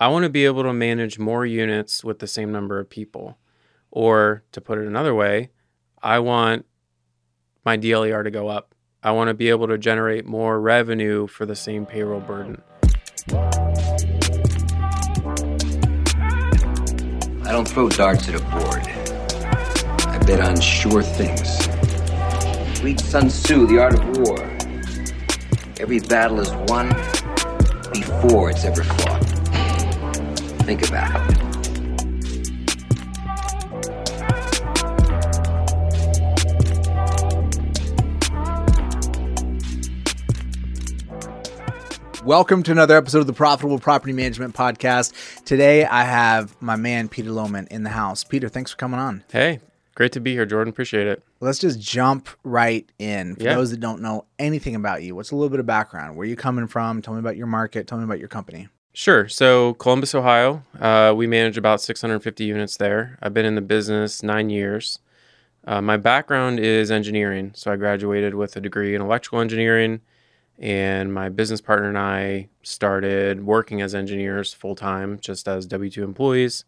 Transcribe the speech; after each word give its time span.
I 0.00 0.08
want 0.08 0.24
to 0.24 0.28
be 0.28 0.44
able 0.44 0.64
to 0.64 0.72
manage 0.72 1.20
more 1.20 1.46
units 1.46 2.02
with 2.02 2.18
the 2.18 2.26
same 2.26 2.50
number 2.50 2.80
of 2.80 2.90
people. 2.90 3.38
Or 3.92 4.42
to 4.50 4.60
put 4.60 4.78
it 4.78 4.88
another 4.88 5.14
way, 5.14 5.50
I 6.02 6.18
want 6.18 6.66
my 7.64 7.76
DLER 7.78 8.24
to 8.24 8.30
go 8.30 8.48
up. 8.48 8.74
I 9.04 9.12
want 9.12 9.28
to 9.28 9.34
be 9.34 9.50
able 9.50 9.68
to 9.68 9.78
generate 9.78 10.26
more 10.26 10.60
revenue 10.60 11.28
for 11.28 11.46
the 11.46 11.54
same 11.54 11.86
payroll 11.86 12.20
burden. 12.20 12.60
I 17.46 17.52
don't 17.52 17.68
throw 17.68 17.88
darts 17.88 18.28
at 18.28 18.34
a 18.34 18.40
board. 18.46 18.82
I 20.08 20.18
bet 20.26 20.40
on 20.40 20.60
sure 20.60 21.04
things. 21.04 21.68
Read 22.82 22.98
Sun 22.98 23.28
Tzu, 23.28 23.68
The 23.68 23.78
Art 23.78 23.94
of 23.94 24.18
War. 24.18 24.40
Every 25.78 26.00
battle 26.00 26.40
is 26.40 26.50
won 26.68 26.88
before 27.92 28.50
it's 28.50 28.64
ever 28.64 28.82
fought. 28.82 29.13
Think 30.64 30.88
about 30.88 31.30
it. 31.30 31.54
Welcome 42.24 42.62
to 42.62 42.72
another 42.72 42.96
episode 42.96 43.18
of 43.18 43.26
the 43.26 43.32
Profitable 43.34 43.78
Property 43.78 44.12
Management 44.14 44.54
Podcast. 44.54 45.44
Today 45.44 45.84
I 45.84 46.04
have 46.04 46.60
my 46.62 46.76
man 46.76 47.08
Peter 47.08 47.28
Lohmann 47.30 47.68
in 47.68 47.82
the 47.82 47.90
house. 47.90 48.24
Peter, 48.24 48.48
thanks 48.48 48.70
for 48.70 48.78
coming 48.78 48.98
on. 48.98 49.22
Hey, 49.30 49.60
great 49.94 50.12
to 50.12 50.20
be 50.20 50.32
here, 50.32 50.46
Jordan. 50.46 50.70
Appreciate 50.70 51.06
it. 51.06 51.22
Let's 51.40 51.58
just 51.58 51.78
jump 51.80 52.28
right 52.42 52.90
in. 52.98 53.36
For 53.36 53.42
Yeah. 53.42 53.54
those 53.56 53.70
that 53.72 53.80
don't 53.80 54.00
know 54.00 54.24
anything 54.38 54.74
about 54.74 55.02
you, 55.02 55.14
what's 55.14 55.32
a 55.32 55.36
little 55.36 55.50
bit 55.50 55.60
of 55.60 55.66
background? 55.66 56.16
Where 56.16 56.26
you 56.26 56.36
coming 56.36 56.66
from? 56.66 57.02
Tell 57.02 57.12
me 57.12 57.20
about 57.20 57.36
your 57.36 57.46
market. 57.46 57.86
Tell 57.86 57.98
me 57.98 58.04
about 58.04 58.18
your 58.18 58.28
company. 58.28 58.68
Sure. 58.96 59.28
So, 59.28 59.74
Columbus, 59.74 60.14
Ohio, 60.14 60.62
uh, 60.78 61.12
we 61.16 61.26
manage 61.26 61.58
about 61.58 61.80
650 61.80 62.44
units 62.44 62.76
there. 62.76 63.18
I've 63.20 63.34
been 63.34 63.44
in 63.44 63.56
the 63.56 63.60
business 63.60 64.22
nine 64.22 64.50
years. 64.50 65.00
Uh, 65.66 65.80
my 65.82 65.96
background 65.96 66.60
is 66.60 66.92
engineering. 66.92 67.50
So, 67.56 67.72
I 67.72 67.76
graduated 67.76 68.36
with 68.36 68.54
a 68.54 68.60
degree 68.60 68.94
in 68.94 69.02
electrical 69.02 69.40
engineering, 69.40 70.00
and 70.60 71.12
my 71.12 71.28
business 71.28 71.60
partner 71.60 71.88
and 71.88 71.98
I 71.98 72.48
started 72.62 73.44
working 73.44 73.82
as 73.82 73.96
engineers 73.96 74.52
full 74.54 74.76
time, 74.76 75.18
just 75.18 75.48
as 75.48 75.66
W 75.66 75.90
2 75.90 76.04
employees. 76.04 76.64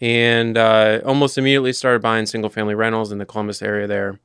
And 0.00 0.56
uh, 0.56 1.00
almost 1.04 1.38
immediately 1.38 1.72
started 1.72 2.02
buying 2.02 2.26
single 2.26 2.50
family 2.50 2.76
rentals 2.76 3.10
in 3.10 3.18
the 3.18 3.26
Columbus 3.26 3.62
area 3.62 3.88
there 3.88 4.20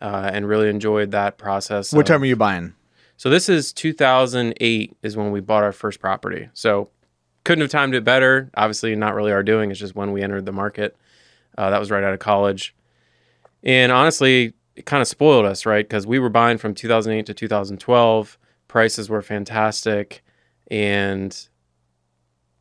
uh, 0.00 0.30
and 0.32 0.48
really 0.48 0.68
enjoyed 0.68 1.12
that 1.12 1.38
process. 1.38 1.92
What 1.92 2.00
of- 2.00 2.06
time 2.06 2.22
are 2.22 2.26
you 2.26 2.36
buying? 2.36 2.74
So 3.18 3.28
this 3.28 3.48
is 3.48 3.72
2008 3.72 4.96
is 5.02 5.16
when 5.16 5.32
we 5.32 5.40
bought 5.40 5.64
our 5.64 5.72
first 5.72 5.98
property. 5.98 6.48
So 6.54 6.88
couldn't 7.42 7.62
have 7.62 7.70
timed 7.70 7.96
it 7.96 8.04
better. 8.04 8.48
Obviously, 8.56 8.94
not 8.94 9.14
really 9.14 9.32
our 9.32 9.42
doing. 9.42 9.72
It's 9.72 9.80
just 9.80 9.96
when 9.96 10.12
we 10.12 10.22
entered 10.22 10.46
the 10.46 10.52
market. 10.52 10.96
Uh, 11.58 11.68
that 11.70 11.80
was 11.80 11.90
right 11.90 12.04
out 12.04 12.14
of 12.14 12.20
college, 12.20 12.76
and 13.64 13.90
honestly, 13.90 14.54
it 14.76 14.86
kind 14.86 15.02
of 15.02 15.08
spoiled 15.08 15.44
us, 15.44 15.66
right? 15.66 15.84
Because 15.84 16.06
we 16.06 16.20
were 16.20 16.28
buying 16.28 16.58
from 16.58 16.72
2008 16.72 17.26
to 17.26 17.34
2012. 17.34 18.38
Prices 18.68 19.10
were 19.10 19.22
fantastic, 19.22 20.22
and 20.70 21.48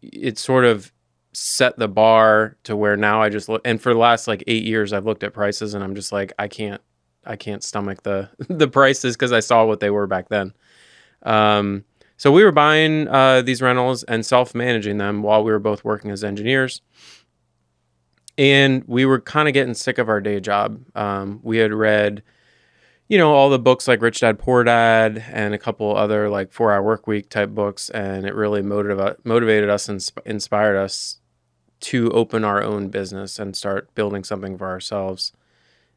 it 0.02 0.39
sort 0.39 0.66
of 0.66 0.91
set 1.33 1.78
the 1.78 1.88
bar 1.88 2.58
to 2.63 2.75
where 2.75 2.97
now 2.97 3.22
I 3.22 3.30
just 3.30 3.47
look. 3.47 3.61
And 3.63 3.80
for 3.80 3.94
the 3.94 4.00
last 4.00 4.28
like 4.28 4.44
eight 4.47 4.63
years, 4.63 4.91
I've 4.91 5.05
looked 5.05 5.23
at 5.23 5.33
prices, 5.33 5.75
and 5.75 5.83
I'm 5.83 5.94
just 5.94 6.11
like, 6.11 6.33
I 6.39 6.47
can't 6.47 6.81
I 7.28 7.36
can't 7.36 7.64
stomach 7.64 8.03
the 8.03 8.30
the 8.50 8.67
prices 8.67 9.16
because 9.16 9.31
I 9.31 9.39
saw 9.39 9.66
what 9.66 9.80
they 9.80 9.89
were 9.89 10.08
back 10.08 10.30
then. 10.30 10.53
Um, 11.23 11.84
so 12.17 12.31
we 12.31 12.44
were 12.44 12.52
buying 12.52 13.08
uh, 13.08 13.44
these 13.44 13.61
rentals 13.61 14.03
and 14.03 14.25
self 14.25 14.56
managing 14.56 14.97
them 14.97 15.22
while 15.22 15.44
we 15.44 15.52
were 15.52 15.59
both 15.59 15.84
working 15.84 16.09
as 16.09 16.23
engineers, 16.23 16.81
and 18.38 18.84
we 18.88 19.06
were 19.06 19.22
kind 19.22 19.47
of 19.47 19.53
getting 19.53 19.75
sick 19.75 19.97
of 19.97 20.09
our 20.09 20.19
day 20.19 20.39
job. 20.39 20.81
Um, 20.95 21.39
we 21.44 21.58
had 21.58 21.73
read, 21.73 22.23
you 23.07 23.18
know, 23.19 23.34
all 23.34 23.50
the 23.50 23.59
books 23.59 23.88
like 23.88 24.02
Rich 24.02 24.22
Dad 24.22 24.40
Poor 24.40 24.63
Dad 24.63 25.23
and 25.31 25.53
a 25.53 25.59
couple 25.59 25.96
other 25.96 26.29
like 26.29 26.52
Four 26.52 26.72
Hour 26.72 26.81
Work 26.81 27.06
Week 27.07 27.29
type 27.29 27.50
books, 27.50 27.90
and 27.91 28.25
it 28.25 28.34
really 28.34 28.63
motivated 28.63 29.23
motivated 29.23 29.69
us 29.69 29.88
and 29.88 30.02
sp- 30.02 30.25
inspired 30.25 30.75
us 30.75 31.19
to 31.79 32.09
open 32.12 32.44
our 32.44 32.63
own 32.63 32.90
business 32.90 33.38
and 33.38 33.56
start 33.56 33.94
building 33.94 34.23
something 34.23 34.57
for 34.57 34.68
ourselves. 34.68 35.34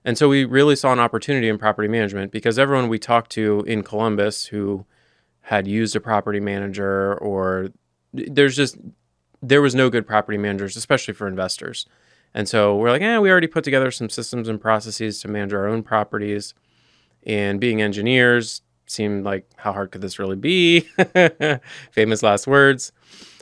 And 0.05 0.17
so 0.17 0.29
we 0.29 0.45
really 0.45 0.77
saw 0.77 0.93
an 0.93 0.99
opportunity 0.99 1.49
in 1.49 1.59
property 1.59 1.89
management 1.89 2.33
because 2.33 2.59
everyone 2.59 2.89
we 2.89 2.99
talked 2.99 3.31
to 3.33 3.63
in 3.67 3.83
Columbus 3.83 4.47
who 4.47 4.87
had 5.43 5.67
used 5.67 5.95
a 5.95 6.01
property 6.01 6.41
manager 6.41 7.15
or 7.19 7.69
there's 8.13 8.57
just 8.57 8.79
there 9.43 9.63
was 9.63 9.75
no 9.75 9.89
good 9.91 10.07
property 10.07 10.39
managers, 10.39 10.77
especially 10.77 11.15
for 11.15 11.27
investors. 11.27 11.87
And 12.35 12.49
so 12.49 12.77
we're 12.77 12.91
like, 12.91 13.03
eh, 13.03 13.19
we 13.19 13.31
already 13.31 13.47
put 13.47 13.65
together 13.65 13.91
some 13.91 14.09
systems 14.09 14.49
and 14.49 14.61
processes 14.61 15.21
to 15.21 15.29
manage 15.29 15.53
our 15.53 15.67
own 15.67 15.83
properties. 15.83 16.55
And 17.27 17.61
being 17.61 17.83
engineers 17.83 18.63
seemed 18.87 19.25
like 19.25 19.49
how 19.57 19.73
hard 19.73 19.91
could 19.93 20.01
this 20.01 20.19
really 20.19 20.37
be? 20.37 20.81
Famous 21.91 22.23
last 22.23 22.47
words. 22.47 22.93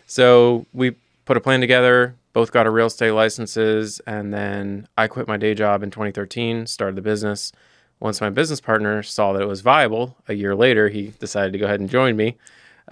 So 0.07 0.67
we 0.73 0.95
put 1.25 1.37
a 1.37 1.41
plan 1.41 1.61
together, 1.61 2.17
both 2.39 2.53
got 2.53 2.67
our 2.67 2.73
real 2.73 2.87
estate 2.87 3.11
licenses, 3.11 4.01
and 4.07 4.33
then 4.33 4.87
I 4.97 5.09
quit 5.09 5.27
my 5.27 5.37
day 5.37 5.55
job 5.55 5.83
in 5.83 5.91
2013, 5.91 6.69
started 6.69 6.95
the 6.95 7.03
business. 7.03 7.51
Once 7.99 8.21
my 8.21 8.31
business 8.31 8.61
partner 8.61 9.03
saw 9.03 9.33
that 9.33 9.43
it 9.43 9.49
was 9.49 9.61
viable, 9.61 10.17
a 10.29 10.35
year 10.35 10.55
later, 10.55 10.89
he 10.89 11.09
decided 11.19 11.53
to 11.53 11.59
go 11.59 11.65
ahead 11.65 11.81
and 11.81 11.91
join 11.91 12.15
me. 12.15 12.37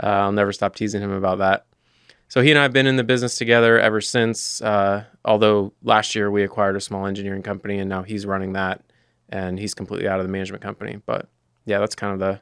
Uh, 0.02 0.06
I'll 0.06 0.32
never 0.32 0.52
stop 0.52 0.74
teasing 0.74 1.00
him 1.00 1.12
about 1.12 1.38
that. 1.38 1.64
So 2.26 2.42
he 2.42 2.50
and 2.50 2.58
I 2.58 2.64
have 2.64 2.72
been 2.72 2.88
in 2.88 2.96
the 2.96 3.04
business 3.04 3.36
together 3.36 3.78
ever 3.78 4.00
since. 4.00 4.60
Uh, 4.60 5.04
although 5.24 5.72
last 5.84 6.16
year 6.16 6.28
we 6.28 6.42
acquired 6.42 6.74
a 6.74 6.80
small 6.80 7.06
engineering 7.06 7.44
company, 7.44 7.78
and 7.78 7.88
now 7.88 8.02
he's 8.02 8.26
running 8.26 8.54
that, 8.54 8.82
and 9.28 9.60
he's 9.60 9.74
completely 9.74 10.08
out 10.08 10.18
of 10.18 10.26
the 10.26 10.32
management 10.32 10.64
company. 10.64 11.00
But 11.06 11.28
yeah, 11.66 11.78
that's 11.78 11.94
kind 11.94 12.12
of 12.12 12.18
the 12.18 12.40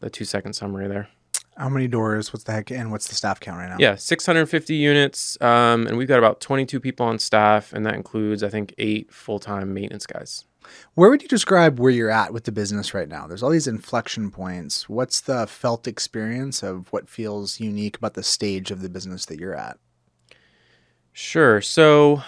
the 0.00 0.10
two 0.10 0.26
second 0.26 0.52
summary 0.52 0.86
there. 0.86 1.08
How 1.56 1.68
many 1.68 1.86
doors? 1.86 2.32
What's 2.32 2.44
the 2.44 2.52
heck? 2.52 2.70
And 2.70 2.90
what's 2.90 3.08
the 3.08 3.14
staff 3.14 3.38
count 3.40 3.58
right 3.58 3.68
now? 3.68 3.76
Yeah, 3.78 3.96
650 3.96 4.74
units, 4.74 5.40
um, 5.40 5.86
and 5.86 5.96
we've 5.96 6.08
got 6.08 6.18
about 6.18 6.40
22 6.40 6.80
people 6.80 7.06
on 7.06 7.18
staff, 7.18 7.72
and 7.72 7.84
that 7.84 7.94
includes 7.94 8.42
I 8.42 8.48
think 8.48 8.74
eight 8.78 9.12
full 9.12 9.38
time 9.38 9.74
maintenance 9.74 10.06
guys. 10.06 10.44
Where 10.94 11.10
would 11.10 11.22
you 11.22 11.28
describe 11.28 11.78
where 11.78 11.90
you're 11.90 12.10
at 12.10 12.32
with 12.32 12.44
the 12.44 12.52
business 12.52 12.94
right 12.94 13.08
now? 13.08 13.26
There's 13.26 13.42
all 13.42 13.50
these 13.50 13.66
inflection 13.66 14.30
points. 14.30 14.88
What's 14.88 15.20
the 15.20 15.46
felt 15.46 15.86
experience 15.86 16.62
of 16.62 16.92
what 16.92 17.08
feels 17.08 17.60
unique 17.60 17.98
about 17.98 18.14
the 18.14 18.22
stage 18.22 18.70
of 18.70 18.80
the 18.80 18.88
business 18.88 19.26
that 19.26 19.38
you're 19.38 19.56
at? 19.56 19.78
Sure. 21.12 21.60
So 21.60 22.22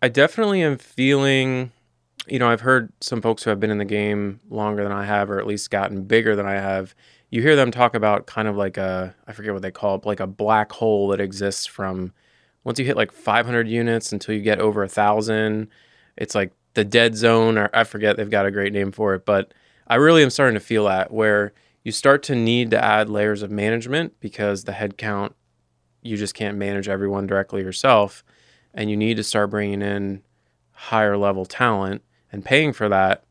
I 0.00 0.08
definitely 0.08 0.62
am 0.62 0.78
feeling, 0.78 1.72
you 2.26 2.38
know, 2.38 2.48
I've 2.48 2.62
heard 2.62 2.92
some 3.00 3.20
folks 3.20 3.42
who 3.42 3.50
have 3.50 3.60
been 3.60 3.70
in 3.70 3.78
the 3.78 3.84
game 3.84 4.40
longer 4.48 4.82
than 4.82 4.92
I 4.92 5.04
have, 5.04 5.30
or 5.30 5.38
at 5.38 5.46
least 5.46 5.70
gotten 5.70 6.04
bigger 6.04 6.34
than 6.36 6.46
I 6.46 6.54
have. 6.54 6.94
You 7.34 7.42
hear 7.42 7.56
them 7.56 7.72
talk 7.72 7.96
about 7.96 8.26
kind 8.26 8.46
of 8.46 8.56
like 8.56 8.76
a, 8.76 9.12
I 9.26 9.32
forget 9.32 9.52
what 9.52 9.62
they 9.62 9.72
call 9.72 9.96
it, 9.96 10.06
like 10.06 10.20
a 10.20 10.26
black 10.28 10.70
hole 10.70 11.08
that 11.08 11.20
exists 11.20 11.66
from 11.66 12.12
once 12.62 12.78
you 12.78 12.84
hit 12.84 12.96
like 12.96 13.10
500 13.10 13.66
units 13.66 14.12
until 14.12 14.36
you 14.36 14.40
get 14.40 14.60
over 14.60 14.84
a 14.84 14.88
thousand. 14.88 15.66
It's 16.16 16.36
like 16.36 16.52
the 16.74 16.84
dead 16.84 17.16
zone, 17.16 17.58
or 17.58 17.70
I 17.74 17.82
forget, 17.82 18.16
they've 18.16 18.30
got 18.30 18.46
a 18.46 18.52
great 18.52 18.72
name 18.72 18.92
for 18.92 19.16
it. 19.16 19.26
But 19.26 19.52
I 19.88 19.96
really 19.96 20.22
am 20.22 20.30
starting 20.30 20.54
to 20.54 20.60
feel 20.60 20.84
that 20.84 21.12
where 21.12 21.52
you 21.82 21.90
start 21.90 22.22
to 22.24 22.36
need 22.36 22.70
to 22.70 22.84
add 22.84 23.10
layers 23.10 23.42
of 23.42 23.50
management 23.50 24.14
because 24.20 24.62
the 24.62 24.70
headcount 24.70 25.32
you 26.02 26.16
just 26.16 26.34
can't 26.34 26.56
manage 26.56 26.88
everyone 26.88 27.26
directly 27.26 27.62
yourself 27.62 28.22
and 28.74 28.90
you 28.90 28.96
need 28.96 29.16
to 29.16 29.24
start 29.24 29.50
bringing 29.50 29.82
in 29.82 30.22
higher 30.70 31.16
level 31.16 31.44
talent 31.44 32.00
and 32.30 32.44
paying 32.44 32.72
for 32.72 32.88
that 32.88 33.24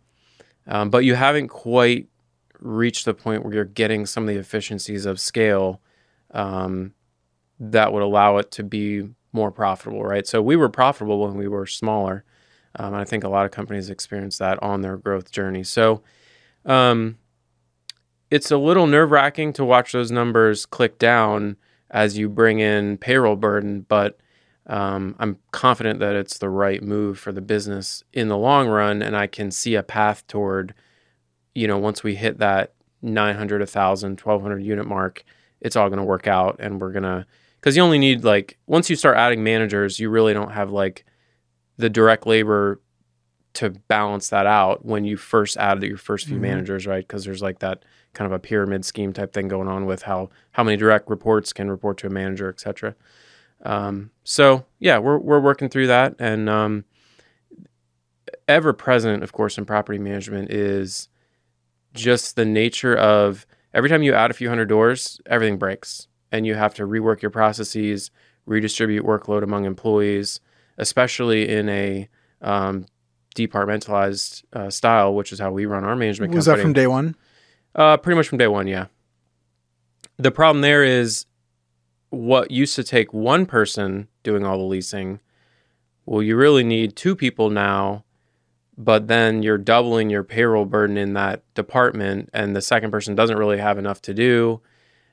um, 0.68 0.90
but 0.90 1.06
you 1.06 1.16
haven't 1.16 1.48
quite 1.48 2.10
reached 2.64 3.06
the 3.06 3.14
point 3.14 3.44
where 3.44 3.54
you're 3.54 3.66
getting 3.66 4.06
some 4.06 4.24
of 4.24 4.34
the 4.34 4.40
efficiencies 4.40 5.06
of 5.06 5.20
scale 5.20 5.82
um, 6.32 6.94
that 7.60 7.94
would 7.94 8.04
allow 8.04 8.38
it 8.38 8.52
to 8.52 8.64
be 8.64 9.10
more 9.32 9.52
profitable 9.52 10.04
right? 10.04 10.28
So 10.28 10.42
we 10.42 10.56
were 10.56 10.70
profitable 10.70 11.20
when 11.20 11.36
we 11.36 11.48
were 11.48 11.66
smaller 11.66 12.24
um, 12.76 12.88
and 12.88 12.96
i 12.96 13.04
think 13.04 13.24
a 13.24 13.30
lot 13.30 13.46
of 13.46 13.52
companies 13.52 13.90
experience 13.90 14.38
that 14.40 14.62
on 14.64 14.82
their 14.82 14.98
growth 14.98 15.32
journey. 15.32 15.64
So 15.64 16.02
um, 16.66 17.18
it's 18.32 18.52
a 18.52 18.58
little 18.58 18.88
nerve 18.88 19.12
wracking 19.12 19.54
to 19.54 19.66
watch 19.66 19.92
those 19.92 20.12
numbers 20.12 20.66
click 20.66 20.98
down 20.98 21.58
as 21.92 22.18
you 22.18 22.28
bring 22.30 22.60
in 22.60 22.98
payroll 22.98 23.36
burden, 23.36 23.86
but 23.88 24.18
um, 24.66 25.16
I'm 25.20 25.38
confident 25.52 26.00
that 26.00 26.16
it's 26.16 26.40
the 26.40 26.50
right 26.50 26.82
move 26.82 27.20
for 27.20 27.32
the 27.32 27.42
business 27.42 28.04
in 28.14 28.30
the 28.30 28.38
long 28.38 28.68
run, 28.68 29.02
and 29.02 29.16
I 29.16 29.28
can 29.28 29.52
see 29.52 29.76
a 29.76 29.84
path 29.84 30.26
toward, 30.26 30.74
you 31.56 31.68
know, 31.68 31.78
once 31.78 32.04
we 32.04 32.16
hit 32.16 32.40
that 32.40 32.74
900, 33.02 33.62
1,000, 33.62 34.20
1,200 34.20 34.60
unit 34.64 34.88
mark, 34.88 35.24
it's 35.62 35.76
all 35.76 35.90
going 35.90 35.98
to 36.00 36.04
work 36.06 36.28
out, 36.28 36.58
and 36.60 36.80
we're 36.82 36.92
gonna 36.92 37.26
because 37.60 37.78
you 37.78 37.82
only 37.84 37.98
need 38.00 38.24
like 38.24 38.58
once 38.68 38.90
you 38.90 38.96
start 38.96 39.16
adding 39.18 39.44
managers, 39.44 40.00
you 40.00 40.10
really 40.10 40.34
don't 40.34 40.52
have 40.52 40.72
like 40.72 41.06
the 41.78 41.90
direct 41.90 42.28
labor 42.28 42.82
to 43.54 43.70
balance 43.70 44.30
that 44.30 44.46
out 44.48 44.84
when 44.84 45.06
you 45.06 45.16
first 45.16 45.58
add 45.58 45.82
your 45.84 45.96
first 45.98 46.28
few 46.28 46.38
Mhm. 46.38 46.42
managers, 46.42 46.88
right? 46.88 47.08
Because 47.08 47.24
there's 47.24 47.42
like 47.42 47.60
that 47.60 47.84
kind 48.14 48.26
of 48.26 48.32
a 48.32 48.40
pyramid 48.40 48.84
scheme 48.84 49.14
type 49.14 49.32
thing 49.32 49.48
going 49.48 49.68
on 49.68 49.86
with 49.86 50.02
how 50.04 50.30
how 50.52 50.64
many 50.64 50.76
direct 50.76 51.10
reports 51.10 51.54
can 51.54 51.70
report 51.70 51.98
to 52.00 52.08
a 52.08 52.10
manager, 52.10 52.50
et 52.50 52.60
cetera. 52.60 52.96
Um, 53.64 54.10
so 54.24 54.66
yeah, 54.80 54.98
we're 54.98 55.18
we're 55.20 55.40
working 55.40 55.70
through 55.70 55.88
that, 55.88 56.16
and 56.20 56.50
um, 56.50 56.84
ever 58.48 58.74
present, 58.74 59.24
of 59.24 59.32
course, 59.32 59.58
in 59.58 59.66
property 59.66 60.00
management 60.00 60.52
is 60.52 61.08
just 61.94 62.36
the 62.36 62.46
nature 62.46 62.96
of 62.96 63.46
every 63.74 63.90
time 63.90 64.04
you 64.04 64.14
add 64.14 64.32
a 64.32 64.34
few 64.34 64.50
hundred 64.50 64.70
doors, 64.70 65.20
everything 65.26 65.58
breaks, 65.58 66.08
and 66.32 66.46
you 66.46 66.56
have 66.56 66.74
to 66.76 66.88
rework 66.88 67.22
your 67.22 67.32
processes, 67.32 68.12
redistribute 68.46 69.06
workload 69.06 69.44
among 69.44 69.66
employees, 69.66 70.40
especially 70.78 71.50
in 71.50 71.70
a 71.70 72.10
um, 72.42 72.86
departmentalized 73.36 74.44
uh, 74.54 74.70
style, 74.70 75.14
which 75.14 75.32
is 75.32 75.40
how 75.40 75.52
we 75.52 75.66
run 75.66 75.84
our 75.84 75.96
management 75.96 76.34
Was 76.34 76.46
company. 76.46 76.62
that 76.62 76.64
from 76.64 76.74
day 76.74 76.88
one? 76.88 77.16
Uh, 77.76 77.98
pretty 77.98 78.16
much 78.16 78.28
from 78.28 78.38
day 78.38 78.48
one, 78.48 78.68
yeah. 78.68 78.88
The 80.18 80.32
problem 80.32 80.62
there 80.62 80.84
is 80.84 81.26
what 82.10 82.52
used 82.52 82.76
to 82.76 82.84
take 82.84 83.14
one 83.14 83.46
person 83.46 84.08
doing 84.22 84.46
all 84.46 84.58
the 84.58 84.64
leasing. 84.64 85.20
Well, 86.06 86.22
you 86.22 86.36
really 86.36 86.64
need 86.64 86.96
two 86.96 87.16
people 87.16 87.50
now, 87.50 88.06
but 88.78 89.08
then 89.08 89.44
you're 89.44 89.58
doubling 89.58 90.10
your 90.10 90.24
payroll 90.24 90.66
burden 90.66 90.98
in 90.98 91.14
that 91.14 91.44
department, 91.54 92.30
and 92.34 92.56
the 92.56 92.62
second 92.62 92.92
person 92.92 93.16
doesn't 93.16 93.38
really 93.38 93.60
have 93.60 93.78
enough 93.78 94.02
to 94.04 94.14
do. 94.14 94.62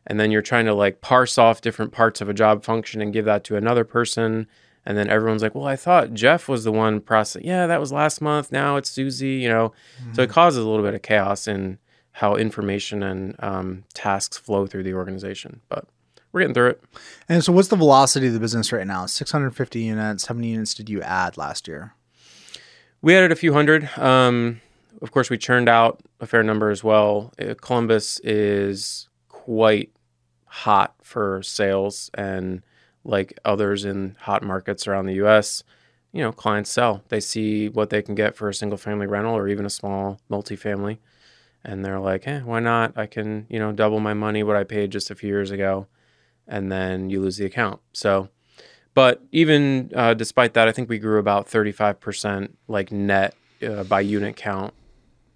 And 0.06 0.18
then 0.18 0.30
you're 0.30 0.42
trying 0.42 0.64
to 0.64 0.74
like 0.74 1.00
parse 1.00 1.36
off 1.36 1.60
different 1.60 1.92
parts 1.92 2.20
of 2.20 2.28
a 2.28 2.34
job 2.34 2.64
function 2.64 3.02
and 3.02 3.12
give 3.12 3.26
that 3.26 3.44
to 3.44 3.56
another 3.56 3.84
person. 3.84 4.46
And 4.86 4.96
then 4.96 5.10
everyone's 5.10 5.42
like, 5.42 5.54
well, 5.54 5.66
I 5.66 5.76
thought 5.76 6.14
Jeff 6.14 6.48
was 6.48 6.64
the 6.64 6.72
one 6.72 7.00
processing. 7.00 7.46
Yeah, 7.46 7.66
that 7.66 7.80
was 7.80 7.92
last 7.92 8.22
month. 8.22 8.50
Now 8.50 8.76
it's 8.76 8.90
Susie, 8.90 9.34
you 9.34 9.48
know. 9.48 9.72
So 10.14 10.22
it 10.22 10.30
causes 10.30 10.64
a 10.64 10.68
little 10.68 10.84
bit 10.84 10.94
of 10.94 11.02
chaos 11.02 11.46
in 11.46 11.78
how 12.12 12.34
information 12.36 13.02
and 13.02 13.36
um, 13.40 13.84
tasks 13.92 14.38
flow 14.38 14.66
through 14.66 14.84
the 14.84 14.94
organization. 14.94 15.60
But 15.68 15.86
we're 16.32 16.40
getting 16.40 16.54
through 16.54 16.70
it. 16.70 16.84
And 17.28 17.44
so, 17.44 17.52
what's 17.52 17.68
the 17.68 17.76
velocity 17.76 18.28
of 18.28 18.32
the 18.32 18.40
business 18.40 18.72
right 18.72 18.86
now? 18.86 19.06
650 19.06 19.80
units. 19.80 20.26
How 20.26 20.34
many 20.34 20.48
units 20.48 20.74
did 20.74 20.88
you 20.88 21.02
add 21.02 21.36
last 21.36 21.68
year? 21.68 21.94
We 23.02 23.16
added 23.16 23.32
a 23.32 23.36
few 23.36 23.54
hundred. 23.54 23.88
Um, 23.98 24.60
of 25.00 25.10
course, 25.10 25.30
we 25.30 25.38
churned 25.38 25.68
out 25.68 26.00
a 26.20 26.26
fair 26.26 26.42
number 26.42 26.70
as 26.70 26.84
well. 26.84 27.32
Uh, 27.40 27.54
Columbus 27.60 28.20
is 28.20 29.08
quite 29.28 29.90
hot 30.44 30.94
for 31.02 31.42
sales, 31.42 32.10
and 32.12 32.62
like 33.04 33.38
others 33.44 33.86
in 33.86 34.16
hot 34.20 34.42
markets 34.42 34.86
around 34.86 35.06
the 35.06 35.14
U.S., 35.14 35.64
you 36.12 36.22
know, 36.22 36.32
clients 36.32 36.70
sell. 36.70 37.02
They 37.08 37.20
see 37.20 37.68
what 37.68 37.88
they 37.88 38.02
can 38.02 38.14
get 38.14 38.36
for 38.36 38.48
a 38.48 38.54
single 38.54 38.76
family 38.76 39.06
rental 39.06 39.34
or 39.34 39.48
even 39.48 39.64
a 39.64 39.70
small 39.70 40.20
multifamily, 40.30 40.98
and 41.64 41.82
they're 41.82 42.00
like, 42.00 42.26
"Eh, 42.26 42.40
why 42.40 42.60
not? 42.60 42.98
I 42.98 43.06
can, 43.06 43.46
you 43.48 43.58
know, 43.58 43.72
double 43.72 44.00
my 44.00 44.12
money 44.12 44.42
what 44.42 44.56
I 44.56 44.64
paid 44.64 44.90
just 44.90 45.10
a 45.10 45.14
few 45.14 45.28
years 45.28 45.50
ago." 45.50 45.86
And 46.46 46.70
then 46.70 47.08
you 47.08 47.20
lose 47.22 47.36
the 47.38 47.46
account. 47.46 47.80
So 47.92 48.28
but 48.94 49.22
even 49.32 49.90
uh, 49.94 50.14
despite 50.14 50.54
that, 50.54 50.68
I 50.68 50.72
think 50.72 50.88
we 50.88 50.98
grew 50.98 51.18
about 51.18 51.48
35% 51.48 52.52
like 52.68 52.90
net 52.90 53.34
uh, 53.66 53.84
by 53.84 54.00
unit 54.00 54.36
count 54.36 54.74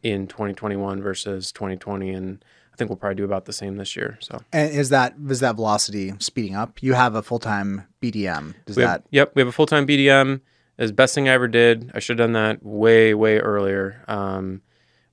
in 0.03 0.27
2021 0.27 1.03
versus 1.03 1.53
2020. 1.53 2.11
And 2.11 2.45
I 2.73 2.77
think 2.77 2.91
we'll 2.91 2.97
probably 2.97 3.17
do 3.17 3.25
about 3.25 3.45
the 3.45 3.53
same 3.53 3.77
this 3.77 3.95
year. 3.95 4.19
So 4.21 4.41
And 4.53 4.73
is 4.73 4.91
that 4.91 5.15
is 5.29 5.41
that 5.41 5.57
velocity 5.57 6.13
speeding 6.19 6.57
up? 6.57 6.83
You 6.83 6.95
have 6.95 7.15
a 7.15 7.23
full 7.23 7.39
time 7.39 7.87
BDM. 8.03 8.55
Does 8.67 8.77
have, 8.77 8.85
that? 8.85 9.05
yep, 9.11 9.33
we 9.35 9.41
have 9.41 9.49
a 9.49 9.53
full 9.53 9.67
time 9.67 9.87
BDM. 9.87 10.41
Is 10.77 10.91
best 10.91 11.15
thing 11.15 11.29
I 11.29 11.33
ever 11.33 11.47
did. 11.47 11.93
I 11.95 12.01
should 12.01 12.19
have 12.19 12.27
done 12.27 12.33
that 12.33 12.65
way, 12.65 13.15
way 13.15 13.39
earlier. 13.39 14.03
Um, 14.09 14.61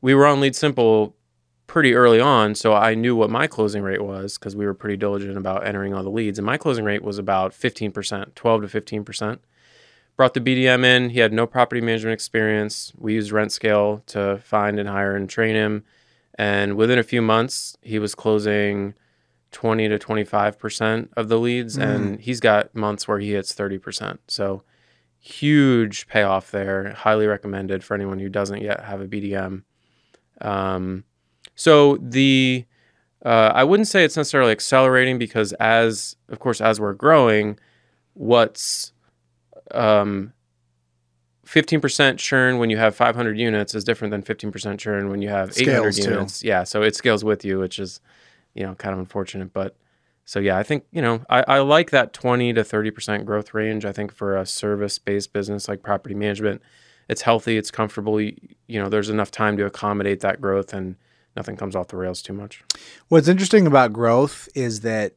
we 0.02 0.16
were 0.16 0.26
on 0.26 0.40
Lead 0.40 0.56
Simple 0.56 1.16
pretty 1.72 1.94
early 1.94 2.20
on, 2.20 2.54
so 2.54 2.74
I 2.74 2.96
knew 2.96 3.16
what 3.16 3.30
my 3.30 3.48
closing 3.48 3.82
rate 3.82 4.04
was 4.04 4.38
because 4.38 4.58
we 4.58 4.66
were 4.66 4.74
pretty 4.74 4.98
diligent 4.98 5.38
about 5.38 5.66
entering 5.66 5.94
all 5.94 6.04
the 6.04 6.10
leads. 6.10 6.38
And 6.38 6.46
my 6.46 6.58
closing 6.58 6.84
rate 6.84 7.02
was 7.02 7.18
about 7.18 7.54
15%, 7.54 8.36
12 8.36 8.62
to 8.64 8.82
15%. 8.82 9.40
Brought 10.18 10.34
the 10.34 10.42
BDM 10.42 10.84
in. 10.84 11.12
He 11.12 11.20
had 11.20 11.32
no 11.32 11.48
property 11.48 11.80
management 11.80 12.14
experience. 12.14 12.92
We 12.98 13.14
used 13.14 13.32
Rent 13.32 13.54
Scale 13.54 14.04
to 14.08 14.42
find 14.44 14.82
and 14.82 14.90
hire 14.90 15.16
and 15.16 15.30
train 15.30 15.56
him. 15.56 15.86
And 16.36 16.76
within 16.76 17.00
a 17.00 17.04
few 17.04 17.22
months, 17.22 17.78
he 17.82 18.00
was 18.00 18.16
closing 18.16 18.94
20 19.54 19.88
to 19.88 19.98
25% 19.98 21.08
of 21.16 21.30
the 21.30 21.40
leads. 21.40 21.78
And 21.78 22.20
he's 22.20 22.42
got 22.42 22.76
months 22.76 23.08
where 23.08 23.20
he 23.20 23.32
hits 23.32 23.54
30%. 23.54 24.18
So 24.28 24.64
huge 25.20 26.10
payoff 26.10 26.52
there. 26.52 26.92
Highly 26.92 27.28
recommended 27.28 27.82
for 27.82 27.94
anyone 27.94 28.20
who 28.20 28.28
doesn't 28.28 28.62
yet 28.62 28.84
have 28.84 29.00
a 29.00 29.08
BDM. 29.08 29.64
Um, 30.42 31.06
so 31.62 31.98
the 31.98 32.66
uh, 33.24 33.52
I 33.54 33.64
wouldn't 33.64 33.88
say 33.88 34.04
it's 34.04 34.18
necessarily 34.18 34.52
accelerating 34.52 35.20
because 35.20 35.54
as 35.54 36.16
of 36.30 36.40
course 36.40 36.60
as 36.60 36.80
we're 36.80 36.94
growing, 36.94 37.60
what's 38.16 38.94
um, 39.70 40.34
15% 41.46 42.18
churn 42.18 42.58
when 42.58 42.72
you 42.72 42.78
have 42.78 42.96
500 42.96 43.38
units 43.38 43.76
is 43.76 43.84
different 43.84 44.10
than 44.10 44.24
15% 44.24 44.80
churn 44.80 45.10
when 45.10 45.22
you 45.22 45.30
have 45.30 45.56
800 45.56 45.94
Scales, 45.94 45.98
too. 45.98 46.12
units. 46.12 46.44
Yeah, 46.44 46.64
so 46.64 46.82
it 46.82 46.96
scales 46.96 47.24
with 47.24 47.46
you, 47.46 47.60
which 47.60 47.78
is 47.78 48.02
you 48.56 48.64
know 48.64 48.74
kind 48.74 48.94
of 48.94 49.00
unfortunate, 49.00 49.54
but 49.54 49.78
so 50.26 50.40
yeah, 50.40 50.58
I 50.58 50.64
think 50.64 50.86
you 50.92 51.04
know 51.04 51.24
I, 51.30 51.44
I 51.48 51.60
like 51.60 51.92
that 51.92 52.12
20 52.12 52.54
to 52.54 52.64
30% 52.64 53.24
growth 53.24 53.54
range. 53.54 53.86
I 53.86 53.92
think 53.92 54.16
for 54.16 54.36
a 54.36 54.48
service-based 54.48 55.32
business 55.32 55.68
like 55.68 55.84
property 55.84 56.16
management, 56.16 56.64
it's 57.08 57.22
healthy, 57.22 57.58
it's 57.58 57.70
comfortable. 57.70 58.20
You, 58.20 58.36
you 58.68 58.82
know, 58.82 58.90
there's 58.90 59.10
enough 59.10 59.30
time 59.30 59.58
to 59.58 59.66
accommodate 59.68 60.22
that 60.22 60.42
growth 60.42 60.74
and 60.74 60.96
nothing 61.36 61.56
comes 61.56 61.76
off 61.76 61.88
the 61.88 61.98
rails 61.98 62.22
too 62.22 62.34
much. 62.34 62.64
What's 63.08 63.28
interesting 63.28 63.68
about 63.68 63.94
growth 63.94 64.50
is 64.56 64.82
that 64.82 65.14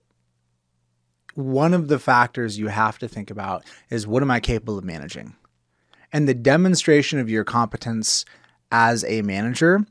one 1.34 1.75
of 1.75 1.88
the 1.88 1.99
factors 1.99 2.58
you 2.58 2.69
have 2.69 2.99
to 2.99 3.08
think 3.08 3.31
about 3.31 3.64
is 3.90 4.06
what 4.06 4.22
am 4.22 4.31
I 4.31 4.40
capable 4.40 4.78
of 4.78 4.84
managing? 4.84 5.34
And 6.12 6.28
the 6.28 6.34
demonstration 6.34 7.19
of 7.19 7.28
your 7.28 7.44
competence 7.44 8.25
as 8.70 9.05
a 9.05 9.22
manager 9.22 9.84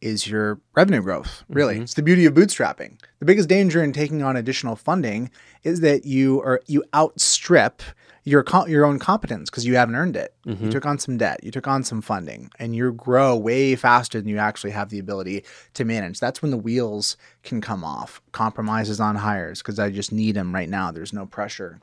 is 0.00 0.26
your 0.26 0.60
revenue 0.74 1.02
growth. 1.02 1.44
Really, 1.48 1.74
mm-hmm. 1.74 1.82
it's 1.82 1.94
the 1.94 2.02
beauty 2.02 2.24
of 2.24 2.34
bootstrapping. 2.34 2.98
The 3.18 3.26
biggest 3.26 3.48
danger 3.48 3.82
in 3.82 3.92
taking 3.92 4.22
on 4.22 4.36
additional 4.36 4.76
funding 4.76 5.30
is 5.62 5.80
that 5.80 6.06
you 6.06 6.40
are 6.40 6.62
you 6.66 6.82
outstrip 6.94 7.82
your 8.24 8.44
your 8.68 8.84
own 8.84 8.98
competence 8.98 9.48
because 9.50 9.64
you 9.66 9.76
haven't 9.76 9.94
earned 9.94 10.16
it. 10.16 10.34
You 10.44 10.70
took 10.70 10.84
on 10.86 10.98
some 10.98 11.16
debt, 11.16 11.42
you 11.42 11.50
took 11.50 11.66
on 11.68 11.82
some 11.84 12.02
funding, 12.02 12.50
and 12.58 12.74
you 12.76 12.92
grow 12.92 13.36
way 13.36 13.76
faster 13.76 14.20
than 14.20 14.28
you 14.28 14.38
actually 14.38 14.70
have 14.72 14.90
the 14.90 14.98
ability 14.98 15.44
to 15.74 15.84
manage. 15.84 16.20
That's 16.20 16.42
when 16.42 16.50
the 16.50 16.56
wheels 16.58 17.16
can 17.42 17.60
come 17.60 17.82
off. 17.84 18.20
Compromises 18.32 19.00
on 19.00 19.16
hires 19.16 19.60
because 19.62 19.78
I 19.78 19.90
just 19.90 20.12
need 20.12 20.36
them 20.36 20.54
right 20.54 20.68
now. 20.68 20.90
There's 20.92 21.12
no 21.12 21.24
pressure. 21.26 21.80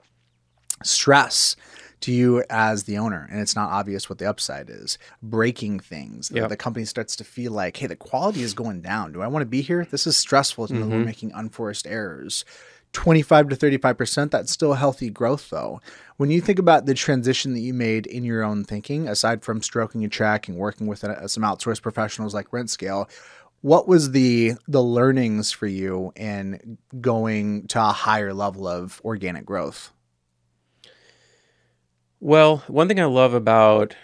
Stress 0.83 1.55
to 2.01 2.11
you 2.11 2.43
as 2.51 2.83
the 2.83 2.97
owner, 2.99 3.27
and 3.31 3.39
it's 3.41 3.55
not 3.55 3.71
obvious 3.71 4.07
what 4.07 4.19
the 4.19 4.29
upside 4.29 4.69
is. 4.69 4.99
Breaking 5.23 5.79
things. 5.79 6.29
The- 6.29 6.41
Yep. 6.41 6.49
The 6.49 6.57
company 6.57 6.85
starts 6.85 7.15
to 7.15 7.23
feel 7.23 7.51
like, 7.51 7.75
hey, 7.77 7.87
the 7.87 7.95
quality 7.95 8.43
is 8.43 8.53
going 8.53 8.81
down. 8.81 9.11
Do 9.11 9.23
I 9.23 9.27
want 9.27 9.41
to 9.41 9.47
be 9.47 9.61
here? 9.61 9.87
This 9.89 10.05
is 10.05 10.15
stressful. 10.15 10.67
Mm-hmm. 10.67 10.91
We're 10.91 11.03
making 11.03 11.31
unforced 11.33 11.87
errors. 11.87 12.45
25 12.93 13.49
to 13.49 13.55
35%, 13.55 14.31
that's 14.31 14.51
still 14.51 14.73
healthy 14.73 15.09
growth 15.09 15.49
though. 15.49 15.81
When 16.17 16.31
you 16.31 16.41
think 16.41 16.57
about 16.57 16.85
the 16.87 16.95
transition 16.95 17.53
that 17.53 17.59
you 17.59 17.73
made 17.75 18.07
in 18.07 18.23
your 18.23 18.43
own 18.43 18.63
thinking, 18.63 19.07
aside 19.07 19.43
from 19.43 19.61
stroking 19.61 20.03
a 20.03 20.09
check 20.09 20.47
and 20.47 20.57
working 20.57 20.87
with 20.87 21.03
uh, 21.03 21.27
some 21.27 21.43
outsourced 21.43 21.83
professionals 21.83 22.33
like 22.33 22.51
Rent 22.51 22.71
Scale, 22.71 23.07
what 23.61 23.87
was 23.87 24.11
the 24.11 24.53
the 24.67 24.81
learnings 24.81 25.51
for 25.51 25.67
you 25.67 26.11
in 26.15 26.77
going 26.99 27.67
to 27.67 27.79
a 27.79 27.91
higher 27.91 28.33
level 28.33 28.67
of 28.67 28.99
organic 29.05 29.45
growth? 29.45 29.91
Well, 32.19 32.63
one 32.67 32.87
thing 32.87 32.99
I 32.99 33.05
love 33.05 33.35
about 33.35 33.95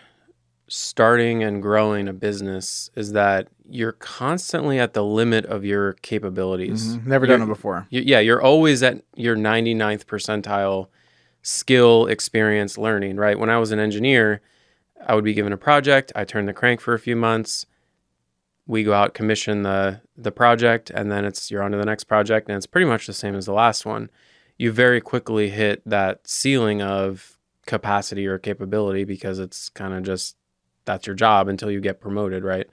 starting 0.67 1.43
and 1.43 1.61
growing 1.63 2.07
a 2.07 2.13
business 2.13 2.89
is 2.95 3.11
that 3.13 3.47
you're 3.67 3.91
constantly 3.91 4.79
at 4.79 4.93
the 4.93 5.03
limit 5.03 5.45
of 5.45 5.65
your 5.65 5.93
capabilities. 5.93 6.95
Mhm. 6.97 7.05
Never 7.07 7.25
done 7.25 7.39
You're- 7.39 7.51
it 7.51 7.55
before. 7.55 7.87
You, 7.89 8.01
yeah, 8.05 8.19
you're 8.19 8.41
always 8.41 8.81
at 8.83 9.03
your 9.15 9.35
99th 9.35 10.05
percentile 10.07 10.87
skill, 11.43 12.07
experience, 12.07 12.77
learning, 12.77 13.17
right? 13.17 13.37
When 13.37 13.49
I 13.49 13.59
was 13.59 13.71
an 13.71 13.79
engineer, 13.79 14.41
I 15.05 15.13
would 15.13 15.23
be 15.23 15.33
given 15.33 15.53
a 15.53 15.57
project, 15.57 16.11
I 16.15 16.23
turn 16.23 16.47
the 16.47 16.53
crank 16.53 16.81
for 16.81 16.93
a 16.93 16.99
few 16.99 17.15
months, 17.15 17.67
we 18.65 18.83
go 18.83 18.93
out 18.93 19.13
commission 19.13 19.63
the 19.63 20.01
the 20.15 20.31
project 20.31 20.89
and 20.89 21.11
then 21.11 21.25
it's 21.25 21.51
you're 21.51 21.61
on 21.61 21.71
to 21.71 21.77
the 21.77 21.85
next 21.85 22.05
project 22.05 22.47
and 22.47 22.55
it's 22.55 22.65
pretty 22.65 22.85
much 22.85 23.07
the 23.07 23.13
same 23.13 23.35
as 23.35 23.45
the 23.45 23.53
last 23.53 23.85
one. 23.85 24.09
You 24.57 24.71
very 24.71 25.01
quickly 25.01 25.49
hit 25.49 25.81
that 25.85 26.27
ceiling 26.27 26.81
of 26.81 27.37
capacity 27.65 28.25
or 28.25 28.37
capability 28.37 29.03
because 29.03 29.39
it's 29.39 29.69
kind 29.69 29.93
of 29.93 30.03
just 30.03 30.37
that's 30.85 31.07
your 31.07 31.15
job 31.15 31.47
until 31.47 31.71
you 31.71 31.81
get 31.81 31.99
promoted, 31.99 32.43
right? 32.43 32.67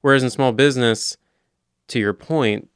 Whereas 0.00 0.22
in 0.22 0.30
small 0.30 0.52
business, 0.52 1.16
to 1.88 1.98
your 1.98 2.12
point, 2.12 2.68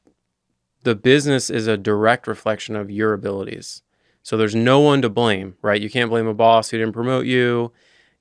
the 0.83 0.95
business 0.95 1.49
is 1.49 1.67
a 1.67 1.77
direct 1.77 2.27
reflection 2.27 2.75
of 2.75 2.89
your 2.89 3.13
abilities. 3.13 3.83
So 4.29 4.37
there's 4.37 4.53
no 4.53 4.79
one 4.79 5.01
to 5.01 5.09
blame, 5.09 5.55
right? 5.63 5.81
You 5.81 5.89
can't 5.89 6.11
blame 6.11 6.27
a 6.27 6.35
boss 6.35 6.69
who 6.69 6.77
didn't 6.77 6.93
promote 6.93 7.25
you. 7.25 7.71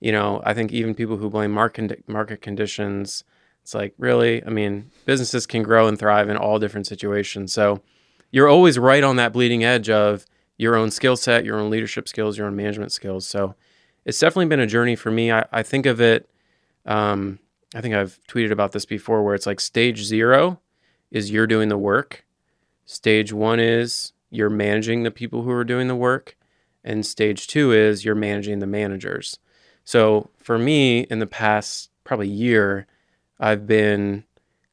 you 0.00 0.10
know, 0.10 0.40
I 0.42 0.54
think 0.54 0.72
even 0.72 0.94
people 0.94 1.18
who 1.18 1.28
blame 1.28 1.52
market 1.52 2.08
market 2.08 2.40
conditions, 2.40 3.24
it's 3.62 3.74
like 3.74 3.92
really, 3.98 4.42
I 4.42 4.48
mean, 4.48 4.90
businesses 5.04 5.46
can 5.46 5.62
grow 5.62 5.86
and 5.86 5.98
thrive 5.98 6.30
in 6.30 6.38
all 6.38 6.58
different 6.58 6.86
situations. 6.86 7.52
So 7.52 7.82
you're 8.30 8.48
always 8.48 8.78
right 8.78 9.04
on 9.04 9.16
that 9.16 9.34
bleeding 9.34 9.64
edge 9.64 9.90
of 9.90 10.24
your 10.56 10.76
own 10.76 10.90
skill 10.90 11.14
set, 11.14 11.44
your 11.44 11.60
own 11.60 11.68
leadership 11.68 12.08
skills, 12.08 12.38
your 12.38 12.46
own 12.46 12.56
management 12.56 12.90
skills. 12.90 13.26
So 13.26 13.54
it's 14.06 14.18
definitely 14.18 14.46
been 14.46 14.60
a 14.60 14.66
journey 14.66 14.96
for 14.96 15.10
me. 15.10 15.30
I, 15.30 15.44
I 15.52 15.62
think 15.62 15.84
of 15.84 16.00
it. 16.00 16.26
Um, 16.86 17.38
I 17.74 17.82
think 17.82 17.94
I've 17.94 18.18
tweeted 18.26 18.50
about 18.50 18.72
this 18.72 18.86
before, 18.86 19.22
where 19.22 19.34
it's 19.34 19.46
like 19.46 19.60
stage 19.60 20.02
zero 20.04 20.58
is 21.10 21.30
you're 21.30 21.46
doing 21.46 21.68
the 21.68 21.76
work. 21.76 22.24
Stage 22.86 23.30
one 23.30 23.60
is 23.60 24.14
you're 24.30 24.50
managing 24.50 25.02
the 25.02 25.10
people 25.10 25.42
who 25.42 25.50
are 25.50 25.64
doing 25.64 25.88
the 25.88 25.96
work. 25.96 26.36
And 26.84 27.04
stage 27.04 27.46
two 27.46 27.72
is 27.72 28.04
you're 28.04 28.14
managing 28.14 28.60
the 28.60 28.66
managers. 28.66 29.38
So 29.84 30.30
for 30.36 30.58
me, 30.58 31.00
in 31.10 31.18
the 31.18 31.26
past 31.26 31.90
probably 32.04 32.28
year, 32.28 32.86
I've 33.40 33.66
been 33.66 34.24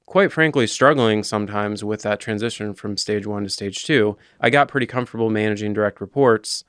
quite 0.05 0.31
frankly 0.31 0.67
struggling 0.67 1.23
sometimes 1.23 1.83
with 1.83 2.03
that 2.03 2.19
transition 2.19 2.73
from 2.73 2.97
stage 2.97 3.25
one 3.25 3.43
to 3.43 3.49
stage 3.49 3.83
two. 3.83 4.17
I 4.39 4.49
got 4.49 4.67
pretty 4.67 4.85
comfortable 4.85 5.29
managing 5.29 5.73
direct 5.73 5.99
reports 5.99 6.63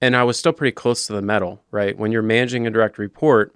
and 0.00 0.14
I 0.14 0.24
was 0.24 0.38
still 0.38 0.52
pretty 0.52 0.72
close 0.72 1.06
to 1.06 1.12
the 1.12 1.22
metal, 1.22 1.62
right? 1.70 1.96
When 1.96 2.12
you're 2.12 2.22
managing 2.22 2.66
a 2.66 2.70
direct 2.70 2.98
report, 2.98 3.54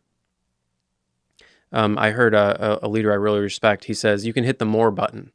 um, 1.72 1.98
I 1.98 2.10
heard 2.10 2.34
a, 2.34 2.84
a 2.84 2.88
leader 2.88 3.12
I 3.12 3.16
really 3.16 3.40
respect. 3.40 3.84
He 3.84 3.94
says 3.94 4.26
you 4.26 4.32
can 4.32 4.44
hit 4.44 4.58
the 4.58 4.64
more 4.64 4.90
button. 4.90 5.32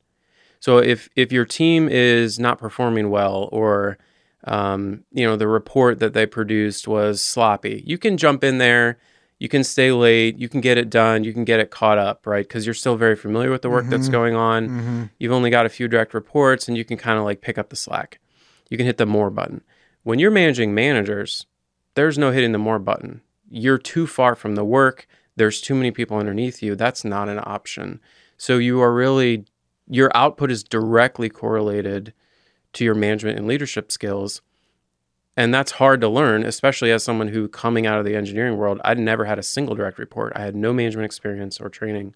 So 0.60 0.78
if 0.78 1.10
if 1.16 1.32
your 1.32 1.46
team 1.46 1.88
is 1.90 2.40
not 2.40 2.58
performing 2.58 3.10
well 3.10 3.50
or 3.52 3.98
um, 4.46 5.04
you 5.12 5.26
know 5.26 5.36
the 5.36 5.48
report 5.48 6.00
that 6.00 6.14
they 6.14 6.26
produced 6.26 6.88
was 6.88 7.22
sloppy, 7.22 7.84
you 7.86 7.98
can 7.98 8.18
jump 8.18 8.44
in 8.44 8.58
there. 8.58 8.98
You 9.38 9.50
can 9.50 9.64
stay 9.64 9.92
late. 9.92 10.38
You 10.40 10.48
can 10.48 10.62
get 10.62 10.78
it 10.78 10.90
done. 10.90 11.26
You 11.26 11.34
can 11.34 11.44
get 11.44 11.60
it 11.60 11.70
caught 11.70 11.98
up, 11.98 12.26
right? 12.26 12.48
Because 12.48 12.66
you're 12.66 12.74
still 12.74 12.96
very 12.96 13.18
familiar 13.18 13.52
with 13.52 13.64
the 13.64 13.70
work 13.70 13.84
mm-hmm. 13.84 13.92
that's 13.92 14.08
going 14.08 14.34
on. 14.34 14.70
Mm-hmm. 14.70 15.04
You've 15.20 15.34
only 15.34 15.50
got 15.50 15.66
a 15.66 15.70
few 15.70 15.90
direct 15.90 16.14
reports, 16.14 16.68
and 16.68 16.78
you 16.78 16.86
can 16.86 16.98
kind 16.98 17.20
of 17.20 17.26
like 17.26 17.42
pick 17.42 17.58
up 17.58 17.70
the 17.70 17.76
slack. 17.76 18.20
You 18.70 18.78
can 18.78 18.86
hit 18.86 18.98
the 18.98 19.06
more 19.06 19.30
button. 19.30 19.62
When 20.04 20.20
you're 20.20 20.32
managing 20.32 20.74
managers, 20.74 21.48
there's 21.96 22.18
no 22.18 22.32
hitting 22.32 22.54
the 22.54 22.58
more 22.58 22.80
button. 22.80 23.22
You're 23.50 23.78
too 23.78 24.08
far 24.08 24.36
from 24.36 24.56
the 24.56 24.64
work. 24.64 25.08
There's 25.36 25.60
too 25.60 25.76
many 25.76 25.92
people 25.92 26.18
underneath 26.18 26.64
you. 26.64 26.76
That's 26.76 27.04
not 27.04 27.28
an 27.28 27.40
option. 27.44 28.00
So 28.38 28.58
you 28.58 28.82
are 28.82 28.94
really 28.94 29.46
your 29.88 30.12
output 30.16 30.52
is 30.52 30.64
directly 30.64 31.30
correlated 31.30 32.14
to 32.74 32.84
your 32.84 32.96
management 32.96 33.38
and 33.38 33.48
leadership 33.48 33.92
skills. 33.92 34.42
And 35.38 35.54
that's 35.54 35.74
hard 35.74 36.02
to 36.02 36.10
learn, 36.10 36.44
especially 36.44 36.92
as 36.92 37.04
someone 37.04 37.28
who 37.28 37.48
coming 37.48 37.86
out 37.86 38.00
of 38.00 38.06
the 38.06 38.16
engineering 38.16 38.58
world, 38.58 38.80
I'd 38.86 39.00
never 39.00 39.26
had 39.26 39.38
a 39.38 39.44
single 39.44 39.76
direct 39.76 40.00
report. 40.00 40.34
I 40.36 40.42
had 40.42 40.56
no 40.56 40.74
management 40.74 41.06
experience 41.06 41.60
or 41.60 41.70
training. 41.70 42.16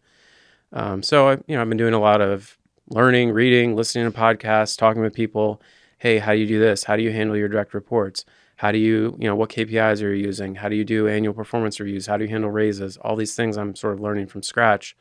Um, 0.72 1.04
so 1.04 1.30
I, 1.30 1.32
you 1.48 1.56
know, 1.56 1.62
I've 1.62 1.70
been 1.70 1.78
doing 1.78 1.94
a 1.94 2.00
lot 2.00 2.22
of 2.22 2.58
learning, 2.90 3.32
reading, 3.32 3.76
listening 3.76 4.10
to 4.10 4.18
podcasts, 4.18 4.78
talking 4.78 5.02
with 5.02 5.14
people. 5.14 5.62
Hey, 5.98 6.20
how 6.20 6.34
do 6.34 6.40
you 6.40 6.48
do 6.48 6.60
this? 6.60 6.86
How 6.86 6.96
do 6.96 7.04
you 7.04 7.12
handle 7.12 7.36
your 7.36 7.50
direct 7.50 7.74
reports? 7.74 8.24
How 8.58 8.72
do 8.72 8.78
you, 8.78 9.16
you 9.20 9.28
know, 9.28 9.36
what 9.36 9.50
KPIs 9.50 10.04
are 10.04 10.14
you 10.14 10.26
using? 10.26 10.56
How 10.56 10.70
do 10.70 10.76
you 10.76 10.84
do 10.84 11.08
annual 11.08 11.34
performance 11.34 11.80
reviews? 11.80 12.08
How 12.08 12.18
do 12.18 12.26
you 12.26 12.30
handle 12.30 12.52
raises? 12.52 12.98
All 12.98 13.16
these 13.16 13.36
things 13.36 13.58
I'm 13.58 13.76
sort 13.76 13.94
of 13.94 14.00
learning 14.00 14.28
from 14.28 14.44
scratch. 14.44 14.96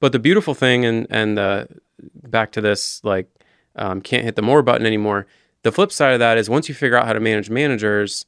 But 0.00 0.12
the 0.12 0.18
beautiful 0.18 0.54
thing, 0.54 0.84
and 0.84 1.06
and 1.10 1.36
the 1.36 1.68
back 2.14 2.52
to 2.52 2.60
this 2.60 3.02
like 3.04 3.28
um, 3.76 4.00
can't 4.00 4.24
hit 4.24 4.36
the 4.36 4.42
more 4.42 4.62
button 4.62 4.86
anymore. 4.86 5.26
The 5.62 5.72
flip 5.72 5.92
side 5.92 6.12
of 6.12 6.18
that 6.20 6.38
is 6.38 6.48
once 6.48 6.68
you 6.68 6.74
figure 6.74 6.96
out 6.96 7.06
how 7.06 7.12
to 7.12 7.20
manage 7.20 7.50
managers, 7.50 8.24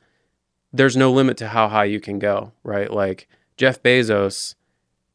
there's 0.72 0.96
no 0.96 1.10
limit 1.10 1.36
to 1.38 1.48
how 1.48 1.68
high 1.68 1.84
you 1.84 2.00
can 2.00 2.18
go, 2.18 2.52
right? 2.62 2.92
Like 2.92 3.28
Jeff 3.56 3.82
Bezos, 3.82 4.54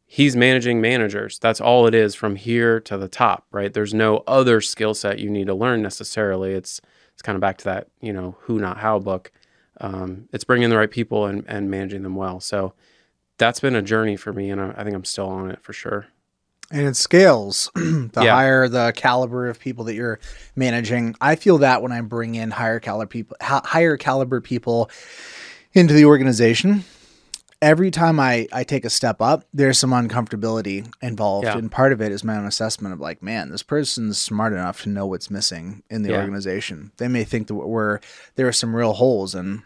he's 0.05 0.36
managing 0.36 0.81
managers. 0.81 1.39
That's 1.39 1.62
all 1.62 1.86
it 1.86 1.93
is 1.93 2.15
from 2.15 2.36
here 2.36 2.79
to 2.81 2.98
the 2.98 3.07
top, 3.07 3.45
right? 3.51 3.74
There's 3.74 3.93
no 3.93 4.24
other 4.27 4.62
skill 4.62 4.93
set 4.93 5.19
you 5.19 5.29
need 5.29 5.48
to 5.48 5.53
learn 5.53 5.81
necessarily. 5.81 6.53
It's 6.53 6.81
it's 7.13 7.22
kind 7.22 7.36
of 7.36 7.41
back 7.41 7.57
to 7.60 7.65
that, 7.65 7.88
you 8.01 8.12
know, 8.13 8.38
who 8.41 8.60
not 8.60 8.77
how 8.77 9.00
book. 9.00 9.31
Um, 9.81 10.29
it's 10.31 10.43
bringing 10.43 10.69
the 10.69 10.77
right 10.77 10.89
people 10.89 11.25
and, 11.25 11.43
and 11.48 11.69
managing 11.69 12.03
them 12.03 12.15
well. 12.15 12.39
So 12.39 12.74
that's 13.38 13.60
been 13.60 13.75
a 13.75 13.81
journey 13.81 14.15
for 14.15 14.31
me, 14.31 14.50
and 14.50 14.62
I, 14.62 14.74
I 14.77 14.83
think 14.83 14.95
I'm 14.95 15.03
still 15.03 15.27
on 15.27 15.51
it 15.51 15.62
for 15.62 15.74
sure 15.74 16.07
and 16.73 16.87
it 16.87 16.95
scales 16.95 17.69
the 17.75 18.11
yeah. 18.15 18.33
higher 18.33 18.67
the 18.67 18.91
caliber 18.95 19.47
of 19.47 19.59
people 19.59 19.85
that 19.85 19.93
you're 19.93 20.19
managing 20.55 21.15
i 21.21 21.35
feel 21.35 21.59
that 21.59 21.81
when 21.81 21.91
i 21.91 22.01
bring 22.01 22.35
in 22.35 22.51
higher 22.51 22.79
caliber 22.79 23.07
people 23.07 23.37
higher 23.41 23.95
caliber 23.95 24.41
people 24.41 24.89
into 25.73 25.93
the 25.93 26.05
organization 26.05 26.83
every 27.61 27.91
time 27.91 28.19
I, 28.19 28.49
I 28.51 28.65
take 28.65 28.83
a 28.83 28.89
step 28.89 29.21
up 29.21 29.45
there's 29.53 29.79
some 29.79 29.91
uncomfortability 29.91 30.91
involved 31.01 31.45
yeah. 31.45 31.57
and 31.57 31.71
part 31.71 31.93
of 31.93 32.01
it 32.01 32.11
is 32.11 32.23
my 32.23 32.35
own 32.35 32.45
assessment 32.45 32.93
of 32.93 32.99
like 32.99 33.23
man 33.23 33.49
this 33.49 33.63
person's 33.63 34.19
smart 34.19 34.51
enough 34.51 34.81
to 34.83 34.89
know 34.89 35.05
what's 35.05 35.29
missing 35.29 35.83
in 35.89 36.03
the 36.03 36.09
yeah. 36.09 36.19
organization 36.19 36.91
they 36.97 37.07
may 37.07 37.23
think 37.23 37.47
that 37.47 37.55
we're 37.55 37.99
there 38.35 38.47
are 38.47 38.53
some 38.53 38.75
real 38.75 38.93
holes 38.93 39.33
and 39.33 39.61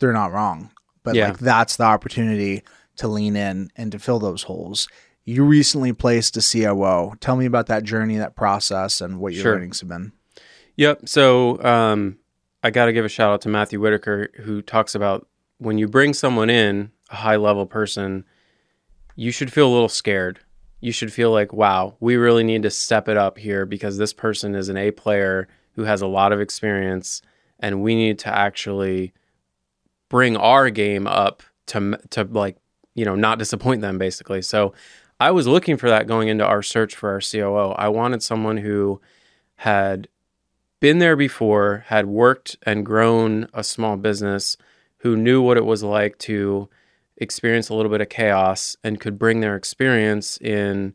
they're 0.00 0.12
not 0.12 0.32
wrong 0.32 0.70
but 1.04 1.14
like 1.14 1.38
that's 1.38 1.76
the 1.76 1.84
opportunity 1.84 2.62
to 2.96 3.08
lean 3.08 3.36
in 3.36 3.70
and 3.76 3.92
to 3.92 3.98
fill 3.98 4.18
those 4.18 4.44
holes 4.44 4.88
you 5.26 5.44
recently 5.44 5.92
placed 5.92 6.36
a 6.36 6.40
COO. 6.40 7.16
Tell 7.20 7.36
me 7.36 7.44
about 7.44 7.66
that 7.66 7.82
journey, 7.82 8.16
that 8.16 8.36
process, 8.36 9.00
and 9.00 9.18
what 9.18 9.34
your 9.34 9.42
sure. 9.42 9.52
learnings 9.54 9.80
have 9.80 9.88
been. 9.88 10.12
Yep. 10.76 11.08
So 11.08 11.62
um, 11.62 12.18
I 12.62 12.70
got 12.70 12.86
to 12.86 12.92
give 12.92 13.04
a 13.04 13.08
shout 13.08 13.32
out 13.32 13.40
to 13.42 13.48
Matthew 13.48 13.80
Whitaker, 13.80 14.30
who 14.36 14.62
talks 14.62 14.94
about 14.94 15.26
when 15.58 15.78
you 15.78 15.88
bring 15.88 16.14
someone 16.14 16.48
in, 16.48 16.92
a 17.10 17.16
high 17.16 17.36
level 17.36 17.66
person, 17.66 18.24
you 19.16 19.32
should 19.32 19.52
feel 19.52 19.68
a 19.68 19.72
little 19.72 19.88
scared. 19.88 20.38
You 20.80 20.92
should 20.92 21.12
feel 21.12 21.32
like, 21.32 21.52
wow, 21.52 21.96
we 21.98 22.16
really 22.16 22.44
need 22.44 22.62
to 22.62 22.70
step 22.70 23.08
it 23.08 23.16
up 23.16 23.36
here 23.36 23.66
because 23.66 23.98
this 23.98 24.12
person 24.12 24.54
is 24.54 24.68
an 24.68 24.76
A 24.76 24.92
player 24.92 25.48
who 25.72 25.82
has 25.82 26.02
a 26.02 26.06
lot 26.06 26.32
of 26.32 26.40
experience, 26.40 27.20
and 27.58 27.82
we 27.82 27.94
need 27.94 28.18
to 28.20 28.28
actually 28.28 29.12
bring 30.08 30.36
our 30.36 30.70
game 30.70 31.06
up 31.06 31.42
to 31.66 31.98
to 32.10 32.22
like 32.24 32.56
you 32.94 33.04
know 33.04 33.16
not 33.16 33.38
disappoint 33.38 33.80
them 33.80 33.98
basically. 33.98 34.42
So 34.42 34.72
I 35.18 35.30
was 35.30 35.46
looking 35.46 35.76
for 35.76 35.88
that 35.88 36.06
going 36.06 36.28
into 36.28 36.44
our 36.44 36.62
search 36.62 36.94
for 36.94 37.10
our 37.10 37.20
COO. 37.20 37.72
I 37.72 37.88
wanted 37.88 38.22
someone 38.22 38.58
who 38.58 39.00
had 39.56 40.08
been 40.80 40.98
there 40.98 41.16
before, 41.16 41.84
had 41.86 42.06
worked 42.06 42.56
and 42.64 42.84
grown 42.84 43.48
a 43.54 43.64
small 43.64 43.96
business, 43.96 44.56
who 44.98 45.16
knew 45.16 45.40
what 45.40 45.56
it 45.56 45.64
was 45.64 45.82
like 45.82 46.18
to 46.18 46.68
experience 47.16 47.68
a 47.68 47.74
little 47.74 47.90
bit 47.90 48.00
of 48.00 48.08
chaos 48.08 48.76
and 48.84 49.00
could 49.00 49.18
bring 49.18 49.40
their 49.40 49.56
experience 49.56 50.36
in 50.38 50.92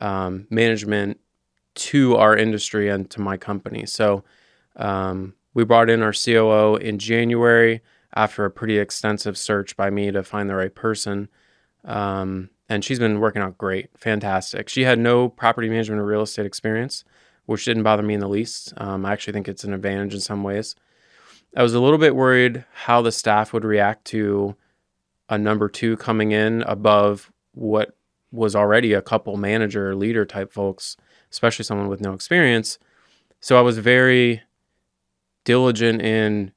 um, 0.00 0.46
management 0.48 1.20
to 1.74 2.16
our 2.16 2.36
industry 2.36 2.88
and 2.88 3.10
to 3.10 3.20
my 3.20 3.36
company. 3.36 3.84
So 3.84 4.24
um, 4.76 5.34
we 5.52 5.64
brought 5.64 5.90
in 5.90 6.02
our 6.02 6.12
COO 6.12 6.76
in 6.76 6.98
January 6.98 7.82
after 8.14 8.44
a 8.44 8.50
pretty 8.50 8.78
extensive 8.78 9.36
search 9.36 9.76
by 9.76 9.90
me 9.90 10.10
to 10.10 10.22
find 10.22 10.48
the 10.48 10.54
right 10.54 10.74
person. 10.74 11.28
Um, 11.84 12.50
and 12.68 12.84
she's 12.84 12.98
been 12.98 13.20
working 13.20 13.42
out 13.42 13.58
great, 13.58 13.90
fantastic. 13.96 14.68
She 14.68 14.82
had 14.84 14.98
no 14.98 15.28
property 15.28 15.68
management 15.68 16.00
or 16.00 16.04
real 16.04 16.22
estate 16.22 16.46
experience, 16.46 17.04
which 17.46 17.64
didn't 17.64 17.82
bother 17.82 18.02
me 18.02 18.14
in 18.14 18.20
the 18.20 18.28
least. 18.28 18.74
Um, 18.76 19.06
I 19.06 19.12
actually 19.12 19.32
think 19.32 19.48
it's 19.48 19.64
an 19.64 19.72
advantage 19.72 20.14
in 20.14 20.20
some 20.20 20.42
ways. 20.42 20.74
I 21.56 21.62
was 21.62 21.74
a 21.74 21.80
little 21.80 21.98
bit 21.98 22.14
worried 22.14 22.64
how 22.72 23.00
the 23.00 23.12
staff 23.12 23.52
would 23.52 23.64
react 23.64 24.04
to 24.06 24.54
a 25.28 25.38
number 25.38 25.68
two 25.68 25.96
coming 25.96 26.32
in 26.32 26.62
above 26.62 27.32
what 27.52 27.96
was 28.30 28.54
already 28.54 28.92
a 28.92 29.02
couple 29.02 29.36
manager 29.36 29.94
leader 29.94 30.26
type 30.26 30.52
folks, 30.52 30.96
especially 31.30 31.64
someone 31.64 31.88
with 31.88 32.00
no 32.00 32.12
experience. 32.12 32.78
So 33.40 33.56
I 33.58 33.62
was 33.62 33.78
very 33.78 34.42
diligent 35.44 36.02
in 36.02 36.52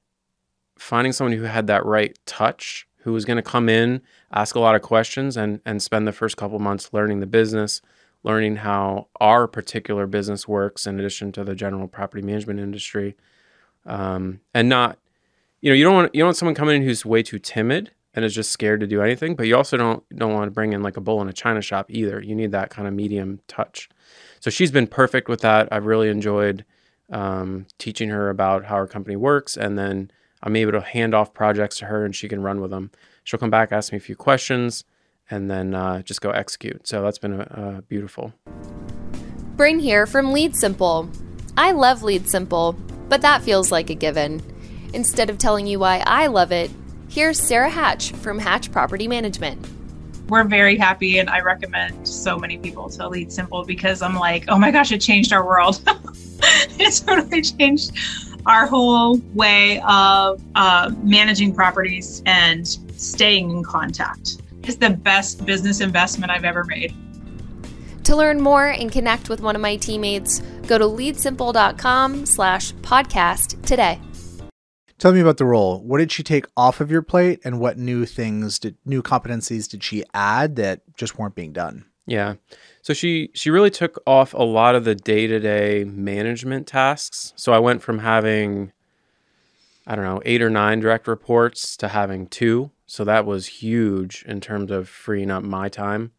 finding 0.78 1.14
someone 1.14 1.38
who 1.38 1.44
had 1.44 1.68
that 1.68 1.86
right 1.86 2.18
touch 2.26 2.88
who 3.04 3.14
was 3.14 3.24
going 3.24 3.38
to 3.38 3.44
come 3.44 3.70
in, 3.70 4.02
ask 4.34 4.56
a 4.56 4.60
lot 4.60 4.76
of 4.76 4.82
questions, 4.82 5.38
and 5.38 5.62
and 5.66 5.82
spend 5.82 6.08
the 6.08 6.12
first 6.12 6.38
couple 6.38 6.60
months 6.60 6.94
learning 6.94 7.20
the 7.20 7.26
business, 7.26 7.82
learning 8.24 8.58
how 8.58 9.08
our 9.20 9.48
particular 9.48 10.08
business 10.08 10.48
works, 10.48 10.86
in 10.86 11.00
addition 11.00 11.32
to 11.34 11.44
the 11.44 11.56
general 11.56 11.88
property 11.88 12.22
management 12.22 12.60
industry, 12.60 13.16
um, 13.86 14.40
and 14.54 14.70
not, 14.70 14.98
you 15.62 15.70
know, 15.70 15.76
you 15.76 15.84
don't 15.84 15.96
want 15.96 16.16
you 16.16 16.20
don't 16.20 16.28
want 16.28 16.38
someone 16.38 16.56
coming 16.56 16.78
in 16.78 16.84
who's 16.84 17.06
way 17.06 17.24
too 17.24 17.40
timid 17.40 17.92
and 18.14 18.26
is 18.26 18.36
just 18.36 18.52
scared 18.52 18.82
to 18.82 18.88
do 18.88 19.02
anything, 19.02 19.36
but 19.36 19.48
you 19.48 19.56
also 19.56 19.78
don't 19.78 20.04
don't 20.16 20.34
want 20.34 20.48
to 20.48 20.52
bring 20.52 20.74
in 20.74 20.84
like 20.84 20.98
a 20.98 21.02
bull 21.02 21.22
in 21.22 21.30
a 21.30 21.34
china 21.34 21.62
shop 21.62 21.86
either. 21.90 22.22
You 22.22 22.36
need 22.36 22.52
that 22.52 22.70
kind 22.70 22.88
of 22.88 22.94
medium 22.94 23.40
touch. 23.48 23.90
So 24.40 24.50
she's 24.50 24.72
been 24.72 24.88
perfect 24.88 25.30
with 25.30 25.42
that. 25.42 25.68
I've 25.72 25.86
really 25.86 26.10
enjoyed 26.10 26.66
um, 27.12 27.68
teaching 27.78 28.10
her 28.10 28.30
about 28.30 28.66
how 28.66 28.76
our 28.76 28.88
company 28.88 29.16
works, 29.16 29.56
and 29.56 29.78
then 29.78 30.12
I'm 30.44 30.56
able 30.56 30.72
to 30.74 30.82
hand 30.82 31.14
off 31.14 31.34
projects 31.34 31.78
to 31.78 31.86
her 31.86 32.04
and 32.04 32.16
she 32.16 32.28
can 32.28 32.42
run 32.42 32.62
with 32.62 32.72
them. 32.72 32.92
She'll 33.24 33.40
come 33.40 33.50
back, 33.50 33.72
ask 33.72 33.92
me 33.92 33.98
a 33.98 34.02
few 34.02 34.16
questions, 34.16 34.84
and 35.30 35.50
then 35.50 35.74
uh, 35.74 36.02
just 36.02 36.22
go 36.22 36.32
execute. 36.32 36.88
So 36.88 37.02
that's 37.02 37.18
been 37.18 37.42
uh, 37.42 37.82
beautiful. 37.88 38.34
Brain 39.56 39.80
here 39.80 40.06
from 40.06 40.34
Lead 40.34 40.56
Simple. 40.56 41.10
I 41.58 41.72
love 41.72 42.04
Lead 42.04 42.28
Simple, 42.28 42.74
but 43.10 43.22
that 43.22 43.42
feels 43.42 43.72
like 43.72 43.90
a 43.90 43.96
given. 43.96 44.42
Instead 44.94 45.30
of 45.30 45.38
telling 45.38 45.68
you 45.68 45.80
why 45.80 46.04
I 46.06 46.28
love 46.28 46.52
it, 46.52 46.72
Here's 47.12 47.38
Sarah 47.38 47.70
Hatch 47.70 48.14
from 48.14 48.40
Hatch 48.40 48.72
Property 48.72 49.06
Management. 49.06 49.68
We're 50.30 50.46
very 50.46 50.78
happy, 50.78 51.20
and 51.20 51.30
I 51.30 51.42
recommend 51.42 52.08
so 52.08 52.40
many 52.40 52.58
people 52.58 52.90
to 52.92 53.10
Lead 53.10 53.34
Simple 53.34 53.66
because 53.66 54.02
I'm 54.02 54.16
like, 54.16 54.46
oh 54.48 54.58
my 54.58 54.72
gosh, 54.72 54.94
it 54.94 55.02
changed 55.02 55.34
our 55.34 55.46
world. 55.46 55.82
it 56.80 57.04
totally 57.06 57.42
changed 57.42 57.92
our 58.46 58.66
whole 58.66 59.18
way 59.34 59.82
of 59.82 60.42
uh, 60.56 60.92
managing 61.04 61.54
properties 61.54 62.24
and 62.26 62.78
staying 63.02 63.52
in 63.52 63.64
contact. 63.64 64.38
It's 64.64 64.78
the 64.78 64.92
best 64.92 65.46
business 65.46 65.82
investment 65.82 66.32
I've 66.32 66.46
ever 66.46 66.64
made. 66.64 66.94
To 68.06 68.16
learn 68.16 68.42
more 68.42 68.68
and 68.68 68.92
connect 68.92 69.30
with 69.30 69.42
one 69.42 69.56
of 69.56 69.62
my 69.62 69.76
teammates, 69.76 70.40
go 70.68 70.78
to 70.78 70.86
leadsimple.com 70.86 72.26
slash 72.26 72.74
podcast 72.76 73.64
today. 73.66 74.00
Tell 74.98 75.14
me 75.14 75.20
about 75.20 75.38
the 75.38 75.46
role. 75.46 75.80
What 75.80 75.98
did 75.98 76.12
she 76.12 76.22
take 76.22 76.46
off 76.56 76.80
of 76.80 76.92
your 76.92 77.02
plate 77.02 77.40
and 77.44 77.60
what 77.60 77.78
new 77.78 78.06
things 78.06 78.60
did 78.60 78.78
new 78.86 79.02
competencies 79.02 79.68
did 79.68 79.84
she 79.84 80.04
add 80.14 80.58
that 80.58 80.82
just 80.96 81.18
weren't 81.18 81.34
being 81.34 81.54
done? 81.54 81.86
Yeah. 82.06 82.36
So 82.84 82.94
she 82.94 83.32
she 83.34 83.50
really 83.50 83.72
took 83.72 84.02
off 84.06 84.34
a 84.34 84.44
lot 84.44 84.76
of 84.76 84.84
the 84.84 84.94
day-to-day 84.94 85.86
management 85.86 86.68
tasks. 86.68 87.34
So 87.36 87.52
I 87.52 87.60
went 87.60 87.82
from 87.82 88.00
having 88.00 88.74
I 89.88 89.96
don't 89.96 90.06
know, 90.06 90.22
8 90.24 90.44
or 90.44 90.50
9 90.50 90.80
direct 90.80 91.08
reports 91.08 91.76
to 91.78 91.88
having 91.88 92.28
2. 92.28 92.70
So 92.92 93.06
that 93.06 93.26
was 93.26 93.48
huge 93.48 94.26
in 94.28 94.42
terms 94.42 94.70
of 94.70 94.90
freeing 94.90 95.32
up 95.32 95.44
my 95.44 95.70
time. 95.70 96.12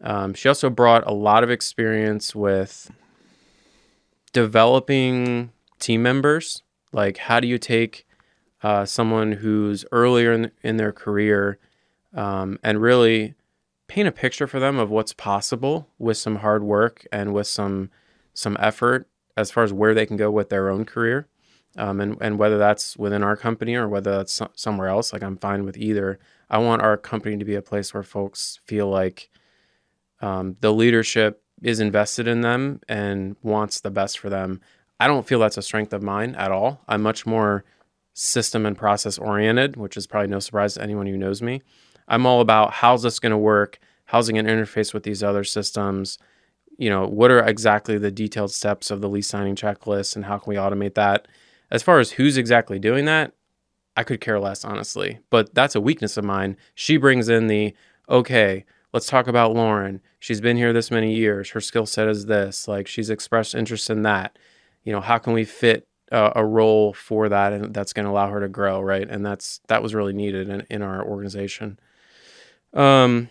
Um, 0.00 0.32
she 0.32 0.48
also 0.48 0.70
brought 0.70 1.04
a 1.08 1.12
lot 1.12 1.42
of 1.42 1.50
experience 1.50 2.36
with 2.36 2.92
developing 4.32 5.50
team 5.80 6.04
members. 6.04 6.62
Like, 6.92 7.16
how 7.16 7.40
do 7.40 7.48
you 7.48 7.58
take 7.58 8.06
uh, 8.62 8.84
someone 8.84 9.32
who's 9.32 9.84
earlier 9.90 10.32
in, 10.32 10.52
in 10.62 10.76
their 10.76 10.92
career 10.92 11.58
um, 12.14 12.60
and 12.62 12.80
really 12.80 13.34
paint 13.88 14.06
a 14.06 14.12
picture 14.12 14.46
for 14.46 14.60
them 14.60 14.78
of 14.78 14.90
what's 14.90 15.14
possible 15.14 15.88
with 15.98 16.16
some 16.16 16.36
hard 16.36 16.62
work 16.62 17.04
and 17.10 17.34
with 17.34 17.48
some 17.48 17.90
some 18.32 18.56
effort 18.60 19.08
as 19.36 19.50
far 19.50 19.64
as 19.64 19.72
where 19.72 19.94
they 19.94 20.06
can 20.06 20.16
go 20.16 20.30
with 20.30 20.48
their 20.48 20.70
own 20.70 20.84
career 20.84 21.26
um, 21.76 22.00
and, 22.00 22.16
and 22.20 22.38
whether 22.38 22.58
that's 22.58 22.96
within 22.96 23.22
our 23.22 23.36
company 23.36 23.74
or 23.74 23.88
whether 23.88 24.16
that's 24.16 24.40
somewhere 24.54 24.88
else 24.88 25.12
like 25.12 25.22
i'm 25.22 25.36
fine 25.36 25.64
with 25.64 25.76
either 25.76 26.18
i 26.50 26.58
want 26.58 26.82
our 26.82 26.96
company 26.96 27.36
to 27.36 27.44
be 27.44 27.54
a 27.54 27.62
place 27.62 27.92
where 27.92 28.02
folks 28.02 28.60
feel 28.64 28.88
like 28.88 29.30
um, 30.20 30.56
the 30.60 30.72
leadership 30.72 31.42
is 31.62 31.80
invested 31.80 32.26
in 32.26 32.40
them 32.40 32.80
and 32.88 33.36
wants 33.42 33.80
the 33.80 33.90
best 33.90 34.18
for 34.18 34.28
them 34.28 34.60
i 35.00 35.06
don't 35.06 35.26
feel 35.26 35.38
that's 35.38 35.56
a 35.56 35.62
strength 35.62 35.92
of 35.92 36.02
mine 36.02 36.34
at 36.36 36.52
all 36.52 36.82
i'm 36.88 37.02
much 37.02 37.26
more 37.26 37.64
system 38.14 38.64
and 38.64 38.78
process 38.78 39.18
oriented, 39.18 39.76
which 39.76 39.96
is 39.96 40.06
probably 40.06 40.28
no 40.28 40.38
surprise 40.38 40.74
to 40.74 40.82
anyone 40.82 41.06
who 41.06 41.18
knows 41.18 41.42
me. 41.42 41.60
I'm 42.08 42.26
all 42.26 42.40
about 42.40 42.72
how's 42.72 43.02
this 43.02 43.18
going 43.18 43.32
to 43.32 43.38
work? 43.38 43.78
How's 44.06 44.28
it 44.28 44.32
going 44.32 44.46
to 44.46 44.52
interface 44.52 44.94
with 44.94 45.02
these 45.02 45.22
other 45.22 45.44
systems? 45.44 46.18
You 46.78 46.90
know, 46.90 47.06
what 47.06 47.30
are 47.30 47.44
exactly 47.44 47.98
the 47.98 48.10
detailed 48.10 48.52
steps 48.52 48.90
of 48.90 49.00
the 49.00 49.08
lease 49.08 49.28
signing 49.28 49.56
checklist 49.56 50.16
and 50.16 50.24
how 50.24 50.38
can 50.38 50.50
we 50.50 50.56
automate 50.56 50.94
that? 50.94 51.26
As 51.74 51.82
far 51.82 51.98
as 51.98 52.12
who's 52.12 52.36
exactly 52.36 52.78
doing 52.78 53.04
that, 53.06 53.32
I 53.96 54.04
could 54.04 54.20
care 54.20 54.38
less, 54.38 54.64
honestly. 54.64 55.18
But 55.28 55.56
that's 55.56 55.74
a 55.74 55.80
weakness 55.80 56.16
of 56.16 56.24
mine. 56.24 56.56
She 56.76 56.96
brings 56.98 57.28
in 57.28 57.48
the, 57.48 57.74
okay, 58.08 58.64
let's 58.92 59.08
talk 59.08 59.26
about 59.26 59.54
Lauren. 59.54 60.00
She's 60.20 60.40
been 60.40 60.56
here 60.56 60.72
this 60.72 60.92
many 60.92 61.16
years. 61.16 61.50
Her 61.50 61.60
skill 61.60 61.84
set 61.84 62.06
is 62.06 62.26
this. 62.26 62.68
Like, 62.68 62.86
she's 62.86 63.10
expressed 63.10 63.56
interest 63.56 63.90
in 63.90 64.02
that. 64.02 64.38
You 64.84 64.92
know, 64.92 65.00
how 65.00 65.18
can 65.18 65.32
we 65.32 65.44
fit 65.44 65.88
uh, 66.12 66.30
a 66.36 66.46
role 66.46 66.92
for 66.92 67.28
that 67.28 67.52
and 67.52 67.74
that's 67.74 67.92
going 67.92 68.04
to 68.04 68.10
allow 68.10 68.30
her 68.30 68.38
to 68.38 68.48
grow 68.48 68.80
right 68.80 69.08
and 69.08 69.24
that's 69.24 69.60
that 69.68 69.82
was 69.82 69.94
really 69.94 70.12
needed 70.12 70.50
in, 70.50 70.60
in 70.68 70.82
our 70.82 71.02
organization 71.02 71.78
um 72.74 73.30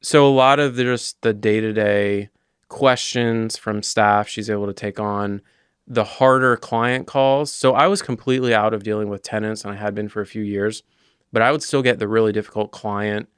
so 0.00 0.26
a 0.26 0.32
lot 0.32 0.58
of 0.58 0.76
the, 0.76 0.82
just 0.82 1.20
the 1.20 1.34
day-to-day 1.34 2.30
questions 2.68 3.58
from 3.58 3.82
staff 3.82 4.26
she's 4.26 4.48
able 4.48 4.66
to 4.66 4.72
take 4.72 4.98
on 4.98 5.42
the 5.90 6.04
harder 6.04 6.56
client 6.56 7.06
calls 7.06 7.52
so 7.52 7.74
i 7.74 7.86
was 7.86 8.00
completely 8.00 8.54
out 8.54 8.72
of 8.72 8.82
dealing 8.82 9.08
with 9.10 9.22
tenants 9.22 9.64
and 9.64 9.74
i 9.74 9.76
had 9.76 9.94
been 9.94 10.08
for 10.08 10.22
a 10.22 10.26
few 10.26 10.42
years 10.42 10.82
but 11.32 11.42
i 11.42 11.52
would 11.52 11.62
still 11.62 11.82
get 11.82 11.98
the 11.98 12.08
really 12.08 12.32
difficult 12.32 12.70
client 12.70 13.28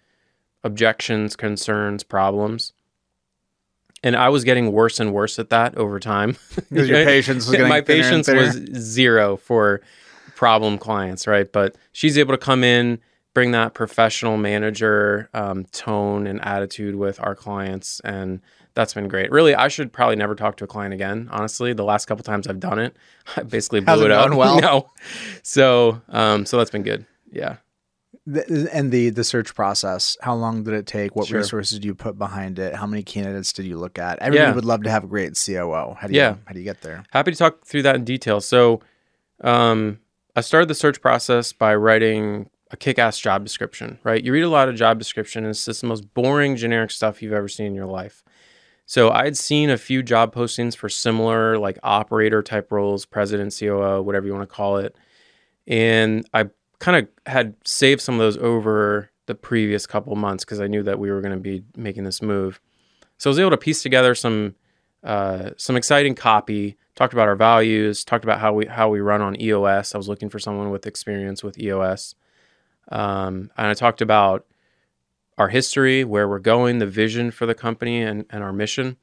objections 0.63 1.35
concerns 1.35 2.05
problems 2.05 2.73
and 4.03 4.17
I 4.17 4.29
was 4.31 4.45
getting 4.45 4.73
worse 4.73 5.01
and 5.01 5.13
worse 5.13 5.39
at 5.39 5.51
that 5.51 5.77
over 5.77 6.01
time. 6.01 6.37
Because 6.69 6.89
your 6.89 7.05
patience 7.05 7.47
was 7.47 7.53
getting 7.53 7.69
my 7.69 7.81
patience 7.81 8.29
was 8.29 8.55
zero 8.75 9.37
for 9.37 9.81
problem 10.35 10.79
clients, 10.79 11.27
right? 11.27 11.51
But 11.51 11.77
she's 11.93 12.19
able 12.19 12.35
to 12.35 12.39
come 12.39 12.65
in, 12.65 12.99
bring 13.35 13.53
that 13.53 13.75
professional 13.75 14.37
manager 14.37 15.31
um, 15.35 15.65
tone 15.67 16.27
and 16.27 16.45
attitude 16.45 16.97
with 16.97 17.21
our 17.21 17.35
clients, 17.35 18.01
and 18.01 18.41
that's 18.75 18.95
been 18.95 19.09
great. 19.09 19.31
Really, 19.31 19.55
I 19.55 19.69
should 19.69 19.93
probably 19.93 20.17
never 20.17 20.35
talk 20.35 20.57
to 20.59 20.65
a 20.65 20.67
client 20.67 20.95
again. 20.95 21.29
Honestly, 21.31 21.73
the 21.73 21.85
last 21.85 22.07
couple 22.07 22.25
times 22.25 22.47
I've 22.47 22.61
done 22.61 22.79
it, 22.79 22.97
I 23.37 23.43
basically 23.43 23.81
blew 23.81 23.93
Hasn't 23.93 24.11
it 24.11 24.13
up. 24.13 24.35
well? 24.37 24.61
No, 24.61 24.91
so 25.43 26.01
um, 26.09 26.47
so 26.47 26.57
that's 26.59 26.71
been 26.71 26.83
good. 26.83 27.07
Yeah. 27.31 27.57
The- 28.25 28.69
and 28.73 28.93
the 28.93 29.11
the 29.11 29.25
search 29.25 29.53
process 29.53 30.17
how 30.21 30.35
long 30.37 30.63
did 30.63 30.75
it 30.75 30.87
take 30.87 31.17
what 31.17 31.27
Sure. 31.27 31.39
resources 31.39 31.79
did 31.81 31.85
you 31.85 31.93
put 31.93 32.17
behind 32.19 32.61
it 32.61 32.73
how 32.73 32.87
many 32.87 33.03
candidates 33.03 33.53
did 33.53 33.67
you 33.67 33.77
look 33.79 33.99
at 33.99 34.21
everybody 34.21 34.49
Yeah. 34.51 34.55
would 34.55 34.65
love 34.65 34.85
to 34.85 34.91
have 34.91 35.03
a 35.03 35.09
great 35.09 35.35
coo 35.45 35.73
how 35.99 36.07
do 36.07 36.13
you 36.15 36.21
Yeah. 36.21 36.37
how 36.45 36.53
do 36.53 36.61
you 36.61 36.65
get 36.65 36.83
there 36.83 37.03
Happy 37.11 37.33
to 37.33 37.37
talk 37.37 37.65
through 37.65 37.83
that 37.83 37.97
in 37.97 38.05
detail. 38.05 38.41
So, 38.41 38.81
um, 39.41 39.99
I 40.37 40.41
started 40.41 40.69
the 40.69 40.75
search 40.77 41.01
process 41.01 41.53
by 41.53 41.75
writing 41.75 42.49
a 42.71 42.77
kick-ass 42.77 43.19
job 43.19 43.45
description. 43.45 43.99
Right, 44.05 44.23
you 44.23 44.33
read 44.33 44.43
a 44.43 44.49
lot 44.49 44.69
of 44.69 44.77
job 44.77 44.99
description, 44.99 45.45
and 45.45 45.51
it's 45.51 45.65
just 45.65 45.81
the 45.81 45.87
most 45.89 46.15
boring, 46.15 46.55
generic 46.57 46.91
stuff 46.93 47.23
you've 47.23 47.33
ever 47.33 47.49
seen 47.49 47.67
in 47.67 47.75
your 47.75 47.87
life. 47.87 48.23
So 48.87 49.11
I 49.11 49.25
had 49.25 49.37
seen 49.37 49.71
a 49.71 49.79
few 49.79 50.03
job 50.03 50.35
postings 50.35 50.77
for 50.77 50.89
similar, 50.89 51.59
like 51.59 51.79
operator 51.83 52.43
type 52.43 52.71
roles, 52.73 53.07
president, 53.07 53.57
COO, 53.59 54.03
whatever 54.03 54.27
you 54.27 54.35
want 54.35 54.49
to 54.49 54.55
call 54.55 54.79
it, 54.79 54.97
and 55.67 56.29
I 56.35 56.51
kind 56.79 56.97
of 56.97 57.09
had 57.31 57.55
saved 57.65 58.01
some 58.01 58.17
of 58.17 58.19
those 58.19 58.37
over 58.37 59.11
the 59.27 59.35
previous 59.35 59.87
couple 59.87 60.15
months 60.17 60.45
because 60.45 60.61
I 60.61 60.67
knew 60.67 60.83
that 60.83 60.99
we 60.99 61.11
were 61.11 61.21
going 61.21 61.35
to 61.35 61.41
be 61.41 61.63
making 61.77 62.05
this 62.05 62.21
move. 62.21 62.61
So 63.19 63.31
I 63.31 63.33
was 63.33 63.39
able 63.39 63.51
to 63.51 63.57
piece 63.57 63.83
together 63.83 64.15
some 64.15 64.57
uh, 65.05 65.51
some 65.57 65.77
exciting 65.77 66.15
copy. 66.15 66.77
Talked 66.95 67.13
about 67.13 67.29
our 67.29 67.37
values. 67.37 68.05
Talked 68.05 68.25
about 68.25 68.41
how 68.41 68.53
we 68.53 68.67
how 68.67 68.89
we 68.89 69.01
run 69.01 69.23
on 69.23 69.41
EOS. 69.41 69.95
I 69.95 69.99
was 69.99 70.09
looking 70.09 70.29
for 70.29 70.39
someone 70.39 70.71
with 70.71 70.87
experience 70.87 71.43
with 71.43 71.59
EOS, 71.59 72.15
um, 72.91 73.51
and 73.57 73.69
I 73.69 73.75
talked 73.75 74.03
about 74.03 74.45
our 75.39 75.49
history, 75.49 76.05
where 76.05 76.29
we're 76.29 76.39
going, 76.39 76.79
the 76.79 76.87
vision 76.87 77.31
for 77.31 77.47
the 77.47 77.55
company, 77.55 78.03
and 78.03 78.25
and 78.31 78.43
our 78.43 78.53
mission. 78.53 78.97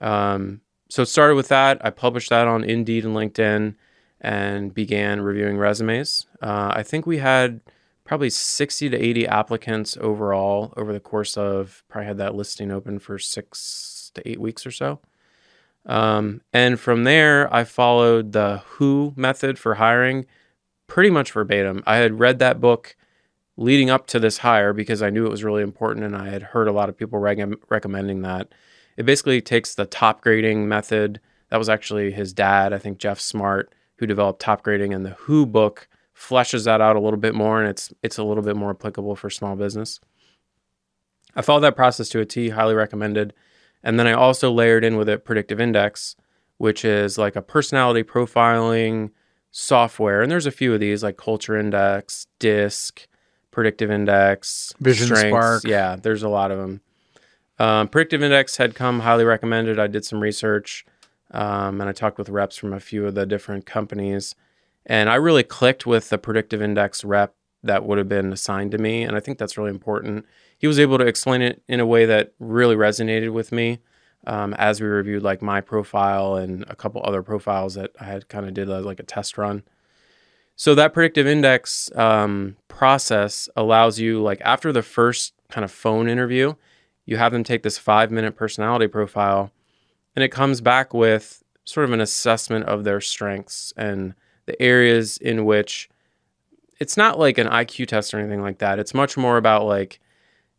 Um, 0.00 0.60
so 0.88 1.02
it 1.02 1.06
started 1.06 1.34
with 1.34 1.48
that. 1.48 1.84
I 1.84 1.90
published 1.90 2.30
that 2.30 2.48
on 2.48 2.64
Indeed 2.64 3.04
and 3.04 3.14
LinkedIn, 3.14 3.74
and 4.20 4.74
began 4.74 5.20
reviewing 5.20 5.58
resumes. 5.58 6.26
Uh, 6.42 6.72
I 6.74 6.82
think 6.82 7.06
we 7.06 7.18
had 7.18 7.60
probably 8.04 8.30
60 8.30 8.88
to 8.88 8.96
80 8.96 9.28
applicants 9.28 9.98
overall 10.00 10.72
over 10.78 10.94
the 10.94 11.00
course 11.00 11.36
of 11.36 11.84
probably 11.88 12.06
had 12.06 12.16
that 12.16 12.34
listing 12.34 12.70
open 12.70 12.98
for 12.98 13.18
six 13.18 14.10
to 14.14 14.26
eight 14.26 14.40
weeks 14.40 14.66
or 14.66 14.70
so. 14.70 15.00
Um, 15.84 16.40
and 16.52 16.80
from 16.80 17.04
there, 17.04 17.52
I 17.52 17.64
followed 17.64 18.32
the 18.32 18.62
Who 18.66 19.12
method 19.14 19.58
for 19.58 19.74
hiring 19.74 20.24
pretty 20.86 21.10
much 21.10 21.32
verbatim. 21.32 21.82
I 21.86 21.96
had 21.96 22.18
read 22.18 22.38
that 22.38 22.60
book 22.60 22.96
leading 23.58 23.90
up 23.90 24.06
to 24.06 24.20
this 24.20 24.38
hire 24.38 24.72
because 24.72 25.02
I 25.02 25.10
knew 25.10 25.26
it 25.26 25.30
was 25.30 25.42
really 25.42 25.64
important 25.64 26.06
and 26.06 26.14
I 26.16 26.28
had 26.28 26.42
heard 26.42 26.68
a 26.68 26.72
lot 26.72 26.88
of 26.88 26.96
people 26.96 27.18
reg- 27.18 27.58
recommending 27.68 28.22
that. 28.22 28.52
It 28.96 29.04
basically 29.04 29.40
takes 29.40 29.74
the 29.74 29.84
top 29.84 30.22
grading 30.22 30.68
method. 30.68 31.20
That 31.50 31.56
was 31.56 31.68
actually 31.68 32.12
his 32.12 32.32
dad, 32.32 32.72
I 32.72 32.78
think 32.78 32.98
Jeff 32.98 33.18
Smart, 33.18 33.74
who 33.96 34.06
developed 34.06 34.40
top 34.40 34.62
grading, 34.62 34.94
and 34.94 35.04
the 35.04 35.10
Who 35.10 35.44
book 35.44 35.88
fleshes 36.16 36.66
that 36.66 36.80
out 36.80 36.94
a 36.94 37.00
little 37.00 37.18
bit 37.18 37.34
more, 37.34 37.60
and 37.60 37.68
it's 37.68 37.92
it's 38.02 38.16
a 38.18 38.24
little 38.24 38.44
bit 38.44 38.56
more 38.56 38.70
applicable 38.70 39.16
for 39.16 39.28
small 39.28 39.56
business. 39.56 39.98
I 41.34 41.42
followed 41.42 41.60
that 41.60 41.76
process 41.76 42.08
to 42.10 42.20
a 42.20 42.24
T, 42.24 42.50
highly 42.50 42.74
recommended. 42.74 43.34
And 43.82 43.98
then 43.98 44.06
I 44.06 44.12
also 44.12 44.52
layered 44.52 44.84
in 44.84 44.96
with 44.96 45.08
it 45.08 45.24
Predictive 45.24 45.60
Index, 45.60 46.14
which 46.58 46.84
is 46.84 47.18
like 47.18 47.34
a 47.34 47.42
personality 47.42 48.04
profiling 48.04 49.10
software. 49.50 50.22
And 50.22 50.30
there's 50.30 50.46
a 50.46 50.52
few 50.52 50.74
of 50.74 50.80
these 50.80 51.02
like 51.02 51.16
Culture 51.16 51.56
Index, 51.56 52.26
DISC, 52.38 53.07
Predictive 53.58 53.90
Index, 53.90 54.72
Vision 54.78 55.08
Strengths. 55.08 55.30
Spark. 55.30 55.64
Yeah, 55.64 55.96
there's 55.96 56.22
a 56.22 56.28
lot 56.28 56.52
of 56.52 56.58
them. 56.58 56.80
Um, 57.58 57.88
Predictive 57.88 58.22
Index 58.22 58.56
had 58.56 58.76
come 58.76 59.00
highly 59.00 59.24
recommended. 59.24 59.80
I 59.80 59.88
did 59.88 60.04
some 60.04 60.20
research 60.20 60.86
um, 61.32 61.80
and 61.80 61.90
I 61.90 61.92
talked 61.92 62.18
with 62.18 62.28
reps 62.28 62.56
from 62.56 62.72
a 62.72 62.78
few 62.78 63.04
of 63.04 63.16
the 63.16 63.26
different 63.26 63.66
companies. 63.66 64.36
And 64.86 65.10
I 65.10 65.16
really 65.16 65.42
clicked 65.42 65.86
with 65.86 66.08
the 66.08 66.18
Predictive 66.18 66.62
Index 66.62 67.02
rep 67.02 67.34
that 67.64 67.84
would 67.84 67.98
have 67.98 68.08
been 68.08 68.32
assigned 68.32 68.70
to 68.70 68.78
me. 68.78 69.02
And 69.02 69.16
I 69.16 69.20
think 69.20 69.38
that's 69.38 69.58
really 69.58 69.70
important. 69.70 70.24
He 70.56 70.68
was 70.68 70.78
able 70.78 70.96
to 70.98 71.04
explain 71.04 71.42
it 71.42 71.60
in 71.66 71.80
a 71.80 71.86
way 71.86 72.06
that 72.06 72.34
really 72.38 72.76
resonated 72.76 73.32
with 73.32 73.50
me 73.50 73.80
um, 74.24 74.54
as 74.54 74.80
we 74.80 74.86
reviewed 74.86 75.24
like 75.24 75.42
my 75.42 75.60
profile 75.60 76.36
and 76.36 76.64
a 76.68 76.76
couple 76.76 77.02
other 77.04 77.24
profiles 77.24 77.74
that 77.74 77.90
I 77.98 78.04
had 78.04 78.28
kind 78.28 78.46
of 78.46 78.54
did 78.54 78.68
a, 78.68 78.82
like 78.82 79.00
a 79.00 79.02
test 79.02 79.36
run. 79.36 79.64
So 80.58 80.74
that 80.74 80.92
predictive 80.92 81.28
index 81.28 81.88
um, 81.94 82.56
process 82.66 83.48
allows 83.54 84.00
you, 84.00 84.20
like, 84.20 84.40
after 84.40 84.72
the 84.72 84.82
first 84.82 85.32
kind 85.48 85.64
of 85.64 85.70
phone 85.70 86.08
interview, 86.08 86.54
you 87.06 87.16
have 87.16 87.30
them 87.30 87.44
take 87.44 87.62
this 87.62 87.78
five 87.78 88.10
minute 88.10 88.34
personality 88.34 88.88
profile 88.88 89.52
and 90.16 90.24
it 90.24 90.30
comes 90.30 90.60
back 90.60 90.92
with 90.92 91.44
sort 91.64 91.84
of 91.84 91.92
an 91.92 92.00
assessment 92.00 92.64
of 92.64 92.82
their 92.82 93.00
strengths 93.00 93.72
and 93.76 94.14
the 94.46 94.60
areas 94.60 95.16
in 95.18 95.44
which 95.44 95.88
it's 96.80 96.96
not 96.96 97.20
like 97.20 97.38
an 97.38 97.46
IQ 97.46 97.86
test 97.86 98.12
or 98.12 98.18
anything 98.18 98.42
like 98.42 98.58
that. 98.58 98.80
It's 98.80 98.92
much 98.92 99.16
more 99.16 99.36
about 99.36 99.64
like, 99.64 100.00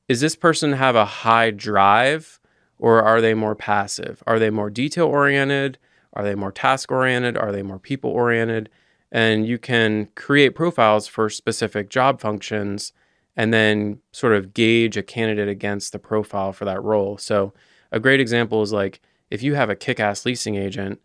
is 0.07 0.21
this 0.21 0.35
person 0.38 0.71
have 0.71 0.95
a 0.95 1.03
high 1.03 1.51
drive 1.51 2.39
or 2.77 3.03
are 3.03 3.19
they 3.19 3.33
more 3.33 3.53
passive? 3.53 4.23
Are 4.25 4.39
they 4.39 4.49
more 4.49 4.69
detail 4.69 5.07
oriented? 5.07 5.77
Are 6.13 6.23
they 6.23 6.35
more 6.35 6.53
task 6.53 6.89
oriented? 6.89 7.38
Are 7.38 7.51
they 7.51 7.63
more 7.63 7.79
people 7.79 8.12
oriented? 8.12 8.69
And 9.12 9.48
you 9.48 9.58
can 9.58 10.10
create 10.15 10.56
profiles 10.56 11.08
for 11.08 11.30
specific 11.30 11.89
job 11.89 12.22
functions 12.22 12.93
and 13.36 13.54
then 13.54 14.00
sort 14.12 14.34
of 14.34 14.54
gauge 14.54 14.98
a 14.98 15.04
candidate 15.04 15.48
against 15.48 15.91
the 15.91 16.00
profile 16.00 16.52
for 16.54 16.65
that 16.65 16.84
role. 16.84 17.17
So, 17.17 17.54
a 17.91 18.00
great 18.00 18.19
example 18.19 18.62
is 18.62 18.72
like 18.72 19.02
if 19.32 19.41
you 19.41 19.56
have 19.56 19.69
a 19.69 19.76
kick 19.76 20.00
ass 20.00 20.26
leasing 20.26 20.56
agent 20.56 21.00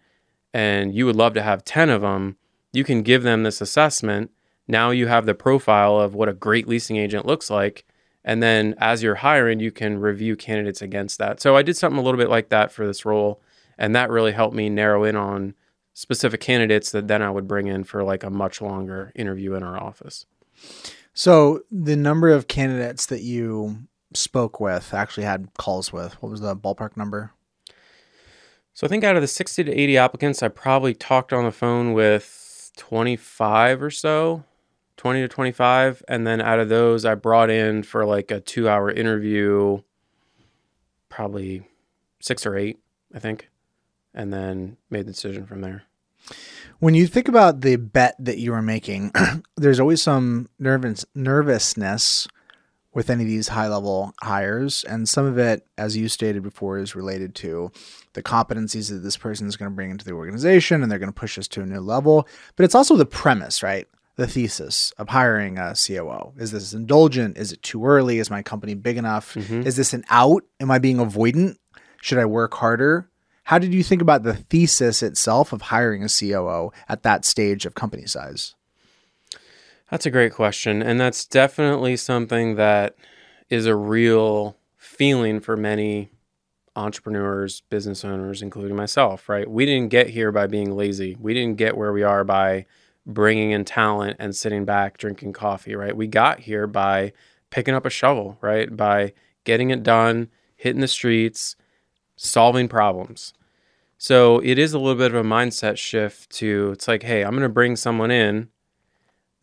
and 0.53 0.95
you 0.95 1.07
would 1.07 1.17
love 1.17 1.35
to 1.35 1.43
have 1.43 1.65
10 1.65 1.91
of 1.91 2.03
them, 2.03 2.37
you 2.73 2.85
can 2.85 3.03
give 3.03 3.23
them 3.23 3.43
this 3.43 3.61
assessment. 3.61 4.31
Now 4.67 4.91
you 4.91 5.07
have 5.07 5.27
the 5.27 5.35
profile 5.35 5.99
of 5.99 6.15
what 6.15 6.29
a 6.29 6.35
great 6.35 6.69
leasing 6.69 6.97
agent 6.97 7.27
looks 7.27 7.51
like. 7.51 7.85
And 8.25 8.43
then 8.43 8.75
as 8.79 9.03
you're 9.03 9.17
hiring, 9.17 9.61
you 9.61 9.71
can 9.71 9.99
review 9.99 10.37
candidates 10.37 10.81
against 10.81 11.19
that. 11.19 11.41
So 11.41 11.57
I 11.57 11.63
did 11.63 11.77
something 11.77 11.99
a 11.99 12.03
little 12.03 12.19
bit 12.19 12.31
like 12.31 12.49
that 12.49 12.73
for 12.73 12.87
this 12.87 13.05
role. 13.05 13.43
And 13.77 13.95
that 13.95 14.11
really 14.11 14.33
helped 14.33 14.57
me 14.57 14.69
narrow 14.69 15.05
in 15.05 15.17
on 15.17 15.55
specific 15.95 16.41
candidates 16.41 16.91
that 16.91 17.09
then 17.09 17.23
I 17.23 17.31
would 17.31 17.49
bring 17.49 17.69
in 17.69 17.85
for 17.85 18.03
like 18.03 18.23
a 18.23 18.31
much 18.31 18.61
longer 18.61 19.13
interview 19.15 19.55
in 19.55 19.63
our 19.63 19.81
office. 19.81 20.27
So 21.15 21.61
the 21.71 21.97
number 21.97 22.29
of 22.29 22.49
candidates 22.49 23.07
that 23.07 23.23
you 23.23 23.87
spoke 24.13 24.61
with, 24.61 24.93
actually 24.93 25.25
had 25.25 25.49
calls 25.57 25.93
with, 25.93 26.21
what 26.21 26.31
was 26.31 26.41
the 26.41 26.57
ballpark 26.57 26.97
number? 26.97 27.33
So 28.75 28.87
I 28.87 28.91
think 28.91 29.05
out 29.05 29.15
of 29.15 29.23
the 29.23 29.29
60 29.29 29.63
to 29.65 29.73
80 29.73 29.97
applicants, 29.99 30.43
I 30.43 30.49
probably 30.49 30.95
talked 30.95 31.33
on 31.33 31.45
the 31.45 31.53
phone 31.53 31.93
with 31.93 32.73
25 32.77 33.83
or 33.83 33.91
so, 33.91 34.43
20 34.97 35.21
to 35.21 35.29
25. 35.29 36.03
And 36.09 36.27
then 36.27 36.41
out 36.41 36.59
of 36.59 36.69
those, 36.69 37.05
I 37.05 37.15
brought 37.15 37.51
in 37.51 37.85
for 37.85 38.05
like 38.05 38.33
a 38.33 38.41
two 38.41 38.69
hour 38.69 38.91
interview, 38.91 39.83
probably 41.09 41.69
six 42.21 42.45
or 42.45 42.57
eight, 42.57 42.81
I 43.15 43.21
think, 43.21 43.49
and 44.15 44.33
then 44.33 44.77
made 44.91 45.07
the 45.07 45.13
decision 45.13 45.47
from 45.47 45.61
there. 45.61 45.83
When 46.79 46.95
you 46.95 47.07
think 47.07 47.29
about 47.29 47.61
the 47.61 47.77
bet 47.77 48.17
that 48.19 48.39
you 48.39 48.53
are 48.55 48.63
making, 48.63 49.13
there's 49.57 49.81
always 49.81 50.03
some 50.03 50.49
nervous 50.59 51.05
nervousness 51.15 52.29
with 52.95 53.11
any 53.11 53.25
of 53.25 53.29
these 53.29 53.49
high 53.49 53.69
level 53.69 54.15
hires. 54.23 54.85
And 54.85 55.09
some 55.09 55.27
of 55.27 55.37
it, 55.37 55.67
as 55.77 55.97
you 55.97 56.09
stated 56.09 56.43
before, 56.43 56.79
is 56.79 56.95
related 56.95 57.35
to 57.37 57.73
the 58.13 58.23
competencies 58.23 58.89
that 58.91 58.99
this 58.99 59.17
person 59.17 59.49
is 59.49 59.57
going 59.57 59.71
to 59.71 59.75
bring 59.75 59.91
into 59.91 60.05
the 60.05 60.13
organization 60.13 60.83
and 60.83 60.91
they're 60.91 61.01
going 61.01 61.13
to 61.13 61.21
push 61.21 61.37
us 61.37 61.49
to 61.49 61.63
a 61.63 61.67
new 61.67 61.81
level. 61.81 62.29
But 62.57 62.65
it's 62.65 62.75
also 62.75 62.97
the 62.97 63.05
premise, 63.05 63.63
right? 63.63 63.89
The 64.17 64.29
thesis 64.29 64.93
of 64.97 65.09
hiring 65.09 65.59
a 65.59 65.75
COO. 65.75 66.33
Is 66.39 66.53
this 66.53 66.73
indulgent? 66.73 67.37
Is 67.37 67.53
it 67.53 67.63
too 67.63 67.85
early? 67.85 68.21
Is 68.21 68.31
my 68.31 68.43
company 68.43 68.75
big 68.75 68.97
enough? 68.97 69.35
Mm-hmm. 69.35 69.67
Is 69.67 69.75
this 69.75 69.93
an 69.93 70.05
out? 70.09 70.45
Am 70.61 70.71
I 70.71 70.79
being 70.79 70.99
avoidant? 70.99 71.57
Should 72.01 72.19
I 72.19 72.27
work 72.27 72.55
harder? 72.55 73.09
How 73.45 73.59
did 73.59 73.75
you 73.75 73.83
think 73.83 74.01
about 74.01 74.23
the 74.23 74.35
thesis 74.35 75.03
itself 75.03 75.53
of 75.53 75.63
hiring 75.63 76.03
a 76.03 76.09
COO 76.09 76.73
at 76.89 77.03
that 77.03 77.25
stage 77.25 77.67
of 77.67 77.75
company 77.75 78.07
size? 78.07 78.55
That's 79.91 80.07
a 80.07 80.11
great 80.11 80.33
question. 80.33 80.83
And 80.83 80.99
that's 80.99 81.27
definitely 81.27 81.97
something 81.97 82.57
that 82.57 82.97
is 83.51 83.67
a 83.67 83.77
real 83.77 84.57
feeling 84.77 85.41
for 85.41 85.57
many 85.57 86.11
entrepreneurs, 86.75 87.61
business 87.69 88.05
owners, 88.05 88.43
including 88.43 88.77
myself, 88.77 89.29
right? 89.29 89.49
We 89.49 89.67
didn't 89.67 89.91
get 89.91 90.09
here 90.09 90.33
by 90.33 90.47
being 90.47 90.75
lazy. 90.75 91.17
We 91.21 91.35
didn't 91.35 91.59
get 91.59 91.77
where 91.77 91.93
we 91.93 92.03
are 92.03 92.25
by 92.25 92.65
bringing 93.07 93.51
in 93.51 93.65
talent 93.65 94.17
and 94.19 94.35
sitting 94.35 94.65
back 94.65 94.97
drinking 94.97 95.35
coffee, 95.35 95.77
right? 95.77 95.95
We 95.95 96.07
got 96.07 96.41
here 96.41 96.67
by 96.67 97.13
picking 97.51 97.75
up 97.75 97.85
a 97.85 97.91
shovel, 97.91 98.39
right? 98.41 98.75
By 98.75 99.13
getting 99.45 99.71
it 99.71 99.83
done, 99.83 100.29
hitting 100.57 100.81
the 100.81 100.89
streets, 100.89 101.57
solving 102.17 102.69
problems. 102.69 103.35
So 103.99 104.41
it 104.41 104.59
is 104.59 104.73
a 104.73 104.79
little 104.79 104.97
bit 104.97 105.15
of 105.15 105.25
a 105.25 105.29
mindset 105.29 105.79
shift 105.79 106.31
to 106.31 106.73
it's 106.73 106.89
like, 106.89 107.03
hey, 107.03 107.23
I'm 107.23 107.31
going 107.31 107.43
to 107.43 107.49
bring 107.49 107.77
someone 107.77 108.11
in 108.11 108.49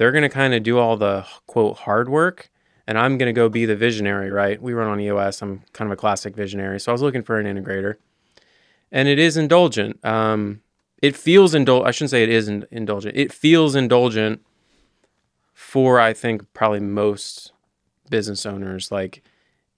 they're 0.01 0.11
going 0.11 0.23
to 0.23 0.29
kind 0.29 0.55
of 0.55 0.63
do 0.63 0.79
all 0.79 0.97
the 0.97 1.27
quote 1.45 1.77
hard 1.77 2.09
work 2.09 2.49
and 2.87 2.97
I'm 2.97 3.19
going 3.19 3.27
to 3.27 3.39
go 3.39 3.49
be 3.49 3.67
the 3.67 3.75
visionary, 3.75 4.31
right? 4.31 4.59
We 4.59 4.73
run 4.73 4.87
on 4.87 4.99
EOS. 4.99 5.43
I'm 5.43 5.61
kind 5.73 5.87
of 5.87 5.93
a 5.93 5.95
classic 5.95 6.35
visionary. 6.35 6.79
So 6.79 6.91
I 6.91 6.93
was 6.93 7.03
looking 7.03 7.21
for 7.21 7.39
an 7.39 7.45
integrator. 7.45 7.97
And 8.91 9.07
it 9.07 9.19
is 9.19 9.37
indulgent. 9.37 10.03
Um, 10.03 10.61
it 11.03 11.15
feels 11.15 11.53
indulgent. 11.53 11.87
I 11.87 11.91
shouldn't 11.91 12.09
say 12.09 12.23
it 12.23 12.29
is 12.29 12.47
in- 12.47 12.65
indulgent. 12.71 13.15
It 13.15 13.31
feels 13.31 13.75
indulgent 13.75 14.41
for, 15.53 15.99
I 15.99 16.13
think, 16.13 16.51
probably 16.53 16.79
most 16.79 17.53
business 18.09 18.43
owners. 18.43 18.91
Like, 18.91 19.21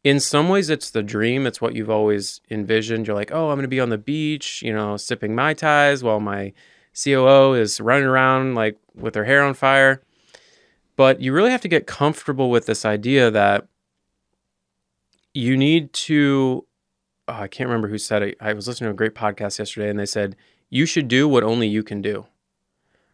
in 0.03 0.19
some 0.19 0.49
ways, 0.49 0.69
it's 0.69 0.89
the 0.89 1.03
dream. 1.03 1.47
It's 1.47 1.61
what 1.61 1.75
you've 1.75 1.89
always 1.89 2.41
envisioned. 2.51 3.07
You're 3.07 3.15
like, 3.15 3.31
oh, 3.31 3.49
I'm 3.49 3.55
going 3.55 3.63
to 3.63 3.69
be 3.69 3.79
on 3.79 3.89
the 3.89 3.97
beach, 3.97 4.61
you 4.61 4.73
know, 4.73 4.97
sipping 4.97 5.33
Mai 5.33 5.53
Tais 5.53 6.01
while 6.01 6.19
my 6.19 6.53
COO 7.01 7.53
is 7.53 7.79
running 7.79 8.05
around 8.05 8.55
like 8.55 8.77
with 8.95 9.15
her 9.15 9.23
hair 9.23 9.43
on 9.43 9.53
fire. 9.53 10.03
But 10.95 11.21
you 11.21 11.33
really 11.33 11.51
have 11.51 11.61
to 11.61 11.67
get 11.67 11.87
comfortable 11.87 12.49
with 12.51 12.65
this 12.65 12.85
idea 12.85 13.31
that 13.31 13.67
you 15.33 15.57
need 15.57 15.93
to. 15.93 16.67
Oh, 17.27 17.33
I 17.33 17.47
can't 17.47 17.69
remember 17.69 17.87
who 17.87 17.97
said 17.97 18.21
it. 18.21 18.37
I 18.41 18.53
was 18.53 18.67
listening 18.67 18.89
to 18.89 18.91
a 18.91 18.97
great 18.97 19.15
podcast 19.15 19.57
yesterday 19.57 19.89
and 19.89 19.97
they 19.97 20.05
said, 20.05 20.35
you 20.69 20.85
should 20.85 21.07
do 21.07 21.27
what 21.27 21.43
only 21.43 21.67
you 21.67 21.81
can 21.81 22.01
do, 22.01 22.25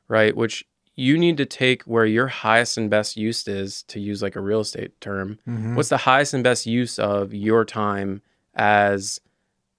right? 0.07 0.35
Which 0.35 0.65
you 0.99 1.17
need 1.17 1.37
to 1.37 1.45
take 1.45 1.83
where 1.83 2.05
your 2.05 2.27
highest 2.27 2.77
and 2.77 2.89
best 2.89 3.15
use 3.15 3.47
is, 3.47 3.83
to 3.83 4.01
use 4.01 4.21
like 4.21 4.35
a 4.35 4.41
real 4.41 4.59
estate 4.59 4.99
term. 4.99 5.39
Mm-hmm. 5.47 5.75
What's 5.75 5.87
the 5.87 5.97
highest 5.97 6.33
and 6.33 6.43
best 6.43 6.65
use 6.65 6.99
of 6.99 7.33
your 7.33 7.63
time 7.63 8.21
as 8.53 9.21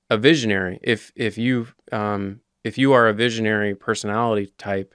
a 0.08 0.16
visionary? 0.16 0.80
If 0.82 1.12
if 1.14 1.36
you 1.36 1.68
um, 1.92 2.40
if 2.64 2.78
you 2.78 2.94
are 2.94 3.06
a 3.06 3.12
visionary 3.12 3.74
personality 3.74 4.54
type, 4.56 4.94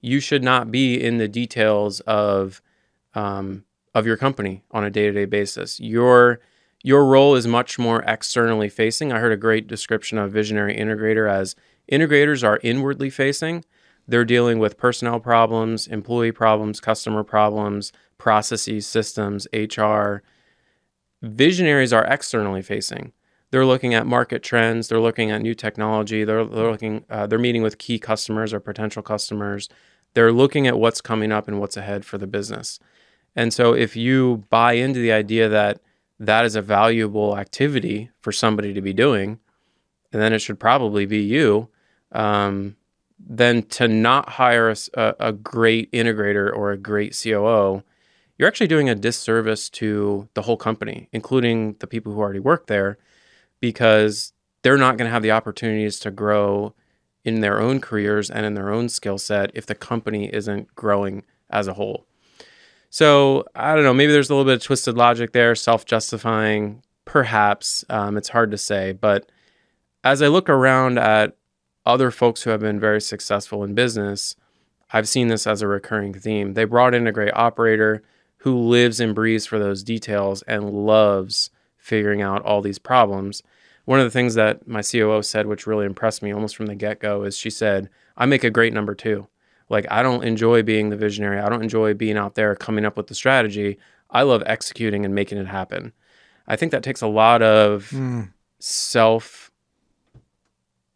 you 0.00 0.18
should 0.18 0.42
not 0.42 0.72
be 0.72 1.00
in 1.00 1.18
the 1.18 1.28
details 1.28 2.00
of 2.00 2.60
um, 3.14 3.64
of 3.94 4.06
your 4.06 4.16
company 4.16 4.64
on 4.72 4.82
a 4.82 4.90
day 4.90 5.06
to 5.06 5.12
day 5.12 5.24
basis. 5.24 5.78
Your 5.78 6.40
your 6.82 7.06
role 7.06 7.36
is 7.36 7.46
much 7.46 7.78
more 7.78 8.02
externally 8.08 8.68
facing. 8.68 9.12
I 9.12 9.20
heard 9.20 9.32
a 9.32 9.36
great 9.36 9.68
description 9.68 10.18
of 10.18 10.32
visionary 10.32 10.76
integrator 10.76 11.30
as 11.30 11.54
integrators 11.92 12.42
are 12.42 12.58
inwardly 12.64 13.10
facing. 13.10 13.64
They're 14.10 14.24
dealing 14.24 14.58
with 14.58 14.76
personnel 14.76 15.20
problems, 15.20 15.86
employee 15.86 16.32
problems, 16.32 16.80
customer 16.80 17.22
problems, 17.22 17.92
processes, 18.18 18.84
systems, 18.84 19.46
HR. 19.52 20.22
Visionaries 21.22 21.92
are 21.92 22.04
externally 22.04 22.60
facing. 22.60 23.12
They're 23.52 23.64
looking 23.64 23.94
at 23.94 24.08
market 24.08 24.42
trends. 24.42 24.88
They're 24.88 24.98
looking 24.98 25.30
at 25.30 25.42
new 25.42 25.54
technology. 25.54 26.24
They're, 26.24 26.44
they're 26.44 26.72
looking. 26.72 27.04
Uh, 27.08 27.28
they're 27.28 27.38
meeting 27.38 27.62
with 27.62 27.78
key 27.78 28.00
customers 28.00 28.52
or 28.52 28.58
potential 28.58 29.00
customers. 29.00 29.68
They're 30.14 30.32
looking 30.32 30.66
at 30.66 30.76
what's 30.76 31.00
coming 31.00 31.30
up 31.30 31.46
and 31.46 31.60
what's 31.60 31.76
ahead 31.76 32.04
for 32.04 32.18
the 32.18 32.26
business. 32.26 32.80
And 33.36 33.54
so, 33.54 33.74
if 33.74 33.94
you 33.94 34.44
buy 34.50 34.72
into 34.72 34.98
the 34.98 35.12
idea 35.12 35.48
that 35.48 35.80
that 36.18 36.44
is 36.44 36.56
a 36.56 36.62
valuable 36.62 37.38
activity 37.38 38.10
for 38.22 38.32
somebody 38.32 38.74
to 38.74 38.80
be 38.80 38.92
doing, 38.92 39.38
and 40.12 40.20
then 40.20 40.32
it 40.32 40.40
should 40.40 40.58
probably 40.58 41.06
be 41.06 41.20
you. 41.20 41.68
Um, 42.10 42.74
then 43.28 43.62
to 43.62 43.86
not 43.86 44.30
hire 44.30 44.74
a, 44.94 45.14
a 45.20 45.32
great 45.32 45.90
integrator 45.92 46.54
or 46.54 46.72
a 46.72 46.76
great 46.76 47.18
COO, 47.20 47.82
you're 48.38 48.48
actually 48.48 48.66
doing 48.66 48.88
a 48.88 48.94
disservice 48.94 49.68
to 49.68 50.28
the 50.34 50.42
whole 50.42 50.56
company, 50.56 51.08
including 51.12 51.76
the 51.80 51.86
people 51.86 52.12
who 52.12 52.20
already 52.20 52.40
work 52.40 52.66
there, 52.66 52.98
because 53.60 54.32
they're 54.62 54.78
not 54.78 54.96
going 54.96 55.06
to 55.06 55.12
have 55.12 55.22
the 55.22 55.30
opportunities 55.30 55.98
to 56.00 56.10
grow 56.10 56.74
in 57.24 57.40
their 57.40 57.60
own 57.60 57.80
careers 57.80 58.30
and 58.30 58.46
in 58.46 58.54
their 58.54 58.70
own 58.70 58.88
skill 58.88 59.18
set 59.18 59.50
if 59.54 59.66
the 59.66 59.74
company 59.74 60.32
isn't 60.32 60.74
growing 60.74 61.22
as 61.50 61.68
a 61.68 61.74
whole. 61.74 62.06
So 62.88 63.44
I 63.54 63.74
don't 63.74 63.84
know. 63.84 63.94
Maybe 63.94 64.12
there's 64.12 64.30
a 64.30 64.34
little 64.34 64.50
bit 64.50 64.56
of 64.56 64.62
twisted 64.62 64.96
logic 64.96 65.32
there, 65.32 65.54
self-justifying, 65.54 66.82
perhaps. 67.04 67.84
Um, 67.88 68.16
it's 68.16 68.30
hard 68.30 68.50
to 68.50 68.58
say, 68.58 68.92
but 68.92 69.30
as 70.02 70.22
I 70.22 70.28
look 70.28 70.48
around 70.48 70.98
at 70.98 71.36
other 71.90 72.10
folks 72.10 72.42
who 72.42 72.50
have 72.50 72.60
been 72.60 72.80
very 72.80 73.00
successful 73.00 73.62
in 73.64 73.74
business, 73.74 74.36
I've 74.92 75.08
seen 75.08 75.28
this 75.28 75.46
as 75.46 75.62
a 75.62 75.68
recurring 75.68 76.14
theme. 76.14 76.54
They 76.54 76.64
brought 76.64 76.94
in 76.94 77.06
a 77.06 77.12
great 77.12 77.34
operator 77.34 78.02
who 78.38 78.56
lives 78.56 79.00
and 79.00 79.14
breathes 79.14 79.46
for 79.46 79.58
those 79.58 79.82
details 79.82 80.42
and 80.42 80.70
loves 80.70 81.50
figuring 81.76 82.22
out 82.22 82.42
all 82.44 82.62
these 82.62 82.78
problems. 82.78 83.42
One 83.84 83.98
of 84.00 84.04
the 84.06 84.10
things 84.10 84.34
that 84.34 84.66
my 84.66 84.82
COO 84.82 85.22
said, 85.22 85.46
which 85.46 85.66
really 85.66 85.86
impressed 85.86 86.22
me 86.22 86.32
almost 86.32 86.56
from 86.56 86.66
the 86.66 86.74
get 86.74 87.00
go, 87.00 87.22
is 87.24 87.36
she 87.36 87.50
said, 87.50 87.88
I 88.16 88.26
make 88.26 88.44
a 88.44 88.50
great 88.50 88.72
number 88.72 88.94
two. 88.94 89.26
Like 89.68 89.86
I 89.90 90.02
don't 90.02 90.24
enjoy 90.24 90.62
being 90.62 90.90
the 90.90 90.96
visionary. 90.96 91.38
I 91.38 91.48
don't 91.48 91.62
enjoy 91.62 91.94
being 91.94 92.16
out 92.16 92.34
there 92.34 92.54
coming 92.56 92.84
up 92.84 92.96
with 92.96 93.06
the 93.08 93.14
strategy. 93.14 93.78
I 94.10 94.22
love 94.22 94.42
executing 94.46 95.04
and 95.04 95.14
making 95.14 95.38
it 95.38 95.46
happen. 95.46 95.92
I 96.46 96.56
think 96.56 96.72
that 96.72 96.82
takes 96.82 97.02
a 97.02 97.06
lot 97.06 97.42
of 97.42 97.90
Mm. 97.92 98.32
self 98.58 99.49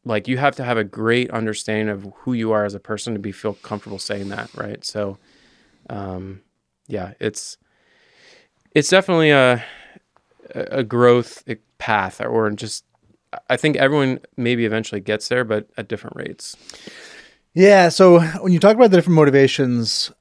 like 0.04 0.28
you 0.28 0.38
have 0.38 0.56
to 0.56 0.64
have 0.64 0.76
a 0.76 0.84
great 0.84 1.30
understanding 1.30 1.88
of 1.88 2.12
who 2.18 2.32
you 2.32 2.52
are 2.52 2.64
as 2.64 2.74
a 2.74 2.80
person 2.80 3.14
to 3.14 3.18
be 3.18 3.32
feel 3.32 3.54
comfortable 3.54 3.98
saying 3.98 4.28
that, 4.28 4.50
right? 4.54 4.84
So 4.84 5.18
um 5.90 6.42
yeah, 6.86 7.14
it's 7.20 7.56
it's 8.74 8.88
definitely 8.88 9.30
a 9.30 9.64
a 10.54 10.84
growth 10.84 11.44
path 11.78 12.20
or 12.20 12.50
just 12.50 12.84
I 13.48 13.56
think 13.56 13.76
everyone 13.76 14.20
maybe 14.36 14.64
eventually 14.64 15.00
gets 15.00 15.28
there 15.28 15.44
but 15.44 15.68
at 15.76 15.88
different 15.88 16.16
rates. 16.16 16.56
Yeah. 17.54 17.88
So 17.88 18.20
when 18.20 18.52
you 18.52 18.58
talk 18.58 18.74
about 18.74 18.90
the 18.90 18.96
different 18.96 19.16
motivations, 19.16 20.12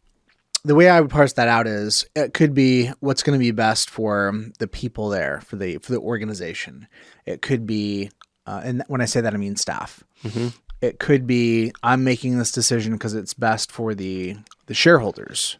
the 0.63 0.75
way 0.75 0.87
I 0.87 1.01
would 1.01 1.09
parse 1.09 1.33
that 1.33 1.47
out 1.47 1.67
is 1.67 2.05
it 2.15 2.33
could 2.33 2.53
be 2.53 2.87
what's 2.99 3.23
going 3.23 3.37
to 3.37 3.43
be 3.43 3.51
best 3.51 3.89
for 3.89 4.33
the 4.59 4.67
people 4.67 5.09
there, 5.09 5.41
for 5.41 5.55
the 5.57 5.77
for 5.79 5.91
the 5.91 5.99
organization. 5.99 6.87
It 7.25 7.41
could 7.41 7.65
be, 7.65 8.11
uh, 8.45 8.61
and 8.63 8.83
when 8.87 9.01
I 9.01 9.05
say 9.05 9.21
that, 9.21 9.33
I 9.33 9.37
mean 9.37 9.55
staff. 9.55 10.03
Mhm. 10.23 10.53
It 10.81 10.99
could 10.99 11.25
be 11.25 11.71
I'm 11.81 12.03
making 12.03 12.37
this 12.39 12.51
decision 12.51 12.93
because 12.93 13.13
it's 13.13 13.33
best 13.33 13.71
for 13.71 13.93
the 13.95 14.35
the 14.67 14.73
shareholders, 14.73 15.57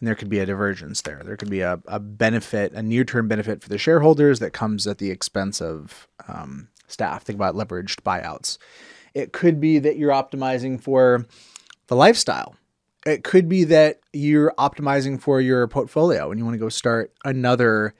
and 0.00 0.06
there 0.08 0.14
could 0.14 0.28
be 0.30 0.38
a 0.38 0.46
divergence 0.46 1.02
there. 1.02 1.22
There 1.24 1.36
could 1.36 1.50
be 1.50 1.60
a, 1.60 1.80
a 1.86 2.00
benefit, 2.00 2.72
a 2.72 2.82
near 2.82 3.04
term 3.04 3.28
benefit 3.28 3.62
for 3.62 3.68
the 3.68 3.78
shareholders 3.78 4.38
that 4.38 4.52
comes 4.52 4.86
at 4.86 4.98
the 4.98 5.10
expense 5.10 5.60
of 5.60 6.08
um, 6.28 6.68
staff. 6.88 7.22
Think 7.22 7.36
about 7.36 7.54
leveraged 7.54 8.00
buyouts. 8.02 8.56
It 9.14 9.32
could 9.32 9.60
be 9.60 9.78
that 9.78 9.96
you're 9.96 10.12
optimizing 10.12 10.80
for 10.80 11.26
the 11.88 11.96
lifestyle. 11.96 12.56
It 13.06 13.24
could 13.24 13.48
be 13.48 13.64
that 13.64 14.00
you're 14.12 14.52
optimizing 14.58 15.20
for 15.20 15.40
your 15.40 15.66
portfolio 15.68 16.30
and 16.30 16.38
you 16.38 16.44
want 16.44 16.54
to 16.54 16.58
go 16.58 16.68
start 16.68 17.12
another 17.24 17.94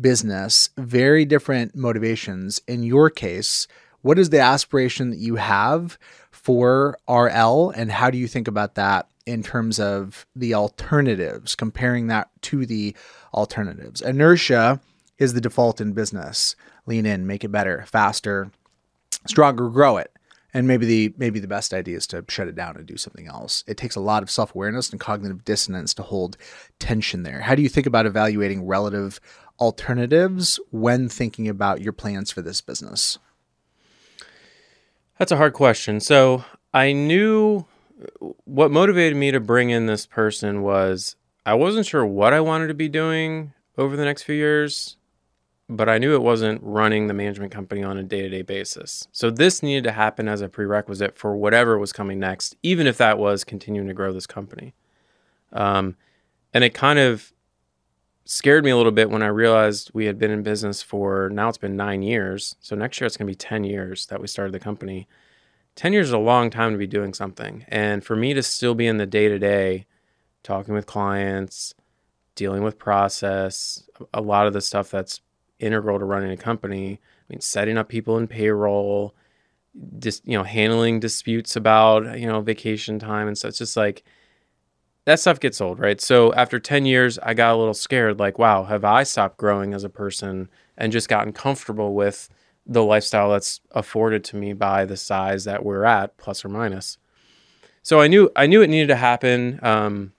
business. 0.00 0.70
Very 0.76 1.24
different 1.24 1.74
motivations. 1.74 2.60
In 2.66 2.82
your 2.82 3.10
case, 3.10 3.66
what 4.02 4.18
is 4.18 4.30
the 4.30 4.40
aspiration 4.40 5.10
that 5.10 5.18
you 5.18 5.36
have 5.36 5.98
for 6.30 6.98
RL 7.08 7.70
and 7.70 7.90
how 7.90 8.10
do 8.10 8.18
you 8.18 8.28
think 8.28 8.46
about 8.46 8.76
that 8.76 9.08
in 9.24 9.42
terms 9.42 9.80
of 9.80 10.26
the 10.36 10.54
alternatives, 10.54 11.54
comparing 11.54 12.06
that 12.06 12.30
to 12.42 12.66
the 12.66 12.94
alternatives? 13.34 14.00
Inertia 14.00 14.80
is 15.18 15.34
the 15.34 15.40
default 15.40 15.80
in 15.80 15.92
business. 15.92 16.54
Lean 16.86 17.06
in, 17.06 17.26
make 17.26 17.42
it 17.42 17.50
better, 17.50 17.84
faster, 17.86 18.50
stronger, 19.26 19.68
grow 19.68 19.96
it. 19.96 20.12
And 20.54 20.66
maybe 20.66 20.86
the 20.86 21.14
maybe 21.18 21.38
the 21.38 21.48
best 21.48 21.74
idea 21.74 21.96
is 21.98 22.06
to 22.06 22.24
shut 22.28 22.48
it 22.48 22.54
down 22.54 22.76
and 22.76 22.86
do 22.86 22.96
something 22.96 23.26
else. 23.26 23.62
It 23.66 23.76
takes 23.76 23.94
a 23.94 24.00
lot 24.00 24.22
of 24.22 24.30
self-awareness 24.30 24.90
and 24.90 24.98
cognitive 24.98 25.44
dissonance 25.44 25.92
to 25.94 26.02
hold 26.02 26.38
tension 26.78 27.24
there. 27.24 27.42
How 27.42 27.54
do 27.54 27.62
you 27.62 27.68
think 27.68 27.86
about 27.86 28.06
evaluating 28.06 28.66
relative 28.66 29.20
alternatives 29.58 30.60
when 30.70 31.08
thinking 31.08 31.48
about 31.48 31.80
your 31.80 31.92
plans 31.92 32.30
for 32.30 32.42
this 32.42 32.60
business? 32.60 33.18
That's 35.18 35.32
a 35.32 35.36
hard 35.36 35.54
question. 35.54 36.00
So 36.00 36.44
I 36.74 36.92
knew 36.92 37.64
what 38.44 38.70
motivated 38.70 39.16
me 39.16 39.30
to 39.30 39.40
bring 39.40 39.70
in 39.70 39.86
this 39.86 40.06
person 40.06 40.62
was 40.62 41.16
I 41.44 41.54
wasn't 41.54 41.86
sure 41.86 42.04
what 42.04 42.34
I 42.34 42.40
wanted 42.40 42.68
to 42.68 42.74
be 42.74 42.88
doing 42.88 43.52
over 43.78 43.96
the 43.96 44.04
next 44.04 44.24
few 44.24 44.34
years, 44.34 44.96
but 45.68 45.88
I 45.88 45.98
knew 45.98 46.14
it 46.14 46.22
wasn't 46.22 46.60
running 46.62 47.06
the 47.06 47.14
management 47.14 47.52
company 47.52 47.82
on 47.82 47.96
a 47.98 48.02
day 48.02 48.22
to 48.22 48.28
day 48.28 48.42
basis. 48.42 49.08
So 49.12 49.30
this 49.30 49.62
needed 49.62 49.84
to 49.84 49.92
happen 49.92 50.28
as 50.28 50.40
a 50.40 50.48
prerequisite 50.48 51.16
for 51.16 51.36
whatever 51.36 51.78
was 51.78 51.92
coming 51.92 52.18
next, 52.18 52.56
even 52.62 52.86
if 52.86 52.98
that 52.98 53.18
was 53.18 53.44
continuing 53.44 53.88
to 53.88 53.94
grow 53.94 54.12
this 54.12 54.26
company. 54.26 54.74
Um, 55.52 55.96
and 56.52 56.62
it 56.64 56.74
kind 56.74 56.98
of 56.98 57.32
scared 58.26 58.64
me 58.64 58.70
a 58.70 58.76
little 58.76 58.92
bit 58.92 59.08
when 59.08 59.22
I 59.22 59.28
realized 59.28 59.92
we 59.94 60.06
had 60.06 60.18
been 60.18 60.32
in 60.32 60.42
business 60.42 60.82
for 60.82 61.30
now 61.30 61.48
it's 61.48 61.58
been 61.58 61.76
nine 61.76 62.02
years. 62.02 62.56
So 62.60 62.76
next 62.76 63.00
year 63.00 63.06
it's 63.06 63.16
going 63.16 63.26
to 63.26 63.30
be 63.30 63.36
10 63.36 63.64
years 63.64 64.06
that 64.06 64.20
we 64.20 64.26
started 64.26 64.52
the 64.52 64.60
company. 64.60 65.08
10 65.76 65.92
years 65.92 66.08
is 66.08 66.12
a 66.12 66.18
long 66.18 66.50
time 66.50 66.72
to 66.72 66.78
be 66.78 66.88
doing 66.88 67.14
something. 67.14 67.64
And 67.68 68.04
for 68.04 68.16
me 68.16 68.34
to 68.34 68.42
still 68.42 68.74
be 68.74 68.86
in 68.86 68.96
the 68.96 69.06
day 69.06 69.28
to 69.28 69.38
day, 69.38 69.86
talking 70.42 70.74
with 70.74 70.86
clients, 70.86 71.74
dealing 72.34 72.62
with 72.62 72.78
process, 72.78 73.88
a 74.12 74.20
lot 74.20 74.46
of 74.46 74.52
the 74.52 74.60
stuff 74.60 74.90
that's 74.90 75.20
integral 75.60 75.98
to 75.98 76.04
running 76.04 76.32
a 76.32 76.36
company. 76.36 76.94
I 76.94 77.32
mean, 77.32 77.40
setting 77.40 77.78
up 77.78 77.88
people 77.88 78.18
in 78.18 78.26
payroll, 78.26 79.14
just, 79.98 80.26
you 80.26 80.36
know, 80.36 80.44
handling 80.44 80.98
disputes 80.98 81.54
about, 81.54 82.18
you 82.18 82.26
know, 82.26 82.40
vacation 82.40 82.98
time 82.98 83.28
and 83.28 83.38
so 83.38 83.48
It's 83.48 83.58
just 83.58 83.76
like, 83.76 84.02
that 85.06 85.20
stuff 85.20 85.40
gets 85.40 85.60
old, 85.60 85.78
right? 85.78 86.00
So 86.00 86.34
after 86.34 86.58
10 86.58 86.84
years, 86.84 87.18
I 87.20 87.32
got 87.32 87.54
a 87.54 87.56
little 87.56 87.74
scared 87.74 88.18
like, 88.18 88.38
wow, 88.38 88.64
have 88.64 88.84
I 88.84 89.04
stopped 89.04 89.38
growing 89.38 89.72
as 89.72 89.84
a 89.84 89.88
person 89.88 90.48
and 90.76 90.92
just 90.92 91.08
gotten 91.08 91.32
comfortable 91.32 91.94
with 91.94 92.28
the 92.66 92.82
lifestyle 92.82 93.30
that's 93.30 93.60
afforded 93.70 94.24
to 94.24 94.36
me 94.36 94.52
by 94.52 94.84
the 94.84 94.96
size 94.96 95.44
that 95.44 95.64
we're 95.64 95.84
at, 95.84 96.16
plus 96.16 96.44
or 96.44 96.48
minus. 96.48 96.98
So 97.82 98.00
I 98.00 98.08
knew 98.08 98.30
I 98.34 98.48
knew 98.48 98.62
it 98.62 98.68
needed 98.68 98.88
to 98.88 98.96
happen, 98.96 99.60
um, 99.62 100.12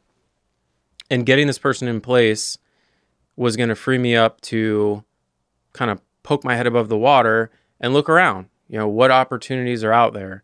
and 1.12 1.26
getting 1.26 1.48
this 1.48 1.60
person 1.60 1.90
in 1.90 2.00
place 2.00 2.58
was 3.36 3.58
going 3.58 3.68
to 3.68 3.76
free 3.76 3.98
me 3.98 4.16
up 4.16 4.40
to 4.42 5.04
kind 5.74 5.92
of 5.92 6.02
poke 6.24 6.46
my 6.46 6.56
head 6.56 6.66
above 6.66 6.88
the 6.88 6.98
water 6.98 7.52
and 7.82 7.94
look 7.94 8.08
around. 8.08 8.48
You 8.70 8.80
know, 8.80 8.88
what 8.88 9.12
opportunities 9.12 9.84
are 9.84 9.92
out 9.92 10.14
there, 10.14 10.44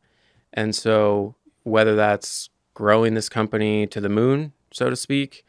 and 0.51 0.75
so 0.75 1.35
whether 1.63 1.95
that's 1.95 2.49
growing 2.73 3.13
this 3.13 3.29
company 3.29 3.87
to 3.87 4.01
the 4.01 4.09
moon, 4.09 4.53
so 4.71 4.89
to 4.89 4.95
speak, 4.95 5.45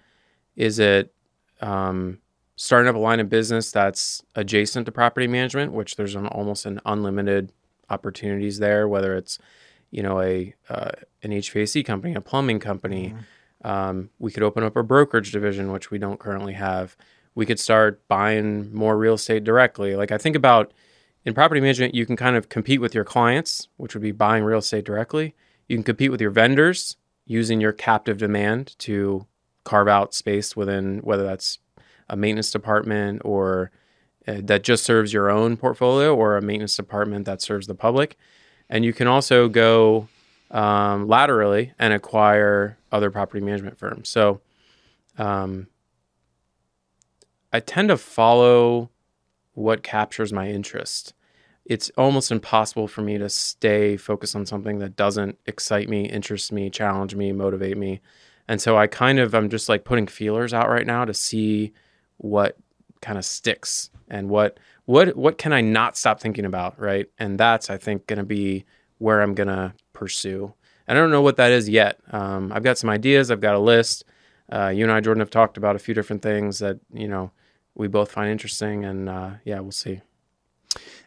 is 0.57 0.79
it 0.79 1.13
um, 1.61 2.19
starting 2.57 2.89
up 2.89 2.95
a 2.95 2.99
line 2.99 3.21
of 3.21 3.29
business 3.29 3.73
that's 3.73 4.23
adjacent 4.35 4.87
to 4.87 4.93
property 4.93 5.27
management, 5.27 5.73
which 5.73 5.97
there's 5.97 6.15
an 6.15 6.27
almost 6.27 6.67
an 6.67 6.81
unlimited 6.85 7.53
opportunities 7.91 8.59
there, 8.59 8.87
whether 8.89 9.17
it's 9.17 9.39
you 9.91 10.03
know 10.03 10.21
a 10.21 10.55
uh, 10.69 10.91
an 11.23 11.31
HVAC 11.31 11.85
company, 11.85 12.15
a 12.15 12.21
plumbing 12.21 12.61
company. 12.61 13.15
Um, 13.65 14.11
we 14.19 14.31
could 14.31 14.43
open 14.43 14.63
up 14.63 14.77
a 14.77 14.83
brokerage 14.83 15.33
division, 15.33 15.73
which 15.73 15.91
we 15.91 15.99
don't 15.99 16.21
currently 16.21 16.53
have. 16.53 16.97
We 17.35 17.47
could 17.47 17.59
start 17.59 18.07
buying 18.09 18.73
more 18.75 18.97
real 18.97 19.15
estate 19.15 19.43
directly. 19.43 19.97
Like 19.97 20.13
I 20.13 20.19
think 20.19 20.37
about 20.37 20.73
in 21.25 21.33
property 21.33 21.61
management, 21.61 21.95
you 21.95 22.05
can 22.05 22.17
kind 22.17 22.37
of 22.37 22.49
compete 22.49 22.81
with 22.81 22.95
your 22.95 23.05
clients, 23.05 23.69
which 23.79 23.95
would 23.95 24.03
be 24.03 24.13
buying 24.13 24.45
real 24.45 24.59
estate 24.59 24.85
directly. 24.85 25.35
You 25.67 25.77
can 25.77 25.85
compete 25.85 26.11
with 26.11 26.21
your 26.21 26.31
vendors 26.31 26.97
using 27.27 27.61
your 27.61 27.73
captive 27.73 28.19
demand 28.19 28.79
to 28.79 29.27
carve 29.65 29.89
out 29.89 30.15
space 30.15 30.55
within 30.55 30.99
whether 30.99 31.25
that's 31.25 31.59
a 32.09 32.17
maintenance 32.17 32.51
department 32.51 33.23
or 33.25 33.71
uh, 34.29 34.41
that 34.43 34.63
just 34.63 34.85
serves 34.85 35.13
your 35.13 35.31
own 35.31 35.57
portfolio 35.57 36.15
or 36.15 36.37
a 36.37 36.43
maintenance 36.43 36.77
department 36.77 37.25
that 37.25 37.41
serves 37.41 37.67
the 37.67 37.75
public. 37.75 38.17
And 38.69 38.85
you 38.85 38.93
can 38.93 39.07
also 39.07 39.49
go 39.49 40.09
um, 40.51 41.09
laterally 41.09 41.73
and 41.79 41.93
acquire 41.93 42.79
other 42.93 43.11
property 43.11 43.45
management 43.45 43.79
firms. 43.79 44.09
So 44.09 44.41
um, 45.19 45.69
I 47.53 47.61
tend 47.61 47.89
to 47.89 47.97
follow 47.97 48.91
what 49.53 49.83
captures 49.83 50.33
my 50.33 50.49
interest. 50.49 51.15
It's 51.65 51.91
almost 51.97 52.31
impossible 52.31 52.89
for 52.89 53.03
me 53.03 53.17
to 53.19 53.29
stay 53.29 53.97
focused 53.97 54.37
on 54.37 54.47
something 54.47 54.79
that 54.81 54.97
doesn't 54.97 55.39
excite 55.47 55.89
me, 55.89 56.05
interest 56.09 56.53
me, 56.53 56.69
challenge 56.71 57.15
me, 57.15 57.33
motivate 57.33 57.79
me. 57.79 58.01
And 58.49 58.61
so 58.61 58.77
I 58.77 58.87
kind 58.87 59.19
of 59.19 59.35
I'm 59.35 59.49
just 59.49 59.69
like 59.69 59.85
putting 59.85 60.07
feelers 60.07 60.53
out 60.53 60.69
right 60.69 60.87
now 60.87 61.05
to 61.05 61.15
see 61.15 61.73
what 62.19 62.57
kind 63.01 63.19
of 63.19 63.25
sticks 63.25 63.91
and 64.09 64.29
what 64.29 64.59
what 64.85 65.17
what 65.17 65.39
can 65.39 65.53
I 65.53 65.63
not 65.63 65.97
stop 65.97 66.21
thinking 66.21 66.45
about, 66.45 66.79
right? 66.79 67.07
And 67.19 67.39
that's 67.39 67.71
I 67.71 67.79
think 67.79 68.07
going 68.07 68.19
to 68.19 68.25
be 68.25 68.65
where 68.99 69.23
I'm 69.23 69.35
going 69.35 69.49
to 69.49 69.73
pursue. 69.93 70.53
And 70.87 70.99
I 70.99 71.01
don't 71.01 71.11
know 71.11 71.23
what 71.23 71.37
that 71.37 71.53
is 71.53 71.69
yet. 71.69 71.99
Um, 72.11 72.53
I've 72.53 72.63
got 72.63 72.79
some 72.79 72.91
ideas. 72.91 73.31
I've 73.31 73.41
got 73.41 73.55
a 73.55 73.59
list. 73.59 74.05
Uh, 74.53 74.69
you 74.69 74.85
and 74.85 74.93
I, 74.93 75.01
Jordan, 75.01 75.21
have 75.21 75.31
talked 75.31 75.57
about 75.57 75.77
a 75.77 75.79
few 75.79 75.95
different 75.95 76.21
things 76.21 76.59
that 76.59 76.79
you 76.93 77.09
know 77.09 77.31
we 77.75 77.89
both 77.89 78.13
find 78.13 78.31
interesting, 78.31 78.85
and 78.85 79.09
uh, 79.09 79.31
yeah, 79.45 79.61
we'll 79.61 79.73
see. 79.73 80.03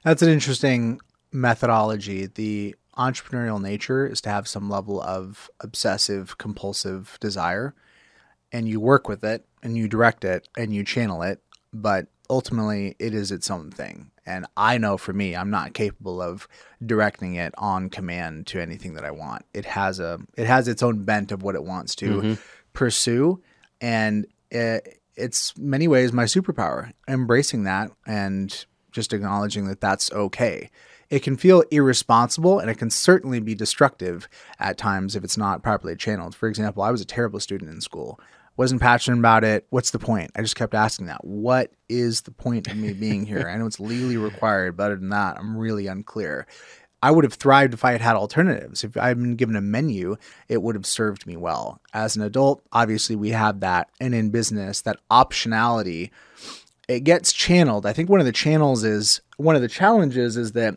That's 0.07 0.21
an 0.21 0.29
interesting 0.29 1.01
methodology. 1.33 2.27
The 2.27 2.77
entrepreneurial 2.97 3.61
nature 3.61 4.07
is 4.07 4.21
to 4.21 4.29
have 4.29 4.47
some 4.47 4.69
level 4.69 5.01
of 5.01 5.49
obsessive 5.59 6.37
compulsive 6.37 7.17
desire 7.19 7.75
and 8.53 8.69
you 8.69 8.79
work 8.79 9.09
with 9.09 9.25
it 9.25 9.45
and 9.61 9.75
you 9.75 9.89
direct 9.89 10.23
it 10.23 10.47
and 10.57 10.73
you 10.73 10.85
channel 10.85 11.23
it, 11.23 11.41
but 11.73 12.07
ultimately 12.29 12.95
it 12.99 13.13
is 13.13 13.33
its 13.33 13.51
own 13.51 13.69
thing. 13.69 14.11
And 14.25 14.45
I 14.55 14.77
know 14.77 14.95
for 14.95 15.11
me, 15.11 15.35
I'm 15.35 15.49
not 15.49 15.73
capable 15.73 16.21
of 16.21 16.47
directing 16.85 17.35
it 17.35 17.53
on 17.57 17.89
command 17.89 18.47
to 18.47 18.61
anything 18.61 18.93
that 18.93 19.03
I 19.03 19.11
want. 19.11 19.43
It 19.53 19.65
has 19.65 19.99
a 19.99 20.19
it 20.37 20.47
has 20.47 20.69
its 20.69 20.81
own 20.81 21.03
bent 21.03 21.33
of 21.33 21.43
what 21.43 21.55
it 21.55 21.65
wants 21.65 21.95
to 21.95 22.09
mm-hmm. 22.09 22.33
pursue, 22.71 23.43
and 23.81 24.25
it, 24.51 25.01
it's 25.17 25.57
many 25.57 25.89
ways 25.89 26.13
my 26.13 26.23
superpower. 26.23 26.93
Embracing 27.09 27.63
that 27.63 27.91
and 28.05 28.65
just 28.97 29.13
acknowledging 29.13 29.67
that 29.67 29.79
that's 29.79 30.11
okay. 30.11 30.71
it 31.09 31.23
can 31.23 31.37
feel 31.37 31.63
irresponsible 31.71 32.59
and 32.59 32.69
it 32.69 32.77
can 32.77 32.89
certainly 32.89 33.39
be 33.39 33.55
destructive 33.55 34.27
at 34.59 34.77
times 34.77 35.15
if 35.15 35.23
it's 35.23 35.37
not 35.37 35.63
properly 35.63 35.95
channeled. 35.95 36.35
For 36.35 36.49
example, 36.49 36.83
I 36.83 36.91
was 36.91 37.01
a 37.01 37.05
terrible 37.05 37.39
student 37.39 37.71
in 37.71 37.79
school. 37.81 38.19
Wasn't 38.57 38.81
passionate 38.81 39.19
about 39.19 39.43
it. 39.43 39.67
What's 39.69 39.91
the 39.91 39.99
point? 39.99 40.31
I 40.35 40.41
just 40.41 40.55
kept 40.55 40.73
asking 40.73 41.05
that. 41.05 41.23
What 41.23 41.71
is 41.87 42.21
the 42.21 42.31
point 42.31 42.67
of 42.67 42.75
me 42.75 42.91
being 42.93 43.25
here? 43.25 43.47
I 43.47 43.55
know 43.57 43.67
it's 43.67 43.79
legally 43.79 44.17
required, 44.17 44.75
but 44.75 44.85
other 44.85 44.95
than 44.95 45.09
that, 45.09 45.37
I'm 45.37 45.55
really 45.55 45.87
unclear. 45.87 46.47
I 47.03 47.11
would 47.11 47.23
have 47.23 47.35
thrived 47.35 47.75
if 47.75 47.85
I 47.85 47.91
had 47.91 48.01
had 48.01 48.15
alternatives. 48.15 48.83
If 48.83 48.97
I'd 48.97 49.17
been 49.19 49.35
given 49.35 49.55
a 49.55 49.61
menu, 49.61 50.17
it 50.49 50.63
would 50.63 50.73
have 50.73 50.87
served 50.87 51.27
me 51.27 51.37
well. 51.37 51.79
As 51.93 52.15
an 52.15 52.23
adult, 52.23 52.63
obviously 52.73 53.15
we 53.15 53.29
have 53.29 53.59
that. 53.59 53.89
And 54.01 54.15
in 54.15 54.31
business, 54.31 54.81
that 54.81 54.97
optionality, 55.11 56.09
it 56.87 57.01
gets 57.01 57.33
channeled. 57.33 57.85
I 57.85 57.93
think 57.93 58.09
one 58.09 58.19
of 58.19 58.25
the 58.25 58.31
channels 58.31 58.83
is 58.83 59.21
one 59.37 59.55
of 59.55 59.61
the 59.61 59.67
challenges 59.67 60.37
is 60.37 60.53
that 60.53 60.75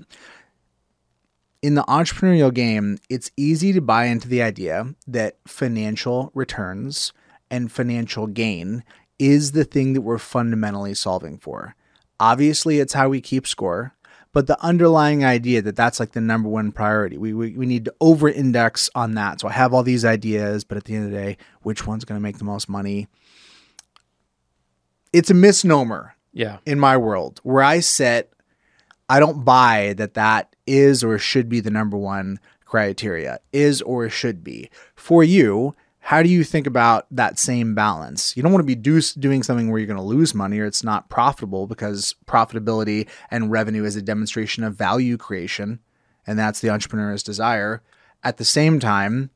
in 1.63 1.75
the 1.75 1.85
entrepreneurial 1.85 2.53
game, 2.53 2.99
it's 3.09 3.31
easy 3.37 3.73
to 3.73 3.81
buy 3.81 4.07
into 4.07 4.29
the 4.29 4.43
idea 4.43 4.95
that 5.07 5.39
financial 5.47 6.31
returns 6.35 7.13
and 7.51 7.71
financial 7.71 8.27
gain 8.27 8.83
is 9.19 9.53
the 9.53 9.65
thing 9.65 9.93
that 9.93 10.01
we're 10.01 10.19
fundamentally 10.19 10.95
solving 10.95 11.39
for. 11.39 11.75
Obviously, 12.19 12.81
it's 12.81 12.95
how 12.95 13.09
we 13.09 13.21
keep 13.21 13.47
score, 13.47 13.95
but 14.33 14.47
the 14.47 14.63
underlying 14.63 15.25
idea 15.25 15.61
that 15.61 15.77
that's 15.77 16.01
like 16.01 16.13
the 16.13 16.21
number 16.21 16.49
one 16.49 16.73
priority. 16.73 17.19
We, 17.19 17.35
we, 17.35 17.57
we 17.57 17.67
need 17.67 17.85
to 17.87 17.95
over 18.01 18.29
index 18.29 18.89
on 18.95 19.15
that. 19.15 19.41
So 19.41 19.49
I 19.49 19.53
have 19.53 19.75
all 19.75 19.83
these 19.83 20.05
ideas, 20.05 20.65
but 20.65 20.79
at 20.79 20.85
the 20.85 20.95
end 20.95 21.07
of 21.07 21.11
the 21.11 21.17
day, 21.17 21.37
which 21.63 21.87
one's 21.87 22.05
going 22.05 22.19
to 22.19 22.23
make 22.23 22.39
the 22.39 22.45
most 22.45 22.69
money? 22.69 23.09
It's 25.13 25.31
a 25.31 25.35
misnomer 25.35 26.15
Yeah. 26.33 26.59
in 26.67 26.79
my 26.79 26.97
world 26.97 27.41
where 27.43 27.63
I 27.63 27.81
sit, 27.81 28.33
I 29.09 29.19
don't 29.19 29.45
buy 29.45 29.95
that 29.97 30.15
that 30.15 30.55
is 30.67 31.03
or 31.03 31.19
should 31.19 31.49
be 31.49 31.61
the 31.61 31.71
number 31.71 31.97
one 31.97 32.39
criteria, 32.65 33.41
is 33.53 33.83
or 33.83 34.09
should 34.09 34.45
be. 34.45 34.71
For 34.95 35.25
you, 35.25 35.75
how 36.05 36.23
do 36.23 36.29
you 36.29 36.45
think 36.45 36.67
about 36.67 37.07
that 37.11 37.39
same 37.39 37.75
balance? 37.75 38.37
You 38.37 38.43
don't 38.43 38.53
want 38.53 38.63
to 38.63 38.67
be 38.67 38.77
do, 38.77 39.01
doing 39.19 39.43
something 39.43 39.69
where 39.71 39.79
you're 39.81 39.87
going 39.87 39.97
to 39.97 40.03
lose 40.03 40.35
money 40.35 40.61
or 40.61 40.67
it's 40.67 40.85
not 40.85 41.09
profitable 41.09 41.67
because 41.67 42.15
profitability 42.27 43.09
and 43.31 43.51
revenue 43.51 43.85
is 43.85 43.97
a 43.97 44.03
demonstration 44.03 44.63
of 44.63 44.77
value 44.77 45.17
creation, 45.17 45.81
and 46.27 46.39
that's 46.39 46.61
the 46.61 46.71
entrepreneur's 46.71 47.23
desire. 47.25 47.83
At 48.23 48.37
the 48.37 48.45
same 48.45 48.79
time, 48.79 49.31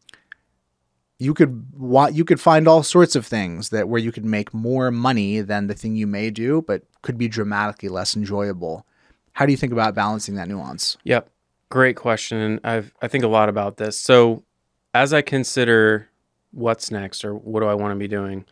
you 1.25 1.33
could 1.33 1.73
want 1.75 2.15
you 2.15 2.25
could 2.25 2.41
find 2.41 2.69
all 2.69 2.83
sorts 2.83 3.17
of 3.17 3.25
things 3.25 3.71
that 3.71 3.89
where 3.89 4.01
you 4.01 4.13
could 4.13 4.27
make 4.27 4.53
more 4.53 4.91
money 4.91 5.41
than 5.41 5.67
the 5.67 5.75
thing 5.75 5.97
you 5.97 6.07
may 6.07 6.31
do, 6.31 6.63
but 6.63 6.83
could 7.01 7.17
be 7.17 7.29
dramatically 7.29 7.89
less 7.89 8.15
enjoyable. 8.15 8.87
How 9.33 9.47
do 9.47 9.53
you 9.53 9.57
think 9.57 9.73
about 9.73 9.95
balancing 9.95 10.35
that 10.35 10.49
nuance? 10.49 10.99
Yep. 11.05 11.31
Great 11.71 11.97
question. 11.97 12.39
And 12.39 12.61
I've 12.63 12.93
I 13.01 13.09
think 13.09 13.25
a 13.25 13.29
lot 13.29 13.49
about 13.49 13.79
this. 13.79 13.99
So 13.99 14.45
as 14.93 15.15
I 15.15 15.23
consider 15.23 16.11
what's 16.53 16.91
next 16.91 17.25
or 17.25 17.35
what 17.35 17.61
do 17.61 17.67
I 17.67 17.75
want 17.75 17.93
to 17.93 17.99
be 17.99 18.07
doing, 18.07 18.45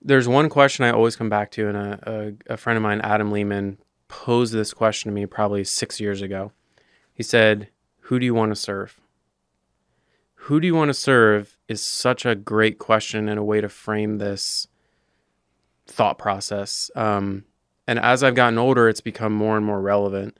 there's 0.00 0.28
one 0.28 0.48
question 0.48 0.84
I 0.84 0.92
always 0.92 1.16
come 1.16 1.28
back 1.28 1.50
to, 1.52 1.68
and 1.68 1.76
a, 1.76 2.34
a, 2.48 2.54
a 2.54 2.56
friend 2.56 2.76
of 2.76 2.82
mine, 2.82 3.00
Adam 3.02 3.30
Lehman, 3.30 3.78
posed 4.08 4.52
this 4.52 4.72
question 4.72 5.10
to 5.10 5.14
me 5.14 5.26
probably 5.26 5.64
six 5.64 6.00
years 6.00 6.22
ago. 6.22 6.52
He 7.12 7.22
said, 7.22 7.68
Who 8.02 8.18
do 8.18 8.24
you 8.24 8.34
want 8.34 8.52
to 8.52 8.56
serve? 8.56 9.00
Who 10.46 10.60
do 10.60 10.66
you 10.66 10.74
want 10.74 10.88
to 10.88 10.94
serve 10.94 11.56
is 11.72 11.82
such 11.82 12.24
a 12.24 12.34
great 12.34 12.78
question 12.78 13.28
and 13.28 13.38
a 13.38 13.44
way 13.44 13.60
to 13.60 13.68
frame 13.68 14.18
this 14.18 14.68
thought 15.86 16.18
process. 16.18 16.90
Um, 16.94 17.44
and 17.86 17.98
as 17.98 18.22
I've 18.22 18.34
gotten 18.36 18.58
older, 18.58 18.88
it's 18.88 19.00
become 19.00 19.32
more 19.32 19.56
and 19.56 19.66
more 19.66 19.80
relevant 19.80 20.38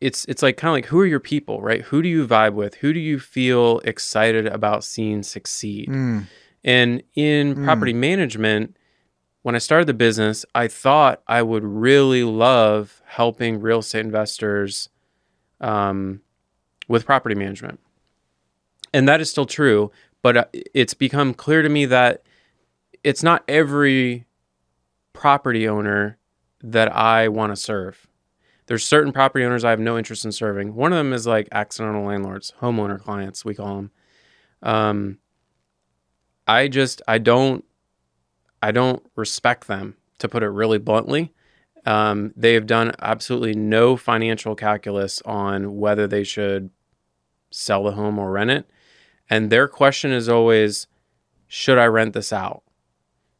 it's 0.00 0.24
it's 0.26 0.42
like 0.42 0.56
kind 0.56 0.70
of 0.70 0.74
like 0.74 0.86
who 0.86 1.00
are 1.00 1.06
your 1.06 1.20
people, 1.20 1.60
right? 1.60 1.82
Who 1.82 2.02
do 2.02 2.08
you 2.08 2.26
vibe 2.26 2.54
with? 2.54 2.76
Who 2.76 2.92
do 2.92 3.00
you 3.00 3.18
feel 3.18 3.80
excited 3.84 4.46
about 4.46 4.84
seeing 4.84 5.22
succeed? 5.22 5.88
Mm. 5.88 6.26
And 6.64 7.02
in 7.14 7.54
Mm. 7.54 7.64
property 7.64 7.92
management, 7.92 8.76
when 9.42 9.54
I 9.54 9.58
started 9.58 9.86
the 9.86 9.94
business, 9.94 10.44
I 10.54 10.68
thought 10.68 11.22
I 11.26 11.42
would 11.42 11.64
really 11.64 12.22
love 12.24 13.02
helping 13.06 13.60
real 13.60 13.80
estate 13.80 14.04
investors 14.04 14.88
um, 15.60 16.20
with 16.86 17.04
property 17.04 17.34
management. 17.34 17.80
And 18.92 19.08
that 19.08 19.20
is 19.20 19.30
still 19.30 19.46
true, 19.46 19.90
but 20.22 20.36
uh, 20.36 20.44
it's 20.52 20.94
become 20.94 21.34
clear 21.34 21.62
to 21.62 21.68
me 21.68 21.84
that 21.86 22.22
it's 23.04 23.22
not 23.22 23.44
every 23.48 24.26
property 25.12 25.68
owner 25.68 26.18
that 26.62 26.94
I 26.94 27.28
want 27.28 27.52
to 27.52 27.56
serve. 27.56 28.06
There's 28.66 28.84
certain 28.84 29.12
property 29.12 29.44
owners 29.44 29.64
I 29.64 29.70
have 29.70 29.80
no 29.80 29.96
interest 29.96 30.24
in 30.24 30.32
serving. 30.32 30.74
One 30.74 30.92
of 30.92 30.98
them 30.98 31.12
is 31.12 31.26
like 31.26 31.48
accidental 31.52 32.04
landlords, 32.04 32.52
homeowner 32.60 33.00
clients, 33.00 33.44
we 33.44 33.54
call 33.54 33.76
them. 33.76 33.90
Um, 34.62 35.18
I 36.46 36.68
just 36.68 37.00
I 37.06 37.18
don't 37.18 37.64
I 38.62 38.72
don't 38.72 39.02
respect 39.14 39.68
them 39.68 39.96
to 40.18 40.28
put 40.28 40.42
it 40.42 40.48
really 40.48 40.78
bluntly. 40.78 41.32
Um, 41.86 42.32
they 42.36 42.54
have 42.54 42.66
done 42.66 42.92
absolutely 43.00 43.54
no 43.54 43.96
financial 43.96 44.54
calculus 44.54 45.22
on 45.24 45.76
whether 45.76 46.06
they 46.06 46.24
should 46.24 46.70
sell 47.50 47.84
the 47.84 47.92
home 47.92 48.18
or 48.18 48.30
rent 48.30 48.50
it, 48.50 48.68
and 49.30 49.50
their 49.50 49.68
question 49.68 50.12
is 50.12 50.28
always, 50.28 50.86
should 51.46 51.78
I 51.78 51.86
rent 51.86 52.14
this 52.14 52.32
out? 52.32 52.62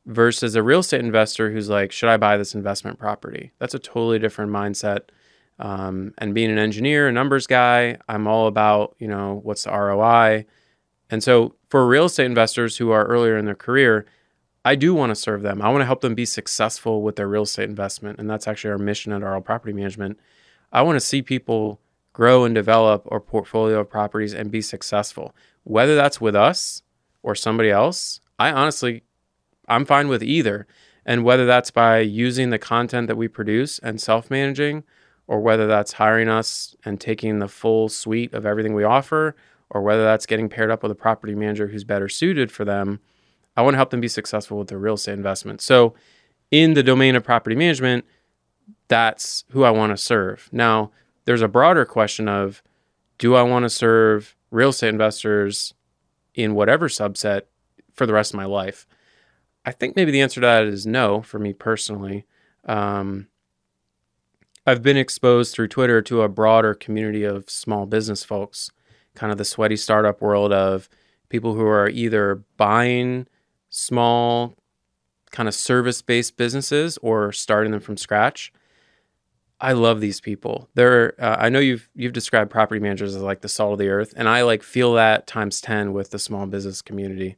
Versus 0.06 0.54
a 0.54 0.62
real 0.62 0.80
estate 0.80 1.00
investor 1.00 1.50
who's 1.50 1.68
like, 1.68 1.92
should 1.92 2.08
I 2.08 2.16
buy 2.16 2.36
this 2.36 2.54
investment 2.54 2.98
property? 2.98 3.52
That's 3.58 3.74
a 3.74 3.78
totally 3.78 4.18
different 4.18 4.52
mindset. 4.52 5.00
Um, 5.58 6.14
and 6.18 6.34
being 6.34 6.50
an 6.50 6.58
engineer, 6.58 7.08
a 7.08 7.12
numbers 7.12 7.46
guy, 7.46 7.98
I'm 8.08 8.26
all 8.26 8.46
about, 8.46 8.96
you 8.98 9.08
know, 9.08 9.40
what's 9.42 9.64
the 9.64 9.72
ROI. 9.72 10.46
And 11.10 11.22
so 11.22 11.56
for 11.68 11.86
real 11.86 12.04
estate 12.06 12.26
investors 12.26 12.76
who 12.76 12.90
are 12.90 13.04
earlier 13.04 13.36
in 13.36 13.44
their 13.44 13.54
career, 13.54 14.06
I 14.64 14.74
do 14.74 14.94
want 14.94 15.10
to 15.10 15.14
serve 15.14 15.42
them. 15.42 15.62
I 15.62 15.68
want 15.70 15.80
to 15.80 15.86
help 15.86 16.00
them 16.00 16.14
be 16.14 16.26
successful 16.26 17.02
with 17.02 17.16
their 17.16 17.28
real 17.28 17.42
estate 17.42 17.68
investment. 17.68 18.18
And 18.18 18.28
that's 18.28 18.46
actually 18.46 18.70
our 18.70 18.78
mission 18.78 19.12
at 19.12 19.22
RL 19.22 19.40
Property 19.40 19.72
Management. 19.72 20.18
I 20.72 20.82
want 20.82 20.96
to 20.96 21.04
see 21.04 21.22
people 21.22 21.80
grow 22.12 22.44
and 22.44 22.54
develop 22.54 23.06
a 23.10 23.20
portfolio 23.20 23.80
of 23.80 23.88
properties 23.88 24.34
and 24.34 24.50
be 24.50 24.60
successful. 24.60 25.34
Whether 25.68 25.96
that's 25.96 26.18
with 26.18 26.34
us 26.34 26.82
or 27.22 27.34
somebody 27.34 27.70
else, 27.70 28.20
I 28.38 28.50
honestly, 28.50 29.02
I'm 29.68 29.84
fine 29.84 30.08
with 30.08 30.22
either. 30.22 30.66
And 31.04 31.24
whether 31.24 31.44
that's 31.44 31.70
by 31.70 31.98
using 31.98 32.48
the 32.48 32.58
content 32.58 33.06
that 33.06 33.18
we 33.18 33.28
produce 33.28 33.78
and 33.80 34.00
self 34.00 34.30
managing, 34.30 34.84
or 35.26 35.40
whether 35.40 35.66
that's 35.66 35.92
hiring 35.92 36.30
us 36.30 36.74
and 36.86 36.98
taking 36.98 37.38
the 37.38 37.48
full 37.48 37.90
suite 37.90 38.32
of 38.32 38.46
everything 38.46 38.72
we 38.72 38.82
offer, 38.82 39.36
or 39.68 39.82
whether 39.82 40.04
that's 40.04 40.24
getting 40.24 40.48
paired 40.48 40.70
up 40.70 40.82
with 40.82 40.90
a 40.90 40.94
property 40.94 41.34
manager 41.34 41.66
who's 41.66 41.84
better 41.84 42.08
suited 42.08 42.50
for 42.50 42.64
them, 42.64 42.98
I 43.54 43.60
want 43.60 43.74
to 43.74 43.78
help 43.78 43.90
them 43.90 44.00
be 44.00 44.08
successful 44.08 44.56
with 44.56 44.68
their 44.68 44.78
real 44.78 44.94
estate 44.94 45.12
investment. 45.12 45.60
So, 45.60 45.92
in 46.50 46.72
the 46.72 46.82
domain 46.82 47.14
of 47.14 47.24
property 47.24 47.56
management, 47.56 48.06
that's 48.88 49.44
who 49.50 49.64
I 49.64 49.70
want 49.70 49.90
to 49.90 49.98
serve. 49.98 50.48
Now, 50.50 50.92
there's 51.26 51.42
a 51.42 51.48
broader 51.48 51.84
question 51.84 52.26
of 52.26 52.62
do 53.18 53.34
I 53.34 53.42
want 53.42 53.64
to 53.64 53.70
serve 53.70 54.34
real 54.50 54.70
estate 54.70 54.88
investors 54.88 55.74
in 56.34 56.54
whatever 56.54 56.88
subset 56.88 57.42
for 57.92 58.06
the 58.06 58.12
rest 58.12 58.32
of 58.32 58.36
my 58.36 58.44
life? 58.44 58.86
I 59.64 59.72
think 59.72 59.96
maybe 59.96 60.12
the 60.12 60.20
answer 60.20 60.40
to 60.40 60.46
that 60.46 60.64
is 60.64 60.86
no 60.86 61.20
for 61.22 61.38
me 61.38 61.52
personally. 61.52 62.26
Um, 62.64 63.28
I've 64.66 64.82
been 64.82 64.96
exposed 64.96 65.54
through 65.54 65.68
Twitter 65.68 66.02
to 66.02 66.22
a 66.22 66.28
broader 66.28 66.74
community 66.74 67.24
of 67.24 67.48
small 67.48 67.86
business 67.86 68.22
folks, 68.24 68.70
kind 69.14 69.32
of 69.32 69.38
the 69.38 69.44
sweaty 69.44 69.76
startup 69.76 70.20
world 70.20 70.52
of 70.52 70.88
people 71.28 71.54
who 71.54 71.66
are 71.66 71.88
either 71.88 72.42
buying 72.56 73.26
small, 73.70 74.54
kind 75.30 75.48
of 75.48 75.54
service 75.54 76.02
based 76.02 76.36
businesses 76.36 76.98
or 77.02 77.32
starting 77.32 77.72
them 77.72 77.80
from 77.80 77.96
scratch. 77.96 78.52
I 79.60 79.72
love 79.72 80.00
these 80.00 80.20
people. 80.20 80.68
They're 80.74 81.14
uh, 81.20 81.36
I 81.38 81.48
know 81.48 81.58
you've 81.58 81.88
you've 81.94 82.12
described 82.12 82.50
property 82.50 82.80
managers 82.80 83.16
as 83.16 83.22
like 83.22 83.40
the 83.40 83.48
salt 83.48 83.72
of 83.72 83.78
the 83.78 83.88
earth, 83.88 84.14
and 84.16 84.28
I 84.28 84.42
like 84.42 84.62
feel 84.62 84.94
that 84.94 85.26
times 85.26 85.60
ten 85.60 85.92
with 85.92 86.10
the 86.10 86.18
small 86.18 86.46
business 86.46 86.80
community. 86.82 87.36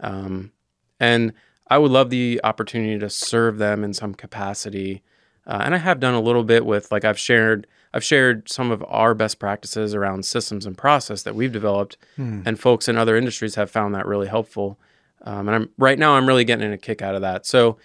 Um, 0.00 0.52
and 1.00 1.32
I 1.68 1.78
would 1.78 1.90
love 1.90 2.10
the 2.10 2.40
opportunity 2.44 2.98
to 3.00 3.10
serve 3.10 3.58
them 3.58 3.82
in 3.82 3.92
some 3.94 4.14
capacity. 4.14 5.02
Uh, 5.46 5.62
and 5.64 5.74
I 5.74 5.78
have 5.78 6.00
done 6.00 6.14
a 6.14 6.20
little 6.20 6.44
bit 6.44 6.64
with 6.64 6.90
like 6.92 7.04
I've 7.04 7.18
shared 7.18 7.66
I've 7.92 8.04
shared 8.04 8.48
some 8.48 8.70
of 8.70 8.84
our 8.88 9.14
best 9.14 9.38
practices 9.38 9.94
around 9.94 10.24
systems 10.24 10.66
and 10.66 10.76
process 10.78 11.22
that 11.22 11.34
we've 11.34 11.52
developed, 11.52 11.96
Hmm. 12.16 12.42
and 12.44 12.60
folks 12.60 12.88
in 12.88 12.96
other 12.96 13.16
industries 13.16 13.54
have 13.56 13.70
found 13.70 13.94
that 13.94 14.06
really 14.06 14.28
helpful. 14.28 14.78
Um, 15.22 15.48
and 15.48 15.54
I'm 15.56 15.68
right 15.78 15.98
now 15.98 16.12
I'm 16.16 16.26
really 16.28 16.44
getting 16.44 16.72
a 16.72 16.78
kick 16.78 17.02
out 17.02 17.14
of 17.16 17.22
that. 17.22 17.46
So 17.46 17.78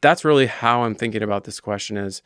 that's 0.00 0.24
really 0.24 0.46
how 0.46 0.82
I'm 0.82 0.94
thinking 0.96 1.22
about 1.22 1.44
this 1.44 1.60
question: 1.60 1.96
is 1.96 2.22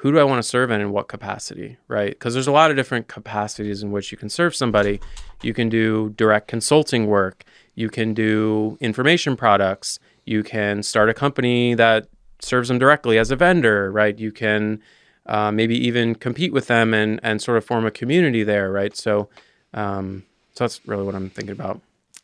who 0.00 0.12
do 0.12 0.18
I 0.20 0.24
want 0.24 0.40
to 0.40 0.48
serve 0.48 0.70
and 0.70 0.80
in 0.80 0.92
what 0.92 1.08
capacity, 1.08 1.76
right? 1.88 2.10
Because 2.10 2.32
there's 2.32 2.46
a 2.46 2.52
lot 2.52 2.70
of 2.70 2.76
different 2.76 3.08
capacities 3.08 3.82
in 3.82 3.90
which 3.90 4.12
you 4.12 4.18
can 4.18 4.28
serve 4.28 4.54
somebody. 4.54 5.00
You 5.42 5.52
can 5.52 5.68
do 5.68 6.10
direct 6.10 6.46
consulting 6.46 7.08
work. 7.08 7.42
You 7.74 7.88
can 7.88 8.14
do 8.14 8.78
information 8.80 9.36
products. 9.36 9.98
You 10.24 10.44
can 10.44 10.84
start 10.84 11.08
a 11.08 11.14
company 11.14 11.74
that 11.74 12.06
serves 12.38 12.68
them 12.68 12.78
directly 12.78 13.18
as 13.18 13.32
a 13.32 13.36
vendor, 13.36 13.90
right? 13.90 14.16
You 14.16 14.30
can 14.30 14.80
uh, 15.26 15.50
maybe 15.50 15.76
even 15.86 16.14
compete 16.14 16.52
with 16.52 16.68
them 16.68 16.94
and 16.94 17.18
and 17.24 17.42
sort 17.42 17.58
of 17.58 17.64
form 17.64 17.84
a 17.84 17.90
community 17.90 18.44
there, 18.44 18.70
right? 18.70 18.96
So, 18.96 19.28
um, 19.74 20.24
so 20.54 20.64
that's 20.64 20.80
really 20.86 21.04
what 21.04 21.16
I'm 21.16 21.28
thinking 21.28 21.52
about. 21.52 21.80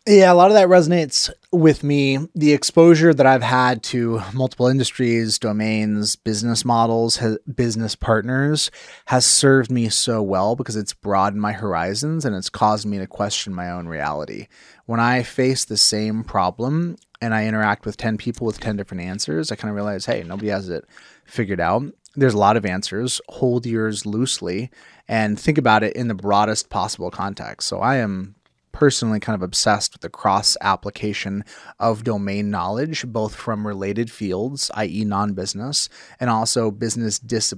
Yeah, 0.06 0.30
a 0.30 0.34
lot 0.34 0.50
of 0.50 0.54
that 0.54 0.68
resonates 0.68 1.30
with 1.50 1.82
me. 1.82 2.18
The 2.34 2.52
exposure 2.52 3.14
that 3.14 3.26
I've 3.26 3.42
had 3.42 3.82
to 3.84 4.20
multiple 4.34 4.66
industries, 4.66 5.38
domains, 5.38 6.14
business 6.14 6.62
models, 6.62 7.16
ha- 7.16 7.38
business 7.54 7.94
partners 7.94 8.70
has 9.06 9.24
served 9.24 9.70
me 9.70 9.88
so 9.88 10.20
well 10.20 10.56
because 10.56 10.76
it's 10.76 10.92
broadened 10.92 11.40
my 11.40 11.52
horizons 11.52 12.26
and 12.26 12.36
it's 12.36 12.50
caused 12.50 12.84
me 12.84 12.98
to 12.98 13.06
question 13.06 13.54
my 13.54 13.70
own 13.70 13.88
reality. 13.88 14.48
When 14.84 15.00
I 15.00 15.22
face 15.22 15.64
the 15.64 15.78
same 15.78 16.22
problem 16.22 16.96
and 17.22 17.34
I 17.34 17.46
interact 17.46 17.86
with 17.86 17.96
10 17.96 18.18
people 18.18 18.46
with 18.46 18.60
10 18.60 18.76
different 18.76 19.04
answers, 19.04 19.50
I 19.50 19.56
kind 19.56 19.70
of 19.70 19.74
realize, 19.74 20.04
hey, 20.04 20.22
nobody 20.22 20.48
has 20.48 20.68
it 20.68 20.84
figured 21.24 21.60
out. 21.60 21.82
There's 22.14 22.34
a 22.34 22.38
lot 22.38 22.58
of 22.58 22.66
answers. 22.66 23.22
Hold 23.30 23.64
yours 23.64 24.04
loosely 24.04 24.70
and 25.08 25.40
think 25.40 25.56
about 25.56 25.82
it 25.82 25.96
in 25.96 26.08
the 26.08 26.14
broadest 26.14 26.68
possible 26.68 27.10
context. 27.10 27.66
So 27.68 27.80
I 27.80 27.96
am 27.96 28.34
personally 28.74 29.20
kind 29.20 29.34
of 29.34 29.42
obsessed 29.42 29.94
with 29.94 30.02
the 30.02 30.10
cross 30.10 30.56
application 30.60 31.44
of 31.78 32.04
domain 32.04 32.50
knowledge, 32.50 33.06
both 33.06 33.34
from 33.34 33.66
related 33.66 34.10
fields, 34.10 34.70
i.e., 34.74 35.04
non 35.04 35.32
business, 35.32 35.88
and 36.20 36.28
also 36.28 36.70
business 36.70 37.18
dis- 37.18 37.54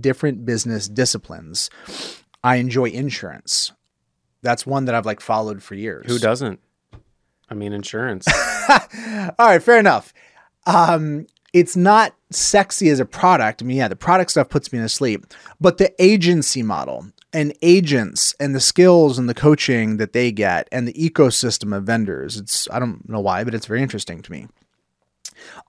different 0.00 0.44
business 0.44 0.88
disciplines. 0.88 1.70
I 2.42 2.56
enjoy 2.56 2.86
insurance. 2.86 3.72
That's 4.42 4.66
one 4.66 4.86
that 4.86 4.94
I've 4.94 5.06
like 5.06 5.20
followed 5.20 5.62
for 5.62 5.74
years. 5.74 6.06
Who 6.06 6.18
doesn't? 6.18 6.58
I 7.48 7.54
mean, 7.54 7.72
insurance. 7.72 8.26
All 8.68 9.46
right, 9.46 9.62
fair 9.62 9.78
enough. 9.78 10.12
Um, 10.66 11.26
it's 11.52 11.76
not 11.76 12.14
sexy 12.30 12.88
as 12.88 13.00
a 13.00 13.04
product. 13.04 13.62
I 13.62 13.66
mean, 13.66 13.76
yeah, 13.76 13.88
the 13.88 13.96
product 13.96 14.30
stuff 14.32 14.48
puts 14.48 14.72
me 14.72 14.80
to 14.80 14.88
sleep, 14.88 15.26
but 15.60 15.78
the 15.78 15.94
agency 16.02 16.62
model 16.62 17.06
and 17.34 17.52
agents 17.62 18.34
and 18.38 18.54
the 18.54 18.60
skills 18.60 19.18
and 19.18 19.28
the 19.28 19.34
coaching 19.34 19.96
that 19.96 20.12
they 20.12 20.30
get 20.30 20.68
and 20.70 20.86
the 20.86 20.92
ecosystem 20.92 21.76
of 21.76 21.82
vendors, 21.82 22.36
it's, 22.36 22.68
I 22.70 22.78
don't 22.78 23.06
know 23.08 23.20
why, 23.20 23.42
but 23.42 23.54
it's 23.54 23.66
very 23.66 23.82
interesting 23.82 24.22
to 24.22 24.32
me. 24.32 24.46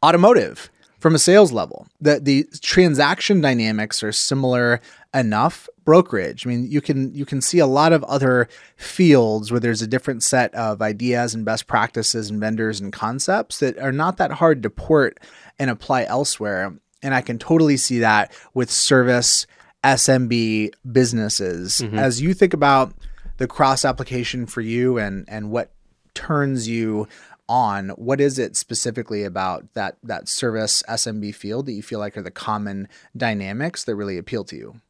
Automotive 0.03 0.69
from 0.99 1.15
a 1.15 1.19
sales 1.19 1.51
level, 1.51 1.87
the, 1.99 2.19
the 2.19 2.47
transaction 2.61 3.41
dynamics 3.41 4.03
are 4.03 4.11
similar 4.11 4.79
enough 5.13 5.67
brokerage. 5.83 6.45
I 6.45 6.49
mean, 6.49 6.69
you 6.69 6.81
can 6.81 7.13
you 7.13 7.25
can 7.25 7.41
see 7.41 7.59
a 7.59 7.67
lot 7.67 7.93
of 7.93 8.03
other 8.05 8.47
fields 8.75 9.51
where 9.51 9.59
there's 9.59 9.81
a 9.81 9.87
different 9.87 10.23
set 10.23 10.53
of 10.53 10.81
ideas 10.81 11.33
and 11.33 11.45
best 11.45 11.67
practices 11.67 12.29
and 12.29 12.39
vendors 12.39 12.79
and 12.79 12.93
concepts 12.93 13.59
that 13.59 13.77
are 13.79 13.91
not 13.91 14.17
that 14.17 14.33
hard 14.33 14.61
to 14.63 14.69
port 14.69 15.19
and 15.57 15.69
apply 15.69 16.03
elsewhere. 16.03 16.75
And 17.01 17.13
I 17.13 17.21
can 17.21 17.37
totally 17.37 17.77
see 17.77 17.99
that 17.99 18.31
with 18.53 18.71
service 18.71 19.45
SMB 19.85 20.73
businesses. 20.91 21.77
Mm-hmm. 21.77 21.99
As 21.99 22.19
you 22.19 22.33
think 22.33 22.53
about 22.53 22.93
the 23.37 23.47
cross 23.47 23.85
application 23.85 24.47
for 24.47 24.61
you 24.61 24.97
and 24.97 25.25
and 25.27 25.51
what 25.51 25.71
turns 26.13 26.67
you 26.67 27.07
on, 27.47 27.89
what 27.89 28.19
is 28.19 28.39
it 28.39 28.55
specifically 28.55 29.23
about 29.23 29.71
that 29.73 29.97
that 30.03 30.27
service 30.27 30.81
SMB 30.89 31.35
field 31.35 31.67
that 31.67 31.73
you 31.73 31.83
feel 31.83 31.99
like 31.99 32.17
are 32.17 32.23
the 32.23 32.31
common 32.31 32.87
dynamics 33.15 33.83
that 33.83 33.95
really 33.95 34.17
appeal 34.17 34.43
to 34.45 34.55
you? 34.55 34.81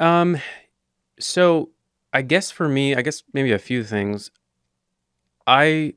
Um, 0.00 0.38
so 1.20 1.70
I 2.12 2.22
guess 2.22 2.50
for 2.50 2.68
me, 2.68 2.96
I 2.96 3.02
guess 3.02 3.22
maybe 3.32 3.52
a 3.52 3.58
few 3.58 3.84
things. 3.84 4.32
I 5.46 5.94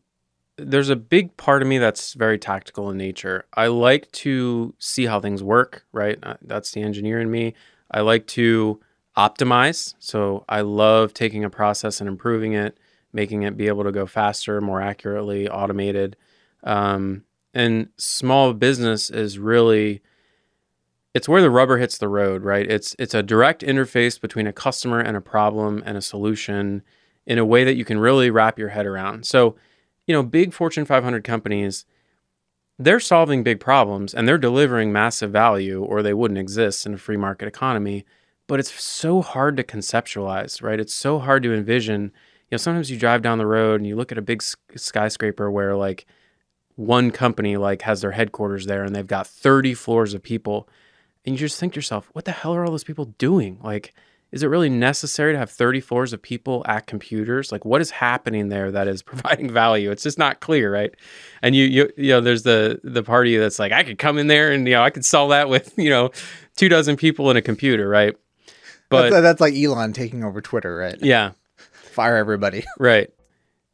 there's 0.58 0.90
a 0.90 0.96
big 0.96 1.36
part 1.38 1.62
of 1.62 1.68
me 1.68 1.78
that's 1.78 2.14
very 2.14 2.38
tactical 2.38 2.90
in 2.90 2.98
nature. 2.98 3.46
I 3.54 3.68
like 3.68 4.12
to 4.14 4.74
see 4.80 5.06
how 5.06 5.20
things 5.20 5.44
work, 5.44 5.86
right? 5.92 6.18
Uh, 6.22 6.36
That's 6.42 6.72
the 6.72 6.82
engineer 6.82 7.20
in 7.20 7.30
me. 7.30 7.54
I 7.92 8.02
like 8.02 8.28
to 8.28 8.80
optimize. 9.16 9.94
So 10.00 10.46
I 10.50 10.62
love 10.62 11.14
taking 11.14 11.44
a 11.44 11.50
process 11.50 12.00
and 12.00 12.08
improving 12.08 12.54
it, 12.54 12.78
making 13.14 13.44
it 13.44 13.58
be 13.58 13.68
able 13.68 13.84
to 13.84 13.92
go 13.92 14.06
faster, 14.06 14.60
more 14.62 14.82
accurately, 14.82 15.48
automated. 15.48 16.16
Um, 16.64 17.24
and 17.54 17.90
small 17.98 18.54
business 18.54 19.10
is 19.10 19.40
really 19.40 20.02
it's 21.14 21.28
where 21.28 21.42
the 21.42 21.50
rubber 21.50 21.80
hits 21.80 21.98
the 21.98 22.08
road, 22.08 22.44
right? 22.44 22.70
It's 22.70 22.96
it's 23.00 23.16
a 23.16 23.24
direct 23.24 23.64
interface 23.64 24.22
between 24.22 24.46
a 24.46 24.54
customer 24.54 25.00
and 25.00 25.18
a 25.18 25.22
problem 25.22 25.82
and 25.84 25.98
a 25.98 26.02
solution 26.02 26.84
in 27.26 27.40
a 27.40 27.46
way 27.46 27.64
that 27.64 27.76
you 27.76 27.84
can 27.84 27.98
really 27.98 28.30
wrap 28.30 28.60
your 28.60 28.70
head 28.70 28.86
around. 28.86 29.26
So, 29.26 29.56
you 30.08 30.14
know, 30.14 30.24
big 30.24 30.54
Fortune 30.54 30.86
500 30.86 31.24
companies, 31.24 31.86
they're 32.80 33.00
solving 33.00 33.44
big 33.44 33.60
problems 33.60 34.14
and 34.14 34.28
they're 34.28 34.38
delivering 34.38 34.92
massive 34.92 35.32
value 35.32 35.84
or 35.84 36.02
they 36.02 36.14
wouldn't 36.14 36.40
exist 36.40 36.86
in 36.86 36.94
a 36.94 36.98
free 36.98 37.18
market 37.18 37.48
economy, 37.48 38.06
but 38.48 38.60
it's 38.60 38.72
so 38.82 39.22
hard 39.22 39.58
to 39.58 39.64
conceptualize, 39.64 40.64
right? 40.64 40.80
It's 40.80 40.94
so 40.94 41.20
hard 41.20 41.44
to 41.44 41.54
envision. 41.54 42.04
You 42.04 42.12
know, 42.52 42.58
sometimes 42.58 42.90
you 42.90 42.98
drive 42.98 43.22
down 43.22 43.38
the 43.38 43.46
road 43.46 43.80
and 43.80 43.88
you 43.88 43.96
look 43.96 44.12
at 44.12 44.18
a 44.18 44.22
big 44.22 44.42
skyscraper 44.76 45.52
where 45.52 45.76
like 45.76 46.06
one 46.76 47.12
company 47.12 47.58
like 47.58 47.82
has 47.82 48.02
their 48.02 48.12
headquarters 48.12 48.68
there 48.68 48.84
and 48.84 48.96
they've 48.96 49.06
got 49.06 49.28
30 49.28 49.74
floors 49.74 50.14
of 50.14 50.24
people 50.24 50.70
and 51.28 51.34
you 51.36 51.40
just 51.40 51.60
think 51.60 51.74
to 51.74 51.78
yourself, 51.78 52.10
what 52.14 52.24
the 52.24 52.32
hell 52.32 52.56
are 52.56 52.64
all 52.64 52.72
those 52.72 52.86
people 52.86 53.06
doing? 53.18 53.60
Like, 53.62 53.94
is 54.32 54.44
it 54.44 54.48
really 54.48 54.70
necessary 54.70 55.34
to 55.34 55.40
have 55.40 55.50
30 55.50 55.80
floors 55.80 56.12
of 56.14 56.22
people 56.22 56.64
at 56.68 56.86
computers? 56.86 57.52
Like, 57.52 57.64
what 57.64 57.80
is 57.80 57.92
happening 57.92 58.50
there 58.50 58.72
that 58.72 58.88
is 58.88 59.02
providing 59.04 59.50
value? 59.50 59.92
It's 59.92 60.04
just 60.04 60.18
not 60.18 60.40
clear, 60.40 60.72
right? 60.72 60.94
And 61.42 61.56
you, 61.56 61.66
you, 61.66 61.90
you 61.98 62.10
know, 62.10 62.22
there's 62.22 62.44
the 62.44 62.80
the 62.84 63.04
party 63.04 63.38
that's 63.38 63.60
like, 63.60 63.72
I 63.72 63.84
could 63.84 63.98
come 63.98 64.18
in 64.18 64.28
there 64.28 64.52
and 64.52 64.68
you 64.68 64.74
know, 64.74 64.84
I 64.84 64.90
could 64.90 65.06
solve 65.06 65.30
that 65.30 65.50
with 65.50 65.74
you 65.78 65.90
know, 65.90 66.12
two 66.56 66.70
dozen 66.70 66.98
people 66.98 67.32
in 67.32 67.38
a 67.38 67.42
computer, 67.42 67.88
right? 67.88 68.16
But 68.90 69.10
that's, 69.10 69.22
that's 69.22 69.42
like 69.42 69.54
Elon 69.54 69.94
taking 69.94 70.24
over 70.24 70.40
Twitter, 70.42 70.76
right? 70.76 70.96
yeah, 71.02 71.32
Fire 71.58 72.16
everybody. 72.16 72.64
Right. 72.80 73.10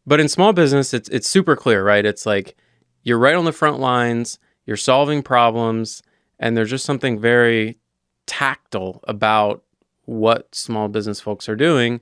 But 0.06 0.20
in 0.20 0.28
small 0.28 0.52
business, 0.54 0.94
it's 0.94 1.08
it's 1.10 1.30
super 1.30 1.56
clear, 1.56 1.84
right? 1.84 2.06
It's 2.06 2.26
like 2.26 2.58
you're 3.04 3.20
right 3.20 3.36
on 3.36 3.46
the 3.46 3.54
front 3.54 3.80
lines, 3.80 4.38
you're 4.66 4.78
solving 4.78 5.24
problems, 5.24 6.04
and 6.40 6.58
there's 6.58 6.70
just 6.70 6.86
something 6.86 7.20
very 7.20 7.78
tactile 8.26 9.02
about 9.08 9.63
what 10.06 10.54
small 10.54 10.88
business 10.88 11.20
folks 11.20 11.48
are 11.48 11.56
doing. 11.56 12.02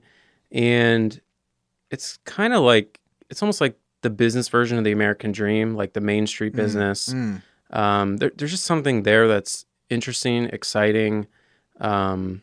And 0.50 1.20
it's 1.90 2.18
kind 2.24 2.52
of 2.52 2.62
like 2.62 3.00
it's 3.30 3.42
almost 3.42 3.60
like 3.60 3.78
the 4.02 4.10
business 4.10 4.48
version 4.48 4.78
of 4.78 4.84
the 4.84 4.92
American 4.92 5.32
dream, 5.32 5.74
like 5.74 5.92
the 5.92 6.00
Main 6.00 6.26
Street 6.26 6.54
business. 6.54 7.12
Mm. 7.12 7.42
Um, 7.70 8.16
there, 8.18 8.32
there's 8.36 8.50
just 8.50 8.64
something 8.64 9.04
there 9.04 9.28
that's 9.28 9.64
interesting, 9.88 10.44
exciting. 10.46 11.26
Um, 11.80 12.42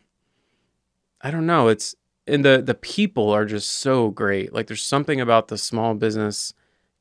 I 1.20 1.30
don't 1.30 1.46
know. 1.46 1.68
It's 1.68 1.94
and 2.26 2.44
the 2.44 2.62
the 2.64 2.74
people 2.74 3.30
are 3.30 3.44
just 3.44 3.70
so 3.70 4.10
great. 4.10 4.52
Like 4.52 4.66
there's 4.66 4.82
something 4.82 5.20
about 5.20 5.48
the 5.48 5.58
small 5.58 5.94
business 5.94 6.54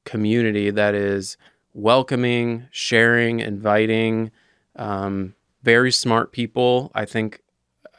community 0.06 0.70
that 0.72 0.96
is 0.96 1.38
welcoming, 1.74 2.68
sharing, 2.72 3.40
inviting. 3.40 4.32
Um, 4.76 5.36
very 5.62 5.92
smart 5.92 6.32
people. 6.32 6.92
I 6.96 7.06
think 7.06 7.42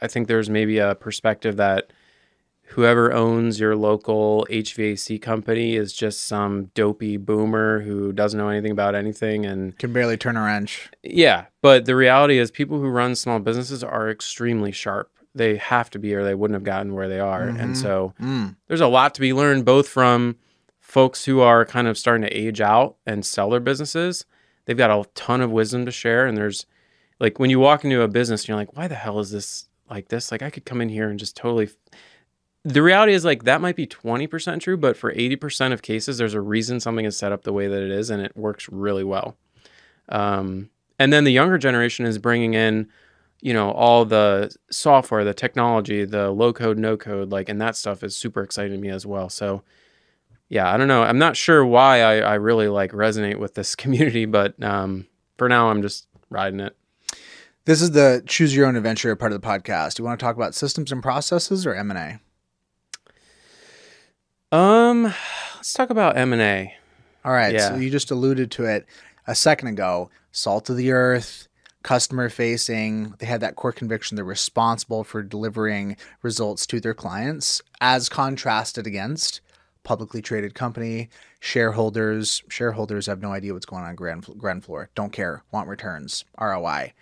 I 0.01 0.07
think 0.07 0.27
there's 0.27 0.49
maybe 0.49 0.77
a 0.79 0.95
perspective 0.95 1.57
that 1.57 1.91
whoever 2.69 3.11
owns 3.13 3.59
your 3.59 3.75
local 3.75 4.47
HVAC 4.49 5.21
company 5.21 5.75
is 5.75 5.91
just 5.93 6.23
some 6.25 6.65
dopey 6.73 7.17
boomer 7.17 7.81
who 7.81 8.13
doesn't 8.13 8.37
know 8.37 8.47
anything 8.49 8.71
about 8.71 8.95
anything 8.95 9.45
and 9.45 9.77
Can 9.77 9.91
barely 9.91 10.15
turn 10.17 10.37
a 10.37 10.41
wrench. 10.43 10.89
yeah, 11.03 11.45
but 11.61 11.85
the 11.85 11.95
reality 11.95 12.37
is 12.37 12.49
people 12.49 12.79
who 12.79 12.87
run 12.87 13.15
small 13.15 13.39
businesses 13.39 13.83
are 13.83 14.09
extremely 14.09 14.71
sharp. 14.71 15.11
They 15.35 15.57
have 15.57 15.89
to 15.91 15.99
be 15.99 16.13
or 16.15 16.23
they 16.23 16.35
wouldn't 16.35 16.55
have 16.55 16.63
gotten 16.63 16.93
where 16.93 17.09
they 17.09 17.19
are. 17.19 17.43
And 17.43 17.77
so 17.77 18.13
Mm. 18.21 18.55
there's 18.67 18.81
a 18.81 18.87
lot 18.87 19.13
to 19.15 19.21
be 19.21 19.33
learned 19.33 19.65
both 19.65 19.87
from 19.87 20.37
folks 20.79 21.25
who 21.25 21.41
are 21.41 21.65
kind 21.65 21.87
of 21.87 21.97
starting 21.97 22.23
to 22.27 22.35
age 22.35 22.59
out 22.61 22.95
and 23.05 23.25
sell 23.25 23.49
their 23.49 23.59
businesses. 23.61 24.25
They've 24.65 24.77
got 24.77 24.91
a 24.91 25.07
ton 25.13 25.41
of 25.41 25.51
wisdom 25.51 25.85
to 25.85 25.91
share 25.91 26.25
and 26.25 26.37
there's 26.37 26.65
like 27.19 27.37
when 27.37 27.49
you 27.49 27.59
walk 27.59 27.83
into 27.83 28.01
a 28.01 28.07
business 28.07 28.41
and 28.43 28.47
you're 28.49 28.57
like, 28.57 28.75
"Why 28.75 28.87
the 28.87 28.95
hell 28.95 29.19
is 29.19 29.31
this 29.31 29.67
like 29.91 30.07
this? 30.07 30.31
Like 30.31 30.41
I 30.41 30.49
could 30.49 30.65
come 30.65 30.81
in 30.81 30.89
here 30.89 31.09
and 31.09 31.19
just 31.19 31.35
totally 31.35 31.69
the 32.63 32.81
reality 32.81 33.13
is 33.13 33.25
like 33.25 33.43
that 33.43 33.61
might 33.61 33.75
be 33.75 33.87
20% 33.87 34.59
true, 34.59 34.77
but 34.77 34.95
for 34.95 35.13
80% 35.13 35.73
of 35.73 35.81
cases, 35.81 36.17
there's 36.17 36.33
a 36.33 36.41
reason 36.41 36.79
something 36.79 37.05
is 37.05 37.17
set 37.17 37.31
up 37.31 37.43
the 37.43 37.53
way 37.53 37.67
that 37.67 37.81
it 37.81 37.91
is, 37.91 38.09
and 38.09 38.21
it 38.21 38.35
works 38.37 38.69
really 38.69 39.03
well. 39.03 39.35
Um, 40.09 40.69
and 40.99 41.11
then 41.11 41.23
the 41.23 41.31
younger 41.31 41.57
generation 41.57 42.05
is 42.05 42.19
bringing 42.19 42.53
in, 42.53 42.87
you 43.41 43.53
know, 43.53 43.71
all 43.71 44.05
the 44.05 44.55
software, 44.69 45.23
the 45.23 45.33
technology, 45.33 46.05
the 46.05 46.29
low 46.29 46.53
code, 46.53 46.77
no 46.77 46.97
code, 46.97 47.31
like, 47.31 47.49
and 47.49 47.59
that 47.59 47.75
stuff 47.75 48.03
is 48.03 48.15
super 48.15 48.43
exciting 48.43 48.73
to 48.73 48.77
me 48.77 48.89
as 48.89 49.05
well. 49.05 49.29
So, 49.29 49.63
yeah, 50.47 50.71
I 50.71 50.77
don't 50.77 50.87
know. 50.87 51.01
I'm 51.01 51.17
not 51.17 51.35
sure 51.35 51.65
why 51.65 52.01
I, 52.01 52.17
I 52.17 52.33
really 52.35 52.67
like 52.67 52.91
resonate 52.91 53.39
with 53.39 53.55
this 53.55 53.73
community, 53.75 54.25
but 54.25 54.61
um, 54.61 55.07
for 55.37 55.49
now, 55.49 55.69
I'm 55.69 55.81
just 55.81 56.07
riding 56.29 56.59
it. 56.59 56.75
This 57.65 57.81
is 57.81 57.91
the 57.91 58.23
choose 58.25 58.55
your 58.55 58.65
own 58.65 58.75
adventure 58.75 59.15
part 59.15 59.31
of 59.31 59.41
the 59.41 59.47
podcast. 59.47 59.95
Do 59.95 60.03
you 60.03 60.07
want 60.07 60.19
to 60.19 60.23
talk 60.25 60.35
about 60.35 60.55
systems 60.55 60.91
and 60.91 61.03
processes 61.03 61.65
or 61.65 61.75
M&A? 61.75 62.19
Um, 64.51 65.13
let's 65.55 65.73
talk 65.73 65.89
about 65.91 66.17
M 66.17 66.33
and 66.33 66.41
A. 66.41 66.73
All 67.23 67.31
right. 67.31 67.59
So 67.59 67.75
you 67.75 67.89
just 67.89 68.09
alluded 68.09 68.49
to 68.51 68.65
it 68.65 68.85
a 69.27 69.35
second 69.35 69.67
ago. 69.69 70.09
Salt 70.31 70.69
of 70.69 70.77
the 70.77 70.91
earth, 70.91 71.47
customer 71.83 72.29
facing. 72.29 73.13
They 73.19 73.27
had 73.27 73.41
that 73.41 73.55
core 73.55 73.71
conviction 73.71 74.15
they're 74.15 74.25
responsible 74.25 75.03
for 75.03 75.21
delivering 75.21 75.97
results 76.23 76.65
to 76.67 76.79
their 76.79 76.93
clients, 76.95 77.61
as 77.79 78.09
contrasted 78.09 78.87
against 78.87 79.41
publicly 79.83 80.21
traded 80.21 80.53
company 80.53 81.09
shareholders. 81.39 82.43
Shareholders 82.49 83.05
have 83.05 83.21
no 83.21 83.31
idea 83.31 83.53
what's 83.53 83.65
going 83.65 83.83
on 83.83 83.95
ground, 83.95 84.25
ground 84.37 84.63
floor. 84.63 84.89
Don't 84.95 85.11
care. 85.11 85.43
Want 85.51 85.67
returns. 85.67 86.25
ROI. 86.39 86.93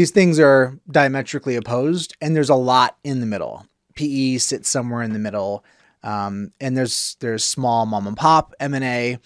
These 0.00 0.12
things 0.12 0.40
are 0.40 0.78
diametrically 0.90 1.56
opposed, 1.56 2.16
and 2.22 2.34
there's 2.34 2.48
a 2.48 2.54
lot 2.54 2.96
in 3.04 3.20
the 3.20 3.26
middle. 3.26 3.66
PE 3.96 4.38
sits 4.38 4.66
somewhere 4.66 5.02
in 5.02 5.12
the 5.12 5.18
middle, 5.18 5.62
um, 6.02 6.52
and 6.58 6.74
there's 6.74 7.18
there's 7.20 7.44
small 7.44 7.84
mom 7.84 8.06
and 8.06 8.16
pop 8.16 8.54
M 8.58 8.72
and 8.72 8.82
A. 8.82 9.18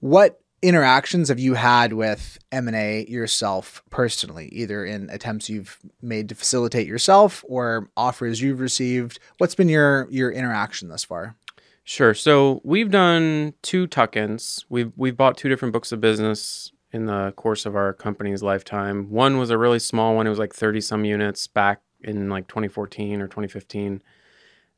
What 0.00 0.40
interactions 0.62 1.28
have 1.28 1.38
you 1.38 1.54
had 1.54 1.92
with 1.92 2.38
M&A 2.50 3.06
yourself 3.08 3.84
personally, 3.90 4.48
either 4.50 4.84
in 4.84 5.08
attempts 5.10 5.48
you've 5.48 5.78
made 6.02 6.28
to 6.30 6.34
facilitate 6.34 6.88
yourself 6.88 7.44
or 7.46 7.88
offers 7.96 8.42
you've 8.42 8.58
received? 8.58 9.20
What's 9.38 9.54
been 9.54 9.68
your 9.68 10.08
your 10.10 10.32
interaction 10.32 10.88
thus 10.88 11.04
far? 11.04 11.36
Sure. 11.84 12.14
So 12.14 12.60
we've 12.64 12.90
done 12.90 13.54
two 13.62 13.86
tuck-ins. 13.86 14.66
We've 14.68 14.90
we've 14.96 15.16
bought 15.16 15.36
two 15.36 15.48
different 15.48 15.72
books 15.72 15.92
of 15.92 16.00
business 16.00 16.72
in 16.92 17.06
the 17.06 17.32
course 17.36 17.66
of 17.66 17.76
our 17.76 17.92
company's 17.92 18.42
lifetime. 18.42 19.10
One 19.10 19.38
was 19.38 19.50
a 19.50 19.58
really 19.58 19.78
small 19.78 20.16
one. 20.16 20.26
It 20.26 20.30
was 20.30 20.38
like 20.38 20.54
30 20.54 20.80
some 20.80 21.04
units 21.04 21.46
back 21.46 21.82
in 22.00 22.28
like 22.28 22.48
2014 22.48 23.20
or 23.20 23.26
2015. 23.26 24.02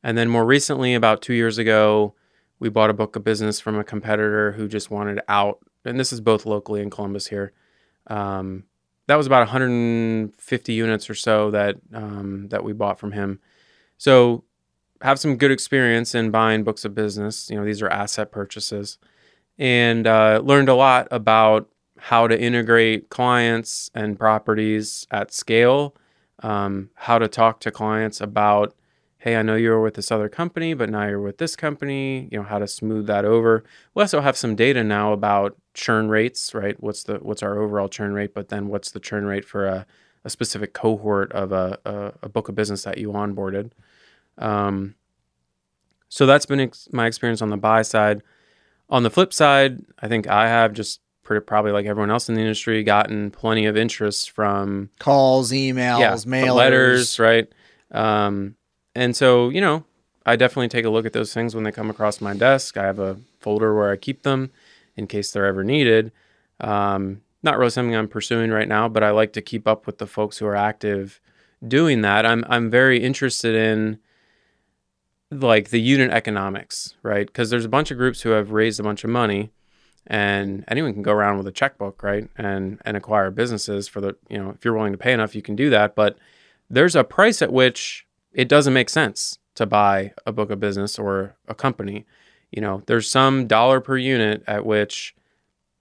And 0.03 0.17
then 0.17 0.29
more 0.29 0.45
recently, 0.45 0.93
about 0.93 1.21
two 1.21 1.33
years 1.33 1.57
ago, 1.57 2.13
we 2.59 2.69
bought 2.69 2.89
a 2.89 2.93
book 2.93 3.15
of 3.15 3.23
business 3.23 3.59
from 3.59 3.77
a 3.77 3.83
competitor 3.83 4.51
who 4.53 4.67
just 4.67 4.91
wanted 4.91 5.21
out 5.27 5.59
and 5.85 5.99
this 5.99 6.13
is 6.13 6.21
both 6.21 6.45
locally 6.45 6.81
in 6.81 6.89
Columbus 6.89 7.27
here. 7.27 7.51
Um, 8.07 8.63
that 9.07 9.15
was 9.15 9.27
about 9.27 9.39
150 9.39 10.73
units 10.73 11.09
or 11.09 11.15
so 11.15 11.51
that 11.51 11.77
um, 11.93 12.47
that 12.49 12.63
we 12.63 12.73
bought 12.73 12.99
from 12.99 13.11
him. 13.11 13.39
So 13.97 14.43
have 15.01 15.19
some 15.19 15.35
good 15.35 15.51
experience 15.51 16.15
in 16.15 16.31
buying 16.31 16.63
books 16.63 16.85
of 16.85 16.95
business. 16.95 17.49
You 17.49 17.57
know, 17.57 17.65
these 17.65 17.81
are 17.81 17.89
asset 17.89 18.31
purchases, 18.31 18.97
and 19.57 20.07
uh, 20.07 20.41
learned 20.43 20.69
a 20.69 20.75
lot 20.75 21.07
about 21.11 21.69
how 22.07 22.27
to 22.27 22.37
integrate 22.37 23.07
clients 23.07 23.89
and 23.95 24.19
properties 24.19 25.07
at 25.09 25.33
scale. 25.33 25.95
Um, 26.39 26.89
how 26.95 27.17
to 27.17 27.29
talk 27.29 27.61
to 27.61 27.71
clients 27.71 28.19
about 28.19 28.75
hey, 29.19 29.37
I 29.37 29.41
know 29.41 29.55
you 29.55 29.69
were 29.69 29.81
with 29.81 29.93
this 29.93 30.11
other 30.11 30.27
company, 30.27 30.73
but 30.73 30.89
now 30.89 31.07
you're 31.07 31.21
with 31.21 31.37
this 31.37 31.55
company, 31.55 32.27
you 32.29 32.37
know, 32.37 32.43
how 32.43 32.59
to 32.59 32.67
smooth 32.67 33.07
that 33.07 33.23
over. 33.23 33.63
We 33.93 34.01
also 34.03 34.19
have 34.19 34.35
some 34.35 34.53
data 34.53 34.83
now 34.83 35.13
about 35.13 35.55
churn 35.73 36.09
rates, 36.09 36.53
right? 36.53 36.75
What's 36.83 37.03
the 37.03 37.19
what's 37.19 37.41
our 37.41 37.57
overall 37.57 37.87
churn 37.87 38.11
rate, 38.11 38.33
but 38.33 38.49
then 38.49 38.67
what's 38.67 38.91
the 38.91 38.99
churn 38.99 39.25
rate 39.25 39.45
for 39.45 39.65
a, 39.65 39.85
a 40.25 40.29
specific 40.29 40.73
cohort 40.73 41.31
of 41.31 41.53
a, 41.53 41.79
a, 41.85 42.13
a, 42.23 42.27
book 42.27 42.49
of 42.49 42.55
business 42.55 42.83
that 42.83 42.97
you 42.97 43.13
onboarded. 43.13 43.71
Um, 44.37 44.95
so 46.09 46.25
that's 46.25 46.45
been 46.45 46.59
ex- 46.59 46.89
my 46.91 47.07
experience 47.07 47.41
on 47.41 47.49
the 47.49 47.55
buy 47.55 47.81
side. 47.81 48.23
On 48.89 49.03
the 49.03 49.09
flip 49.09 49.31
side, 49.31 49.85
I 49.99 50.09
think 50.09 50.27
I 50.27 50.49
have 50.49 50.73
just 50.73 50.99
probably 51.23 51.71
like 51.71 51.85
everyone 51.85 52.11
else 52.11 52.29
in 52.29 52.35
the 52.35 52.41
industry 52.41 52.83
gotten 52.83 53.31
plenty 53.31 53.65
of 53.65 53.77
interest 53.77 54.31
from 54.31 54.89
calls, 54.99 55.51
emails, 55.51 55.99
yeah, 55.99 56.13
mailers, 56.13 56.55
letters, 56.55 57.19
right? 57.19 57.47
Um, 57.91 58.55
and 58.95 59.15
so, 59.15 59.49
you 59.49 59.61
know, 59.61 59.85
I 60.25 60.35
definitely 60.35 60.69
take 60.69 60.85
a 60.85 60.89
look 60.89 61.05
at 61.05 61.13
those 61.13 61.33
things 61.33 61.55
when 61.55 61.63
they 61.63 61.71
come 61.71 61.89
across 61.89 62.21
my 62.21 62.33
desk. 62.33 62.77
I 62.77 62.85
have 62.85 62.99
a 62.99 63.17
folder 63.39 63.75
where 63.75 63.91
I 63.91 63.97
keep 63.97 64.23
them 64.23 64.51
in 64.95 65.07
case 65.07 65.31
they're 65.31 65.45
ever 65.45 65.63
needed. 65.63 66.11
Um, 66.59 67.21
not 67.41 67.57
really 67.57 67.71
something 67.71 67.95
I'm 67.95 68.07
pursuing 68.07 68.51
right 68.51 68.67
now, 68.67 68.87
but 68.87 69.03
I 69.03 69.11
like 69.11 69.33
to 69.33 69.41
keep 69.41 69.67
up 69.67 69.85
with 69.85 69.97
the 69.97 70.07
folks 70.07 70.37
who 70.37 70.45
are 70.45 70.55
active 70.55 71.19
doing 71.65 72.01
that. 72.01 72.25
I'm 72.25 72.45
I'm 72.47 72.69
very 72.69 73.03
interested 73.03 73.55
in 73.55 73.99
like 75.31 75.69
the 75.69 75.81
unit 75.81 76.11
economics, 76.11 76.95
right? 77.03 77.27
Because 77.27 77.49
there's 77.49 77.65
a 77.65 77.69
bunch 77.69 77.91
of 77.91 77.97
groups 77.97 78.21
who 78.21 78.29
have 78.29 78.51
raised 78.51 78.79
a 78.79 78.83
bunch 78.83 79.03
of 79.03 79.09
money, 79.09 79.51
and 80.07 80.63
anyone 80.67 80.93
can 80.93 81.01
go 81.01 81.13
around 81.13 81.37
with 81.37 81.47
a 81.47 81.51
checkbook, 81.51 82.03
right? 82.03 82.29
And 82.35 82.81
and 82.85 82.97
acquire 82.97 83.31
businesses 83.31 83.87
for 83.87 84.01
the 84.01 84.15
you 84.29 84.37
know 84.37 84.51
if 84.51 84.63
you're 84.63 84.75
willing 84.75 84.91
to 84.91 84.97
pay 84.97 85.13
enough, 85.13 85.35
you 85.35 85.41
can 85.41 85.55
do 85.55 85.69
that. 85.69 85.95
But 85.95 86.17
there's 86.69 86.95
a 86.95 87.03
price 87.03 87.41
at 87.41 87.53
which 87.53 88.05
it 88.33 88.47
doesn't 88.47 88.73
make 88.73 88.89
sense 88.89 89.39
to 89.55 89.65
buy 89.65 90.13
a 90.25 90.31
book 90.31 90.49
of 90.49 90.59
business 90.59 90.97
or 90.97 91.35
a 91.47 91.55
company. 91.55 92.05
You 92.51 92.61
know, 92.61 92.83
there's 92.87 93.09
some 93.09 93.47
dollar 93.47 93.79
per 93.79 93.97
unit 93.97 94.43
at 94.47 94.65
which 94.65 95.15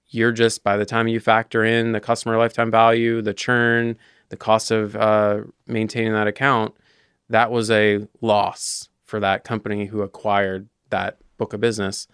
you're 0.09 0.33
just 0.33 0.63
by 0.63 0.77
the 0.77 0.85
time 0.85 1.09
you 1.09 1.21
factor 1.21 1.65
in 1.65 1.93
the 1.93 2.01
customer 2.01 2.37
lifetime 2.37 2.71
value, 2.71 3.23
the 3.23 3.35
churn, 3.35 3.97
the 4.29 4.37
cost 4.37 4.71
of 4.71 4.95
uh, 4.97 5.41
maintaining 5.67 6.13
that 6.13 6.27
account, 6.27 6.75
that 7.29 7.51
was 7.51 7.71
a 7.71 8.07
loss 8.21 8.89
for 9.05 9.21
that 9.21 9.45
company 9.45 9.87
who 9.87 10.03
acquired 10.03 10.69
that 10.91 11.19
book 11.39 11.53
of 11.53 11.61
business. 11.61 12.07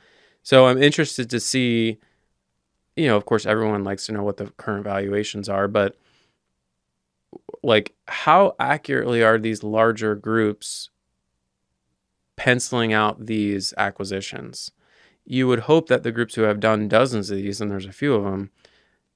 So 0.48 0.66
I'm 0.66 0.82
interested 0.82 1.28
to 1.28 1.40
see, 1.40 1.98
you 2.96 3.06
know, 3.06 3.18
of 3.18 3.26
course, 3.26 3.44
everyone 3.44 3.84
likes 3.84 4.06
to 4.06 4.12
know 4.12 4.22
what 4.22 4.38
the 4.38 4.46
current 4.56 4.82
valuations 4.82 5.46
are, 5.46 5.68
but 5.68 5.94
like 7.62 7.94
how 8.06 8.56
accurately 8.58 9.22
are 9.22 9.36
these 9.36 9.62
larger 9.62 10.14
groups 10.14 10.88
penciling 12.36 12.94
out 12.94 13.26
these 13.26 13.74
acquisitions? 13.76 14.70
You 15.26 15.46
would 15.48 15.60
hope 15.60 15.90
that 15.90 16.02
the 16.02 16.12
groups 16.12 16.34
who 16.34 16.44
have 16.44 16.60
done 16.60 16.88
dozens 16.88 17.28
of 17.28 17.36
these, 17.36 17.60
and 17.60 17.70
there's 17.70 17.84
a 17.84 17.92
few 17.92 18.14
of 18.14 18.24
them, 18.24 18.50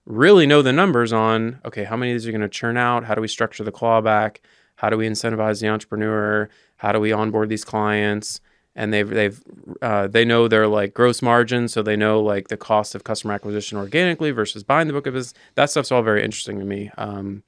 really 0.05 0.47
know 0.47 0.61
the 0.61 0.71
numbers 0.71 1.15
on 1.15 1.63
okay, 1.65 1.85
how 1.85 1.97
many 1.97 2.13
of 2.13 2.17
these 2.17 2.29
are 2.29 2.33
going 2.33 2.43
to 2.43 2.49
churn 2.51 2.77
out? 2.77 3.05
How 3.05 3.15
do 3.15 3.23
we 3.23 3.29
structure 3.29 3.65
the 3.65 3.73
clawback? 3.73 4.41
How 4.77 4.91
do 4.91 4.99
we 4.99 5.09
incentivize 5.09 5.63
the 5.63 5.69
entrepreneur? 5.69 6.51
How 6.77 6.93
do 6.93 7.01
we 7.01 7.11
onboard 7.11 7.49
these 7.49 7.65
clients? 7.65 8.43
And 8.75 8.93
they've 8.93 9.09
they've 9.09 9.43
uh, 9.83 10.07
they 10.07 10.25
know 10.25 10.49
their 10.49 10.67
like 10.67 10.95
gross 10.95 11.21
margin, 11.21 11.69
so 11.69 11.83
they 11.83 11.97
know 11.97 12.21
like 12.21 12.49
the 12.49 12.57
cost 12.57 12.95
of 12.95 13.05
customer 13.05 13.35
acquisition 13.35 13.77
organically 13.77 14.31
versus 14.31 14.63
buying 14.65 14.87
the 14.87 14.95
book 14.95 15.07
of 15.07 15.15
business. 15.15 15.35
That 15.57 15.71
stuff's 15.71 15.93
all 15.93 16.03
very 16.03 16.25
interesting 16.25 16.59
to 16.59 16.65
me. 16.65 16.91
Um, 16.97 17.43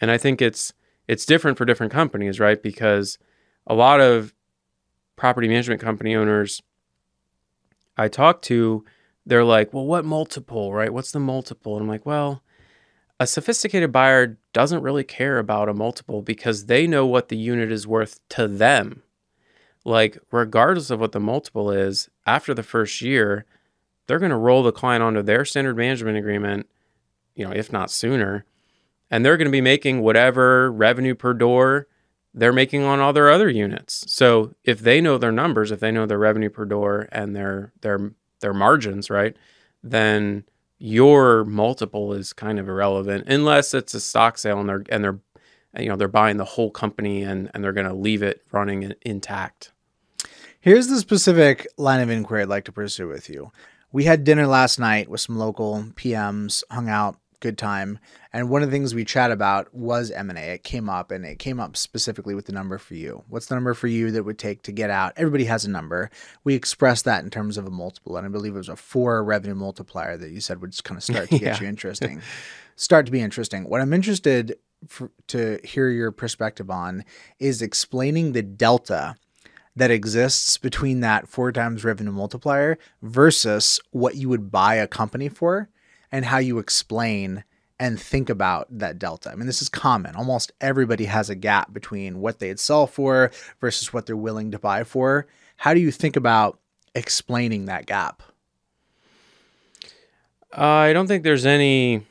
and 0.00 0.10
I 0.10 0.18
think 0.18 0.40
it's 0.40 0.72
it's 1.08 1.26
different 1.26 1.58
for 1.58 1.64
different 1.64 1.92
companies, 1.92 2.38
right? 2.38 2.62
Because 2.62 3.18
a 3.66 3.74
lot 3.74 4.00
of 4.00 4.32
property 5.16 5.48
management 5.48 5.80
company 5.80 6.14
owners 6.14 6.62
I 7.96 8.06
talk 8.08 8.40
to, 8.42 8.84
they're 9.26 9.44
like, 9.44 9.74
"Well, 9.74 9.84
what 9.84 10.04
multiple, 10.04 10.72
right? 10.72 10.92
What's 10.92 11.10
the 11.10 11.18
multiple?" 11.18 11.74
And 11.74 11.82
I'm 11.82 11.88
like, 11.88 12.06
"Well, 12.06 12.42
a 13.20 13.26
sophisticated 13.26 13.92
buyer 13.92 14.38
doesn't 14.54 14.82
really 14.82 15.04
care 15.04 15.38
about 15.38 15.68
a 15.68 15.74
multiple 15.74 16.22
because 16.22 16.64
they 16.66 16.86
know 16.86 17.04
what 17.04 17.28
the 17.28 17.36
unit 17.36 17.70
is 17.70 17.86
worth 17.86 18.18
to 18.30 18.48
them. 18.48 19.02
Like, 19.84 20.18
regardless 20.30 20.90
of 20.90 21.00
what 21.00 21.12
the 21.12 21.20
multiple 21.20 21.70
is, 21.70 22.08
after 22.26 22.52
the 22.52 22.62
first 22.62 23.00
year, 23.00 23.46
they're 24.06 24.18
going 24.18 24.30
to 24.30 24.36
roll 24.36 24.62
the 24.62 24.72
client 24.72 25.02
onto 25.02 25.22
their 25.22 25.44
standard 25.44 25.76
management 25.76 26.18
agreement, 26.18 26.68
you 27.34 27.46
know, 27.46 27.52
if 27.52 27.72
not 27.72 27.90
sooner, 27.90 28.44
and 29.10 29.24
they're 29.24 29.36
going 29.36 29.46
to 29.46 29.52
be 29.52 29.60
making 29.60 30.02
whatever 30.02 30.70
revenue 30.70 31.14
per 31.14 31.32
door 31.32 31.86
they're 32.32 32.52
making 32.52 32.82
on 32.82 33.00
all 33.00 33.12
their 33.12 33.30
other 33.30 33.48
units. 33.48 34.04
So 34.06 34.54
if 34.64 34.80
they 34.80 35.00
know 35.00 35.18
their 35.18 35.32
numbers, 35.32 35.72
if 35.72 35.80
they 35.80 35.90
know 35.90 36.06
their 36.06 36.18
revenue 36.18 36.50
per 36.50 36.64
door 36.64 37.08
and 37.10 37.34
their 37.34 37.72
their 37.80 38.12
their 38.40 38.54
margins, 38.54 39.10
right, 39.10 39.36
then 39.82 40.44
your 40.78 41.44
multiple 41.44 42.12
is 42.12 42.32
kind 42.32 42.58
of 42.58 42.68
irrelevant 42.68 43.26
unless 43.26 43.74
it's 43.74 43.94
a 43.94 44.00
stock 44.00 44.38
sale 44.38 44.60
and 44.60 44.68
they're 44.68 44.84
and 44.90 45.04
they're 45.04 45.18
you 45.78 45.88
know 45.88 45.96
they're 45.96 46.08
buying 46.08 46.36
the 46.36 46.44
whole 46.44 46.70
company 46.70 47.22
and 47.22 47.50
and 47.54 47.62
they're 47.62 47.72
going 47.72 47.86
to 47.86 47.94
leave 47.94 48.22
it 48.22 48.42
running 48.52 48.92
intact. 49.02 49.72
Here's 50.60 50.88
the 50.88 50.98
specific 50.98 51.66
line 51.78 52.00
of 52.00 52.10
inquiry 52.10 52.42
I'd 52.42 52.48
like 52.48 52.64
to 52.66 52.72
pursue 52.72 53.08
with 53.08 53.30
you. 53.30 53.50
We 53.92 54.04
had 54.04 54.24
dinner 54.24 54.46
last 54.46 54.78
night 54.78 55.08
with 55.08 55.20
some 55.20 55.38
local 55.38 55.84
PMs, 55.96 56.62
hung 56.70 56.88
out, 56.88 57.18
good 57.40 57.58
time. 57.58 57.98
And 58.32 58.48
one 58.48 58.62
of 58.62 58.68
the 58.70 58.74
things 58.74 58.94
we 58.94 59.04
chat 59.04 59.32
about 59.32 59.74
was 59.74 60.10
M&A. 60.10 60.38
It 60.38 60.62
came 60.62 60.88
up 60.88 61.10
and 61.10 61.24
it 61.24 61.38
came 61.38 61.58
up 61.58 61.76
specifically 61.76 62.34
with 62.34 62.46
the 62.46 62.52
number 62.52 62.78
for 62.78 62.94
you. 62.94 63.24
What's 63.28 63.46
the 63.46 63.56
number 63.56 63.74
for 63.74 63.88
you 63.88 64.10
that 64.12 64.22
would 64.22 64.38
take 64.38 64.62
to 64.64 64.72
get 64.72 64.90
out? 64.90 65.14
Everybody 65.16 65.44
has 65.44 65.64
a 65.64 65.70
number. 65.70 66.10
We 66.44 66.54
expressed 66.54 67.06
that 67.06 67.24
in 67.24 67.30
terms 67.30 67.56
of 67.56 67.66
a 67.66 67.70
multiple. 67.70 68.16
And 68.16 68.26
I 68.26 68.28
believe 68.28 68.54
it 68.54 68.58
was 68.58 68.68
a 68.68 68.76
four 68.76 69.24
revenue 69.24 69.54
multiplier 69.54 70.16
that 70.16 70.30
you 70.30 70.40
said 70.40 70.60
would 70.60 70.70
just 70.70 70.84
kind 70.84 70.98
of 70.98 71.02
start 71.02 71.30
to 71.30 71.38
get 71.38 71.42
yeah. 71.42 71.60
you 71.60 71.66
interesting. 71.66 72.20
start 72.76 73.06
to 73.06 73.12
be 73.12 73.20
interesting. 73.20 73.64
What 73.64 73.80
I'm 73.80 73.92
interested 73.92 74.56
for, 74.86 75.10
to 75.28 75.58
hear 75.64 75.88
your 75.88 76.10
perspective 76.10 76.70
on 76.70 77.04
is 77.38 77.62
explaining 77.62 78.32
the 78.32 78.42
delta 78.42 79.16
that 79.76 79.90
exists 79.90 80.56
between 80.56 81.00
that 81.00 81.28
four 81.28 81.52
times 81.52 81.84
revenue 81.84 82.12
multiplier 82.12 82.78
versus 83.02 83.80
what 83.90 84.16
you 84.16 84.28
would 84.28 84.50
buy 84.50 84.74
a 84.74 84.86
company 84.86 85.28
for 85.28 85.68
and 86.10 86.24
how 86.24 86.38
you 86.38 86.58
explain 86.58 87.44
and 87.78 87.98
think 87.98 88.28
about 88.28 88.66
that 88.70 88.98
delta. 88.98 89.30
I 89.30 89.36
mean, 89.36 89.46
this 89.46 89.62
is 89.62 89.68
common. 89.70 90.14
Almost 90.14 90.52
everybody 90.60 91.06
has 91.06 91.30
a 91.30 91.34
gap 91.34 91.72
between 91.72 92.20
what 92.20 92.38
they'd 92.38 92.60
sell 92.60 92.86
for 92.86 93.30
versus 93.60 93.92
what 93.92 94.04
they're 94.04 94.16
willing 94.16 94.50
to 94.50 94.58
buy 94.58 94.84
for. 94.84 95.26
How 95.56 95.72
do 95.72 95.80
you 95.80 95.90
think 95.90 96.16
about 96.16 96.58
explaining 96.94 97.66
that 97.66 97.86
gap? 97.86 98.22
Uh, 100.56 100.64
I 100.64 100.92
don't 100.92 101.06
think 101.06 101.22
there's 101.22 101.46
any 101.46 102.04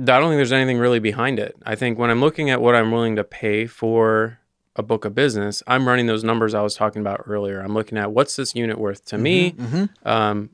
I 0.00 0.18
don't 0.18 0.30
think 0.30 0.38
there's 0.38 0.52
anything 0.52 0.78
really 0.78 0.98
behind 0.98 1.38
it. 1.38 1.56
I 1.64 1.74
think 1.74 1.98
when 1.98 2.10
I'm 2.10 2.20
looking 2.20 2.50
at 2.50 2.60
what 2.60 2.74
I'm 2.74 2.90
willing 2.90 3.16
to 3.16 3.24
pay 3.24 3.66
for 3.66 4.38
a 4.76 4.82
book 4.82 5.04
of 5.04 5.14
business, 5.14 5.62
I'm 5.66 5.86
running 5.86 6.06
those 6.06 6.24
numbers 6.24 6.54
I 6.54 6.62
was 6.62 6.74
talking 6.74 7.00
about 7.00 7.22
earlier. 7.26 7.60
I'm 7.60 7.74
looking 7.74 7.98
at 7.98 8.12
what's 8.12 8.36
this 8.36 8.54
unit 8.54 8.78
worth 8.78 9.04
to 9.06 9.18
me, 9.18 9.52
Mm-hmm. 9.52 10.08
um, 10.08 10.50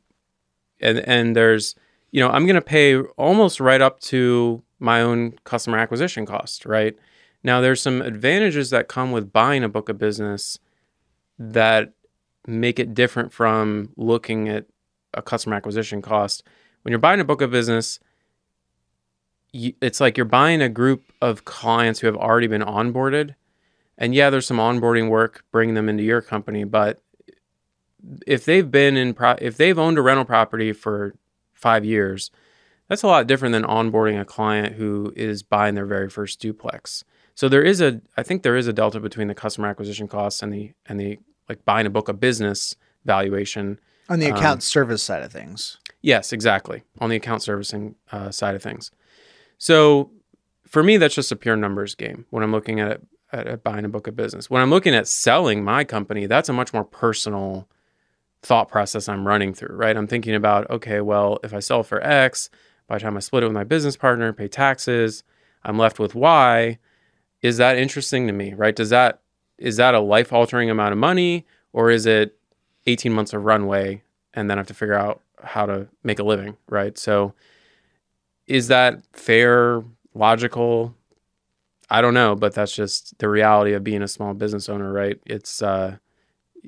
and 0.80 0.98
and 1.00 1.36
there's 1.36 1.74
you 2.10 2.20
know 2.20 2.28
I'm 2.30 2.44
going 2.46 2.56
to 2.56 2.62
pay 2.62 2.98
almost 2.98 3.60
right 3.60 3.80
up 3.80 4.00
to 4.00 4.62
my 4.78 5.00
own 5.00 5.32
customer 5.44 5.78
acquisition 5.78 6.26
cost. 6.26 6.66
Right 6.66 6.96
now, 7.44 7.60
there's 7.60 7.80
some 7.80 8.02
advantages 8.02 8.70
that 8.70 8.88
come 8.88 9.12
with 9.12 9.32
buying 9.32 9.62
a 9.64 9.68
book 9.68 9.88
of 9.88 9.98
business 9.98 10.58
that 11.38 11.92
make 12.46 12.78
it 12.78 12.94
different 12.94 13.32
from 13.32 13.90
looking 13.96 14.48
at 14.48 14.66
a 15.14 15.22
customer 15.22 15.56
acquisition 15.56 16.02
cost. 16.02 16.42
When 16.82 16.90
you're 16.92 16.98
buying 16.98 17.20
a 17.20 17.24
book 17.24 17.42
of 17.42 17.50
business, 17.50 17.98
you, 19.52 19.72
it's 19.80 20.00
like 20.00 20.16
you're 20.16 20.26
buying 20.26 20.60
a 20.62 20.68
group 20.68 21.04
of 21.20 21.44
clients 21.44 22.00
who 22.00 22.06
have 22.06 22.16
already 22.16 22.46
been 22.46 22.62
onboarded. 22.62 23.34
And 23.98 24.14
yeah, 24.14 24.28
there's 24.30 24.46
some 24.46 24.58
onboarding 24.58 25.08
work 25.08 25.44
bringing 25.50 25.74
them 25.74 25.88
into 25.88 26.02
your 26.02 26.20
company, 26.20 26.64
but 26.64 27.00
if 28.26 28.44
they've 28.44 28.70
been 28.70 28.96
in 28.96 29.14
pro- 29.14 29.36
if 29.40 29.56
they've 29.56 29.78
owned 29.78 29.98
a 29.98 30.02
rental 30.02 30.24
property 30.24 30.72
for 30.72 31.14
5 31.54 31.84
years, 31.84 32.30
that's 32.88 33.02
a 33.02 33.06
lot 33.06 33.26
different 33.26 33.52
than 33.52 33.64
onboarding 33.64 34.20
a 34.20 34.24
client 34.24 34.74
who 34.74 35.12
is 35.16 35.42
buying 35.42 35.74
their 35.74 35.86
very 35.86 36.08
first 36.10 36.40
duplex. 36.40 37.04
So 37.34 37.48
there 37.48 37.62
is 37.62 37.80
a 37.80 38.00
I 38.16 38.22
think 38.22 38.42
there 38.42 38.56
is 38.56 38.66
a 38.66 38.72
delta 38.72 39.00
between 39.00 39.28
the 39.28 39.34
customer 39.34 39.68
acquisition 39.68 40.08
costs 40.08 40.42
and 40.42 40.52
the 40.52 40.72
and 40.86 41.00
the 41.00 41.18
like 41.48 41.64
buying 41.64 41.86
a 41.86 41.90
book 41.90 42.08
of 42.08 42.20
business 42.20 42.76
valuation. 43.04 43.78
On 44.08 44.18
the 44.20 44.30
Um, 44.30 44.36
account 44.36 44.62
service 44.62 45.02
side 45.02 45.22
of 45.22 45.32
things. 45.32 45.78
Yes, 46.02 46.32
exactly. 46.32 46.82
On 47.00 47.10
the 47.10 47.16
account 47.16 47.42
servicing 47.42 47.96
uh, 48.12 48.30
side 48.30 48.54
of 48.54 48.62
things. 48.62 48.90
So 49.58 50.10
for 50.66 50.82
me, 50.82 50.96
that's 50.96 51.14
just 51.14 51.32
a 51.32 51.36
pure 51.36 51.56
numbers 51.56 51.94
game 51.94 52.26
when 52.30 52.42
I'm 52.42 52.52
looking 52.52 52.80
at, 52.80 53.00
at 53.32 53.46
at 53.46 53.62
buying 53.64 53.84
a 53.84 53.88
book 53.88 54.06
of 54.06 54.16
business. 54.16 54.50
When 54.50 54.62
I'm 54.62 54.70
looking 54.70 54.94
at 54.94 55.08
selling 55.08 55.64
my 55.64 55.84
company, 55.84 56.26
that's 56.26 56.48
a 56.48 56.52
much 56.52 56.72
more 56.72 56.84
personal 56.84 57.68
thought 58.42 58.68
process 58.68 59.08
I'm 59.08 59.26
running 59.26 59.54
through, 59.54 59.76
right? 59.76 59.96
I'm 59.96 60.06
thinking 60.06 60.34
about, 60.34 60.70
okay, 60.70 61.00
well, 61.00 61.38
if 61.42 61.52
I 61.52 61.58
sell 61.58 61.82
for 61.82 62.02
X, 62.02 62.50
by 62.86 62.96
the 62.96 63.00
time 63.02 63.16
I 63.16 63.20
split 63.20 63.42
it 63.42 63.46
with 63.46 63.54
my 63.54 63.64
business 63.64 63.96
partner, 63.96 64.32
pay 64.32 64.48
taxes, 64.48 65.24
I'm 65.64 65.78
left 65.78 65.98
with 65.98 66.14
Y. 66.14 66.78
Is 67.42 67.56
that 67.56 67.76
interesting 67.76 68.26
to 68.26 68.32
me, 68.32 68.54
right? 68.54 68.74
Does 68.74 68.90
that 68.90 69.20
is 69.58 69.76
that 69.78 69.94
a 69.94 70.00
life 70.00 70.32
altering 70.32 70.68
amount 70.68 70.92
of 70.92 70.98
money 70.98 71.46
or 71.72 71.90
is 71.90 72.04
it 72.04 72.36
18 72.86 73.12
months 73.12 73.32
of 73.32 73.44
runway 73.44 74.02
and 74.34 74.50
then 74.50 74.58
I 74.58 74.60
have 74.60 74.66
to 74.66 74.74
figure 74.74 74.94
out 74.94 75.22
how 75.42 75.64
to 75.64 75.88
make 76.02 76.18
a 76.18 76.22
living, 76.22 76.58
right? 76.68 76.96
So 76.98 77.32
is 78.46 78.68
that 78.68 79.02
fair, 79.12 79.82
logical? 80.14 80.94
I 81.88 82.00
don't 82.00 82.14
know, 82.14 82.34
but 82.34 82.54
that's 82.54 82.74
just 82.74 83.18
the 83.18 83.28
reality 83.28 83.72
of 83.72 83.84
being 83.84 84.02
a 84.02 84.08
small 84.08 84.34
business 84.34 84.68
owner, 84.68 84.92
right? 84.92 85.18
It's 85.26 85.62
uh 85.62 85.98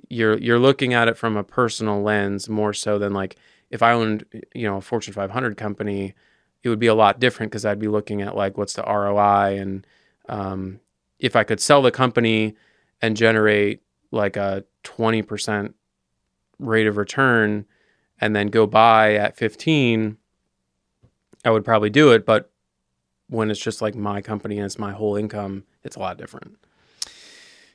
you're 0.09 0.39
you're 0.39 0.59
looking 0.59 0.95
at 0.95 1.09
it 1.09 1.17
from 1.17 1.37
a 1.37 1.45
personal 1.45 2.03
lens 2.03 2.49
more 2.49 2.73
so 2.73 2.99
than 2.99 3.13
like 3.13 3.37
if 3.71 3.83
I 3.83 3.93
owned, 3.93 4.25
you 4.55 4.67
know, 4.67 4.77
a 4.77 4.81
Fortune 4.81 5.13
500 5.13 5.57
company, 5.57 6.15
it 6.63 6.69
would 6.69 6.79
be 6.79 6.87
a 6.87 6.95
lot 6.95 7.21
different 7.21 7.53
because 7.53 7.67
I'd 7.67 7.79
be 7.79 7.89
looking 7.89 8.23
at 8.23 8.37
like 8.37 8.57
what's 8.57 8.75
the 8.75 8.83
ROI 8.83 9.59
and 9.59 9.87
um, 10.29 10.81
if 11.19 11.37
I 11.37 11.45
could 11.45 11.61
sell 11.61 11.83
the 11.83 11.91
company 11.91 12.55
and 13.03 13.17
generate 13.17 13.83
like 14.11 14.37
a 14.37 14.65
20% 14.85 15.75
rate 16.59 16.87
of 16.87 16.97
return 16.97 17.67
and 18.21 18.35
then 18.35 18.49
go 18.49 18.67
buy 18.67 19.15
at 19.15 19.37
15 19.37 20.17
I 21.49 21.51
would 21.51 21.65
probably 21.65 21.89
do 21.89 22.11
it 22.11 22.27
but 22.27 22.51
when 23.31 23.51
it's 23.51 23.59
just 23.59 23.81
like 23.81 23.95
my 23.95 24.21
company 24.21 24.59
and 24.59 24.67
it's 24.67 24.79
my 24.79 24.93
whole 24.93 25.17
income 25.17 25.65
it's 25.83 25.97
a 25.97 25.99
lot 25.99 26.19
different 26.19 26.59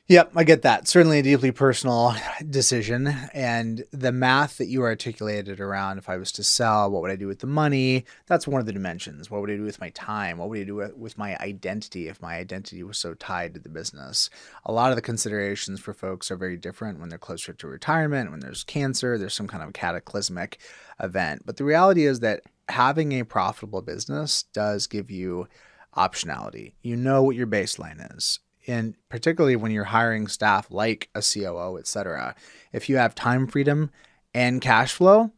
Yep, 0.06 0.32
I 0.36 0.44
get 0.44 0.60
that. 0.60 0.86
Certainly 0.86 1.20
a 1.20 1.22
deeply 1.22 1.50
personal 1.50 2.14
decision. 2.50 3.06
And 3.32 3.84
the 3.90 4.12
math 4.12 4.58
that 4.58 4.66
you 4.66 4.82
articulated 4.82 5.60
around 5.60 5.96
if 5.96 6.10
I 6.10 6.18
was 6.18 6.30
to 6.32 6.44
sell, 6.44 6.90
what 6.90 7.00
would 7.00 7.10
I 7.10 7.16
do 7.16 7.26
with 7.26 7.38
the 7.38 7.46
money? 7.46 8.04
That's 8.26 8.46
one 8.46 8.60
of 8.60 8.66
the 8.66 8.72
dimensions. 8.74 9.30
What 9.30 9.40
would 9.40 9.50
I 9.50 9.56
do 9.56 9.62
with 9.62 9.80
my 9.80 9.88
time? 9.90 10.36
What 10.36 10.50
would 10.50 10.58
I 10.60 10.64
do 10.64 10.92
with- 10.94 11.16
my 11.16 11.38
identity 11.38 12.08
if 12.08 12.20
my 12.20 12.34
identity 12.36 12.82
was 12.82 12.98
so 12.98 13.14
tied 13.14 13.54
to 13.54 13.60
the 13.60 13.70
business? 13.70 14.28
A 14.66 14.72
lot 14.72 14.90
of 14.90 14.96
the 14.96 15.02
considerations 15.02 15.80
for 15.80 15.94
folks 15.94 16.30
are 16.30 16.36
very 16.36 16.58
different 16.58 17.00
when 17.00 17.08
they're 17.08 17.18
closer 17.18 17.54
to 17.54 17.66
retirement, 17.66 18.30
when 18.30 18.40
there's 18.40 18.62
cancer, 18.62 19.16
there's 19.16 19.32
some 19.32 19.48
kind 19.48 19.62
of 19.62 19.72
cataclysmic 19.72 20.58
event. 21.00 21.46
But 21.46 21.56
the 21.56 21.64
reality 21.64 22.04
is 22.04 22.20
that 22.20 22.42
having 22.68 23.12
a 23.12 23.24
profitable 23.24 23.80
business 23.80 24.42
does 24.52 24.86
give 24.86 25.10
you 25.10 25.48
optionality. 25.96 26.74
You 26.82 26.96
know 26.96 27.22
what 27.22 27.36
your 27.36 27.46
baseline 27.46 28.14
is 28.14 28.40
and 28.66 28.94
particularly 29.08 29.56
when 29.56 29.72
you're 29.72 29.84
hiring 29.84 30.26
staff 30.26 30.70
like 30.70 31.08
a 31.14 31.20
COO, 31.22 31.78
et 31.78 31.86
cetera, 31.86 32.34
if 32.72 32.88
you 32.88 32.96
have 32.96 33.14
time 33.14 33.46
freedom 33.46 33.90
and 34.32 34.60
cash 34.60 34.92
flow, 34.92 35.30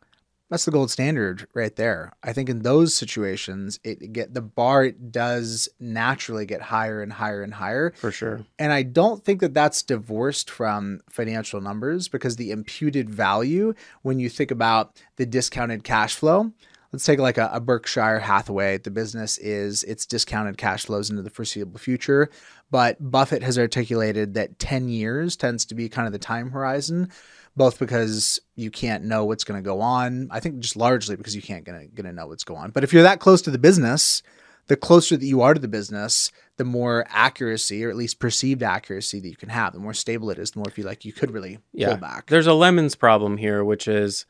that's 0.49 0.65
the 0.65 0.71
gold 0.71 0.91
standard 0.91 1.49
right 1.55 1.75
there. 1.75 2.13
I 2.23 2.33
think 2.33 2.49
in 2.49 2.61
those 2.61 2.95
situations, 2.95 3.81
it 3.83 4.13
get 4.13 4.33
the 4.33 4.41
bar 4.41 4.91
does 4.91 5.69
naturally 5.81 6.47
get 6.47 6.63
higher 6.63 7.03
and 7.03 7.13
higher 7.13 7.43
and 7.43 7.55
higher. 7.55 7.93
for 7.97 8.13
sure 8.13 8.47
And 8.59 8.73
I 8.73 8.83
don't 8.83 9.25
think 9.25 9.41
that 9.41 9.55
that's 9.55 9.83
divorced 9.83 10.49
from 10.49 11.01
financial 11.11 11.61
numbers 11.61 12.09
because 12.09 12.37
the 12.37 12.53
imputed 12.53 13.11
value, 13.11 13.75
when 14.03 14.21
you 14.21 14.29
think 14.29 14.53
about 14.53 15.03
the 15.17 15.27
discounted 15.27 15.83
cash 15.83 16.15
flow, 16.15 16.53
let's 16.93 17.05
take 17.05 17.19
like 17.19 17.39
a, 17.39 17.51
a 17.53 17.61
Berkshire 17.61 18.21
Hathaway. 18.21 18.79
The 18.79 18.91
business 18.91 19.39
is 19.39 19.83
its 19.83 20.07
discounted 20.07 20.59
cash 20.59 20.87
flows 20.87 21.11
into 21.11 21.23
the 21.23 21.31
foreseeable 21.31 21.79
future. 21.79 22.31
But 22.71 22.97
Buffett 23.01 23.43
has 23.43 23.59
articulated 23.59 24.35
that 24.35 24.59
10 24.59 24.89
years 24.89 25.37
tends 25.37 25.65
to 25.67 25.75
be 25.75 25.89
kind 25.89 26.07
of 26.07 26.13
the 26.13 26.19
time 26.19 26.51
horizon, 26.51 27.11
both 27.57 27.79
because 27.79 28.41
you 28.57 28.71
can't 28.71 29.05
know 29.05 29.25
what's 29.25 29.45
going 29.45 29.63
to 29.63 29.65
go 29.65 29.81
on. 29.81 30.29
I 30.33 30.41
think 30.41 30.59
just 30.59 30.77
largely 30.77 31.17
because 31.17 31.37
you 31.37 31.43
can't 31.43 31.65
gonna, 31.65 31.87
gonna 31.87 32.13
know 32.13 32.27
what's 32.27 32.45
going 32.45 32.61
on. 32.61 32.71
But 32.73 32.83
if 32.85 32.93
you're 32.93 33.05
that 33.05 33.21
close 33.21 33.41
to 33.43 33.51
the 33.53 33.59
business, 33.59 34.23
the 34.67 34.77
closer 34.77 35.17
that 35.17 35.25
you 35.25 35.43
are 35.43 35.55
to 35.55 35.61
the 35.61 35.69
business, 35.69 36.33
the 36.57 36.65
more 36.65 37.07
accuracy 37.09 37.85
or 37.85 37.89
at 37.91 37.95
least 37.97 38.19
perceived 38.19 38.65
accuracy 38.65 39.21
that 39.21 39.29
you 39.29 39.37
can 39.37 39.49
have. 39.49 39.73
The 39.73 39.79
more 39.79 39.95
stable 39.95 40.29
it 40.31 40.39
is, 40.41 40.51
the 40.51 40.59
more 40.59 40.71
feel 40.73 40.87
like 40.87 41.05
you 41.05 41.13
could 41.13 41.31
really 41.31 41.59
Yeah. 41.73 41.91
pull 41.91 41.99
back. 41.99 42.27
There's 42.27 42.49
a 42.49 42.53
lemons 42.53 42.97
problem 42.97 43.37
here, 43.37 43.63
which 43.65 43.87
is 43.87 44.27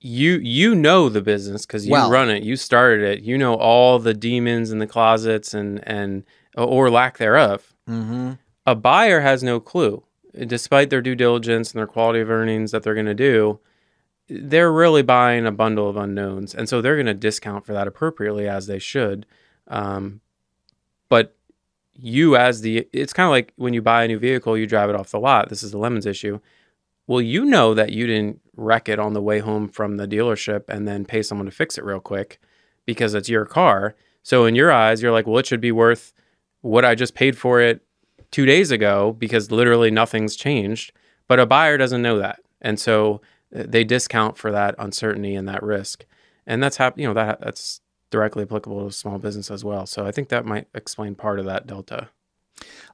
you 0.00 0.34
you 0.34 0.74
know 0.76 1.08
the 1.08 1.22
business 1.22 1.66
because 1.66 1.86
you 1.86 1.92
Well- 1.92 2.10
run 2.10 2.28
it, 2.30 2.42
you 2.44 2.56
started 2.56 3.02
it, 3.04 3.24
you 3.24 3.36
know 3.38 3.54
all 3.54 3.98
the 3.98 4.14
demons 4.14 4.70
in 4.70 4.78
the 4.78 4.86
closets 4.86 5.54
and 5.54 5.80
and 5.88 6.24
or 6.64 6.90
lack 6.90 7.18
thereof. 7.18 7.74
Mm-hmm. 7.88 8.32
A 8.66 8.74
buyer 8.74 9.20
has 9.20 9.42
no 9.42 9.60
clue, 9.60 10.02
despite 10.46 10.90
their 10.90 11.00
due 11.00 11.14
diligence 11.14 11.72
and 11.72 11.78
their 11.78 11.86
quality 11.86 12.20
of 12.20 12.30
earnings 12.30 12.70
that 12.70 12.82
they're 12.82 12.94
going 12.94 13.06
to 13.06 13.14
do. 13.14 13.60
They're 14.28 14.72
really 14.72 15.02
buying 15.02 15.46
a 15.46 15.52
bundle 15.52 15.88
of 15.88 15.96
unknowns, 15.96 16.54
and 16.54 16.68
so 16.68 16.82
they're 16.82 16.96
going 16.96 17.06
to 17.06 17.14
discount 17.14 17.64
for 17.64 17.72
that 17.72 17.86
appropriately 17.86 18.46
as 18.46 18.66
they 18.66 18.78
should. 18.78 19.24
Um, 19.68 20.20
but 21.08 21.34
you, 21.94 22.36
as 22.36 22.60
the, 22.60 22.86
it's 22.92 23.12
kind 23.12 23.26
of 23.26 23.30
like 23.30 23.52
when 23.56 23.72
you 23.72 23.82
buy 23.82 24.04
a 24.04 24.08
new 24.08 24.18
vehicle, 24.18 24.56
you 24.56 24.66
drive 24.66 24.90
it 24.90 24.96
off 24.96 25.10
the 25.10 25.18
lot. 25.18 25.48
This 25.48 25.62
is 25.62 25.72
the 25.72 25.78
lemons 25.78 26.06
issue. 26.06 26.40
Well, 27.06 27.22
you 27.22 27.44
know 27.46 27.72
that 27.72 27.92
you 27.92 28.06
didn't 28.06 28.40
wreck 28.54 28.88
it 28.88 28.98
on 28.98 29.14
the 29.14 29.22
way 29.22 29.38
home 29.38 29.68
from 29.68 29.96
the 29.96 30.06
dealership 30.06 30.64
and 30.68 30.86
then 30.86 31.06
pay 31.06 31.22
someone 31.22 31.46
to 31.46 31.50
fix 31.50 31.78
it 31.78 31.84
real 31.84 32.00
quick 32.00 32.38
because 32.84 33.14
it's 33.14 33.28
your 33.30 33.46
car. 33.46 33.94
So 34.22 34.44
in 34.44 34.54
your 34.54 34.70
eyes, 34.70 35.02
you're 35.02 35.12
like, 35.12 35.26
well, 35.26 35.38
it 35.38 35.46
should 35.46 35.60
be 35.60 35.72
worth 35.72 36.12
what 36.60 36.84
I 36.84 36.94
just 36.94 37.14
paid 37.14 37.36
for 37.36 37.60
it 37.60 37.82
two 38.30 38.46
days 38.46 38.70
ago 38.70 39.14
because 39.18 39.50
literally 39.50 39.90
nothing's 39.90 40.36
changed. 40.36 40.92
But 41.26 41.40
a 41.40 41.46
buyer 41.46 41.76
doesn't 41.76 42.02
know 42.02 42.18
that, 42.18 42.40
and 42.60 42.80
so 42.80 43.20
uh, 43.54 43.64
they 43.66 43.84
discount 43.84 44.38
for 44.38 44.50
that 44.50 44.74
uncertainty 44.78 45.34
and 45.34 45.46
that 45.46 45.62
risk, 45.62 46.06
and 46.46 46.62
that's 46.62 46.78
hap- 46.78 46.98
you 46.98 47.06
know 47.06 47.14
that 47.14 47.40
that's 47.40 47.82
directly 48.10 48.44
applicable 48.44 48.86
to 48.86 48.92
small 48.92 49.18
business 49.18 49.50
as 49.50 49.62
well. 49.64 49.84
So 49.84 50.06
I 50.06 50.10
think 50.10 50.30
that 50.30 50.46
might 50.46 50.68
explain 50.74 51.14
part 51.14 51.38
of 51.38 51.44
that 51.44 51.66
delta. 51.66 52.08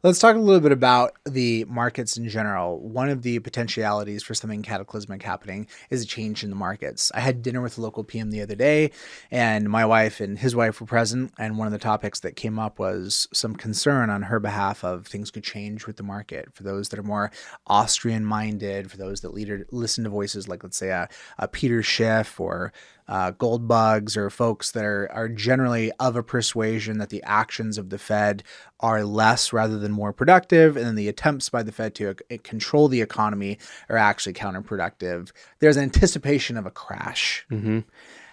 Let's 0.04 0.18
talk 0.18 0.36
a 0.36 0.38
little 0.38 0.60
bit 0.60 0.70
about 0.70 1.14
the 1.24 1.64
markets 1.64 2.18
in 2.18 2.28
general. 2.28 2.78
One 2.78 3.08
of 3.08 3.22
the 3.22 3.38
potentialities 3.38 4.22
for 4.22 4.34
something 4.34 4.60
cataclysmic 4.60 5.22
happening 5.22 5.66
is 5.88 6.02
a 6.02 6.06
change 6.06 6.44
in 6.44 6.50
the 6.50 6.56
markets. 6.56 7.10
I 7.14 7.20
had 7.20 7.40
dinner 7.40 7.62
with 7.62 7.78
a 7.78 7.80
local 7.80 8.04
PM 8.04 8.30
the 8.30 8.42
other 8.42 8.54
day, 8.54 8.90
and 9.30 9.66
my 9.70 9.86
wife 9.86 10.20
and 10.20 10.38
his 10.38 10.54
wife 10.54 10.78
were 10.78 10.86
present. 10.86 11.32
And 11.38 11.56
one 11.56 11.66
of 11.66 11.72
the 11.72 11.78
topics 11.78 12.20
that 12.20 12.36
came 12.36 12.58
up 12.58 12.78
was 12.78 13.28
some 13.32 13.56
concern 13.56 14.10
on 14.10 14.20
her 14.20 14.38
behalf 14.40 14.84
of 14.84 15.06
things 15.06 15.30
could 15.30 15.42
change 15.42 15.86
with 15.86 15.96
the 15.96 16.02
market 16.02 16.52
for 16.52 16.64
those 16.64 16.90
that 16.90 16.98
are 16.98 17.02
more 17.02 17.32
Austrian 17.66 18.26
minded, 18.26 18.90
for 18.90 18.98
those 18.98 19.22
that 19.22 19.32
leader, 19.32 19.66
listen 19.70 20.04
to 20.04 20.10
voices 20.10 20.48
like, 20.48 20.62
let's 20.62 20.76
say, 20.76 20.90
a, 20.90 21.08
a 21.38 21.48
Peter 21.48 21.82
Schiff 21.82 22.38
or 22.38 22.74
uh, 23.06 23.30
gold 23.32 23.68
bugs 23.68 24.16
or 24.16 24.30
folks 24.30 24.70
that 24.70 24.84
are, 24.84 25.10
are 25.12 25.28
generally 25.28 25.92
of 26.00 26.16
a 26.16 26.22
persuasion 26.22 26.98
that 26.98 27.10
the 27.10 27.22
actions 27.24 27.76
of 27.76 27.90
the 27.90 27.98
Fed 27.98 28.42
are 28.80 29.04
less 29.04 29.52
rather 29.52 29.78
than 29.78 29.93
more 29.94 30.12
productive, 30.12 30.76
and 30.76 30.86
then 30.86 30.94
the 30.94 31.08
attempts 31.08 31.48
by 31.48 31.62
the 31.62 31.72
Fed 31.72 31.94
to 31.96 32.10
uh, 32.10 32.14
control 32.42 32.88
the 32.88 33.00
economy 33.00 33.58
are 33.88 33.96
actually 33.96 34.34
counterproductive. 34.34 35.32
There's 35.60 35.76
anticipation 35.76 36.56
of 36.56 36.66
a 36.66 36.70
crash. 36.70 37.46
Mm-hmm. 37.50 37.80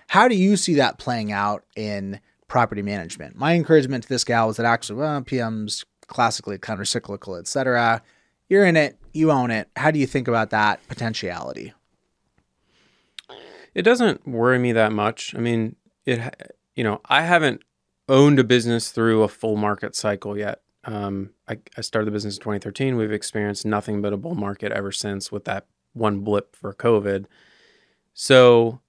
How 0.09 0.27
do 0.27 0.35
you 0.35 0.57
see 0.57 0.75
that 0.75 0.97
playing 0.97 1.31
out 1.31 1.63
in 1.75 2.19
property 2.51 2.81
management. 2.81 3.37
My 3.37 3.55
encouragement 3.55 4.03
to 4.03 4.09
this 4.09 4.25
gal 4.25 4.47
was 4.47 4.57
that 4.57 4.65
actually, 4.65 4.99
well, 4.99 5.21
PM's 5.21 5.85
classically 6.07 6.57
countercyclical, 6.57 7.39
etc. 7.39 8.01
You're 8.49 8.65
in 8.65 8.75
it, 8.75 8.97
you 9.13 9.31
own 9.31 9.51
it. 9.51 9.69
How 9.77 9.89
do 9.89 9.99
you 9.99 10.05
think 10.05 10.27
about 10.27 10.49
that 10.49 10.85
potentiality? 10.89 11.73
It 13.73 13.83
doesn't 13.83 14.27
worry 14.27 14.59
me 14.59 14.73
that 14.73 14.91
much. 14.91 15.33
I 15.33 15.39
mean, 15.39 15.77
it 16.05 16.19
you 16.75 16.83
know, 16.83 16.99
I 17.05 17.21
haven't 17.21 17.61
owned 18.09 18.37
a 18.37 18.43
business 18.43 18.91
through 18.91 19.23
a 19.23 19.29
full 19.29 19.55
market 19.55 19.95
cycle 19.95 20.37
yet. 20.37 20.59
Um, 20.83 21.29
I, 21.51 21.57
I 21.77 21.81
started 21.81 22.05
the 22.05 22.11
business 22.11 22.37
in 22.37 22.41
2013. 22.41 22.95
We've 22.95 23.11
experienced 23.11 23.65
nothing 23.65 24.01
but 24.01 24.13
a 24.13 24.17
bull 24.17 24.35
market 24.35 24.71
ever 24.71 24.91
since, 24.91 25.31
with 25.31 25.45
that 25.45 25.65
one 25.93 26.19
blip 26.21 26.55
for 26.55 26.73
COVID. 26.73 27.25
So, 28.13 28.79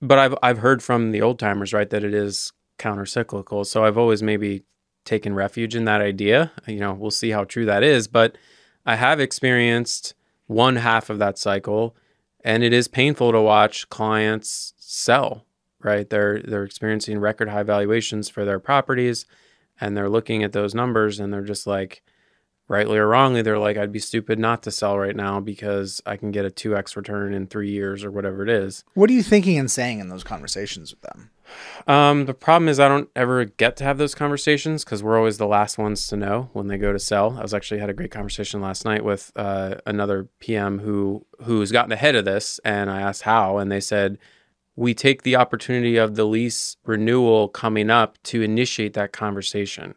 but 0.00 0.18
I've 0.18 0.34
I've 0.42 0.58
heard 0.58 0.82
from 0.82 1.10
the 1.10 1.20
old 1.20 1.38
timers, 1.38 1.72
right, 1.72 1.90
that 1.90 2.04
it 2.04 2.14
is 2.14 2.52
counter 2.78 3.06
cyclical. 3.06 3.64
So 3.64 3.84
I've 3.84 3.98
always 3.98 4.22
maybe 4.22 4.62
taken 5.04 5.34
refuge 5.34 5.74
in 5.74 5.84
that 5.86 6.00
idea. 6.00 6.52
You 6.66 6.78
know, 6.78 6.92
we'll 6.92 7.10
see 7.10 7.30
how 7.30 7.44
true 7.44 7.64
that 7.66 7.82
is, 7.82 8.06
but 8.06 8.38
I 8.86 8.94
have 8.96 9.18
experienced 9.18 10.14
one 10.46 10.76
half 10.76 11.10
of 11.10 11.18
that 11.18 11.36
cycle, 11.36 11.96
and 12.44 12.62
it 12.62 12.72
is 12.72 12.86
painful 12.86 13.32
to 13.32 13.40
watch 13.40 13.88
clients 13.88 14.74
sell. 14.78 15.44
Right, 15.80 16.08
they're 16.08 16.40
they're 16.42 16.64
experiencing 16.64 17.18
record 17.18 17.48
high 17.48 17.62
valuations 17.64 18.28
for 18.28 18.44
their 18.44 18.58
properties, 18.58 19.26
and 19.80 19.96
they're 19.96 20.08
looking 20.08 20.42
at 20.42 20.52
those 20.52 20.74
numbers, 20.74 21.20
and 21.20 21.32
they're 21.32 21.42
just 21.42 21.66
like, 21.66 22.02
rightly 22.68 22.98
or 22.98 23.08
wrongly, 23.08 23.42
they're 23.42 23.58
like, 23.58 23.76
I'd 23.76 23.92
be 23.92 23.98
stupid 23.98 24.38
not 24.38 24.62
to 24.64 24.70
sell 24.70 24.98
right 24.98 25.16
now 25.16 25.40
because 25.40 26.02
I 26.06 26.16
can 26.16 26.30
get 26.30 26.44
a 26.44 26.50
2x 26.50 26.96
return 26.96 27.32
in 27.32 27.46
three 27.46 27.70
years 27.70 28.04
or 28.04 28.10
whatever 28.10 28.42
it 28.42 28.50
is. 28.50 28.84
What 28.94 29.10
are 29.10 29.14
you 29.14 29.22
thinking 29.22 29.58
and 29.58 29.70
saying 29.70 29.98
in 29.98 30.08
those 30.08 30.22
conversations 30.22 30.92
with 30.92 31.00
them? 31.00 31.30
Um, 31.86 32.26
the 32.26 32.34
problem 32.34 32.68
is 32.68 32.78
I 32.78 32.88
don't 32.88 33.08
ever 33.16 33.46
get 33.46 33.76
to 33.78 33.84
have 33.84 33.96
those 33.96 34.14
conversations 34.14 34.84
because 34.84 35.02
we're 35.02 35.16
always 35.16 35.38
the 35.38 35.46
last 35.46 35.78
ones 35.78 36.06
to 36.08 36.16
know 36.16 36.50
when 36.52 36.66
they 36.68 36.76
go 36.76 36.92
to 36.92 36.98
sell. 36.98 37.38
I 37.38 37.42
was 37.42 37.54
actually 37.54 37.80
had 37.80 37.88
a 37.88 37.94
great 37.94 38.10
conversation 38.10 38.60
last 38.60 38.84
night 38.84 39.02
with 39.02 39.32
uh, 39.34 39.76
another 39.86 40.28
PM 40.40 40.80
who 40.80 41.24
who's 41.44 41.72
gotten 41.72 41.92
ahead 41.92 42.16
of 42.16 42.26
this, 42.26 42.60
and 42.66 42.90
I 42.90 43.00
asked 43.00 43.22
how, 43.22 43.56
and 43.56 43.72
they 43.72 43.80
said 43.80 44.18
we 44.78 44.94
take 44.94 45.22
the 45.22 45.34
opportunity 45.34 45.96
of 45.96 46.14
the 46.14 46.24
lease 46.24 46.76
renewal 46.84 47.48
coming 47.48 47.90
up 47.90 48.16
to 48.22 48.42
initiate 48.42 48.94
that 48.94 49.12
conversation 49.12 49.94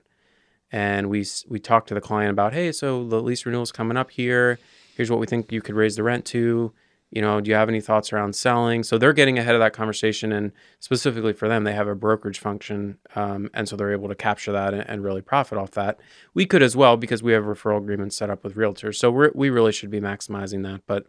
and 0.72 1.10
we 1.10 1.26
we 1.48 1.60
talked 1.60 1.88
to 1.90 1.94
the 1.94 2.02
client 2.02 2.32
about, 2.32 2.54
hey, 2.54 2.72
so 2.72 3.06
the 3.06 3.22
lease 3.22 3.46
renewal 3.46 3.64
is 3.64 3.72
coming 3.72 3.98
up 3.98 4.12
here. 4.12 4.58
Here's 4.96 5.12
what 5.12 5.20
we 5.20 5.28
think 5.28 5.52
you 5.52 5.62
could 5.62 5.76
raise 5.76 5.96
the 5.96 6.04
rent 6.04 6.26
to. 6.26 6.74
You 7.12 7.22
know, 7.22 7.42
do 7.42 7.50
you 7.50 7.56
have 7.56 7.68
any 7.68 7.82
thoughts 7.82 8.14
around 8.14 8.38
selling? 8.38 8.84
So 8.84 8.98
they're 8.98 9.12
getting 9.12 9.38
ahead 9.38 9.54
of 9.54 9.60
that 9.60 9.74
conversation, 9.74 10.32
and 10.32 10.54
specifically 10.80 11.34
for 11.34 11.50
them, 11.50 11.66
they 11.66 11.74
have 11.74 11.90
a 11.90 11.96
brokerage 11.96 12.40
function, 12.40 13.00
um, 13.16 13.50
and 13.54 13.68
so 13.68 13.76
they're 13.76 13.92
able 13.92 14.08
to 14.08 14.16
capture 14.16 14.54
that 14.54 14.74
and, 14.74 14.90
and, 14.90 15.04
really 15.04 15.22
profit 15.22 15.58
off 15.58 15.72
that. 15.72 16.00
We 16.34 16.46
could 16.46 16.64
as 16.64 16.74
well 16.74 16.96
because 16.96 17.22
we 17.22 17.34
have 17.34 17.44
referral 17.44 17.80
agreements 17.80 18.16
set 18.16 18.30
up 18.30 18.46
with 18.46 18.56
realtors, 18.56 18.96
so 18.96 19.12
we 19.12 19.28
we 19.36 19.50
really 19.50 19.74
should 19.74 19.92
be 19.92 20.00
maximizing 20.00 20.64
that. 20.64 20.84
But 20.88 21.06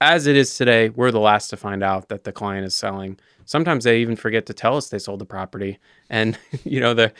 as 0.00 0.26
it 0.26 0.36
is 0.36 0.56
today, 0.56 0.90
we're 0.90 1.10
the 1.10 1.20
last 1.20 1.48
to 1.48 1.56
find 1.56 1.82
out 1.82 2.08
that 2.08 2.24
the 2.24 2.32
client 2.32 2.66
is 2.66 2.74
selling. 2.74 3.18
Sometimes 3.44 3.84
they 3.84 4.00
even 4.00 4.16
forget 4.16 4.46
to 4.46 4.54
tell 4.54 4.76
us 4.76 4.88
they 4.88 4.98
sold 4.98 5.20
the 5.20 5.26
property. 5.26 5.78
And 6.08 6.38
you 6.64 6.80
know 6.80 6.94
the 6.94 7.12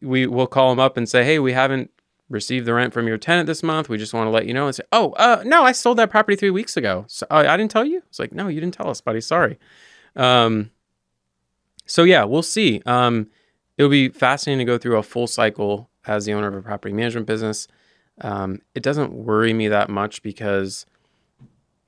we 0.00 0.26
will 0.26 0.46
call 0.46 0.70
them 0.70 0.80
up 0.80 0.96
and 0.96 1.08
say 1.08 1.24
hey 1.24 1.38
we 1.38 1.52
haven't 1.52 1.90
received 2.28 2.66
the 2.66 2.74
rent 2.74 2.92
from 2.92 3.08
your 3.08 3.18
tenant 3.18 3.46
this 3.46 3.62
month. 3.62 3.88
We 3.88 3.98
just 3.98 4.14
want 4.14 4.26
to 4.26 4.30
let 4.30 4.46
you 4.46 4.54
know. 4.54 4.66
And 4.66 4.74
say 4.74 4.82
oh 4.92 5.12
uh, 5.12 5.42
no 5.46 5.62
i 5.62 5.72
sold 5.72 5.98
that 5.98 6.10
property 6.10 6.36
three 6.36 6.50
weeks 6.50 6.76
ago. 6.76 7.04
So 7.08 7.26
uh, 7.30 7.44
i 7.48 7.56
didn't 7.56 7.70
tell 7.70 7.84
you? 7.84 8.02
It's 8.08 8.18
like 8.18 8.32
no 8.32 8.48
you 8.48 8.60
didn't 8.60 8.74
tell 8.74 8.90
us 8.90 9.00
buddy. 9.00 9.20
Sorry. 9.20 9.58
Um, 10.16 10.70
so 11.86 12.02
yeah 12.02 12.24
we'll 12.24 12.42
see. 12.42 12.82
Um, 12.84 13.28
it'll 13.78 13.90
be 13.90 14.10
fascinating 14.10 14.66
to 14.66 14.70
go 14.70 14.78
through 14.78 14.98
a 14.98 15.02
full 15.02 15.26
cycle 15.26 15.88
as 16.06 16.26
the 16.26 16.32
owner 16.32 16.48
of 16.48 16.54
a 16.54 16.62
property 16.62 16.92
management 16.92 17.26
business. 17.26 17.68
Um, 18.22 18.60
it 18.74 18.82
doesn't 18.82 19.12
worry 19.12 19.54
me 19.54 19.68
that 19.68 19.88
much 19.88 20.22
because 20.22 20.84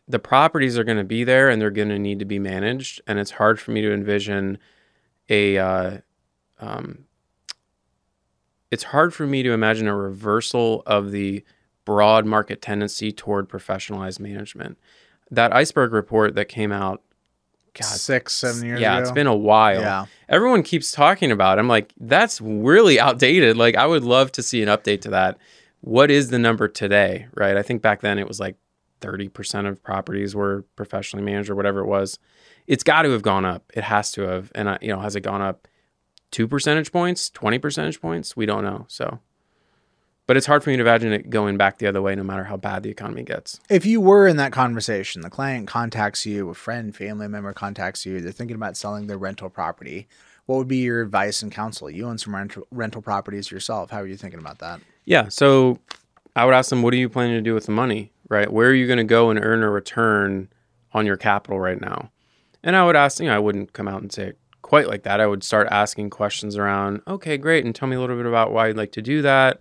the 0.09 0.19
properties 0.19 0.79
are 0.79 0.85
going 0.85 0.99
to 0.99 1.05
be 1.05 1.25
there 1.25 1.49
and 1.49 1.61
they're 1.61 1.71
going 1.71 1.89
to 1.89 1.99
need 1.99 2.19
to 2.19 2.25
be 2.25 2.39
managed. 2.39 3.01
And 3.07 3.19
it's 3.19 3.33
hard 3.33 3.61
for 3.61 3.71
me 3.71 3.81
to 3.83 3.93
envision 3.93 4.59
a, 5.29 5.59
uh, 5.59 5.99
um, 6.61 7.05
it's 8.71 8.85
hard 8.85 9.15
for 9.15 9.27
me 9.27 9.43
to 9.43 9.53
imagine 9.53 9.87
a 9.87 9.97
reversal 9.97 10.83
of 10.87 11.11
the 11.11 11.45
broad 11.85 12.27
market 12.27 12.63
tendency 12.63 13.13
toward 13.13 13.49
professionalized 13.49 14.21
management. 14.21 14.79
That 15.31 15.53
iceberg 15.55 15.93
report 15.93 16.35
that 16.35 16.47
came 16.47 16.73
out 16.73 17.03
God, 17.75 17.87
six, 17.87 18.35
seven 18.35 18.67
years 18.67 18.81
yeah, 18.81 18.95
ago. 18.95 19.03
it's 19.03 19.13
been 19.13 19.27
a 19.27 19.37
while. 19.37 19.81
Yeah. 19.81 20.07
Everyone 20.29 20.63
keeps 20.63 20.93
talking 20.93 21.33
about 21.33 21.57
it. 21.57 21.61
I'm 21.61 21.69
like, 21.69 21.93
that's 21.99 22.41
really 22.41 23.01
outdated. 23.01 23.57
Like, 23.57 23.77
I 23.77 23.87
would 23.87 24.05
love 24.05 24.31
to 24.33 24.43
see 24.43 24.63
an 24.63 24.69
update 24.69 25.01
to 25.03 25.11
that. 25.11 25.39
What 25.81 26.11
is 26.11 26.29
the 26.29 26.39
number 26.39 26.69
today? 26.69 27.27
Right. 27.35 27.57
I 27.57 27.63
think 27.63 27.83
back 27.83 28.03
then 28.03 28.19
it 28.19 28.29
was 28.29 28.39
like 28.39 28.57
30% 29.03 29.69
of 29.69 29.83
properties 29.83 30.35
were 30.35 30.65
professionally 30.77 31.25
managed 31.25 31.51
or 31.51 31.55
whatever 31.55 31.81
it 31.81 31.87
was. 31.87 32.19
It's 32.67 32.83
got 32.83 33.03
to 33.03 33.11
have 33.11 33.23
gone 33.23 33.45
up. 33.45 33.71
It 33.75 33.85
has 33.85 34.13
to 34.13 34.23
have. 34.23 34.51
And, 34.55 34.69
uh, 34.69 34.79
you 34.81 34.89
know, 34.89 35.01
has 35.01 35.17
it 35.17 35.21
gone 35.21 35.43
up 35.43 35.69
two 36.31 36.49
percentage 36.49 36.93
points, 36.93 37.29
20 37.31 37.59
percentage 37.59 38.01
points? 38.01 38.37
We 38.37 38.47
don't 38.47 38.65
know. 38.65 38.87
So, 38.89 39.19
but 40.27 40.37
it's 40.37 40.47
hard 40.47 40.63
for 40.63 40.71
me 40.71 40.77
to 40.77 40.83
imagine 40.83 41.13
it 41.13 41.31
going 41.31 41.57
back 41.57 41.79
the 41.79 41.87
other 41.87 42.01
way 42.01 42.15
no 42.15 42.23
matter 42.23 42.45
how 42.45 42.57
bad 42.57 42.85
the 42.85 42.91
economy 42.91 43.23
gets. 43.25 43.61
If 43.69 43.85
you 43.85 44.01
were 44.01 44.27
in 44.27 44.37
that 44.37 44.53
conversation, 44.53 45.23
the 45.23 45.31
client 45.31 45.67
contacts 45.67 46.25
you, 46.25 46.49
a 46.49 46.55
friend, 46.55 46.95
family 46.95 47.29
member 47.29 47.53
contacts 47.53 48.07
you, 48.07 48.21
they're 48.21 48.33
thinking 48.33 48.57
about 48.57 48.77
selling 48.77 49.09
their 49.09 49.19
rental 49.19 49.51
property. 49.51 50.07
What 50.47 50.57
would 50.57 50.69
be 50.69 50.79
your 50.79 51.03
advice 51.03 51.43
and 51.43 51.53
counsel? 51.53 51.91
You 51.91 52.09
own 52.09 52.19
some 52.19 52.35
rental, 52.35 52.67
rental 52.71 53.03
properties 53.03 53.51
yourself. 53.51 53.91
How 53.91 54.01
are 54.01 54.07
you 54.07 54.17
thinking 54.17 54.41
about 54.41 54.59
that? 54.61 54.81
Yeah. 55.05 55.29
So 55.29 55.79
I 56.35 56.45
would 56.45 56.55
ask 56.55 56.71
them, 56.71 56.83
what 56.83 56.95
are 56.95 56.99
you 56.99 57.09
planning 57.09 57.35
to 57.35 57.43
do 57.43 57.55
with 57.55 57.67
the 57.67 57.73
money? 57.73 58.13
Right? 58.33 58.53
Where 58.53 58.71
are 58.71 58.75
you 58.75 58.87
going 58.87 58.97
to 58.97 59.05
go 59.05 59.31
and 59.31 59.39
earn 59.39 59.63
a 59.63 59.71
return 59.71 60.49
on 60.93 61.07
your 61.07 61.17
capital 61.17 61.61
right 61.61 61.81
now? 61.81 62.11
And 62.65 62.75
I 62.75 62.85
would 62.85 62.97
ask, 62.97 63.21
you 63.21 63.27
know, 63.27 63.37
I 63.37 63.39
wouldn't 63.39 63.73
come 63.73 63.87
out 63.87 64.03
and 64.03 64.11
say 64.11 64.29
it 64.29 64.39
quite 64.63 64.89
like 64.89 65.03
that. 65.03 65.21
I 65.21 65.27
would 65.27 65.45
start 65.45 65.69
asking 65.71 66.11
questions 66.11 66.57
around, 66.57 67.03
okay, 67.07 67.37
great. 67.37 67.65
And 67.65 67.75
tell 67.75 67.89
me 67.89 67.97
a 67.97 68.01
little 68.01 68.17
bit 68.17 68.27
about 68.27 68.53
why 68.53 68.69
you'd 68.69 68.77
like 68.77 68.93
to 68.93 69.03
do 69.03 69.23
that. 69.23 69.61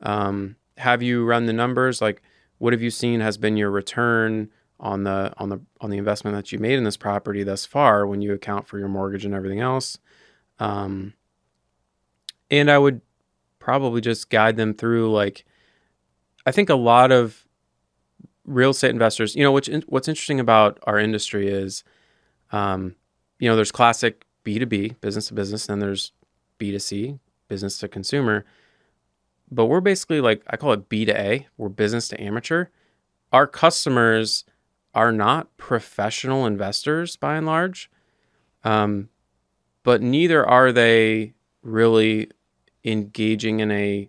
Um, 0.00 0.56
have 0.78 1.02
you 1.02 1.24
run 1.24 1.46
the 1.46 1.52
numbers? 1.52 2.00
Like, 2.00 2.22
what 2.58 2.72
have 2.72 2.82
you 2.82 2.90
seen 2.90 3.20
has 3.20 3.36
been 3.36 3.56
your 3.56 3.70
return 3.70 4.50
on 4.78 5.04
the 5.04 5.32
on 5.38 5.48
the 5.48 5.60
on 5.80 5.90
the 5.90 5.96
investment 5.96 6.36
that 6.36 6.52
you 6.52 6.58
made 6.58 6.78
in 6.78 6.84
this 6.84 6.96
property 6.96 7.42
thus 7.42 7.64
far 7.64 8.06
when 8.06 8.20
you 8.20 8.32
account 8.32 8.66
for 8.66 8.78
your 8.78 8.88
mortgage 8.88 9.24
and 9.24 9.34
everything 9.34 9.60
else? 9.60 9.98
Um, 10.58 11.14
and 12.50 12.70
I 12.70 12.78
would 12.78 13.02
probably 13.58 14.00
just 14.00 14.30
guide 14.30 14.56
them 14.56 14.74
through 14.74 15.12
like 15.12 15.44
I 16.46 16.52
think 16.52 16.70
a 16.70 16.74
lot 16.74 17.10
of 17.10 17.45
real 18.46 18.70
estate 18.70 18.90
investors, 18.90 19.34
you 19.34 19.42
know, 19.42 19.52
which 19.52 19.68
what's 19.86 20.08
interesting 20.08 20.40
about 20.40 20.78
our 20.84 20.98
industry 20.98 21.48
is, 21.48 21.84
um, 22.52 22.94
you 23.38 23.48
know, 23.48 23.56
there's 23.56 23.72
classic 23.72 24.24
B2B, 24.44 25.00
business 25.00 25.28
to 25.28 25.34
business, 25.34 25.68
and 25.68 25.80
then 25.80 25.88
there's 25.88 26.12
B2C, 26.58 27.18
business 27.48 27.78
to 27.78 27.88
consumer. 27.88 28.44
But 29.50 29.66
we're 29.66 29.80
basically 29.80 30.20
like, 30.20 30.42
I 30.48 30.56
call 30.56 30.72
it 30.72 30.88
B 30.88 31.04
to 31.04 31.20
A, 31.20 31.46
we're 31.56 31.68
business 31.68 32.08
to 32.08 32.20
amateur. 32.20 32.66
Our 33.32 33.46
customers 33.46 34.44
are 34.94 35.12
not 35.12 35.54
professional 35.56 36.46
investors 36.46 37.16
by 37.16 37.36
and 37.36 37.46
large, 37.46 37.90
um, 38.64 39.08
but 39.82 40.00
neither 40.00 40.48
are 40.48 40.72
they 40.72 41.34
really 41.62 42.30
engaging 42.84 43.60
in 43.60 43.70
a 43.70 44.08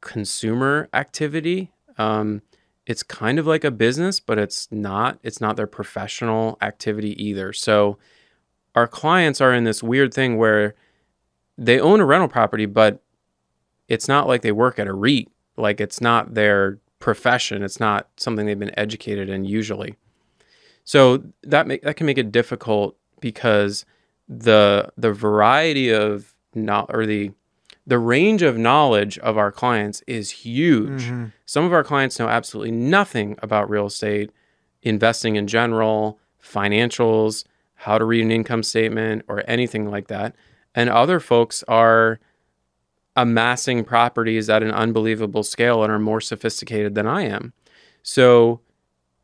consumer 0.00 0.88
activity. 0.92 1.72
Um, 1.98 2.42
it's 2.86 3.02
kind 3.02 3.38
of 3.38 3.46
like 3.46 3.64
a 3.64 3.70
business, 3.70 4.20
but 4.20 4.38
it's 4.38 4.70
not. 4.70 5.18
It's 5.22 5.40
not 5.40 5.56
their 5.56 5.66
professional 5.66 6.56
activity 6.62 7.20
either. 7.22 7.52
So 7.52 7.98
our 8.74 8.86
clients 8.86 9.40
are 9.40 9.52
in 9.52 9.64
this 9.64 9.82
weird 9.82 10.14
thing 10.14 10.36
where 10.36 10.74
they 11.58 11.80
own 11.80 12.00
a 12.00 12.04
rental 12.04 12.28
property, 12.28 12.66
but 12.66 13.02
it's 13.88 14.08
not 14.08 14.28
like 14.28 14.42
they 14.42 14.52
work 14.52 14.78
at 14.78 14.86
a 14.86 14.94
REIT. 14.94 15.28
Like 15.56 15.80
it's 15.80 16.00
not 16.00 16.34
their 16.34 16.78
profession. 16.98 17.62
It's 17.62 17.80
not 17.80 18.08
something 18.16 18.46
they've 18.46 18.58
been 18.58 18.78
educated 18.78 19.28
in 19.28 19.44
usually. 19.44 19.96
So 20.84 21.24
that 21.42 21.66
make, 21.66 21.82
that 21.82 21.96
can 21.96 22.06
make 22.06 22.18
it 22.18 22.30
difficult 22.30 22.96
because 23.20 23.84
the 24.28 24.92
the 24.96 25.12
variety 25.12 25.92
of 25.92 26.34
not 26.54 26.90
or 26.92 27.06
the 27.06 27.32
the 27.86 27.98
range 27.98 28.42
of 28.42 28.58
knowledge 28.58 29.18
of 29.18 29.38
our 29.38 29.52
clients 29.52 30.02
is 30.06 30.30
huge. 30.30 31.04
Mm-hmm. 31.04 31.26
Some 31.44 31.64
of 31.64 31.72
our 31.72 31.84
clients 31.84 32.18
know 32.18 32.28
absolutely 32.28 32.72
nothing 32.72 33.36
about 33.42 33.70
real 33.70 33.86
estate, 33.86 34.30
investing 34.82 35.36
in 35.36 35.46
general, 35.46 36.18
financials, 36.42 37.44
how 37.74 37.98
to 37.98 38.04
read 38.04 38.22
an 38.22 38.32
income 38.32 38.62
statement, 38.62 39.24
or 39.28 39.44
anything 39.46 39.90
like 39.90 40.08
that. 40.08 40.34
And 40.74 40.90
other 40.90 41.20
folks 41.20 41.62
are 41.68 42.18
amassing 43.14 43.84
properties 43.84 44.50
at 44.50 44.62
an 44.62 44.72
unbelievable 44.72 45.42
scale 45.42 45.82
and 45.82 45.92
are 45.92 45.98
more 45.98 46.20
sophisticated 46.20 46.94
than 46.94 47.06
I 47.06 47.22
am. 47.22 47.52
So 48.02 48.60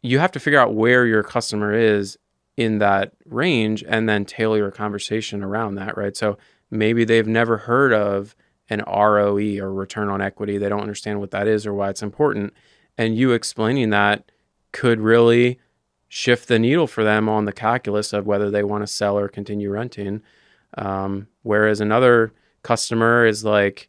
you 0.03 0.19
have 0.19 0.33
to 0.33 0.41
figure 0.41 0.59
out 0.59 0.75
where 0.75 1.05
your 1.05 1.23
customer 1.23 1.75
is 1.75 2.19
in 2.57 2.79
that 2.79 3.13
range 3.27 3.85
and 3.87 4.09
then 4.09 4.25
tailor 4.25 4.59
your 4.59 4.71
conversation 4.71 5.43
around 5.43 5.75
that, 5.75 5.97
right? 5.97 6.17
So 6.17 6.39
maybe 6.71 7.05
they've 7.05 7.27
never 7.27 7.59
heard 7.59 7.93
of 7.93 8.35
an 8.73 8.85
ROE 8.87 9.59
or 9.61 9.73
return 9.73 10.09
on 10.09 10.21
equity. 10.21 10.59
They 10.59 10.69
don't 10.69 10.81
understand 10.81 11.21
what 11.21 11.31
that 11.33 11.47
is 11.47 11.67
or 11.67 11.75
why 11.75 11.91
it's 11.91 12.03
important. 12.03 12.55
And 12.97 13.17
you 13.17 13.33
explaining 13.33 13.91
that 13.91 14.31
could 14.73 15.01
really 15.01 15.59
shift 16.09 16.49
the 16.49 16.59
needle 16.59 16.87
for 16.87 17.05
them 17.05 17.29
on 17.29 17.45
the 17.45 17.53
calculus 17.53 18.13
of 18.13 18.27
whether 18.27 18.51
they 18.51 18.63
want 18.63 18.83
to 18.83 18.87
sell 18.87 19.19
or 19.19 19.29
continue 19.29 19.71
renting. 19.71 20.23
Um, 20.77 21.29
whereas 21.43 21.81
another 21.81 22.33
customer 22.63 23.27
is 23.27 23.45
like 23.45 23.89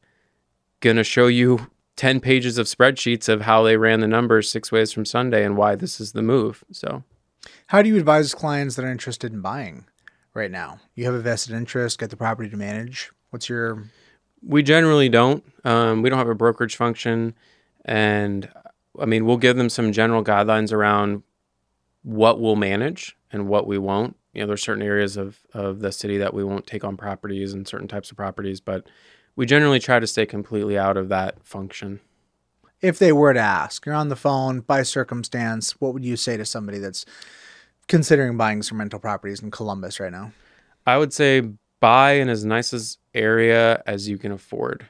going 0.79 0.97
to 0.97 1.03
show 1.03 1.27
you 1.27 1.67
10 1.95 2.19
pages 2.19 2.57
of 2.57 2.67
spreadsheets 2.67 3.29
of 3.29 3.41
how 3.41 3.63
they 3.63 3.77
ran 3.77 3.99
the 3.99 4.07
numbers 4.07 4.49
six 4.51 4.71
ways 4.71 4.91
from 4.91 5.05
Sunday 5.05 5.45
and 5.45 5.55
why 5.55 5.75
this 5.75 5.99
is 5.99 6.13
the 6.13 6.21
move. 6.21 6.63
So, 6.71 7.03
how 7.67 7.81
do 7.81 7.89
you 7.89 7.97
advise 7.97 8.33
clients 8.33 8.75
that 8.75 8.85
are 8.85 8.91
interested 8.91 9.33
in 9.33 9.41
buying 9.41 9.85
right 10.33 10.51
now? 10.51 10.79
You 10.95 11.05
have 11.05 11.13
a 11.13 11.19
vested 11.19 11.53
interest, 11.55 11.99
get 11.99 12.09
the 12.09 12.17
property 12.17 12.49
to 12.49 12.57
manage. 12.57 13.11
What's 13.29 13.49
your. 13.49 13.83
We 14.45 14.63
generally 14.63 15.09
don't. 15.09 15.43
Um, 15.63 16.01
we 16.01 16.09
don't 16.09 16.19
have 16.19 16.29
a 16.29 16.35
brokerage 16.35 16.75
function. 16.75 17.33
And 17.85 18.49
I 18.99 19.05
mean, 19.05 19.25
we'll 19.25 19.37
give 19.37 19.57
them 19.57 19.69
some 19.69 19.91
general 19.91 20.23
guidelines 20.23 20.71
around 20.71 21.23
what 22.03 22.39
we'll 22.39 22.55
manage 22.55 23.15
and 23.31 23.47
what 23.47 23.65
we 23.67 23.77
won't. 23.77 24.15
You 24.33 24.41
know, 24.41 24.47
there's 24.47 24.63
certain 24.63 24.83
areas 24.83 25.15
of, 25.15 25.39
of 25.53 25.79
the 25.79 25.91
city 25.91 26.17
that 26.17 26.33
we 26.33 26.43
won't 26.43 26.67
take 26.67 26.83
on 26.83 26.97
properties 26.97 27.53
and 27.53 27.67
certain 27.67 27.87
types 27.87 28.11
of 28.11 28.17
properties, 28.17 28.59
but 28.59 28.87
we 29.35 29.45
generally 29.45 29.79
try 29.79 29.99
to 29.99 30.07
stay 30.07 30.25
completely 30.25 30.77
out 30.77 30.97
of 30.97 31.09
that 31.09 31.43
function. 31.45 31.99
If 32.81 32.99
they 32.99 33.13
were 33.13 33.33
to 33.33 33.39
ask, 33.39 33.85
you're 33.85 33.95
on 33.95 34.09
the 34.09 34.15
phone 34.15 34.59
by 34.59 34.83
circumstance, 34.83 35.79
what 35.79 35.93
would 35.93 36.03
you 36.03 36.17
say 36.17 36.35
to 36.35 36.45
somebody 36.45 36.79
that's 36.79 37.05
considering 37.87 38.37
buying 38.37 38.61
some 38.61 38.79
rental 38.79 38.99
properties 38.99 39.41
in 39.41 39.51
Columbus 39.51 39.99
right 39.99 40.11
now? 40.11 40.33
I 40.85 40.97
would 40.97 41.13
say 41.13 41.49
buy 41.83 42.13
in 42.13 42.29
as 42.29 42.45
nice 42.45 42.73
as 42.73 42.97
area 43.13 43.83
as 43.85 44.07
you 44.07 44.17
can 44.17 44.31
afford. 44.31 44.85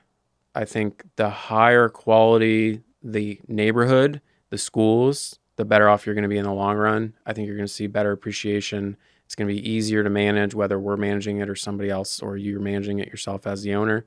I 0.54 0.66
think 0.66 1.04
the 1.16 1.32
higher 1.32 1.90
quality 1.90 2.84
the 3.02 3.40
neighborhood, 3.48 4.22
the 4.52 4.60
schools, 4.60 5.40
the 5.56 5.66
better 5.66 5.90
off 5.90 6.06
you're 6.06 6.14
going 6.14 6.22
to 6.22 6.30
be 6.30 6.38
in 6.38 6.46
the 6.46 6.54
long 6.54 6.78
run. 6.78 7.16
I 7.26 7.34
think 7.34 7.48
you're 7.48 7.58
going 7.58 7.68
to 7.68 7.74
see 7.74 7.88
better 7.88 8.12
appreciation. 8.12 8.96
It's 9.26 9.34
going 9.34 9.48
to 9.48 9.54
be 9.54 9.68
easier 9.68 10.04
to 10.04 10.10
manage, 10.12 10.54
whether 10.54 10.80
we're 10.80 10.96
managing 10.96 11.40
it 11.40 11.50
or 11.50 11.56
somebody 11.56 11.90
else, 11.90 12.22
or 12.22 12.38
you're 12.38 12.60
managing 12.60 13.00
it 13.00 13.08
yourself 13.08 13.48
as 13.48 13.64
the 13.64 13.74
owner. 13.74 14.06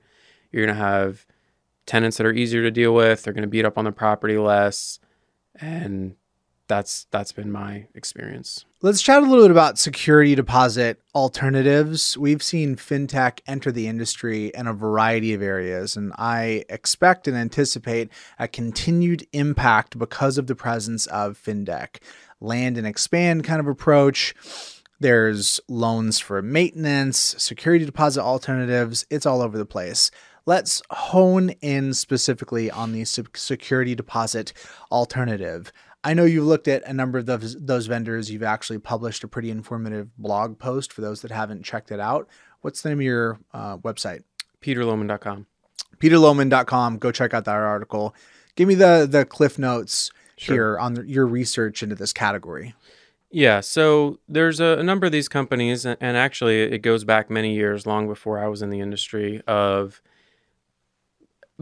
You're 0.53 0.65
going 0.65 0.77
to 0.77 0.81
have 0.81 1.27
tenants 1.87 2.19
that 2.19 2.27
are 2.27 2.33
easier 2.33 2.63
to 2.63 2.71
deal 2.71 2.95
with. 2.95 3.25
They're 3.25 3.33
going 3.33 3.43
to 3.43 3.49
beat 3.49 3.65
up 3.65 3.79
on 3.79 3.85
the 3.85 3.93
property 3.93 4.39
less, 4.39 5.01
and 5.61 6.15
that's 6.69 7.07
that's 7.11 7.33
been 7.33 7.51
my 7.51 7.87
experience. 7.95 8.65
Let's 8.83 9.03
chat 9.03 9.23
a 9.23 9.27
little 9.27 9.45
bit 9.45 9.51
about 9.51 9.79
security 9.79 10.35
deposit 10.35 11.01
alternatives. 11.15 12.17
We've 12.17 12.43
seen 12.43 12.77
fintech 12.77 13.41
enter 13.47 13.73
the 13.73 13.89
industry 13.89 14.53
in 14.55 14.67
a 14.67 14.73
variety 14.73 15.33
of 15.35 15.43
areas, 15.43 15.97
and 15.97 16.13
I 16.17 16.65
expect 16.69 17.27
and 17.27 17.37
anticipate 17.37 18.11
a 18.39 18.49
continued 18.49 19.27
impact 19.33 19.99
because 19.99 20.39
of 20.39 20.47
the 20.47 20.55
presence 20.55 21.07
of 21.07 21.39
fintech. 21.43 21.97
Land 22.41 22.77
and 22.77 22.87
expand 22.87 23.45
kind 23.45 23.61
of 23.61 23.67
approach. 23.67 24.35
There's 25.01 25.61
loans 25.69 26.21
for 26.21 26.41
maintenance, 26.41 27.35
security 27.39 27.85
deposit 27.85 28.23
alternatives. 28.23 29.07
It's 29.11 29.27
all 29.27 29.43
over 29.43 29.59
the 29.59 29.67
place. 29.67 30.11
Let's 30.47 30.81
hone 30.91 31.51
in 31.61 31.93
specifically 31.93 32.71
on 32.71 32.93
the 32.93 33.05
security 33.05 33.97
deposit 33.97 34.53
alternative. 34.93 35.73
I 36.07 36.15
know 36.15 36.25
you've 36.25 36.47
looked 36.47 36.69
at 36.69 36.85
a 36.85 36.93
number 36.93 37.19
of 37.19 37.27
those, 37.27 37.57
those 37.57 37.89
vendors. 37.89 38.31
You've 38.31 38.45
actually 38.45 38.79
published 38.79 39.25
a 39.25 39.29
pretty 39.29 39.51
informative 39.51 40.17
blog 40.17 40.57
post 40.57 40.93
for 40.93 41.01
those 41.01 41.21
that 41.23 41.33
haven't 41.33 41.65
checked 41.65 41.91
it 41.91 41.99
out. 41.99 42.29
What's 42.61 42.81
the 42.81 42.91
name 42.91 43.01
of 43.01 43.05
your 43.05 43.41
uh, 43.53 43.79
website? 43.79 44.23
PeterLohmann.com. 44.63 45.47
PeterLohmann.com. 45.99 46.99
Go 46.99 47.11
check 47.11 47.35
out 47.35 47.45
that 47.47 47.57
article. 47.57 48.15
Give 48.55 48.69
me 48.69 48.77
the 48.77 49.09
the 49.11 49.25
cliff 49.25 49.59
notes 49.59 50.13
sure. 50.37 50.55
here 50.55 50.79
on 50.79 50.95
the, 50.95 51.03
your 51.09 51.27
research 51.27 51.83
into 51.83 51.97
this 51.97 52.13
category. 52.13 52.77
Yeah, 53.33 53.59
so 53.59 54.21
there's 54.29 54.61
a, 54.61 54.79
a, 54.79 54.85
number 54.85 55.07
of 55.07 55.13
these 55.13 55.29
companies, 55.29 55.85
and 55.85 56.17
actually, 56.17 56.61
it 56.61 56.79
goes 56.79 57.03
back 57.03 57.29
many 57.29 57.55
years, 57.55 57.85
long 57.85 58.07
before 58.07 58.39
I 58.39 58.47
was 58.47 58.63
in 58.63 58.71
the 58.71 58.79
industry, 58.79 59.43
of 59.49 60.01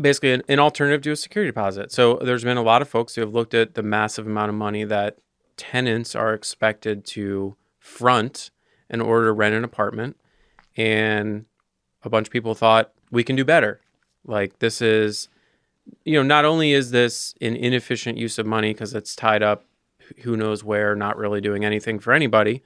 basically 0.00 0.32
an, 0.32 0.42
an, 0.48 0.58
alternative 0.58 1.02
to 1.02 1.12
a 1.12 1.16
security 1.16 1.50
deposit. 1.50 1.92
So 1.92 2.18
there's 2.22 2.44
been 2.44 2.56
a 2.56 2.62
lot 2.62 2.82
of 2.82 2.88
folks 2.88 3.14
who 3.14 3.20
have 3.20 3.32
looked 3.32 3.54
at 3.54 3.74
the 3.74 3.82
massive 3.82 4.26
amount 4.26 4.48
of 4.48 4.54
money 4.54 4.84
that 4.84 5.18
tenants 5.56 6.14
are 6.14 6.34
expected 6.34 7.04
to 7.04 7.56
front 7.78 8.50
in 8.90 9.00
order 9.00 9.26
to 9.26 9.32
rent 9.32 9.54
an 9.54 9.64
apartment. 9.64 10.16
And 10.76 11.46
a 12.02 12.10
bunch 12.10 12.28
of 12.28 12.32
people 12.32 12.54
thought 12.54 12.92
we 13.10 13.24
can 13.24 13.36
do 13.36 13.44
better. 13.44 13.80
Like 14.24 14.58
this 14.58 14.80
is, 14.82 15.28
you 16.04 16.14
know, 16.14 16.22
not 16.22 16.44
only 16.44 16.72
is 16.72 16.90
this 16.90 17.34
an 17.40 17.56
inefficient 17.56 18.18
use 18.18 18.38
of 18.38 18.46
money 18.46 18.72
because 18.72 18.94
it's 18.94 19.14
tied 19.14 19.42
up 19.42 19.64
who 20.18 20.36
knows 20.36 20.64
where, 20.64 20.94
not 20.94 21.16
really 21.16 21.40
doing 21.40 21.64
anything 21.64 21.98
for 21.98 22.12
anybody, 22.12 22.62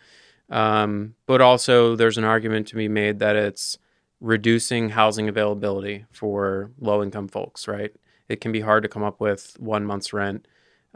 um, 0.51 1.14
but 1.26 1.41
also 1.41 1.95
there's 1.95 2.18
an 2.18 2.24
argument 2.24 2.66
to 2.68 2.74
be 2.74 2.89
made 2.89 3.18
that 3.18 3.37
it's 3.37 3.79
reducing 4.20 4.90
housing 4.90 5.28
availability 5.28 6.04
for 6.10 6.70
low 6.80 7.02
income 7.02 7.28
folks, 7.28 7.68
right? 7.68 7.92
It 8.28 8.40
can 8.40 8.52
be 8.52 8.60
hard 8.60 8.82
to 8.82 8.88
come 8.88 9.02
up 9.02 9.20
with 9.20 9.56
one 9.58 9.84
month's 9.84 10.12
rent 10.12 10.46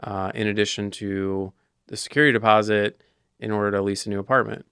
uh, 0.01 0.31
in 0.35 0.47
addition 0.47 0.91
to 0.91 1.53
the 1.87 1.97
security 1.97 2.33
deposit 2.33 3.01
in 3.39 3.51
order 3.51 3.71
to 3.71 3.81
lease 3.81 4.05
a 4.05 4.09
new 4.09 4.19
apartment. 4.19 4.65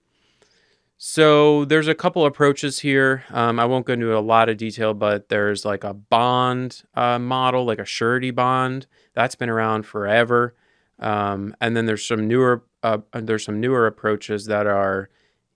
So 0.97 1.65
there's 1.65 1.87
a 1.87 1.95
couple 1.95 2.27
approaches 2.27 2.79
here. 2.79 3.23
Um, 3.31 3.59
I 3.59 3.65
won't 3.65 3.87
go 3.87 3.93
into 3.93 4.15
a 4.15 4.19
lot 4.19 4.49
of 4.49 4.57
detail, 4.57 4.93
but 4.93 5.29
there's 5.29 5.65
like 5.65 5.83
a 5.83 5.95
bond 5.95 6.83
uh, 6.93 7.17
model, 7.17 7.65
like 7.65 7.79
a 7.79 7.85
surety 7.85 8.29
bond. 8.29 8.85
That's 9.15 9.33
been 9.33 9.49
around 9.49 9.87
forever. 9.87 10.53
Um, 10.99 11.55
and 11.59 11.75
then 11.75 11.87
there's 11.87 12.05
some 12.05 12.27
newer 12.27 12.63
uh, 12.83 12.99
there's 13.13 13.45
some 13.45 13.59
newer 13.59 13.87
approaches 13.87 14.45
that 14.45 14.67
are 14.67 15.09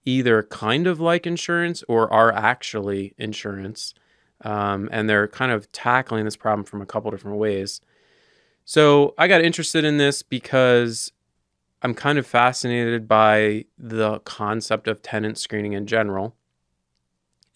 either 0.06 0.44
kind 0.44 0.88
of 0.88 1.00
like 1.00 1.26
insurance 1.26 1.84
or 1.88 2.12
are 2.14 2.32
actually 2.32 3.14
insurance. 3.18 3.94
Um, 4.42 4.88
and 4.92 5.10
they're 5.10 5.28
kind 5.28 5.52
of 5.52 5.72
tackling 5.72 6.26
this 6.26 6.36
problem 6.36 6.64
from 6.64 6.82
a 6.82 6.86
couple 6.86 7.10
different 7.12 7.38
ways. 7.38 7.82
So 8.64 9.14
I 9.18 9.28
got 9.28 9.42
interested 9.42 9.84
in 9.84 9.98
this 9.98 10.22
because 10.22 11.12
I'm 11.82 11.94
kind 11.94 12.18
of 12.18 12.26
fascinated 12.26 13.08
by 13.08 13.66
the 13.78 14.20
concept 14.20 14.88
of 14.88 15.02
tenant 15.02 15.38
screening 15.38 15.74
in 15.74 15.88
general. 15.88 16.36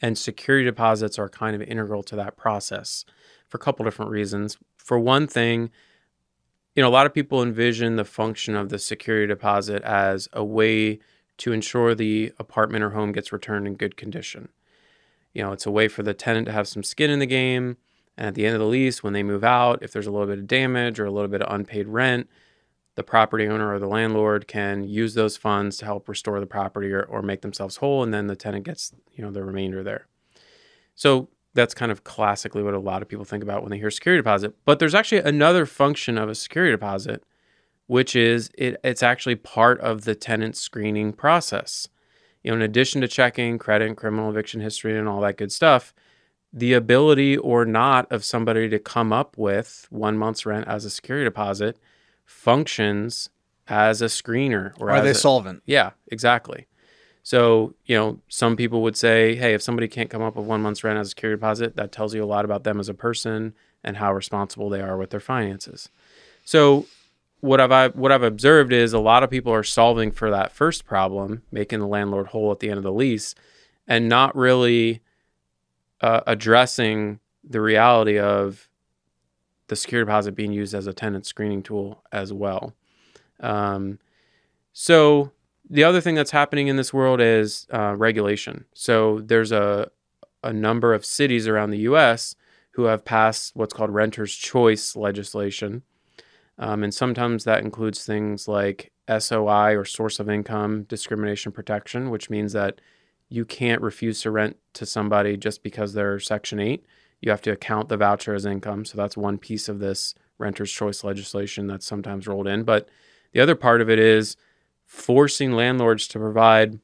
And 0.01 0.17
security 0.17 0.65
deposits 0.65 1.19
are 1.19 1.27
kind 1.27 1.55
of 1.55 1.61
integral 1.61 2.03
to 2.03 2.15
that 2.15 2.37
process 2.37 3.05
for 3.47 3.57
a 3.57 3.59
couple 3.59 3.83
different 3.83 4.11
reasons. 4.11 4.57
For 4.77 4.97
one 4.97 5.27
thing, 5.27 5.71
you 6.75 6.81
know, 6.81 6.89
a 6.89 6.91
lot 6.91 7.05
of 7.05 7.13
people 7.13 7.43
envision 7.43 7.95
the 7.95 8.05
function 8.05 8.55
of 8.55 8.69
the 8.69 8.79
security 8.79 9.27
deposit 9.27 9.81
as 9.83 10.29
a 10.31 10.43
way 10.43 10.99
to 11.39 11.51
ensure 11.51 11.95
the 11.95 12.31
apartment 12.39 12.83
or 12.83 12.91
home 12.91 13.11
gets 13.11 13.31
returned 13.31 13.67
in 13.67 13.75
good 13.75 13.97
condition. 13.97 14.49
You 15.33 15.43
know, 15.43 15.51
it's 15.51 15.65
a 15.65 15.71
way 15.71 15.87
for 15.87 16.03
the 16.03 16.13
tenant 16.13 16.45
to 16.47 16.51
have 16.51 16.67
some 16.67 16.83
skin 16.83 17.09
in 17.09 17.19
the 17.19 17.25
game. 17.25 17.77
And 18.17 18.27
at 18.27 18.35
the 18.35 18.45
end 18.45 18.55
of 18.55 18.59
the 18.59 18.67
lease, 18.67 19.01
when 19.01 19.13
they 19.13 19.23
move 19.23 19.43
out, 19.43 19.81
if 19.81 19.91
there's 19.91 20.07
a 20.07 20.11
little 20.11 20.27
bit 20.27 20.39
of 20.39 20.47
damage 20.47 20.99
or 20.99 21.05
a 21.05 21.11
little 21.11 21.29
bit 21.29 21.41
of 21.41 21.53
unpaid 21.53 21.87
rent, 21.87 22.29
the 22.95 23.03
property 23.03 23.47
owner 23.47 23.73
or 23.73 23.79
the 23.79 23.87
landlord 23.87 24.45
can 24.47 24.83
use 24.83 25.13
those 25.13 25.37
funds 25.37 25.77
to 25.77 25.85
help 25.85 26.09
restore 26.09 26.39
the 26.41 26.45
property 26.45 26.91
or, 26.91 27.03
or 27.03 27.21
make 27.21 27.41
themselves 27.41 27.77
whole, 27.77 28.03
and 28.03 28.13
then 28.13 28.27
the 28.27 28.35
tenant 28.35 28.65
gets, 28.65 28.93
you 29.13 29.23
know, 29.23 29.31
the 29.31 29.43
remainder 29.43 29.83
there. 29.83 30.07
So 30.95 31.29
that's 31.53 31.73
kind 31.73 31.93
of 31.93 32.03
classically 32.03 32.61
what 32.61 32.73
a 32.73 32.79
lot 32.79 33.01
of 33.01 33.07
people 33.07 33.23
think 33.23 33.41
about 33.41 33.61
when 33.61 33.71
they 33.71 33.77
hear 33.77 33.89
security 33.89 34.19
deposit. 34.19 34.53
But 34.65 34.79
there's 34.79 34.95
actually 34.95 35.21
another 35.21 35.65
function 35.65 36.17
of 36.17 36.27
a 36.27 36.35
security 36.35 36.73
deposit, 36.73 37.23
which 37.89 38.15
is 38.15 38.51
it, 38.55 38.79
it's 38.83 39.01
actually 39.01 39.35
part 39.35 39.79
of 39.79 40.03
the 40.03 40.13
tenant 40.13 40.55
screening 40.55 41.11
process. 41.11 41.87
You 42.43 42.51
know, 42.51 42.57
in 42.57 42.61
addition 42.61 43.01
to 43.01 43.07
checking 43.07 43.57
credit 43.57 43.87
and 43.87 43.97
criminal 43.97 44.29
eviction 44.29 44.61
history 44.61 44.95
and 44.95 45.09
all 45.09 45.21
that 45.21 45.37
good 45.37 45.51
stuff, 45.51 45.91
the 46.53 46.73
ability 46.73 47.35
or 47.35 47.65
not 47.65 48.09
of 48.11 48.23
somebody 48.23 48.69
to 48.69 48.77
come 48.77 49.11
up 49.11 49.35
with 49.39 49.87
one 49.89 50.19
month's 50.19 50.45
rent 50.45 50.67
as 50.67 50.85
a 50.85 50.89
security 50.91 51.25
deposit 51.25 51.79
functions 52.25 53.31
as 53.67 54.03
a 54.03 54.05
screener 54.05 54.71
or 54.79 54.91
are 54.91 55.01
they 55.01 55.09
a, 55.09 55.15
solvent? 55.15 55.63
Yeah, 55.65 55.89
exactly. 56.11 56.67
So, 57.23 57.73
you 57.85 57.97
know, 57.97 58.19
some 58.27 58.55
people 58.55 58.83
would 58.83 58.97
say, 58.97 59.33
hey, 59.33 59.55
if 59.55 59.63
somebody 59.63 59.87
can't 59.87 60.11
come 60.11 60.21
up 60.21 60.35
with 60.35 60.45
one 60.45 60.61
month's 60.61 60.83
rent 60.83 60.99
as 60.99 61.07
a 61.07 61.09
security 61.09 61.39
deposit, 61.39 61.75
that 61.75 61.91
tells 61.91 62.13
you 62.13 62.23
a 62.23 62.25
lot 62.25 62.45
about 62.45 62.63
them 62.63 62.79
as 62.79 62.87
a 62.87 62.93
person 62.93 63.55
and 63.83 63.97
how 63.97 64.13
responsible 64.13 64.69
they 64.69 64.79
are 64.79 64.95
with 64.95 65.09
their 65.09 65.19
finances. 65.19 65.89
So, 66.45 66.85
what 67.41 67.59
I've 67.59 67.95
what 67.95 68.11
I've 68.11 68.23
observed 68.23 68.73
is 68.73 68.93
a 68.93 68.99
lot 68.99 69.23
of 69.23 69.29
people 69.29 69.53
are 69.53 69.63
solving 69.63 70.11
for 70.11 70.29
that 70.31 70.51
first 70.51 70.85
problem, 70.85 71.43
making 71.51 71.79
the 71.79 71.87
landlord 71.87 72.27
whole 72.27 72.51
at 72.51 72.59
the 72.59 72.69
end 72.69 72.77
of 72.77 72.83
the 72.83 72.91
lease, 72.91 73.35
and 73.87 74.09
not 74.09 74.35
really 74.35 75.01
uh, 76.01 76.21
addressing 76.27 77.19
the 77.43 77.61
reality 77.61 78.19
of 78.19 78.69
the 79.67 79.75
security 79.75 80.05
deposit 80.05 80.33
being 80.33 80.51
used 80.51 80.73
as 80.73 80.87
a 80.87 80.93
tenant 80.93 81.25
screening 81.25 81.63
tool 81.63 82.03
as 82.11 82.33
well. 82.33 82.73
Um, 83.39 83.99
so 84.73 85.31
the 85.69 85.83
other 85.83 86.01
thing 86.01 86.15
that's 86.15 86.31
happening 86.31 86.67
in 86.67 86.75
this 86.75 86.93
world 86.93 87.21
is 87.21 87.67
uh, 87.71 87.95
regulation. 87.95 88.65
So 88.73 89.19
there's 89.19 89.51
a 89.51 89.91
a 90.43 90.53
number 90.53 90.93
of 90.93 91.05
cities 91.05 91.47
around 91.47 91.71
the 91.71 91.79
U.S. 91.79 92.35
who 92.71 92.83
have 92.83 93.03
passed 93.03 93.55
what's 93.55 93.73
called 93.73 93.89
renters' 93.89 94.35
choice 94.35 94.95
legislation, 94.95 95.83
um, 96.59 96.83
and 96.83 96.93
sometimes 96.93 97.45
that 97.45 97.63
includes 97.63 98.05
things 98.05 98.47
like 98.47 98.91
SOI 99.07 99.75
or 99.75 99.85
source 99.85 100.19
of 100.19 100.29
income 100.29 100.83
discrimination 100.83 101.53
protection, 101.53 102.09
which 102.09 102.29
means 102.29 102.51
that 102.51 102.81
you 103.29 103.45
can't 103.45 103.81
refuse 103.81 104.21
to 104.21 104.31
rent 104.31 104.57
to 104.73 104.85
somebody 104.85 105.37
just 105.37 105.63
because 105.63 105.93
they're 105.93 106.19
Section 106.19 106.59
8. 106.59 106.85
You 107.21 107.31
have 107.31 107.41
to 107.43 107.51
account 107.51 107.87
the 107.87 107.97
voucher 107.97 108.33
as 108.33 108.45
income. 108.45 108.83
So 108.85 108.97
that's 108.97 109.15
one 109.15 109.37
piece 109.37 109.69
of 109.69 109.79
this 109.79 110.15
renter's 110.37 110.71
choice 110.71 111.03
legislation 111.03 111.67
that's 111.67 111.85
sometimes 111.85 112.27
rolled 112.27 112.47
in. 112.47 112.63
But 112.63 112.89
the 113.31 113.39
other 113.39 113.55
part 113.55 113.81
of 113.81 113.89
it 113.89 113.99
is 113.99 114.35
forcing 114.85 115.53
landlords 115.53 116.07
to 116.09 116.19
provide 116.19 116.79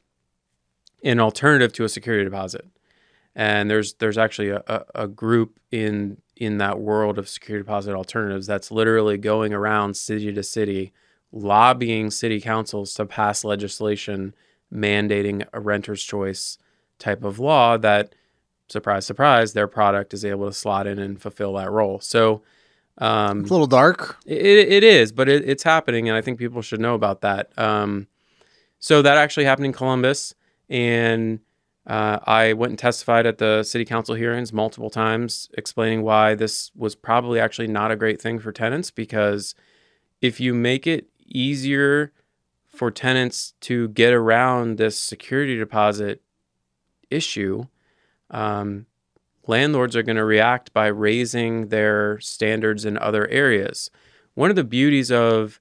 an 1.03 1.19
alternative 1.19 1.73
to 1.73 1.83
a 1.83 1.89
security 1.89 2.23
deposit. 2.23 2.65
And 3.35 3.69
there's 3.69 3.95
there's 3.95 4.17
actually 4.17 4.49
a, 4.49 4.63
a, 4.67 4.85
a 4.95 5.07
group 5.07 5.59
in 5.71 6.21
in 6.35 6.57
that 6.57 6.79
world 6.79 7.17
of 7.17 7.29
security 7.29 7.63
deposit 7.63 7.93
alternatives 7.93 8.45
that's 8.47 8.71
literally 8.71 9.17
going 9.17 9.53
around 9.53 9.95
city 9.95 10.33
to 10.33 10.43
city 10.43 10.91
lobbying 11.31 12.11
city 12.11 12.39
councils 12.41 12.93
to 12.93 13.05
pass 13.05 13.43
legislation 13.43 14.33
mandating 14.73 15.45
a 15.53 15.59
renter's 15.59 16.03
choice 16.03 16.57
type 16.99 17.23
of 17.23 17.39
law 17.39 17.77
that 17.77 18.13
surprise 18.67 19.05
surprise 19.05 19.53
their 19.53 19.67
product 19.67 20.13
is 20.13 20.25
able 20.25 20.47
to 20.47 20.53
slot 20.53 20.87
in 20.87 20.97
and 20.99 21.21
fulfill 21.21 21.53
that 21.53 21.71
role 21.71 21.99
so 21.99 22.41
um, 22.97 23.41
It's 23.41 23.49
a 23.49 23.53
little 23.53 23.67
dark. 23.67 24.17
it, 24.25 24.37
it 24.37 24.83
is 24.83 25.11
but 25.11 25.27
it, 25.29 25.47
it's 25.47 25.63
happening 25.63 26.07
and 26.09 26.17
i 26.17 26.21
think 26.21 26.39
people 26.39 26.61
should 26.61 26.79
know 26.79 26.95
about 26.95 27.21
that 27.21 27.57
um, 27.57 28.07
so 28.79 29.01
that 29.01 29.17
actually 29.17 29.45
happened 29.45 29.65
in 29.67 29.73
columbus 29.73 30.33
and 30.69 31.39
uh, 31.87 32.19
i 32.23 32.53
went 32.53 32.71
and 32.71 32.79
testified 32.79 33.25
at 33.25 33.37
the 33.37 33.63
city 33.63 33.85
council 33.85 34.15
hearings 34.15 34.51
multiple 34.51 34.89
times 34.89 35.49
explaining 35.57 36.01
why 36.01 36.35
this 36.35 36.71
was 36.75 36.95
probably 36.95 37.39
actually 37.39 37.67
not 37.67 37.91
a 37.91 37.95
great 37.95 38.21
thing 38.21 38.39
for 38.39 38.51
tenants 38.51 38.91
because 38.91 39.55
if 40.21 40.39
you 40.39 40.53
make 40.53 40.87
it 40.87 41.07
easier 41.27 42.11
for 42.75 42.91
tenants 42.91 43.53
to 43.61 43.87
get 43.89 44.13
around 44.13 44.77
this 44.77 44.99
security 44.99 45.57
deposit 45.57 46.21
issue, 47.09 47.65
um, 48.29 48.85
landlords 49.47 49.95
are 49.95 50.03
going 50.03 50.17
to 50.17 50.25
react 50.25 50.73
by 50.73 50.87
raising 50.87 51.69
their 51.69 52.19
standards 52.19 52.85
in 52.85 52.97
other 52.97 53.27
areas. 53.29 53.89
One 54.33 54.49
of 54.49 54.55
the 54.55 54.63
beauties 54.63 55.11
of 55.11 55.59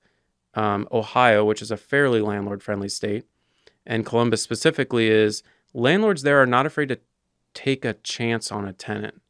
um, 0.55 0.89
Ohio, 0.91 1.45
which 1.45 1.63
is 1.63 1.71
a 1.71 1.77
fairly 1.77 2.21
landlord 2.21 2.63
friendly 2.63 2.89
state, 2.89 3.25
and 3.87 4.07
Columbus 4.07 4.43
specifically, 4.43 5.09
is 5.09 5.43
landlords 5.75 6.23
there 6.23 6.41
are 6.41 6.47
not 6.47 6.67
afraid 6.67 6.89
to 6.89 7.01
take 7.53 7.85
a 7.85 7.95
chance 7.95 8.51
on 8.51 8.67
a 8.67 8.73
tenant. 8.73 9.21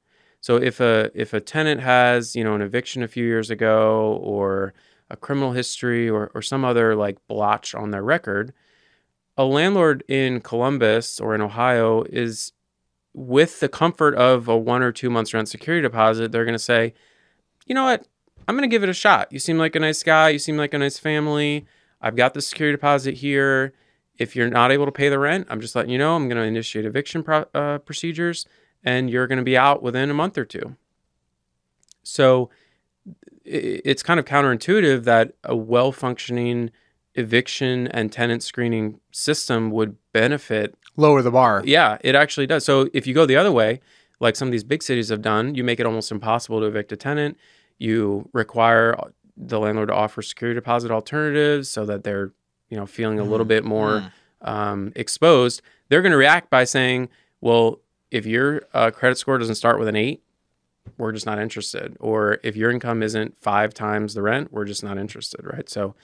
So 0.40 0.56
if 0.56 0.78
a 0.78 1.10
if 1.14 1.32
a 1.32 1.40
tenant 1.40 1.80
has 1.80 2.36
you 2.36 2.44
know 2.44 2.54
an 2.54 2.62
eviction 2.62 3.02
a 3.02 3.08
few 3.08 3.24
years 3.24 3.50
ago 3.50 4.18
or 4.22 4.74
a 5.10 5.16
criminal 5.16 5.52
history 5.52 6.08
or, 6.08 6.30
or 6.34 6.42
some 6.42 6.64
other 6.64 6.94
like 6.94 7.18
blotch 7.26 7.74
on 7.74 7.90
their 7.90 8.02
record, 8.02 8.52
a 9.36 9.44
landlord 9.44 10.04
in 10.08 10.40
Columbus 10.40 11.18
or 11.18 11.34
in 11.34 11.40
Ohio 11.40 12.04
is 12.04 12.52
with 13.14 13.60
the 13.60 13.68
comfort 13.68 14.14
of 14.16 14.48
a 14.48 14.56
one 14.56 14.82
or 14.82 14.92
two 14.92 15.08
months 15.08 15.32
rent 15.32 15.48
security 15.48 15.82
deposit, 15.82 16.32
they're 16.32 16.44
going 16.44 16.52
to 16.54 16.58
say, 16.58 16.94
you 17.66 17.74
know 17.74 17.84
what? 17.84 18.06
I'm 18.46 18.56
going 18.56 18.68
to 18.68 18.74
give 18.74 18.82
it 18.82 18.88
a 18.88 18.94
shot. 18.94 19.32
You 19.32 19.38
seem 19.38 19.56
like 19.56 19.76
a 19.76 19.80
nice 19.80 20.02
guy. 20.02 20.30
You 20.30 20.38
seem 20.38 20.56
like 20.56 20.74
a 20.74 20.78
nice 20.78 20.98
family. 20.98 21.64
I've 22.00 22.16
got 22.16 22.34
the 22.34 22.42
security 22.42 22.76
deposit 22.76 23.14
here. 23.14 23.72
If 24.18 24.36
you're 24.36 24.48
not 24.50 24.70
able 24.70 24.86
to 24.86 24.92
pay 24.92 25.08
the 25.08 25.18
rent, 25.18 25.46
I'm 25.50 25.60
just 25.60 25.74
letting 25.74 25.90
you 25.90 25.98
know 25.98 26.14
I'm 26.16 26.28
going 26.28 26.40
to 26.40 26.44
initiate 26.44 26.84
eviction 26.84 27.22
pro- 27.22 27.46
uh, 27.54 27.78
procedures 27.78 28.46
and 28.84 29.10
you're 29.10 29.26
going 29.26 29.38
to 29.38 29.44
be 29.44 29.56
out 29.56 29.82
within 29.82 30.10
a 30.10 30.14
month 30.14 30.38
or 30.38 30.44
two. 30.44 30.76
So 32.02 32.50
it's 33.44 34.02
kind 34.02 34.18
of 34.20 34.26
counterintuitive 34.26 35.04
that 35.04 35.34
a 35.42 35.56
well 35.56 35.92
functioning 35.92 36.70
eviction 37.14 37.86
and 37.88 38.10
tenant 38.12 38.42
screening 38.42 39.00
system 39.12 39.70
would 39.70 39.96
benefit 40.12 40.74
Lower 40.96 41.22
the 41.22 41.30
bar. 41.30 41.62
yeah, 41.64 41.98
it 42.02 42.14
actually 42.14 42.46
does. 42.46 42.64
So 42.64 42.88
if 42.92 43.06
you 43.06 43.14
go 43.14 43.26
the 43.26 43.36
other 43.36 43.52
way, 43.52 43.80
like 44.20 44.36
some 44.36 44.48
of 44.48 44.52
these 44.52 44.64
big 44.64 44.82
cities 44.82 45.08
have 45.08 45.22
done, 45.22 45.54
you 45.54 45.64
make 45.64 45.80
it 45.80 45.86
almost 45.86 46.10
impossible 46.12 46.60
to 46.60 46.66
evict 46.66 46.92
a 46.92 46.96
tenant. 46.96 47.36
You 47.78 48.28
require 48.32 48.96
the 49.36 49.58
landlord 49.58 49.88
to 49.88 49.94
offer 49.94 50.22
security 50.22 50.56
deposit 50.56 50.90
alternatives 50.92 51.68
so 51.68 51.84
that 51.86 52.04
they're, 52.04 52.32
you 52.74 52.80
know, 52.80 52.86
feeling 52.86 53.20
a 53.20 53.24
little 53.24 53.46
bit 53.46 53.64
more 53.64 54.10
um, 54.42 54.92
exposed. 54.96 55.62
They're 55.88 56.02
going 56.02 56.10
to 56.10 56.18
react 56.18 56.50
by 56.50 56.64
saying, 56.64 57.08
"Well, 57.40 57.78
if 58.10 58.26
your 58.26 58.62
uh, 58.74 58.90
credit 58.90 59.16
score 59.16 59.38
doesn't 59.38 59.54
start 59.54 59.78
with 59.78 59.86
an 59.86 59.94
eight, 59.94 60.24
we're 60.98 61.12
just 61.12 61.24
not 61.24 61.38
interested. 61.38 61.96
Or 62.00 62.40
if 62.42 62.56
your 62.56 62.72
income 62.72 63.00
isn't 63.00 63.40
five 63.40 63.72
times 63.74 64.14
the 64.14 64.22
rent, 64.22 64.52
we're 64.52 64.64
just 64.64 64.82
not 64.82 64.98
interested." 64.98 65.46
Right. 65.46 65.70
So, 65.70 65.94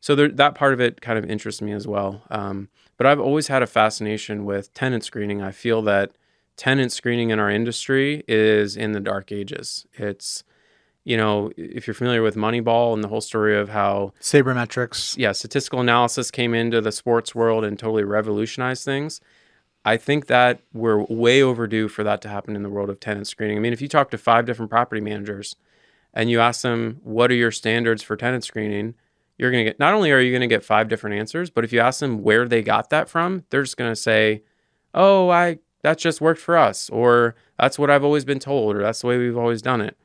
so 0.00 0.16
there, 0.16 0.28
that 0.28 0.56
part 0.56 0.72
of 0.72 0.80
it 0.80 1.00
kind 1.00 1.16
of 1.16 1.30
interests 1.30 1.62
me 1.62 1.70
as 1.70 1.86
well. 1.86 2.22
Um, 2.28 2.70
but 2.96 3.06
I've 3.06 3.20
always 3.20 3.46
had 3.46 3.62
a 3.62 3.68
fascination 3.68 4.44
with 4.44 4.74
tenant 4.74 5.04
screening. 5.04 5.42
I 5.42 5.52
feel 5.52 5.80
that 5.82 6.10
tenant 6.56 6.90
screening 6.90 7.30
in 7.30 7.38
our 7.38 7.50
industry 7.50 8.24
is 8.26 8.76
in 8.76 8.90
the 8.90 9.00
dark 9.00 9.30
ages. 9.30 9.86
It's, 9.94 10.42
you 11.06 11.16
know, 11.16 11.52
if 11.56 11.86
you're 11.86 11.94
familiar 11.94 12.20
with 12.20 12.34
Moneyball 12.34 12.92
and 12.92 13.02
the 13.02 13.08
whole 13.08 13.20
story 13.20 13.56
of 13.56 13.68
how, 13.68 14.12
Sabermetrics. 14.20 15.16
yeah, 15.16 15.30
statistical 15.30 15.80
analysis 15.80 16.32
came 16.32 16.52
into 16.52 16.80
the 16.80 16.90
sports 16.90 17.32
world 17.32 17.64
and 17.64 17.78
totally 17.78 18.02
revolutionized 18.02 18.84
things. 18.84 19.20
I 19.84 19.98
think 19.98 20.26
that 20.26 20.62
we're 20.72 21.04
way 21.04 21.40
overdue 21.40 21.86
for 21.86 22.02
that 22.02 22.20
to 22.22 22.28
happen 22.28 22.56
in 22.56 22.64
the 22.64 22.68
world 22.68 22.90
of 22.90 22.98
tenant 22.98 23.28
screening. 23.28 23.56
I 23.56 23.60
mean, 23.60 23.72
if 23.72 23.80
you 23.80 23.86
talk 23.86 24.10
to 24.10 24.18
five 24.18 24.46
different 24.46 24.68
property 24.68 25.00
managers 25.00 25.54
and 26.12 26.28
you 26.28 26.40
ask 26.40 26.62
them, 26.62 27.00
what 27.04 27.30
are 27.30 27.34
your 27.34 27.52
standards 27.52 28.02
for 28.02 28.16
tenant 28.16 28.42
screening? 28.42 28.96
you're 29.38 29.50
going 29.50 29.64
to 29.64 29.70
get 29.70 29.78
not 29.78 29.94
only 29.94 30.10
are 30.10 30.20
you 30.20 30.30
going 30.30 30.40
to 30.40 30.46
get 30.46 30.64
five 30.64 30.88
different 30.88 31.16
answers, 31.16 31.50
but 31.50 31.64
if 31.64 31.72
you 31.72 31.80
ask 31.80 32.00
them 32.00 32.22
where 32.22 32.48
they 32.48 32.62
got 32.62 32.90
that 32.90 33.08
from, 33.08 33.44
they're 33.50 33.62
just 33.62 33.76
going 33.76 33.90
to 33.90 33.96
say, 33.96 34.42
"Oh, 34.94 35.28
I 35.28 35.58
that 35.82 35.98
just 35.98 36.20
worked 36.20 36.40
for 36.40 36.56
us," 36.56 36.88
or 36.90 37.34
"That's 37.58 37.78
what 37.78 37.90
I've 37.90 38.04
always 38.04 38.24
been 38.24 38.38
told," 38.38 38.76
or 38.76 38.82
"That's 38.82 39.02
the 39.02 39.06
way 39.06 39.18
we've 39.18 39.36
always 39.36 39.62
done 39.62 39.80
it." 39.80 39.96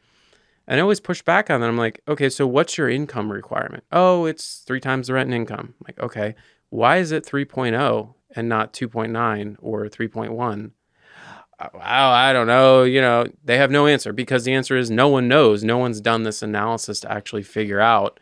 And 0.72 0.80
I 0.80 0.84
always 0.84 1.02
push 1.02 1.22
back 1.22 1.50
on 1.50 1.60
that. 1.60 1.68
I'm 1.68 1.78
like, 1.78 2.00
"Okay, 2.08 2.30
so 2.30 2.48
what's 2.48 2.78
your 2.78 2.88
income 2.88 3.30
requirement?" 3.30 3.84
"Oh, 3.92 4.24
it's 4.24 4.60
3 4.66 4.80
times 4.80 5.08
the 5.08 5.14
rent 5.14 5.28
and 5.28 5.36
income." 5.36 5.74
I'm 5.78 5.86
like, 5.86 6.00
"Okay, 6.00 6.34
why 6.70 6.96
is 6.96 7.12
it 7.12 7.26
3.0 7.26 8.16
and 8.38 8.48
not 8.48 8.72
2.9 8.72 9.58
or 9.60 9.90
3.1?" 9.90 10.72
Uh, 11.60 11.68
wow, 11.74 12.12
I 12.12 12.32
don't 12.32 12.48
know. 12.48 12.84
You 12.84 13.02
know, 13.02 13.26
they 13.44 13.58
have 13.58 13.70
no 13.70 13.86
answer 13.86 14.14
because 14.14 14.46
the 14.46 14.54
answer 14.54 14.78
is 14.78 14.90
no 14.90 15.10
one 15.10 15.28
knows. 15.28 15.62
No 15.62 15.78
one's 15.78 16.00
done 16.00 16.24
this 16.24 16.42
analysis 16.42 17.02
to 17.02 17.12
actually 17.12 17.44
figure 17.44 17.82
out 17.82 18.18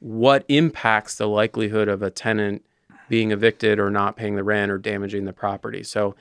what 0.00 0.44
impacts 0.48 1.14
the 1.14 1.28
likelihood 1.28 1.86
of 1.86 2.02
a 2.02 2.10
tenant 2.10 2.66
being 3.08 3.30
evicted 3.30 3.78
or 3.78 3.88
not 3.88 4.16
paying 4.16 4.34
the 4.34 4.42
rent 4.42 4.72
or 4.72 4.78
damaging 4.78 5.26
the 5.26 5.32
property. 5.32 5.84
So 5.84 6.16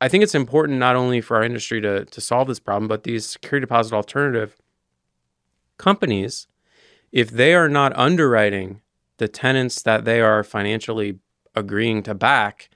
I 0.00 0.08
think 0.08 0.22
it's 0.22 0.34
important 0.34 0.78
not 0.78 0.96
only 0.96 1.20
for 1.20 1.36
our 1.36 1.42
industry 1.42 1.80
to 1.80 2.04
to 2.04 2.20
solve 2.20 2.48
this 2.48 2.60
problem, 2.60 2.88
but 2.88 3.04
these 3.04 3.26
security 3.26 3.64
deposit 3.64 3.94
alternative 3.94 4.56
companies, 5.78 6.46
if 7.12 7.30
they 7.30 7.54
are 7.54 7.68
not 7.68 7.96
underwriting 7.96 8.82
the 9.18 9.28
tenants 9.28 9.82
that 9.82 10.04
they 10.04 10.20
are 10.20 10.44
financially 10.44 11.18
agreeing 11.54 12.02
to 12.02 12.14
back, 12.14 12.68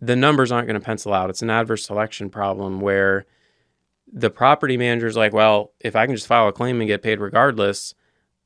the 0.00 0.16
numbers 0.16 0.50
aren't 0.50 0.66
going 0.66 0.80
to 0.80 0.84
pencil 0.84 1.12
out. 1.12 1.30
It's 1.30 1.42
an 1.42 1.50
adverse 1.50 1.84
selection 1.84 2.30
problem 2.30 2.80
where 2.80 3.26
the 4.10 4.30
property 4.30 4.76
manager 4.76 5.06
is 5.06 5.16
like, 5.16 5.32
well, 5.32 5.72
if 5.80 5.96
I 5.96 6.06
can 6.06 6.14
just 6.14 6.26
file 6.26 6.48
a 6.48 6.52
claim 6.52 6.80
and 6.80 6.88
get 6.88 7.02
paid 7.02 7.20
regardless, 7.20 7.94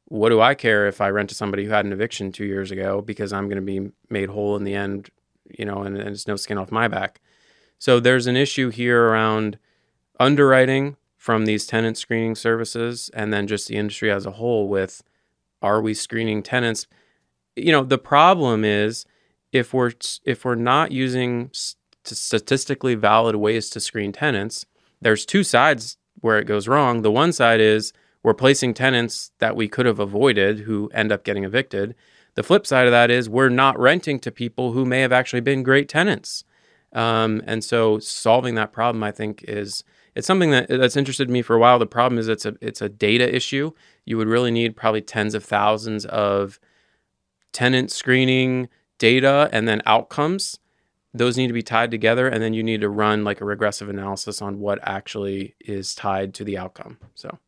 what 0.07 0.31
do 0.31 0.41
I 0.41 0.55
care 0.55 0.89
if 0.89 1.01
I 1.01 1.11
rent 1.11 1.29
to 1.29 1.35
somebody 1.35 1.65
who 1.65 1.71
had 1.71 1.85
an 1.85 1.93
eviction 1.93 2.33
two 2.33 2.47
years 2.47 2.71
ago 2.71 3.01
because 3.01 3.33
I'm 3.33 3.49
going 3.49 3.65
to 3.65 3.81
be 3.81 3.93
made 4.09 4.31
whole 4.31 4.57
in 4.57 4.65
the 4.65 4.75
end, 4.75 5.11
you 5.49 5.65
know, 5.65 5.83
and, 5.83 5.97
and 5.97 6.09
it's 6.09 6.27
no 6.27 6.37
skin 6.37 6.59
off 6.59 6.73
my 6.73 6.89
back. 6.89 7.21
So 7.81 7.99
there's 7.99 8.26
an 8.26 8.37
issue 8.37 8.68
here 8.68 9.07
around 9.07 9.59
underwriting 10.20 10.97
from 11.16 11.47
these 11.47 11.66
tenant 11.66 11.97
screening 11.97 12.35
services 12.35 13.11
and 13.14 13.33
then 13.33 13.47
just 13.47 13.68
the 13.68 13.76
industry 13.76 14.11
as 14.11 14.26
a 14.26 14.33
whole 14.33 14.68
with 14.68 15.03
are 15.62 15.81
we 15.81 15.95
screening 15.95 16.43
tenants? 16.43 16.87
You 17.57 17.72
know, 17.72 17.83
the 17.83 17.99
problem 17.99 18.66
is 18.66 19.07
if 19.51 19.72
we're 19.72 19.93
if 20.24 20.45
we're 20.45 20.57
not 20.57 20.93
using 20.93 21.49
st- 21.53 21.78
statistically 22.05 22.95
valid 22.95 23.37
ways 23.37 23.70
to 23.70 23.81
screen 23.81 24.12
tenants, 24.12 24.66
there's 25.01 25.24
two 25.24 25.43
sides 25.43 25.97
where 26.20 26.39
it 26.39 26.47
goes 26.47 26.68
wrong. 26.68 27.01
The 27.01 27.11
one 27.11 27.33
side 27.33 27.61
is 27.61 27.95
we're 28.22 28.35
placing 28.35 28.74
tenants 28.74 29.33
that 29.39 29.57
we 29.57 29.68
could 29.68 29.87
have 29.87 29.99
avoided 29.99 30.61
who 30.61 30.91
end 30.93 31.12
up 31.12 31.24
getting 31.24 31.45
evicted. 31.45 31.95
The 32.35 32.43
flip 32.43 32.66
side 32.66 32.87
of 32.87 32.93
that 32.93 33.11
is 33.11 33.28
we're 33.28 33.49
not 33.49 33.78
renting 33.78 34.18
to 34.20 34.31
people 34.31 34.72
who 34.72 34.85
may 34.85 35.01
have 35.01 35.12
actually 35.12 35.41
been 35.41 35.62
great 35.62 35.89
tenants. 35.89 36.45
Um, 36.93 37.43
and 37.47 37.62
so 37.62 37.99
solving 37.99 38.55
that 38.57 38.72
problem, 38.72 39.03
I 39.03 39.12
think, 39.12 39.45
is 39.47 39.84
it's 40.14 40.26
something 40.26 40.51
that 40.51 40.68
that's 40.68 40.97
interested 40.97 41.30
me 41.30 41.43
for 41.43 41.55
a 41.55 41.59
while. 41.59 41.78
The 41.78 41.86
problem 41.86 42.18
is 42.18 42.28
it's 42.28 42.45
a 42.45 42.57
it's 42.61 42.82
a 42.82 42.88
data 42.88 43.34
issue. 43.34 43.72
You 44.05 44.16
would 44.16 44.28
really 44.28 44.51
need 44.51 44.76
probably 44.76 45.03
tens 45.03 45.34
of 45.34 45.45
thousands 45.45 46.05
of 46.07 46.59
tenant 47.53 47.91
screening 47.91 48.68
data 48.99 49.49
and 49.53 49.66
then 49.66 49.82
outcomes 49.86 50.59
those 51.12 51.36
need 51.36 51.49
to 51.49 51.53
be 51.53 51.62
tied 51.62 51.91
together 51.91 52.28
and 52.28 52.43
then 52.43 52.55
you 52.55 52.62
need 52.62 52.80
to 52.80 52.88
run 52.88 53.24
like 53.24 53.41
a 53.41 53.45
regressive 53.45 53.88
analysis 53.88 54.41
on 54.41 54.61
what 54.61 54.78
actually 54.82 55.55
is 55.59 55.95
tied 55.95 56.32
to 56.34 56.45
the 56.45 56.57
outcome 56.57 56.99
so 57.14 57.38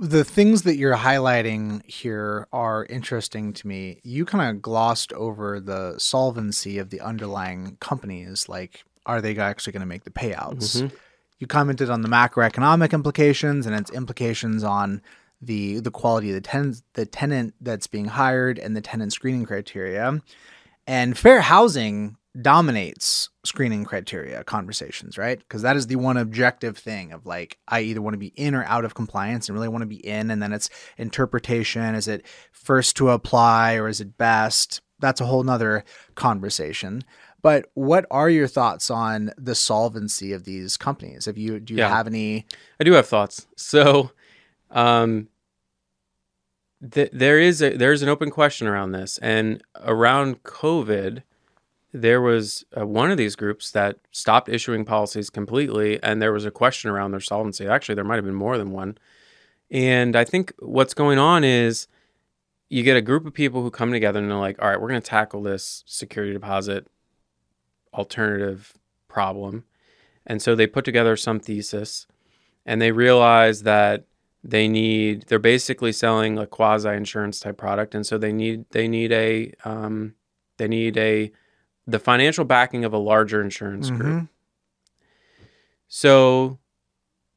the 0.00 0.24
things 0.24 0.62
that 0.62 0.76
you're 0.76 0.96
highlighting 0.96 1.84
here 1.90 2.46
are 2.52 2.86
interesting 2.86 3.52
to 3.54 3.66
me. 3.66 4.00
You 4.02 4.24
kind 4.24 4.54
of 4.54 4.62
glossed 4.62 5.12
over 5.12 5.60
the 5.60 5.98
solvency 5.98 6.78
of 6.78 6.90
the 6.90 7.00
underlying 7.00 7.76
companies. 7.80 8.48
Like, 8.48 8.84
are 9.06 9.20
they 9.20 9.36
actually 9.36 9.72
going 9.72 9.80
to 9.80 9.86
make 9.86 10.04
the 10.04 10.10
payouts? 10.10 10.82
Mhm. 10.82 10.92
You 11.38 11.46
commented 11.46 11.90
on 11.90 12.02
the 12.02 12.08
macroeconomic 12.08 12.92
implications 12.92 13.66
and 13.66 13.74
its 13.74 13.90
implications 13.90 14.62
on 14.62 15.02
the 15.40 15.80
the 15.80 15.90
quality 15.90 16.28
of 16.30 16.34
the 16.34 16.40
tenant, 16.40 16.82
the 16.94 17.04
tenant 17.04 17.54
that's 17.60 17.88
being 17.88 18.06
hired, 18.06 18.58
and 18.58 18.76
the 18.76 18.80
tenant 18.80 19.12
screening 19.12 19.44
criteria. 19.44 20.20
And 20.86 21.18
fair 21.18 21.40
housing 21.40 22.16
dominates 22.40 23.28
screening 23.44 23.84
criteria 23.84 24.42
conversations, 24.44 25.18
right? 25.18 25.38
Because 25.38 25.62
that 25.62 25.76
is 25.76 25.86
the 25.86 25.96
one 25.96 26.16
objective 26.16 26.78
thing 26.78 27.12
of 27.12 27.26
like, 27.26 27.58
I 27.68 27.80
either 27.82 28.00
want 28.00 28.14
to 28.14 28.18
be 28.18 28.32
in 28.36 28.54
or 28.54 28.64
out 28.64 28.84
of 28.84 28.94
compliance 28.94 29.48
and 29.48 29.54
really 29.54 29.68
want 29.68 29.82
to 29.82 29.86
be 29.86 30.04
in. 30.06 30.30
And 30.30 30.42
then 30.42 30.52
it's 30.52 30.70
interpretation. 30.96 31.94
Is 31.94 32.08
it 32.08 32.24
first 32.50 32.96
to 32.96 33.10
apply 33.10 33.74
or 33.74 33.88
is 33.88 34.00
it 34.00 34.16
best? 34.16 34.80
That's 34.98 35.20
a 35.20 35.26
whole 35.26 35.42
nother 35.42 35.84
conversation. 36.14 37.02
But 37.42 37.66
what 37.74 38.06
are 38.10 38.30
your 38.30 38.46
thoughts 38.46 38.90
on 38.90 39.32
the 39.36 39.54
solvency 39.56 40.32
of 40.32 40.44
these 40.44 40.76
companies? 40.76 41.26
Have 41.26 41.36
you 41.36 41.58
do 41.60 41.74
you 41.74 41.80
Yeah. 41.80 41.88
have 41.88 42.06
any 42.06 42.46
I 42.80 42.84
do 42.84 42.92
have 42.92 43.08
thoughts. 43.08 43.46
So, 43.56 44.12
um, 44.70 45.28
th- 46.88 47.10
there 47.12 47.38
is 47.40 47.60
a 47.60 47.76
there's 47.76 48.02
an 48.02 48.08
open 48.08 48.30
question 48.30 48.66
around 48.68 48.92
this, 48.92 49.18
and 49.18 49.60
around 49.80 50.44
COVID, 50.44 51.24
there 51.92 52.20
was 52.20 52.64
uh, 52.78 52.86
one 52.86 53.10
of 53.10 53.18
these 53.18 53.36
groups 53.36 53.70
that 53.72 53.98
stopped 54.10 54.48
issuing 54.48 54.84
policies 54.84 55.30
completely, 55.30 56.02
and 56.02 56.22
there 56.22 56.32
was 56.32 56.44
a 56.44 56.50
question 56.50 56.90
around 56.90 57.10
their 57.10 57.20
solvency. 57.20 57.66
Actually, 57.66 57.96
there 57.96 58.04
might 58.04 58.16
have 58.16 58.24
been 58.24 58.34
more 58.34 58.56
than 58.56 58.70
one, 58.70 58.96
and 59.70 60.16
I 60.16 60.24
think 60.24 60.52
what's 60.58 60.94
going 60.94 61.18
on 61.18 61.44
is 61.44 61.88
you 62.68 62.82
get 62.82 62.96
a 62.96 63.02
group 63.02 63.26
of 63.26 63.34
people 63.34 63.62
who 63.62 63.70
come 63.70 63.92
together 63.92 64.18
and 64.18 64.30
they're 64.30 64.38
like, 64.38 64.60
"All 64.62 64.68
right, 64.68 64.80
we're 64.80 64.88
going 64.88 65.02
to 65.02 65.08
tackle 65.08 65.42
this 65.42 65.84
security 65.86 66.32
deposit 66.32 66.86
alternative 67.92 68.72
problem," 69.08 69.64
and 70.26 70.40
so 70.40 70.54
they 70.54 70.66
put 70.66 70.84
together 70.84 71.16
some 71.16 71.40
thesis 71.40 72.06
and 72.64 72.80
they 72.80 72.92
realize 72.92 73.64
that 73.64 74.04
they 74.44 74.66
need 74.66 75.24
they're 75.28 75.38
basically 75.38 75.92
selling 75.92 76.38
a 76.38 76.46
quasi 76.46 76.88
insurance 76.88 77.38
type 77.38 77.56
product 77.56 77.94
and 77.94 78.04
so 78.04 78.18
they 78.18 78.32
need 78.32 78.64
they 78.70 78.88
need 78.88 79.12
a 79.12 79.52
um, 79.64 80.14
they 80.56 80.66
need 80.66 80.96
a 80.96 81.30
the 81.86 81.98
financial 81.98 82.44
backing 82.44 82.84
of 82.84 82.92
a 82.92 82.98
larger 82.98 83.40
insurance 83.42 83.90
group 83.90 84.02
Mhm. 84.24 84.28
so 85.88 86.58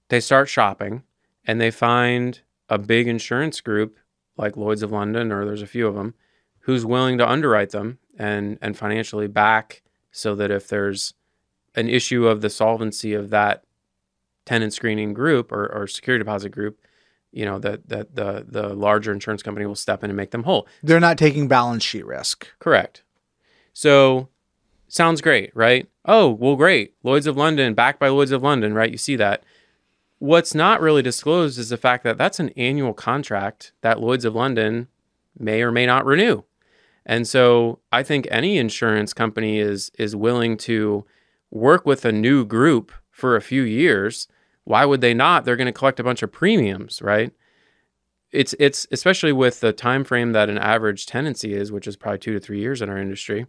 they 0.09 0.19
start 0.19 0.49
shopping 0.49 1.03
and 1.45 1.59
they 1.59 1.71
find 1.71 2.41
a 2.69 2.77
big 2.77 3.07
insurance 3.07 3.61
group 3.61 3.97
like 4.37 4.57
Lloyd's 4.57 4.83
of 4.83 4.91
London 4.91 5.31
or 5.31 5.45
there's 5.45 5.61
a 5.61 5.67
few 5.67 5.87
of 5.87 5.95
them 5.95 6.13
who's 6.61 6.85
willing 6.85 7.17
to 7.17 7.29
underwrite 7.29 7.71
them 7.71 7.99
and 8.17 8.57
and 8.61 8.77
financially 8.77 9.27
back 9.27 9.81
so 10.11 10.35
that 10.35 10.51
if 10.51 10.67
there's 10.67 11.13
an 11.75 11.89
issue 11.89 12.27
of 12.27 12.41
the 12.41 12.49
solvency 12.49 13.13
of 13.13 13.29
that 13.31 13.63
tenant 14.45 14.71
screening 14.73 15.13
group 15.13 15.51
or, 15.51 15.65
or 15.73 15.87
security 15.87 16.23
deposit 16.23 16.49
group, 16.49 16.79
you 17.31 17.43
know, 17.45 17.59
that 17.59 17.89
that 17.89 18.15
the 18.15 18.45
the 18.47 18.73
larger 18.73 19.11
insurance 19.11 19.43
company 19.43 19.65
will 19.65 19.75
step 19.75 20.03
in 20.03 20.09
and 20.09 20.15
make 20.17 20.31
them 20.31 20.43
whole. 20.43 20.67
They're 20.81 20.99
not 21.01 21.17
taking 21.17 21.47
balance 21.49 21.83
sheet 21.83 22.05
risk. 22.05 22.47
Correct. 22.59 23.03
So 23.73 24.29
sounds 24.95 25.21
great, 25.21 25.55
right? 25.55 25.87
Oh, 26.05 26.29
well, 26.29 26.55
great. 26.55 26.93
Lloyd's 27.03 27.27
of 27.27 27.37
London, 27.37 27.73
backed 27.73 27.99
by 27.99 28.09
Lloyd's 28.09 28.31
of 28.31 28.43
London, 28.43 28.73
right? 28.73 28.91
You 28.91 28.97
see 28.97 29.15
that. 29.17 29.43
What's 30.19 30.55
not 30.55 30.81
really 30.81 31.01
disclosed 31.01 31.59
is 31.59 31.69
the 31.69 31.77
fact 31.77 32.03
that 32.05 32.17
that's 32.17 32.39
an 32.39 32.49
annual 32.55 32.93
contract 32.93 33.73
that 33.81 33.99
Lloyd's 33.99 34.25
of 34.25 34.33
London 34.33 34.87
may 35.37 35.61
or 35.61 35.71
may 35.71 35.85
not 35.85 36.05
renew. 36.05 36.43
And 37.05 37.27
so 37.27 37.79
I 37.91 38.01
think 38.01 38.27
any 38.31 38.57
insurance 38.57 39.13
company 39.13 39.59
is 39.59 39.91
is 39.99 40.15
willing 40.15 40.57
to 40.57 41.05
work 41.51 41.85
with 41.85 42.05
a 42.05 42.11
new 42.11 42.45
group 42.45 42.91
for 43.11 43.35
a 43.35 43.41
few 43.41 43.61
years. 43.61 44.27
Why 44.63 44.85
would 44.85 45.01
they 45.01 45.13
not? 45.13 45.45
They're 45.45 45.55
going 45.55 45.67
to 45.67 45.71
collect 45.73 45.99
a 45.99 46.03
bunch 46.03 46.23
of 46.23 46.31
premiums, 46.31 47.01
right? 47.01 47.31
It's 48.31 48.55
it's 48.59 48.87
especially 48.91 49.33
with 49.33 49.59
the 49.59 49.73
time 49.73 50.03
frame 50.03 50.31
that 50.31 50.49
an 50.49 50.57
average 50.57 51.05
tenancy 51.05 51.53
is, 51.53 51.71
which 51.71 51.87
is 51.87 51.95
probably 51.95 52.19
2 52.19 52.33
to 52.33 52.39
3 52.39 52.59
years 52.59 52.81
in 52.81 52.89
our 52.89 52.97
industry. 52.97 53.45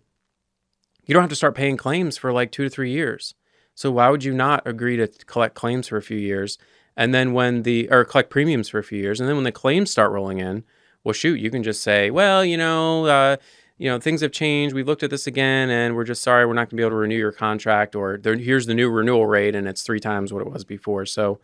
You 1.06 1.14
don't 1.14 1.22
have 1.22 1.30
to 1.30 1.36
start 1.36 1.54
paying 1.54 1.76
claims 1.76 2.16
for 2.16 2.32
like 2.32 2.52
2 2.52 2.64
to 2.64 2.70
3 2.70 2.90
years. 2.90 3.34
So 3.74 3.90
why 3.90 4.10
would 4.10 4.24
you 4.24 4.34
not 4.34 4.66
agree 4.66 4.96
to 4.96 5.06
collect 5.26 5.54
claims 5.54 5.88
for 5.88 5.96
a 5.96 6.02
few 6.02 6.18
years 6.18 6.58
and 6.96 7.14
then 7.14 7.32
when 7.32 7.62
the 7.62 7.88
or 7.90 8.04
collect 8.04 8.30
premiums 8.30 8.68
for 8.68 8.78
a 8.78 8.84
few 8.84 8.98
years 8.98 9.20
and 9.20 9.28
then 9.28 9.36
when 9.36 9.44
the 9.44 9.52
claims 9.52 9.90
start 9.90 10.12
rolling 10.12 10.38
in, 10.38 10.64
well 11.04 11.12
shoot, 11.12 11.38
you 11.38 11.50
can 11.50 11.62
just 11.62 11.82
say, 11.82 12.10
well, 12.10 12.44
you 12.44 12.56
know, 12.56 13.06
uh, 13.06 13.36
you 13.78 13.90
know, 13.90 14.00
things 14.00 14.22
have 14.22 14.32
changed. 14.32 14.74
We've 14.74 14.86
looked 14.86 15.02
at 15.02 15.10
this 15.10 15.26
again, 15.26 15.68
and 15.68 15.94
we're 15.94 16.04
just 16.04 16.22
sorry 16.22 16.46
we're 16.46 16.54
not 16.54 16.70
going 16.70 16.70
to 16.70 16.76
be 16.76 16.82
able 16.82 16.90
to 16.90 16.96
renew 16.96 17.16
your 17.16 17.32
contract. 17.32 17.94
Or 17.94 18.16
there, 18.16 18.34
here's 18.36 18.66
the 18.66 18.74
new 18.74 18.90
renewal 18.90 19.26
rate, 19.26 19.54
and 19.54 19.68
it's 19.68 19.82
three 19.82 20.00
times 20.00 20.32
what 20.32 20.40
it 20.40 20.50
was 20.50 20.64
before. 20.64 21.04
So, 21.04 21.40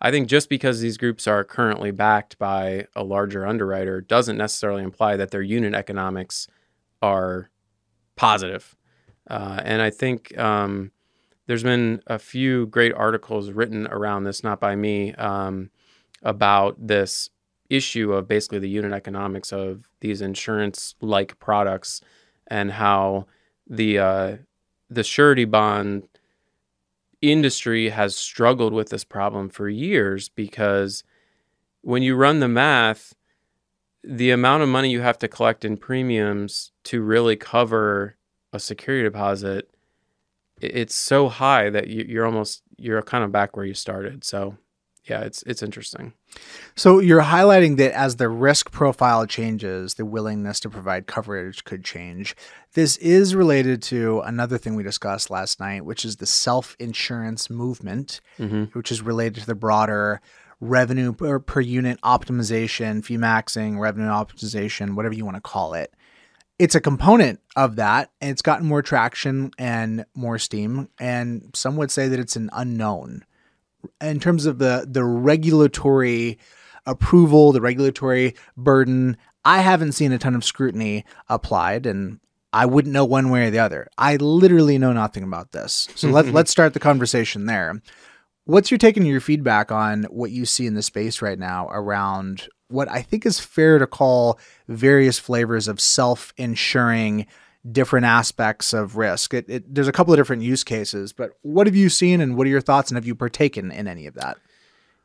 I 0.00 0.10
think 0.10 0.28
just 0.28 0.48
because 0.48 0.80
these 0.80 0.96
groups 0.96 1.26
are 1.26 1.44
currently 1.44 1.90
backed 1.90 2.38
by 2.38 2.86
a 2.96 3.04
larger 3.04 3.46
underwriter 3.46 4.00
doesn't 4.00 4.36
necessarily 4.36 4.82
imply 4.82 5.16
that 5.16 5.30
their 5.30 5.42
unit 5.42 5.74
economics 5.74 6.48
are 7.00 7.50
positive. 8.16 8.73
Uh, 9.28 9.60
and 9.64 9.80
I 9.80 9.90
think 9.90 10.36
um, 10.38 10.90
there's 11.46 11.62
been 11.62 12.02
a 12.06 12.18
few 12.18 12.66
great 12.66 12.92
articles 12.94 13.50
written 13.50 13.86
around 13.88 14.24
this, 14.24 14.42
not 14.42 14.60
by 14.60 14.76
me, 14.76 15.14
um, 15.14 15.70
about 16.22 16.76
this 16.86 17.30
issue 17.70 18.12
of 18.12 18.28
basically 18.28 18.58
the 18.58 18.68
unit 18.68 18.92
economics 18.92 19.52
of 19.52 19.88
these 20.00 20.20
insurance 20.20 20.94
like 21.00 21.38
products 21.38 22.00
and 22.46 22.72
how 22.72 23.26
the 23.68 23.98
uh, 23.98 24.36
the 24.90 25.02
surety 25.02 25.44
bond 25.44 26.06
industry 27.22 27.88
has 27.88 28.14
struggled 28.14 28.74
with 28.74 28.90
this 28.90 29.04
problem 29.04 29.48
for 29.48 29.68
years 29.68 30.28
because 30.28 31.04
when 31.80 32.02
you 32.02 32.14
run 32.14 32.40
the 32.40 32.48
math 32.48 33.14
the 34.02 34.30
amount 34.30 34.62
of 34.62 34.68
money 34.68 34.90
you 34.90 35.00
have 35.00 35.18
to 35.18 35.26
collect 35.26 35.64
in 35.64 35.78
premiums 35.78 36.72
to 36.82 37.00
really 37.00 37.36
cover 37.36 38.16
a 38.54 38.58
security 38.58 39.02
deposit, 39.04 39.68
it's 40.60 40.94
so 40.94 41.28
high 41.28 41.68
that 41.68 41.88
you- 41.88 42.06
you're 42.08 42.24
almost 42.24 42.62
you're 42.78 43.02
kind 43.02 43.22
of 43.24 43.30
back 43.30 43.56
where 43.56 43.64
you 43.66 43.74
started 43.74 44.24
so 44.24 44.56
yeah 45.04 45.20
it's 45.20 45.42
it's 45.44 45.62
interesting 45.62 46.12
So 46.74 46.98
you're 46.98 47.22
highlighting 47.22 47.76
that 47.76 47.92
as 47.96 48.16
the 48.16 48.28
risk 48.28 48.72
profile 48.72 49.26
changes, 49.26 49.94
the 49.94 50.04
willingness 50.04 50.58
to 50.60 50.68
provide 50.70 51.06
coverage 51.06 51.62
could 51.62 51.84
change. 51.84 52.34
This 52.72 52.96
is 52.96 53.36
related 53.36 53.80
to 53.94 54.20
another 54.22 54.58
thing 54.58 54.74
we 54.74 54.82
discussed 54.82 55.30
last 55.30 55.60
night, 55.60 55.84
which 55.84 56.04
is 56.04 56.16
the 56.16 56.26
self-insurance 56.26 57.48
movement, 57.50 58.20
hmm 58.38 58.64
which 58.72 58.90
is 58.90 59.00
related 59.02 59.40
to 59.42 59.46
the 59.46 59.54
broader 59.54 60.20
revenue 60.60 61.12
per, 61.12 61.38
per 61.38 61.60
unit 61.60 62.00
optimization, 62.02 63.04
fee 63.04 63.16
maxing, 63.18 63.78
revenue 63.78 64.08
optimization, 64.08 64.94
whatever 64.96 65.14
you 65.14 65.24
want 65.24 65.36
to 65.36 65.40
call 65.52 65.74
it. 65.74 65.94
It's 66.58 66.74
a 66.74 66.80
component 66.80 67.40
of 67.56 67.76
that, 67.76 68.10
and 68.20 68.30
it's 68.30 68.42
gotten 68.42 68.66
more 68.66 68.82
traction 68.82 69.50
and 69.58 70.04
more 70.14 70.38
steam. 70.38 70.88
And 71.00 71.50
some 71.54 71.76
would 71.76 71.90
say 71.90 72.08
that 72.08 72.20
it's 72.20 72.36
an 72.36 72.50
unknown 72.52 73.24
in 74.00 74.20
terms 74.20 74.46
of 74.46 74.58
the 74.58 74.86
the 74.88 75.04
regulatory 75.04 76.38
approval, 76.86 77.52
the 77.52 77.60
regulatory 77.60 78.34
burden. 78.56 79.16
I 79.44 79.60
haven't 79.60 79.92
seen 79.92 80.12
a 80.12 80.18
ton 80.18 80.34
of 80.34 80.44
scrutiny 80.44 81.04
applied, 81.28 81.86
and 81.86 82.20
I 82.52 82.66
wouldn't 82.66 82.94
know 82.94 83.04
one 83.04 83.30
way 83.30 83.46
or 83.46 83.50
the 83.50 83.58
other. 83.58 83.88
I 83.98 84.16
literally 84.16 84.78
know 84.78 84.92
nothing 84.92 85.24
about 85.24 85.52
this. 85.52 85.88
So 85.96 86.08
let, 86.08 86.26
let's 86.32 86.50
start 86.50 86.72
the 86.72 86.80
conversation 86.80 87.46
there. 87.46 87.82
What's 88.46 88.70
your 88.70 88.78
take 88.78 88.96
and 88.96 89.06
your 89.06 89.20
feedback 89.20 89.72
on 89.72 90.04
what 90.04 90.30
you 90.30 90.46
see 90.46 90.66
in 90.66 90.74
the 90.74 90.82
space 90.82 91.20
right 91.20 91.38
now 91.38 91.68
around 91.70 92.48
what 92.74 92.90
I 92.90 93.00
think 93.00 93.24
is 93.24 93.40
fair 93.40 93.78
to 93.78 93.86
call 93.86 94.38
various 94.68 95.18
flavors 95.18 95.68
of 95.68 95.80
self 95.80 96.34
insuring 96.36 97.26
different 97.70 98.04
aspects 98.04 98.72
of 98.72 98.96
risk? 98.96 99.32
It, 99.32 99.46
it, 99.48 99.74
there's 99.74 99.88
a 99.88 99.92
couple 99.92 100.12
of 100.12 100.18
different 100.18 100.42
use 100.42 100.64
cases, 100.64 101.12
but 101.12 101.30
what 101.42 101.66
have 101.66 101.76
you 101.76 101.88
seen 101.88 102.20
and 102.20 102.36
what 102.36 102.46
are 102.46 102.50
your 102.50 102.60
thoughts 102.60 102.90
and 102.90 102.96
have 102.96 103.06
you 103.06 103.14
partaken 103.14 103.70
in 103.70 103.88
any 103.88 104.06
of 104.06 104.14
that? 104.14 104.36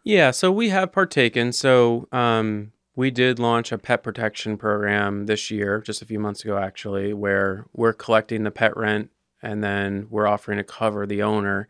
Yeah, 0.04 0.32
so 0.32 0.52
we 0.52 0.70
have 0.70 0.91
partaken. 0.91 1.52
So 1.54 2.08
um, 2.12 2.72
we 2.96 3.12
did 3.12 3.40
launch 3.40 3.72
a 3.72 3.78
pet 3.78 4.04
protection 4.04 4.58
program 4.58 5.28
this 5.28 5.52
year, 5.52 5.82
just 5.82 6.02
a 6.02 6.06
few 6.06 6.20
months 6.20 6.44
ago, 6.44 6.58
actually, 6.58 7.14
where 7.14 7.66
we're 7.74 7.94
collecting 7.94 8.44
the 8.44 8.52
pet 8.52 8.76
rent 8.76 9.12
and 9.41 9.64
then 9.64 10.08
we're 10.10 10.28
offering 10.28 10.58
to 10.58 10.64
cover 10.64 11.06
the 11.06 11.22
owner 11.22 11.68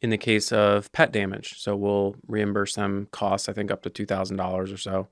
in 0.00 0.10
the 0.10 0.18
case 0.18 0.52
of 0.52 0.92
pet 0.92 1.12
damage. 1.12 1.58
So 1.58 1.76
we'll 1.76 2.16
reimburse 2.26 2.74
them 2.74 3.08
costs, 3.10 3.48
I 3.48 3.52
think 3.52 3.70
up 3.70 3.82
to 3.82 3.90
$2,000 3.90 4.72
or 4.72 4.76
so. 4.76 5.08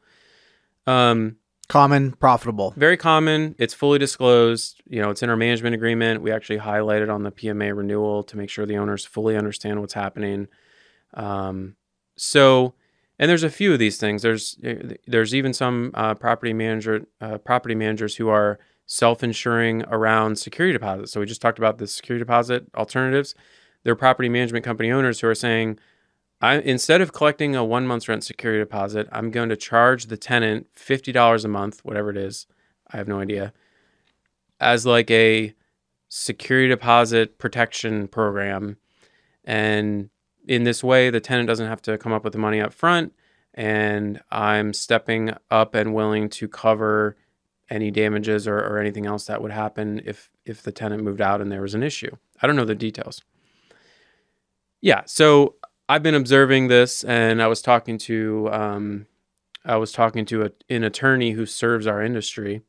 Um, 0.86 1.36
Common, 1.72 2.12
profitable. 2.12 2.74
Very 2.76 2.98
common. 2.98 3.54
It's 3.58 3.72
fully 3.72 3.98
disclosed. 3.98 4.82
You 4.86 5.00
know, 5.00 5.08
it's 5.08 5.22
in 5.22 5.30
our 5.30 5.36
management 5.36 5.74
agreement. 5.74 6.20
We 6.20 6.30
actually 6.30 6.58
highlighted 6.58 7.10
on 7.10 7.22
the 7.22 7.32
PMA 7.32 7.74
renewal 7.74 8.22
to 8.24 8.36
make 8.36 8.50
sure 8.50 8.66
the 8.66 8.76
owners 8.76 9.06
fully 9.06 9.38
understand 9.38 9.80
what's 9.80 9.94
happening. 9.94 10.48
Um, 11.14 11.76
so, 12.14 12.74
and 13.18 13.30
there's 13.30 13.42
a 13.42 13.48
few 13.48 13.72
of 13.72 13.78
these 13.78 13.96
things. 13.96 14.20
There's 14.20 14.58
there's 15.06 15.34
even 15.34 15.54
some 15.54 15.92
uh, 15.94 16.12
property 16.12 16.52
manager 16.52 17.06
uh, 17.22 17.38
property 17.38 17.74
managers 17.74 18.16
who 18.16 18.28
are 18.28 18.58
self-insuring 18.84 19.84
around 19.84 20.38
security 20.38 20.74
deposits. 20.74 21.12
So 21.12 21.20
we 21.20 21.26
just 21.26 21.40
talked 21.40 21.58
about 21.58 21.78
the 21.78 21.86
security 21.86 22.22
deposit 22.22 22.66
alternatives. 22.76 23.34
There 23.82 23.94
are 23.94 23.96
property 23.96 24.28
management 24.28 24.64
company 24.64 24.90
owners 24.90 25.20
who 25.20 25.28
are 25.28 25.34
saying, 25.34 25.78
I 26.42 26.56
instead 26.56 27.00
of 27.00 27.12
collecting 27.12 27.54
a 27.54 27.64
one 27.64 27.86
month's 27.86 28.08
rent 28.08 28.24
security 28.24 28.60
deposit, 28.60 29.08
I'm 29.12 29.30
going 29.30 29.48
to 29.48 29.56
charge 29.56 30.06
the 30.06 30.16
tenant 30.16 30.66
fifty 30.74 31.12
dollars 31.12 31.44
a 31.44 31.48
month, 31.48 31.84
whatever 31.84 32.10
it 32.10 32.16
is. 32.16 32.46
I 32.90 32.96
have 32.96 33.08
no 33.08 33.20
idea. 33.20 33.52
As 34.60 34.84
like 34.84 35.10
a 35.10 35.54
security 36.08 36.68
deposit 36.68 37.38
protection 37.38 38.06
program. 38.08 38.76
And 39.44 40.10
in 40.46 40.64
this 40.64 40.84
way, 40.84 41.08
the 41.08 41.20
tenant 41.20 41.48
doesn't 41.48 41.68
have 41.68 41.80
to 41.82 41.96
come 41.96 42.12
up 42.12 42.22
with 42.22 42.34
the 42.34 42.38
money 42.38 42.60
up 42.60 42.74
front. 42.74 43.14
And 43.54 44.20
I'm 44.30 44.72
stepping 44.72 45.32
up 45.50 45.74
and 45.74 45.94
willing 45.94 46.28
to 46.30 46.48
cover 46.48 47.16
any 47.70 47.90
damages 47.90 48.46
or, 48.46 48.58
or 48.58 48.78
anything 48.78 49.06
else 49.06 49.24
that 49.26 49.40
would 49.40 49.52
happen 49.52 50.02
if 50.04 50.30
if 50.44 50.62
the 50.62 50.72
tenant 50.72 51.02
moved 51.04 51.20
out 51.20 51.40
and 51.40 51.50
there 51.50 51.62
was 51.62 51.74
an 51.74 51.82
issue. 51.82 52.14
I 52.42 52.46
don't 52.46 52.56
know 52.56 52.64
the 52.64 52.74
details. 52.74 53.22
Yeah, 54.80 55.02
so 55.06 55.54
I've 55.92 56.02
been 56.02 56.14
observing 56.14 56.68
this, 56.68 57.04
and 57.04 57.42
I 57.42 57.48
was 57.48 57.60
talking 57.60 57.98
to 57.98 58.48
um, 58.50 59.06
I 59.62 59.76
was 59.76 59.92
talking 59.92 60.24
to 60.24 60.44
a, 60.44 60.50
an 60.70 60.84
attorney 60.84 61.32
who 61.32 61.44
serves 61.44 61.86
our 61.86 62.02
industry, 62.02 62.62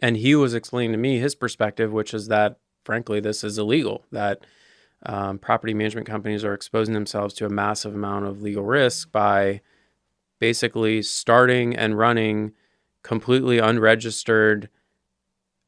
and 0.00 0.16
he 0.16 0.34
was 0.34 0.54
explaining 0.54 0.90
to 0.90 0.98
me 0.98 1.20
his 1.20 1.36
perspective, 1.36 1.92
which 1.92 2.12
is 2.12 2.26
that 2.26 2.58
frankly 2.84 3.20
this 3.20 3.44
is 3.44 3.58
illegal. 3.58 4.04
That 4.10 4.44
um, 5.06 5.38
property 5.38 5.72
management 5.72 6.08
companies 6.08 6.44
are 6.44 6.52
exposing 6.52 6.94
themselves 6.94 7.32
to 7.34 7.46
a 7.46 7.48
massive 7.48 7.94
amount 7.94 8.26
of 8.26 8.42
legal 8.42 8.64
risk 8.64 9.12
by 9.12 9.60
basically 10.40 11.00
starting 11.00 11.76
and 11.76 11.96
running 11.96 12.54
completely 13.04 13.60
unregistered 13.60 14.68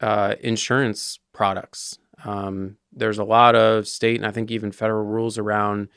uh, 0.00 0.34
insurance 0.40 1.20
products. 1.32 2.00
Um, 2.24 2.78
there's 2.92 3.18
a 3.18 3.24
lot 3.24 3.54
of 3.54 3.86
state 3.86 4.16
and 4.16 4.26
I 4.26 4.32
think 4.32 4.50
even 4.50 4.72
federal 4.72 5.04
rules 5.04 5.38
around 5.38 5.88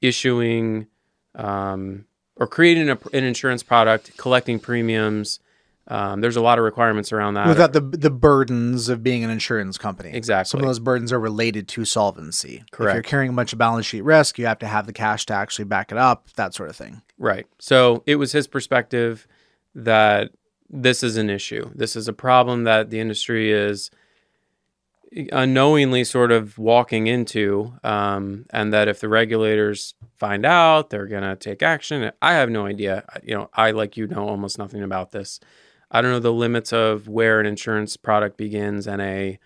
issuing 0.00 0.86
um, 1.34 2.06
or 2.36 2.46
creating 2.46 2.88
a, 2.88 2.98
an 3.12 3.24
insurance 3.24 3.62
product, 3.62 4.16
collecting 4.16 4.58
premiums. 4.58 5.40
Um, 5.90 6.20
there's 6.20 6.36
a 6.36 6.42
lot 6.42 6.58
of 6.58 6.64
requirements 6.64 7.12
around 7.12 7.34
that. 7.34 7.48
Without 7.48 7.72
the 7.72 7.80
the 7.80 8.10
burdens 8.10 8.90
of 8.90 9.02
being 9.02 9.24
an 9.24 9.30
insurance 9.30 9.78
company. 9.78 10.10
Exactly. 10.12 10.50
Some 10.50 10.60
of 10.60 10.66
those 10.66 10.80
burdens 10.80 11.12
are 11.12 11.20
related 11.20 11.66
to 11.68 11.86
solvency. 11.86 12.62
Correct. 12.70 12.90
If 12.90 12.94
you're 12.96 13.02
carrying 13.10 13.30
a 13.30 13.34
bunch 13.34 13.54
of 13.54 13.58
balance 13.58 13.86
sheet 13.86 14.02
risk, 14.02 14.38
you 14.38 14.44
have 14.44 14.58
to 14.58 14.66
have 14.66 14.86
the 14.86 14.92
cash 14.92 15.24
to 15.26 15.34
actually 15.34 15.64
back 15.64 15.90
it 15.90 15.96
up, 15.96 16.28
that 16.34 16.52
sort 16.52 16.68
of 16.68 16.76
thing. 16.76 17.00
Right. 17.16 17.46
So 17.58 18.02
it 18.04 18.16
was 18.16 18.32
his 18.32 18.46
perspective 18.46 19.26
that 19.74 20.30
this 20.68 21.02
is 21.02 21.16
an 21.16 21.30
issue. 21.30 21.70
This 21.74 21.96
is 21.96 22.06
a 22.06 22.12
problem 22.12 22.64
that 22.64 22.90
the 22.90 23.00
industry 23.00 23.50
is 23.50 23.90
unknowingly 25.12 26.04
sort 26.04 26.32
of 26.32 26.58
walking 26.58 27.06
into, 27.06 27.72
um, 27.82 28.46
and 28.50 28.72
that 28.72 28.88
if 28.88 29.00
the 29.00 29.08
regulators 29.08 29.94
find 30.18 30.44
out, 30.44 30.90
they're 30.90 31.06
going 31.06 31.22
to 31.22 31.36
take 31.36 31.62
action. 31.62 32.10
I 32.20 32.34
have 32.34 32.50
no 32.50 32.66
idea. 32.66 33.04
You 33.22 33.34
know, 33.34 33.50
I, 33.54 33.70
like 33.70 33.96
you, 33.96 34.06
know 34.06 34.28
almost 34.28 34.58
nothing 34.58 34.82
about 34.82 35.12
this. 35.12 35.40
I 35.90 36.02
don't 36.02 36.10
know 36.10 36.18
the 36.20 36.32
limits 36.32 36.72
of 36.72 37.08
where 37.08 37.40
an 37.40 37.46
insurance 37.46 37.96
product 37.96 38.36
begins 38.36 38.86
and 38.86 39.00
a 39.00 39.38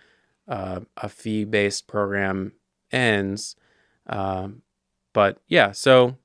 uh, 0.49 0.81
a 0.97 1.09
fee 1.09 1.45
based 1.45 1.87
program 1.87 2.53
ends. 2.91 3.55
Um, 4.09 4.63
but 5.13 5.39
yeah, 5.47 5.73
so 5.73 6.17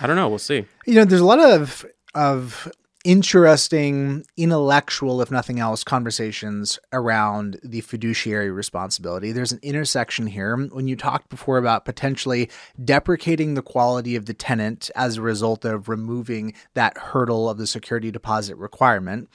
I 0.00 0.06
don't 0.06 0.16
know. 0.16 0.28
We'll 0.28 0.38
see. 0.38 0.66
You 0.86 0.94
know, 0.94 1.04
there's 1.04 1.20
a 1.20 1.26
lot 1.26 1.38
of 1.38 1.86
of 2.14 2.70
interesting 3.04 4.24
intellectual 4.36 5.20
if 5.20 5.30
nothing 5.30 5.58
else 5.58 5.82
conversations 5.82 6.78
around 6.92 7.58
the 7.64 7.80
fiduciary 7.80 8.50
responsibility 8.50 9.32
there's 9.32 9.52
an 9.52 9.58
intersection 9.62 10.26
here 10.26 10.56
when 10.56 10.86
you 10.86 10.94
talked 10.94 11.28
before 11.28 11.58
about 11.58 11.84
potentially 11.84 12.48
deprecating 12.84 13.54
the 13.54 13.62
quality 13.62 14.14
of 14.14 14.26
the 14.26 14.34
tenant 14.34 14.90
as 14.94 15.16
a 15.16 15.22
result 15.22 15.64
of 15.64 15.88
removing 15.88 16.54
that 16.74 16.96
hurdle 16.96 17.48
of 17.50 17.58
the 17.58 17.66
security 17.66 18.10
deposit 18.10 18.56
requirement 18.56 19.28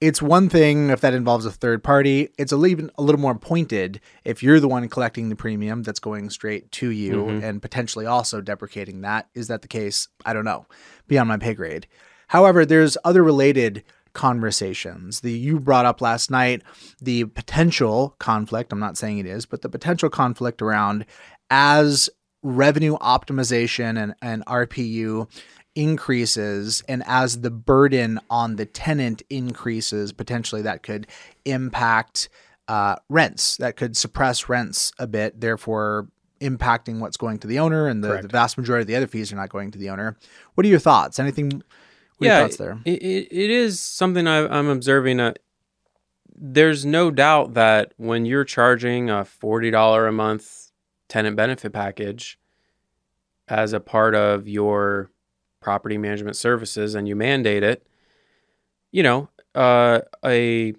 it's 0.00 0.22
one 0.22 0.48
thing 0.48 0.90
if 0.90 1.00
that 1.00 1.12
involves 1.12 1.44
a 1.44 1.50
third 1.50 1.82
party. 1.82 2.28
It's 2.38 2.52
a 2.52 2.66
even 2.66 2.88
a 2.96 3.02
little 3.02 3.20
more 3.20 3.34
pointed 3.36 4.00
if 4.24 4.44
you're 4.44 4.60
the 4.60 4.68
one 4.68 4.88
collecting 4.88 5.28
the 5.28 5.34
premium 5.34 5.82
that's 5.82 5.98
going 5.98 6.30
straight 6.30 6.70
to 6.70 6.90
you 6.90 7.24
Mhm. 7.24 7.42
and 7.42 7.60
potentially 7.60 8.06
also 8.06 8.40
deprecating 8.40 9.00
that. 9.00 9.26
Is 9.34 9.48
that 9.48 9.62
the 9.62 9.66
case? 9.66 10.06
I 10.24 10.34
don't 10.34 10.44
know. 10.44 10.66
Beyond 11.08 11.28
my 11.30 11.36
pay 11.36 11.52
grade. 11.52 11.88
However, 12.28 12.64
there's 12.64 12.96
other 13.04 13.22
related 13.22 13.84
conversations. 14.12 15.20
The 15.20 15.32
you 15.32 15.60
brought 15.60 15.86
up 15.86 16.00
last 16.00 16.30
night 16.30 16.62
the 17.00 17.24
potential 17.24 18.14
conflict, 18.18 18.72
I'm 18.72 18.80
not 18.80 18.96
saying 18.96 19.18
it 19.18 19.26
is, 19.26 19.46
but 19.46 19.62
the 19.62 19.68
potential 19.68 20.10
conflict 20.10 20.62
around 20.62 21.04
as 21.50 22.08
revenue 22.42 22.96
optimization 22.98 24.00
and, 24.02 24.14
and 24.22 24.44
RPU 24.46 25.28
increases 25.74 26.82
and 26.88 27.02
as 27.06 27.40
the 27.40 27.50
burden 27.50 28.18
on 28.30 28.56
the 28.56 28.66
tenant 28.66 29.22
increases, 29.30 30.12
potentially 30.12 30.62
that 30.62 30.82
could 30.82 31.06
impact 31.44 32.28
uh, 32.66 32.96
rents, 33.08 33.56
that 33.58 33.76
could 33.76 33.96
suppress 33.96 34.48
rents 34.48 34.92
a 34.98 35.06
bit, 35.06 35.40
therefore 35.40 36.08
impacting 36.40 36.98
what's 37.00 37.16
going 37.16 37.38
to 37.38 37.46
the 37.46 37.58
owner 37.58 37.86
and 37.88 38.02
the, 38.02 38.08
the 38.22 38.28
vast 38.28 38.58
majority 38.58 38.82
of 38.82 38.86
the 38.86 38.96
other 38.96 39.06
fees 39.06 39.32
are 39.32 39.36
not 39.36 39.48
going 39.48 39.70
to 39.70 39.78
the 39.78 39.90
owner. 39.90 40.16
What 40.54 40.66
are 40.66 40.68
your 40.68 40.78
thoughts? 40.78 41.18
Anything? 41.18 41.62
What 42.18 42.26
your 42.26 42.36
thoughts 42.36 42.56
there? 42.56 42.78
It, 42.84 43.02
it, 43.02 43.28
it 43.30 43.50
is 43.50 43.80
something 43.80 44.26
I, 44.26 44.46
I'm 44.46 44.68
observing. 44.68 45.20
Uh, 45.20 45.34
there's 46.34 46.84
no 46.84 47.10
doubt 47.10 47.54
that 47.54 47.94
when 47.96 48.24
you're 48.26 48.44
charging 48.44 49.10
a 49.10 49.24
$40 49.24 50.08
a 50.08 50.12
month 50.12 50.70
tenant 51.08 51.36
benefit 51.36 51.72
package 51.72 52.38
as 53.48 53.72
a 53.72 53.80
part 53.80 54.14
of 54.14 54.46
your 54.46 55.10
property 55.60 55.98
management 55.98 56.36
services 56.36 56.94
and 56.94 57.08
you 57.08 57.16
mandate 57.16 57.62
it, 57.62 57.86
you 58.90 59.02
know, 59.02 59.28
uh, 59.54 60.00
a 60.24 60.74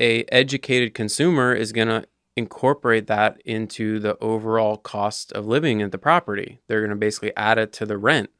a 0.00 0.24
educated 0.32 0.94
consumer 0.94 1.54
is 1.54 1.72
going 1.72 1.88
to 1.88 2.06
incorporate 2.36 3.06
that 3.06 3.40
into 3.44 3.98
the 3.98 4.16
overall 4.18 4.78
cost 4.78 5.30
of 5.32 5.46
living 5.46 5.82
at 5.82 5.92
the 5.92 5.98
property. 5.98 6.60
They're 6.66 6.80
going 6.80 6.90
to 6.90 6.96
basically 6.96 7.36
add 7.36 7.58
it 7.58 7.72
to 7.74 7.86
the 7.86 7.98
rent 7.98 8.30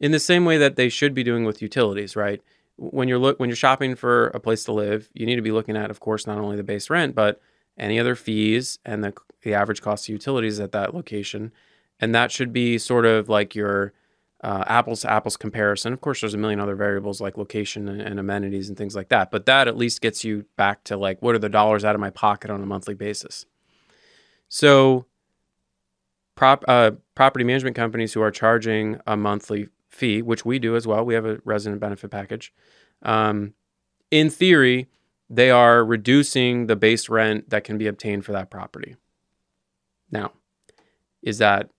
in 0.00 0.12
the 0.12 0.20
same 0.20 0.44
way 0.44 0.58
that 0.58 0.76
they 0.76 0.88
should 0.88 1.14
be 1.14 1.24
doing 1.24 1.44
with 1.44 1.62
utilities, 1.62 2.16
right? 2.16 2.42
When 2.76 3.08
you're 3.08 3.18
look 3.18 3.40
when 3.40 3.48
you're 3.48 3.56
shopping 3.56 3.94
for 3.94 4.28
a 4.28 4.40
place 4.40 4.64
to 4.64 4.72
live, 4.72 5.08
you 5.14 5.26
need 5.26 5.36
to 5.36 5.42
be 5.42 5.52
looking 5.52 5.76
at, 5.76 5.90
of 5.90 6.00
course, 6.00 6.26
not 6.26 6.38
only 6.38 6.56
the 6.56 6.62
base 6.62 6.90
rent, 6.90 7.14
but 7.14 7.40
any 7.78 7.98
other 7.98 8.14
fees 8.14 8.78
and 8.84 9.02
the 9.02 9.14
the 9.42 9.54
average 9.54 9.80
cost 9.80 10.08
of 10.08 10.12
utilities 10.12 10.60
at 10.60 10.72
that 10.72 10.94
location, 10.94 11.52
and 12.00 12.14
that 12.14 12.30
should 12.32 12.52
be 12.52 12.78
sort 12.78 13.06
of 13.06 13.28
like 13.28 13.54
your 13.54 13.92
uh, 14.42 14.64
apples 14.66 15.00
to 15.00 15.10
apples 15.10 15.36
comparison. 15.36 15.92
Of 15.92 16.00
course, 16.00 16.20
there's 16.20 16.34
a 16.34 16.38
million 16.38 16.60
other 16.60 16.76
variables 16.76 17.20
like 17.20 17.38
location 17.38 17.88
and, 17.88 18.02
and 18.02 18.20
amenities 18.20 18.68
and 18.68 18.76
things 18.76 18.94
like 18.94 19.08
that, 19.08 19.30
but 19.30 19.46
that 19.46 19.68
at 19.68 19.76
least 19.76 20.02
gets 20.02 20.24
you 20.24 20.44
back 20.56 20.84
to 20.84 20.96
like 20.96 21.22
what 21.22 21.34
are 21.34 21.38
the 21.38 21.48
dollars 21.48 21.84
out 21.84 21.94
of 21.94 22.00
my 22.00 22.10
pocket 22.10 22.50
on 22.50 22.62
a 22.62 22.66
monthly 22.66 22.94
basis. 22.94 23.46
So, 24.48 25.06
prop 26.34 26.64
uh, 26.68 26.92
property 27.14 27.44
management 27.44 27.76
companies 27.76 28.12
who 28.12 28.20
are 28.20 28.30
charging 28.30 29.00
a 29.06 29.16
monthly 29.16 29.68
fee, 29.96 30.22
which 30.22 30.44
we 30.44 30.58
do 30.58 30.76
as 30.76 30.86
well, 30.86 31.04
we 31.04 31.14
have 31.14 31.26
a 31.26 31.40
resident 31.44 31.80
benefit 31.80 32.10
package. 32.10 32.52
Um, 33.02 33.54
in 34.10 34.30
theory, 34.30 34.88
they 35.28 35.50
are 35.50 35.84
reducing 35.84 36.66
the 36.66 36.76
base 36.76 37.08
rent 37.08 37.50
that 37.50 37.64
can 37.64 37.78
be 37.78 37.86
obtained 37.86 38.24
for 38.24 38.32
that 38.32 38.50
property. 38.50 38.96
Now, 40.10 40.32
is 41.22 41.38
that 41.38 41.70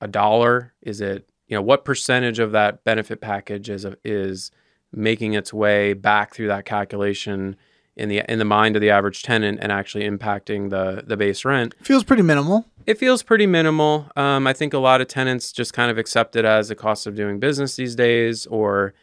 a 0.00 0.08
dollar? 0.08 0.74
Is 0.82 1.00
it 1.00 1.28
you 1.46 1.56
know 1.56 1.62
what 1.62 1.84
percentage 1.84 2.38
of 2.38 2.52
that 2.52 2.84
benefit 2.84 3.20
package 3.20 3.70
is 3.70 3.86
is 4.04 4.50
making 4.92 5.34
its 5.34 5.52
way 5.52 5.92
back 5.92 6.34
through 6.34 6.48
that 6.48 6.64
calculation 6.64 7.56
in 8.00 8.08
the 8.08 8.22
in 8.28 8.38
the 8.38 8.44
mind 8.44 8.76
of 8.76 8.82
the 8.82 8.90
average 8.90 9.22
tenant 9.22 9.58
and 9.60 9.70
actually 9.70 10.08
impacting 10.08 10.70
the 10.70 11.04
the 11.06 11.16
base 11.16 11.44
rent? 11.44 11.74
Feels 11.82 12.04
pretty 12.04 12.22
minimal. 12.22 12.66
It 12.86 12.98
feels 12.98 13.22
pretty 13.22 13.46
minimal. 13.46 14.10
Um, 14.16 14.46
I 14.46 14.52
think 14.52 14.72
a 14.72 14.78
lot 14.78 15.00
of 15.00 15.08
tenants 15.08 15.52
just 15.52 15.72
kind 15.72 15.90
of 15.90 15.98
accept 15.98 16.34
it 16.34 16.44
as 16.44 16.70
a 16.70 16.74
cost 16.74 17.06
of 17.06 17.14
doing 17.14 17.38
business 17.38 17.76
these 17.76 17.94
days, 17.94 18.46
or 18.46 18.94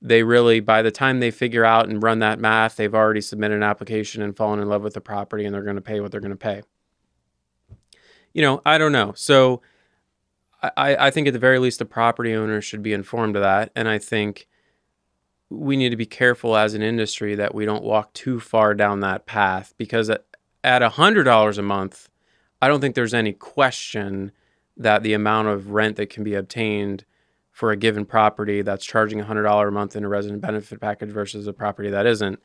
they 0.00 0.22
really, 0.22 0.60
by 0.60 0.82
the 0.82 0.90
time 0.90 1.20
they 1.20 1.30
figure 1.30 1.64
out 1.64 1.88
and 1.88 2.02
run 2.02 2.18
that 2.18 2.38
math, 2.38 2.76
they've 2.76 2.94
already 2.94 3.22
submitted 3.22 3.56
an 3.56 3.62
application 3.62 4.22
and 4.22 4.36
fallen 4.36 4.60
in 4.60 4.68
love 4.68 4.82
with 4.82 4.94
the 4.94 5.00
property 5.00 5.44
and 5.44 5.54
they're 5.54 5.62
going 5.62 5.76
to 5.76 5.82
pay 5.82 6.00
what 6.00 6.12
they're 6.12 6.20
going 6.20 6.30
to 6.30 6.36
pay. 6.36 6.62
You 8.34 8.42
know, 8.42 8.60
I 8.66 8.78
don't 8.78 8.92
know. 8.92 9.12
So 9.16 9.62
I, 10.76 11.06
I 11.06 11.10
think 11.10 11.26
at 11.26 11.32
the 11.32 11.38
very 11.38 11.58
least, 11.58 11.78
the 11.78 11.86
property 11.86 12.34
owner 12.34 12.60
should 12.60 12.82
be 12.82 12.92
informed 12.92 13.34
of 13.36 13.42
that. 13.42 13.70
And 13.74 13.88
I 13.88 13.98
think 13.98 14.46
we 15.54 15.76
need 15.76 15.90
to 15.90 15.96
be 15.96 16.06
careful 16.06 16.56
as 16.56 16.74
an 16.74 16.82
industry 16.82 17.34
that 17.34 17.54
we 17.54 17.64
don't 17.64 17.84
walk 17.84 18.12
too 18.12 18.40
far 18.40 18.74
down 18.74 19.00
that 19.00 19.26
path 19.26 19.74
because 19.76 20.10
at, 20.10 20.24
at 20.62 20.82
$100 20.82 21.58
a 21.58 21.62
month, 21.62 22.08
I 22.60 22.68
don't 22.68 22.80
think 22.80 22.94
there's 22.94 23.14
any 23.14 23.32
question 23.32 24.32
that 24.76 25.02
the 25.02 25.12
amount 25.12 25.48
of 25.48 25.70
rent 25.70 25.96
that 25.96 26.10
can 26.10 26.24
be 26.24 26.34
obtained 26.34 27.04
for 27.50 27.70
a 27.70 27.76
given 27.76 28.04
property 28.04 28.62
that's 28.62 28.84
charging 28.84 29.20
$100 29.20 29.68
a 29.68 29.70
month 29.70 29.94
in 29.94 30.04
a 30.04 30.08
resident 30.08 30.42
benefit 30.42 30.80
package 30.80 31.10
versus 31.10 31.46
a 31.46 31.52
property 31.52 31.90
that 31.90 32.06
isn't, 32.06 32.40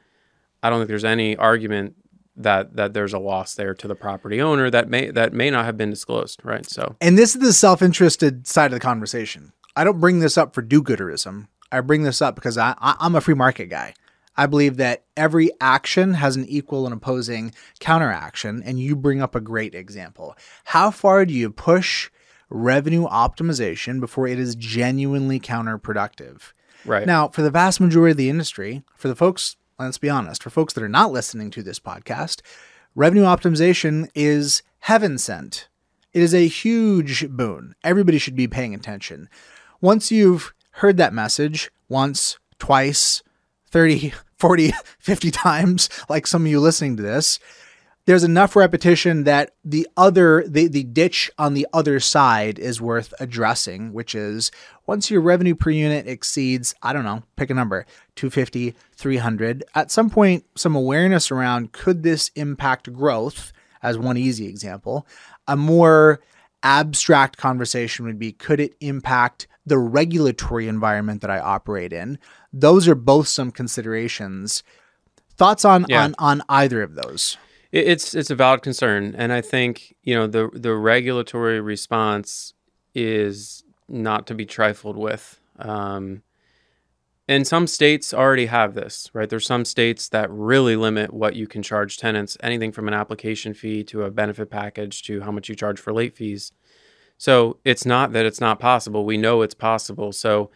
I 0.61 0.69
don't 0.69 0.80
think 0.80 0.90
there's 0.90 1.06
any 1.06 1.36
argument 1.36 1.95
that 2.36 2.76
that 2.77 2.94
there's 2.94 3.14
a 3.14 3.19
loss 3.19 3.56
there 3.56 3.73
to 3.73 3.88
the 3.88 3.95
property 3.95 4.41
owner 4.41 4.69
that 4.69 4.90
may 4.90 5.11
that 5.11 5.34
may 5.34 5.49
not 5.49 5.65
have 5.65 5.77
been 5.77 5.90
disclosed, 5.90 6.40
right? 6.44 6.65
So, 6.65 6.95
And 7.02 7.18
this 7.18 7.36
is 7.36 7.41
the 7.41 7.53
self-interested 7.53 8.48
side 8.48 8.68
of 8.68 8.72
the 8.72 8.80
conversation. 8.80 9.52
I 9.76 9.84
don't 9.84 9.99
bring 9.99 10.19
this 10.19 10.38
up 10.38 10.53
for 10.53 10.61
do-gooderism. 10.61 11.48
I 11.71 11.81
bring 11.81 12.03
this 12.03 12.21
up 12.21 12.35
because 12.35 12.57
I, 12.57 12.75
I 12.79 12.95
I'm 12.99 13.15
a 13.15 13.21
free 13.21 13.35
market 13.35 13.67
guy. 13.67 13.93
I 14.37 14.45
believe 14.45 14.77
that 14.77 15.03
every 15.17 15.51
action 15.59 16.13
has 16.13 16.37
an 16.37 16.45
equal 16.47 16.85
and 16.85 16.93
opposing 16.93 17.53
counteraction, 17.79 18.63
and 18.63 18.79
you 18.79 18.95
bring 18.95 19.21
up 19.21 19.35
a 19.35 19.41
great 19.41 19.75
example. 19.75 20.35
How 20.65 20.91
far 20.91 21.25
do 21.25 21.33
you 21.33 21.49
push 21.49 22.09
revenue 22.49 23.05
optimization 23.05 23.99
before 23.99 24.27
it 24.27 24.39
is 24.39 24.55
genuinely 24.55 25.39
counterproductive? 25.39 26.53
right. 26.85 27.05
Now, 27.05 27.27
for 27.27 27.41
the 27.41 27.51
vast 27.51 27.79
majority 27.79 28.11
of 28.11 28.17
the 28.17 28.29
industry, 28.29 28.83
for 28.95 29.07
the 29.07 29.15
folks, 29.15 29.57
let's 29.77 29.97
be 29.97 30.09
honest, 30.09 30.43
for 30.43 30.49
folks 30.49 30.73
that 30.73 30.83
are 30.83 30.89
not 30.89 31.11
listening 31.11 31.51
to 31.51 31.63
this 31.63 31.79
podcast, 31.79 32.41
revenue 32.95 33.23
optimization 33.23 34.09
is 34.15 34.63
heaven 34.79 35.17
sent. 35.17 35.67
It 36.13 36.21
is 36.21 36.33
a 36.33 36.47
huge 36.47 37.29
boon. 37.29 37.75
Everybody 37.83 38.17
should 38.17 38.35
be 38.35 38.47
paying 38.47 38.73
attention. 38.73 39.29
Once 39.81 40.11
you've 40.11 40.53
heard 40.80 40.97
that 40.97 41.14
message 41.14 41.69
once, 41.89 42.39
twice, 42.57 43.22
30, 43.69 44.14
40, 44.38 44.73
50 44.99 45.31
times, 45.31 45.89
like 46.10 46.26
some 46.26 46.43
of 46.43 46.51
you 46.51 46.60
listening 46.60 46.97
to 46.97 47.03
this, 47.03 47.39
there's 48.06 48.23
enough 48.23 48.56
repetition 48.56 49.26
that 49.26 49.51
the 49.64 49.88
other 49.95 50.43
the, 50.47 50.68
the 50.68 50.84
ditch 50.84 51.30
on 51.38 51.53
the 51.53 51.68
other 51.73 51.99
side 51.99 52.57
is 52.57 52.81
worth 52.81 53.14
addressing 53.19 53.93
which 53.93 54.15
is 54.15 54.49
once 54.88 55.11
your 55.11 55.22
revenue 55.22 55.53
per 55.53 55.69
unit 55.69 56.07
exceeds 56.07 56.73
i 56.81 56.91
don't 56.91 57.03
know 57.03 57.22
pick 57.35 57.51
a 57.51 57.53
number 57.53 57.85
250 58.15 58.73
300 58.93 59.64
at 59.76 59.91
some 59.91 60.10
point 60.10 60.43
some 60.56 60.76
awareness 60.76 61.30
around 61.30 61.72
could 61.72 62.01
this 62.01 62.31
impact 62.34 62.91
growth 62.91 63.53
as 63.84 63.99
one 63.99 64.18
easy 64.18 64.47
example 64.47 65.06
a 65.47 65.56
more 65.56 66.19
abstract 66.64 67.38
conversation 67.38 68.06
would 68.06 68.19
be 68.19 68.31
could 68.31 68.60
it 68.60 68.76
impact 68.81 69.48
the 69.65 69.77
regulatory 69.77 70.68
environment 70.68 71.22
that 71.22 71.30
i 71.30 71.40
operate 71.40 71.94
in 71.94 72.18
those 72.52 72.88
are 72.88 72.95
both 72.95 73.27
some 73.27 73.52
considerations 73.52 74.64
thoughts 75.38 75.64
on 75.64 75.86
Yeah. 75.88 76.03
on 76.03 76.15
on 76.19 76.41
either 76.49 76.81
of 76.81 76.95
those 76.95 77.38
It's 77.72 78.15
it's 78.15 78.31
a 78.31 78.36
valid 78.36 78.61
concern, 78.64 79.14
and 79.15 79.31
I 79.31 79.41
think 79.41 79.95
you 80.03 80.15
know 80.15 80.26
the 80.26 80.49
the 80.53 80.73
regulatory 80.73 81.61
response 81.61 82.53
is 82.95 83.64
not 83.88 84.26
to 84.27 84.34
be 84.34 84.45
trifled 84.45 84.98
with. 84.98 85.40
Um, 85.60 86.23
and 87.30 87.47
some 87.47 87.68
states 87.68 88.14
already 88.14 88.47
have 88.47 88.73
this, 88.73 89.10
right? 89.14 89.30
There's 89.30 89.45
some 89.45 89.64
states 89.64 90.10
that 90.10 90.30
really 90.30 90.76
limit 90.76 91.14
what 91.14 91.35
you 91.35 91.47
can 91.47 91.64
charge 91.64 91.97
tenants, 91.97 92.38
anything 92.41 92.73
from 92.73 92.88
an 92.88 92.93
application 92.93 93.53
fee 93.53 93.84
to 93.85 94.03
a 94.03 94.11
benefit 94.11 94.49
package 94.49 95.03
to 95.03 95.22
how 95.22 95.31
much 95.31 95.47
you 95.47 95.56
charge 95.56 95.80
for 95.80 95.93
late 95.93 96.15
fees. 96.15 96.51
So 97.18 97.57
it's 97.64 97.85
not 97.85 98.11
that 98.14 98.26
it's 98.26 98.41
not 98.41 98.60
possible. 98.60 99.06
We 99.06 99.18
know 99.18 99.41
it's 99.41 99.53
possible. 99.53 100.11
So, 100.11 100.51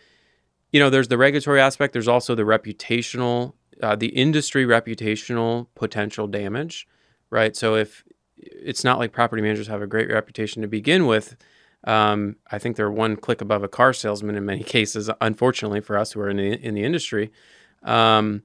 you 0.71 0.79
know, 0.79 0.89
there's 0.89 1.07
the 1.07 1.17
regulatory 1.17 1.61
aspect. 1.61 1.93
There's 1.93 2.07
also 2.07 2.35
the 2.35 2.43
reputational, 2.43 3.53
uh, 3.81 3.95
the 3.95 4.07
industry 4.07 4.65
reputational 4.65 5.67
potential 5.75 6.27
damage 6.27 6.87
right? 7.33 7.55
So 7.55 7.73
if 7.73 8.03
it's 8.37 8.83
not 8.83 8.99
like 8.99 9.11
property 9.11 9.41
managers 9.41 9.65
have 9.67 9.81
a 9.81 9.87
great 9.87 10.07
reputation 10.07 10.61
to 10.61 10.67
begin 10.67 11.07
with, 11.07 11.35
um, 11.85 12.37
I 12.51 12.59
think 12.59 12.75
they're 12.77 12.91
one 12.91 13.15
click 13.15 13.41
above 13.41 13.63
a 13.63 13.67
car 13.67 13.93
salesman 13.93 14.35
in 14.35 14.45
many 14.45 14.63
cases. 14.75 15.09
Unfortunately 15.21 15.81
for 15.81 15.97
us 15.97 16.13
who 16.13 16.21
are 16.21 16.29
in 16.29 16.37
the 16.37 16.53
in 16.53 16.73
the 16.75 16.83
industry, 16.83 17.31
um, 17.83 18.43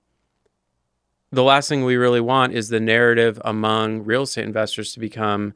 the 1.31 1.43
last 1.43 1.69
thing 1.69 1.85
we 1.85 1.97
really 1.97 2.21
want 2.21 2.55
is 2.55 2.69
the 2.69 2.81
narrative 2.81 3.41
among 3.45 4.05
real 4.05 4.23
estate 4.23 4.45
investors 4.45 4.93
to 4.95 5.01
become 5.01 5.55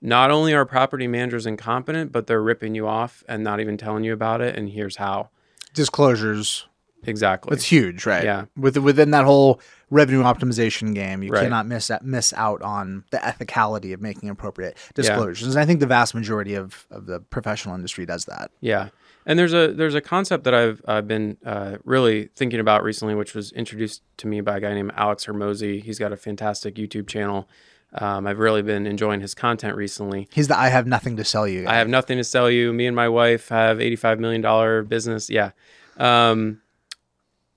not 0.00 0.32
only 0.32 0.52
are 0.52 0.66
property 0.66 1.06
managers 1.06 1.46
incompetent, 1.46 2.10
but 2.10 2.26
they're 2.26 2.42
ripping 2.42 2.74
you 2.74 2.88
off 2.88 3.22
and 3.28 3.44
not 3.44 3.60
even 3.60 3.76
telling 3.76 4.02
you 4.04 4.12
about 4.12 4.40
it. 4.40 4.56
And 4.56 4.68
here's 4.68 4.96
how. 4.96 5.30
disclosures 5.74 6.66
Exactly. 7.04 7.54
it's 7.54 7.64
huge 7.64 8.06
right 8.06 8.24
Yeah. 8.24 8.44
with 8.56 8.76
within 8.78 9.10
that 9.12 9.24
whole 9.24 9.60
revenue 9.90 10.22
optimization 10.22 10.94
game 10.94 11.22
you 11.22 11.30
Right. 11.30 11.42
cannot 11.42 11.66
miss 11.66 11.88
that 11.88 12.04
miss 12.04 12.32
out 12.34 12.62
on 12.62 13.04
the 13.10 13.18
ethicality 13.18 13.92
of 13.92 14.00
making 14.00 14.28
appropriate 14.30 14.76
disclosures 14.94 15.48
and 15.54 15.58
i 15.58 15.66
think 15.66 15.80
the 15.80 15.86
vast 15.86 16.14
majority 16.14 16.54
of, 16.54 16.86
of 16.90 17.06
the 17.06 17.20
professional 17.20 17.74
industry 17.74 18.06
does 18.06 18.24
that 18.26 18.50
Yeah, 18.60 18.88
and 19.26 19.38
there's 19.38 19.52
a 19.54 19.72
there's 19.72 19.94
a 19.94 20.00
concept 20.00 20.44
that 20.44 20.54
I've 20.54 20.80
I've 20.88 21.06
been 21.06 21.36
uh, 21.44 21.76
really 21.84 22.28
thinking 22.34 22.58
about 22.58 22.82
recently, 22.82 23.14
which 23.14 23.34
was 23.34 23.52
introduced 23.52 24.02
to 24.16 24.26
me 24.26 24.40
by 24.40 24.56
a 24.56 24.60
guy 24.60 24.74
named 24.74 24.92
Alex 24.96 25.26
Hormozi. 25.26 25.80
He's 25.82 25.98
got 25.98 26.12
a 26.12 26.16
fantastic 26.16 26.74
YouTube 26.74 27.06
channel. 27.06 27.48
Um, 27.94 28.26
I've 28.26 28.38
really 28.40 28.62
been 28.62 28.86
enjoying 28.86 29.20
his 29.20 29.34
content 29.34 29.76
recently. 29.76 30.26
he's 30.32 30.48
the 30.48 30.58
i 30.58 30.68
have 30.70 30.86
nothing 30.86 31.16
to 31.18 31.24
sell 31.24 31.46
you 31.46 31.68
I 31.68 31.74
have 31.74 31.88
nothing 31.88 32.16
to 32.18 32.24
sell 32.24 32.50
you. 32.50 32.72
Me 32.72 32.86
and 32.86 32.96
my 32.96 33.08
wife 33.08 33.50
have 33.50 33.76
$85 33.78 34.18
million 34.18 34.86
business. 34.86 35.28
Yeah. 35.28 35.50
Um, 35.98 36.61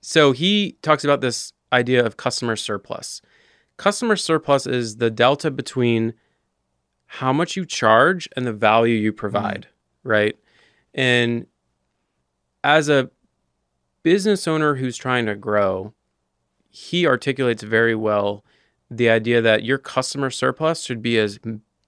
so 0.08 0.30
he 0.30 0.76
talks 0.82 1.02
about 1.02 1.20
this 1.20 1.52
idea 1.72 2.06
of 2.06 2.16
customer 2.16 2.54
surplus. 2.54 3.20
Customer 3.76 4.14
surplus 4.14 4.64
is 4.64 4.98
the 4.98 5.10
delta 5.10 5.50
between 5.50 6.14
how 7.06 7.32
much 7.32 7.56
you 7.56 7.66
charge 7.66 8.28
and 8.36 8.46
the 8.46 8.52
value 8.52 8.94
you 8.94 9.12
provide, 9.12 9.62
mm-hmm. 9.62 10.08
right? 10.08 10.36
And 10.94 11.48
as 12.62 12.88
a 12.88 13.10
business 14.04 14.46
owner 14.46 14.76
who's 14.76 14.96
trying 14.96 15.26
to 15.26 15.34
grow, 15.34 15.92
he 16.70 17.04
articulates 17.04 17.64
very 17.64 17.96
well 17.96 18.44
the 18.88 19.10
idea 19.10 19.42
that 19.42 19.64
your 19.64 19.78
customer 19.78 20.30
surplus 20.30 20.84
should 20.84 21.02
be 21.02 21.18
as 21.18 21.40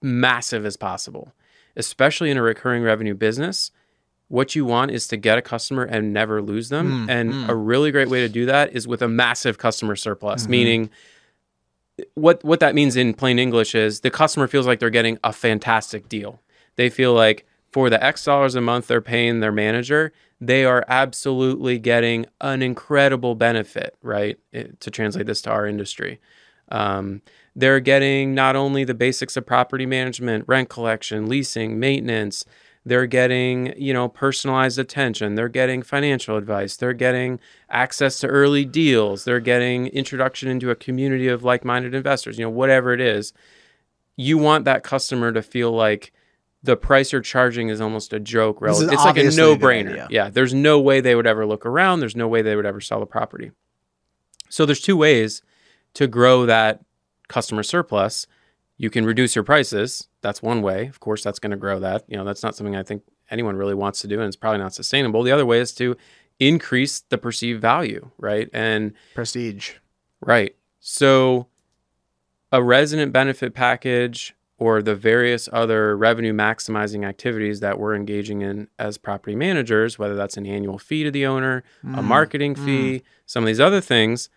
massive 0.02 0.66
as 0.66 0.76
possible 0.76 1.32
especially 1.78 2.30
in 2.30 2.36
a 2.36 2.42
recurring 2.42 2.82
revenue 2.82 3.14
business, 3.14 3.70
what 4.28 4.54
you 4.54 4.64
want 4.64 4.90
is 4.90 5.08
to 5.08 5.16
get 5.16 5.38
a 5.38 5.42
customer 5.42 5.84
and 5.84 6.12
never 6.12 6.40
lose 6.42 6.68
them. 6.68 7.06
Mm, 7.06 7.10
and 7.10 7.32
mm. 7.32 7.48
a 7.48 7.54
really 7.54 7.90
great 7.90 8.08
way 8.08 8.20
to 8.20 8.28
do 8.28 8.46
that 8.46 8.72
is 8.74 8.86
with 8.86 9.00
a 9.02 9.08
massive 9.08 9.56
customer 9.58 9.96
surplus, 9.96 10.46
Mhm. 10.46 10.50
meaning 10.50 10.90
what 12.14 12.42
what 12.44 12.60
that 12.60 12.74
means 12.74 12.94
in 12.96 13.12
plain 13.14 13.38
English 13.38 13.74
is 13.74 14.00
the 14.00 14.10
customer 14.10 14.46
feels 14.46 14.66
like 14.66 14.78
they're 14.78 14.90
getting 14.90 15.18
a 15.24 15.32
fantastic 15.32 16.08
deal. 16.08 16.40
They 16.76 16.90
feel 16.90 17.12
like 17.12 17.44
for 17.72 17.90
the 17.90 18.02
X 18.02 18.24
dollars 18.24 18.54
a 18.54 18.60
month 18.60 18.86
they're 18.86 19.00
paying 19.00 19.40
their 19.40 19.50
manager, 19.52 20.12
they 20.40 20.64
are 20.64 20.84
absolutely 20.88 21.78
getting 21.78 22.26
an 22.40 22.62
incredible 22.62 23.34
benefit, 23.34 23.96
right? 24.02 24.38
It- 24.52 24.78
to 24.80 24.90
translate 24.90 25.26
this 25.26 25.42
to 25.42 25.50
our 25.50 25.66
industry. 25.66 26.20
Um, 26.70 27.22
they're 27.56 27.80
getting 27.80 28.34
not 28.34 28.54
only 28.54 28.84
the 28.84 28.94
basics 28.94 29.36
of 29.36 29.44
property 29.46 29.86
management, 29.86 30.44
rent 30.46 30.68
collection, 30.68 31.28
leasing, 31.28 31.80
maintenance, 31.80 32.44
they're 32.88 33.06
getting, 33.06 33.74
you 33.80 33.92
know, 33.92 34.08
personalized 34.08 34.78
attention, 34.78 35.34
they're 35.34 35.48
getting 35.48 35.82
financial 35.82 36.36
advice, 36.36 36.76
they're 36.76 36.92
getting 36.92 37.38
access 37.70 38.18
to 38.20 38.26
early 38.26 38.64
deals, 38.64 39.24
they're 39.24 39.40
getting 39.40 39.86
introduction 39.88 40.48
into 40.48 40.70
a 40.70 40.74
community 40.74 41.28
of 41.28 41.44
like-minded 41.44 41.94
investors, 41.94 42.38
you 42.38 42.44
know, 42.44 42.50
whatever 42.50 42.92
it 42.92 43.00
is. 43.00 43.32
You 44.16 44.38
want 44.38 44.64
that 44.64 44.82
customer 44.82 45.32
to 45.32 45.42
feel 45.42 45.70
like 45.70 46.12
the 46.64 46.76
price 46.76 47.12
you're 47.12 47.20
charging 47.20 47.68
is 47.68 47.80
almost 47.80 48.12
a 48.12 48.18
joke. 48.18 48.60
Relative. 48.60 48.92
It's 48.92 49.04
like 49.04 49.16
a 49.16 49.20
obviously 49.20 49.42
a 49.42 49.46
good 49.46 49.60
no-brainer. 49.60 50.08
Yeah, 50.10 50.28
there's 50.28 50.52
no 50.52 50.80
way 50.80 51.00
they 51.00 51.14
would 51.14 51.26
ever 51.26 51.46
look 51.46 51.64
around. 51.64 52.00
There's 52.00 52.16
no 52.16 52.26
way 52.26 52.42
they 52.42 52.56
would 52.56 52.66
ever 52.66 52.80
sell 52.80 52.98
the 52.98 53.06
property. 53.06 53.52
So 54.48 54.66
there's 54.66 54.80
two 54.80 54.96
ways 54.96 55.42
to 55.94 56.08
grow 56.08 56.46
that 56.46 56.80
customer 57.28 57.62
surplus. 57.62 58.26
You 58.78 58.90
can 58.90 59.04
reduce 59.04 59.34
your 59.34 59.42
prices. 59.44 60.08
That's 60.22 60.40
one 60.40 60.62
way. 60.62 60.86
Of 60.86 61.00
course, 61.00 61.22
that's 61.22 61.38
going 61.38 61.50
to 61.50 61.56
grow 61.56 61.80
that. 61.80 62.04
You 62.08 62.16
know, 62.16 62.24
that's 62.24 62.42
not 62.42 62.54
something 62.54 62.76
I 62.76 62.82
think 62.84 63.02
anyone 63.30 63.56
really 63.56 63.74
wants 63.74 64.00
to 64.00 64.06
do, 64.08 64.20
and 64.20 64.26
it's 64.26 64.36
probably 64.36 64.60
not 64.60 64.72
sustainable. 64.72 65.22
The 65.22 65.32
other 65.32 65.44
way 65.44 65.58
is 65.60 65.74
to 65.74 65.96
increase 66.38 67.00
the 67.00 67.18
perceived 67.18 67.60
value, 67.60 68.10
right? 68.18 68.48
And 68.52 68.94
prestige 69.14 69.72
Right. 70.20 70.56
So 70.80 71.46
a 72.50 72.62
resident 72.62 73.12
benefit 73.12 73.54
package 73.54 74.34
or 74.58 74.82
the 74.82 74.96
various 74.96 75.48
other 75.52 75.96
revenue 75.96 76.32
maximizing 76.32 77.06
activities 77.06 77.60
that 77.60 77.78
we're 77.78 77.94
engaging 77.94 78.42
in 78.42 78.68
as 78.78 78.98
property 78.98 79.36
managers, 79.36 79.98
whether 79.98 80.16
that's 80.16 80.36
an 80.36 80.46
annual 80.46 80.78
fee 80.78 81.04
to 81.04 81.10
the 81.10 81.24
owner, 81.24 81.62
a 81.84 81.86
Mm, 81.86 82.04
marketing 82.04 82.54
fee, 82.56 83.02
some 83.26 83.44
of 83.44 83.46
these 83.46 83.60
other 83.60 83.80
things, 83.80 84.28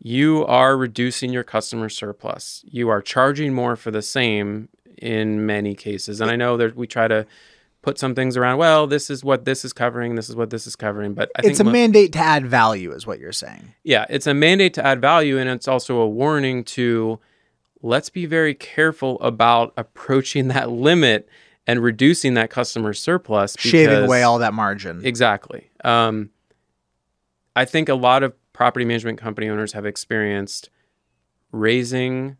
you 0.00 0.44
are 0.46 0.76
reducing 0.76 1.32
your 1.32 1.44
customer 1.44 1.88
surplus. 1.88 2.64
You 2.66 2.88
are 2.88 3.00
charging 3.00 3.54
more 3.54 3.76
for 3.76 3.90
the 3.90 4.02
same 4.02 4.68
in 4.98 5.46
many 5.46 5.74
cases. 5.74 6.20
And 6.20 6.30
I 6.30 6.36
know 6.36 6.56
that 6.56 6.76
we 6.76 6.86
try 6.86 7.08
to 7.08 7.26
put 7.82 7.98
some 7.98 8.14
things 8.14 8.36
around. 8.36 8.58
Well, 8.58 8.86
this 8.86 9.10
is 9.10 9.22
what 9.22 9.44
this 9.44 9.64
is 9.64 9.72
covering. 9.72 10.14
This 10.14 10.28
is 10.28 10.36
what 10.36 10.50
this 10.50 10.66
is 10.66 10.74
covering. 10.74 11.14
But 11.14 11.30
I 11.36 11.42
think 11.42 11.52
it's 11.52 11.60
a 11.60 11.64
mandate 11.64 12.12
to 12.14 12.18
add 12.18 12.46
value, 12.46 12.92
is 12.92 13.06
what 13.06 13.18
you're 13.18 13.32
saying. 13.32 13.74
yeah, 13.84 14.06
it's 14.08 14.26
a 14.26 14.34
mandate 14.34 14.74
to 14.74 14.84
add 14.84 15.00
value, 15.00 15.38
and 15.38 15.48
it's 15.48 15.68
also 15.68 15.98
a 15.98 16.08
warning 16.08 16.64
to 16.64 17.20
let's 17.82 18.08
be 18.08 18.24
very 18.24 18.54
careful 18.54 19.20
about 19.20 19.72
approaching 19.76 20.48
that 20.54 20.70
limit 20.70 21.28
and 21.66 21.82
reducing 21.82 22.34
that 22.34 22.50
customer 22.50 22.92
surplus. 22.92 23.56
Shaving 23.58 24.04
away 24.04 24.22
all 24.22 24.38
that 24.38 24.54
margin. 24.54 25.04
Exactly. 25.04 25.70
Um, 25.84 26.30
I 27.56 27.64
think 27.64 27.88
a 27.88 27.94
lot 27.94 28.22
of 28.22 28.34
property 28.54 28.86
management 28.86 29.18
company 29.18 29.50
owners 29.50 29.74
have 29.74 29.84
experienced 29.84 30.70
raising 31.52 32.38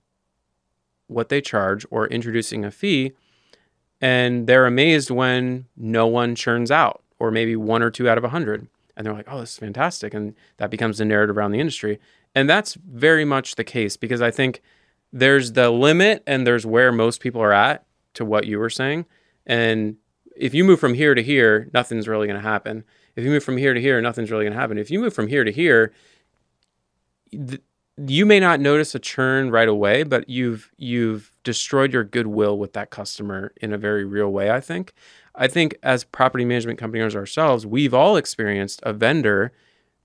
what 1.07 1.29
they 1.29 1.43
charge 1.43 1.85
or 1.91 2.07
introducing 2.07 2.65
a 2.65 2.71
fee, 2.71 3.13
and 4.01 4.47
they're 4.47 4.67
amazed 4.67 5.11
when 5.11 5.67
no 5.77 6.07
one 6.07 6.35
churns 6.35 6.71
out, 6.71 7.03
or 7.19 7.31
maybe 7.31 7.55
one 7.55 7.83
or 7.83 7.91
two 7.91 8.09
out 8.09 8.17
of 8.17 8.25
a 8.25 8.31
hundred, 8.31 8.67
and 8.97 9.05
they're 9.05 9.13
like, 9.13 9.27
"Oh, 9.29 9.41
this 9.41 9.53
is 9.53 9.59
fantastic," 9.59 10.15
and 10.15 10.35
that 10.57 10.71
becomes 10.71 10.97
the 10.97 11.05
narrative 11.05 11.37
around 11.37 11.53
the 11.53 11.61
industry, 11.61 12.01
and 12.35 12.49
that's 12.49 12.75
very 12.75 13.27
much 13.27 13.57
the 13.57 13.65
case 13.65 13.99
because 13.99 14.23
I 14.23 14.31
think 14.31 14.63
there's 15.13 15.53
the 15.53 15.71
limit 15.71 16.23
and 16.27 16.47
there's 16.47 16.65
where 16.65 16.91
most 16.91 17.21
people 17.21 17.43
are 17.43 17.53
at 17.53 17.85
to 18.15 18.25
what 18.25 18.47
you 18.47 18.59
were 18.59 18.71
saying, 18.71 19.05
and 19.47 19.97
if 20.37 20.55
you 20.55 20.65
move 20.65 20.81
from 20.81 20.95
here 20.95 21.15
to 21.15 21.23
here, 21.23 21.69
nothing's 21.73 22.09
really 22.09 22.27
going 22.27 22.41
to 22.41 22.49
happen. 22.49 22.85
If 23.17 23.25
you 23.25 23.31
move 23.31 23.45
from 23.45 23.57
here 23.57 23.75
to 23.75 23.81
here, 23.81 24.01
nothing's 24.01 24.31
really 24.31 24.45
going 24.45 24.53
to 24.55 24.59
happen. 24.59 24.79
If 24.79 24.91
you 24.91 24.99
move 25.01 25.15
from 25.15 25.29
here 25.29 25.45
to 25.45 25.53
here, 25.53 25.93
th- 27.31 27.61
you 27.97 28.27
may 28.27 28.41
not 28.41 28.59
notice 28.61 28.95
a 28.95 28.99
churn 28.99 29.51
right 29.51 29.69
away, 29.69 30.03
but 30.03 30.29
you've 30.29 30.73
you've 30.77 31.31
destroyed 31.45 31.93
your 31.93 32.03
goodwill 32.05 32.59
with 32.59 32.73
that 32.73 32.91
customer 32.91 33.53
in 33.61 33.73
a 33.73 33.79
very 33.79 34.05
real 34.05 34.31
way. 34.31 34.51
I 34.51 34.61
think. 34.61 34.93
I 35.37 35.49
think 35.49 35.77
as 35.83 36.05
property 36.05 36.45
management 36.45 36.79
company 36.79 37.01
owners 37.03 37.17
ourselves, 37.17 37.67
we've 37.67 37.93
all 37.95 38.17
experienced 38.17 38.81
a 38.85 38.93
vendor 38.93 39.53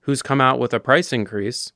who's 0.02 0.22
come 0.24 0.42
out 0.42 0.60
with 0.60 0.74
a 0.74 0.80
price 0.80 1.12
increase, 1.14 1.72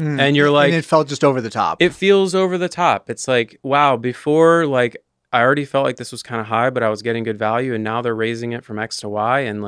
Mm. 0.00 0.18
and 0.18 0.36
you're 0.36 0.50
like, 0.50 0.68
and 0.70 0.76
it 0.78 0.84
felt 0.84 1.08
just 1.08 1.22
over 1.24 1.40
the 1.42 1.50
top. 1.50 1.82
it 1.82 1.92
feels 1.92 2.34
over 2.34 2.56
the 2.56 2.68
top. 2.70 3.10
It's 3.10 3.28
like, 3.28 3.58
wow, 3.62 3.96
before 3.96 4.66
like 4.66 4.96
I 5.32 5.42
already 5.42 5.64
felt 5.66 5.84
like 5.84 5.96
this 5.98 6.10
was 6.10 6.22
kind 6.22 6.40
of 6.40 6.46
high, 6.48 6.70
but 6.70 6.82
I 6.82 6.88
was 6.88 7.02
getting 7.02 7.22
good 7.22 7.38
value, 7.38 7.74
and 7.74 7.84
now 7.84 8.00
they're 8.02 8.14
raising 8.16 8.52
it 8.52 8.64
from 8.64 8.78
X 8.78 8.96
to 9.00 9.08
Y, 9.08 9.40
and 9.40 9.62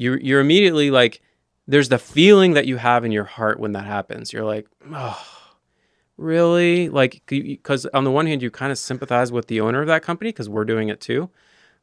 you 0.00 0.18
you're 0.20 0.40
immediately 0.40 0.90
like, 0.90 1.20
there's 1.66 1.90
the 1.90 1.98
feeling 1.98 2.54
that 2.54 2.66
you 2.66 2.76
have 2.76 3.04
in 3.04 3.12
your 3.12 3.28
heart 3.36 3.60
when 3.60 3.72
that 3.72 3.86
happens. 3.86 4.32
You're 4.32 4.44
like, 4.54 4.66
oh, 4.92 5.22
really? 6.16 6.88
Like, 6.88 7.22
because 7.26 7.86
on 7.86 8.04
the 8.04 8.10
one 8.10 8.26
hand, 8.26 8.42
you 8.42 8.50
kind 8.50 8.72
of 8.72 8.78
sympathize 8.78 9.30
with 9.30 9.46
the 9.46 9.60
owner 9.60 9.80
of 9.80 9.86
that 9.88 10.02
company 10.02 10.30
because 10.30 10.48
we're 10.48 10.64
doing 10.64 10.88
it 10.88 11.00
too, 11.00 11.30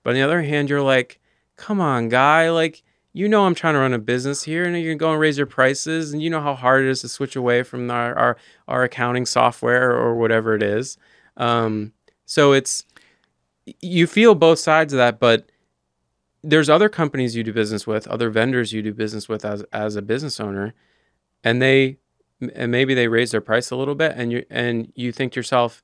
but 0.03 0.11
on 0.11 0.15
the 0.15 0.21
other 0.21 0.41
hand, 0.41 0.69
you're 0.69 0.81
like, 0.95 1.19
come 1.55 1.79
on, 1.79 2.09
guy, 2.09 2.49
like. 2.49 2.83
You 3.13 3.27
know 3.27 3.47
I'm 3.47 3.55
trying 3.55 3.73
to 3.73 3.79
run 3.79 3.93
a 3.93 3.99
business 4.13 4.43
here, 4.43 4.63
and 4.65 4.79
you're 4.79 4.93
going 4.93 5.15
to 5.15 5.19
raise 5.19 5.39
your 5.39 5.47
prices, 5.47 6.13
and 6.13 6.21
you 6.21 6.29
know 6.29 6.41
how 6.41 6.53
hard 6.53 6.85
it 6.85 6.89
is 6.89 7.01
to 7.01 7.09
switch 7.09 7.35
away 7.35 7.63
from 7.63 7.89
our, 7.89 8.13
our 8.13 8.37
our 8.67 8.83
accounting 8.83 9.25
software 9.25 9.91
or 9.91 10.13
whatever 10.13 10.53
it 10.53 10.61
is. 10.61 10.99
Um, 11.35 11.93
so 12.27 12.53
it's 12.53 12.85
you 13.81 14.05
feel 14.05 14.35
both 14.35 14.59
sides 14.59 14.93
of 14.93 14.97
that, 14.97 15.19
but 15.19 15.49
there's 16.49 16.69
other 16.69 16.89
companies 16.89 17.35
you 17.35 17.43
do 17.43 17.51
business 17.53 17.85
with, 17.85 18.07
other 18.07 18.29
vendors 18.29 18.71
you 18.73 18.81
do 18.81 18.93
business 18.93 19.27
with 19.27 19.43
as 19.45 19.63
as 19.73 19.95
a 19.95 20.01
business 20.01 20.39
owner, 20.39 20.73
and 21.43 21.61
they 21.61 21.97
and 22.55 22.71
maybe 22.71 22.93
they 22.93 23.07
raise 23.07 23.31
their 23.31 23.41
price 23.41 23.69
a 23.71 23.75
little 23.75 23.95
bit, 23.95 24.13
and 24.15 24.31
you 24.31 24.45
and 24.49 24.91
you 24.95 25.11
think 25.11 25.33
to 25.33 25.39
yourself, 25.39 25.83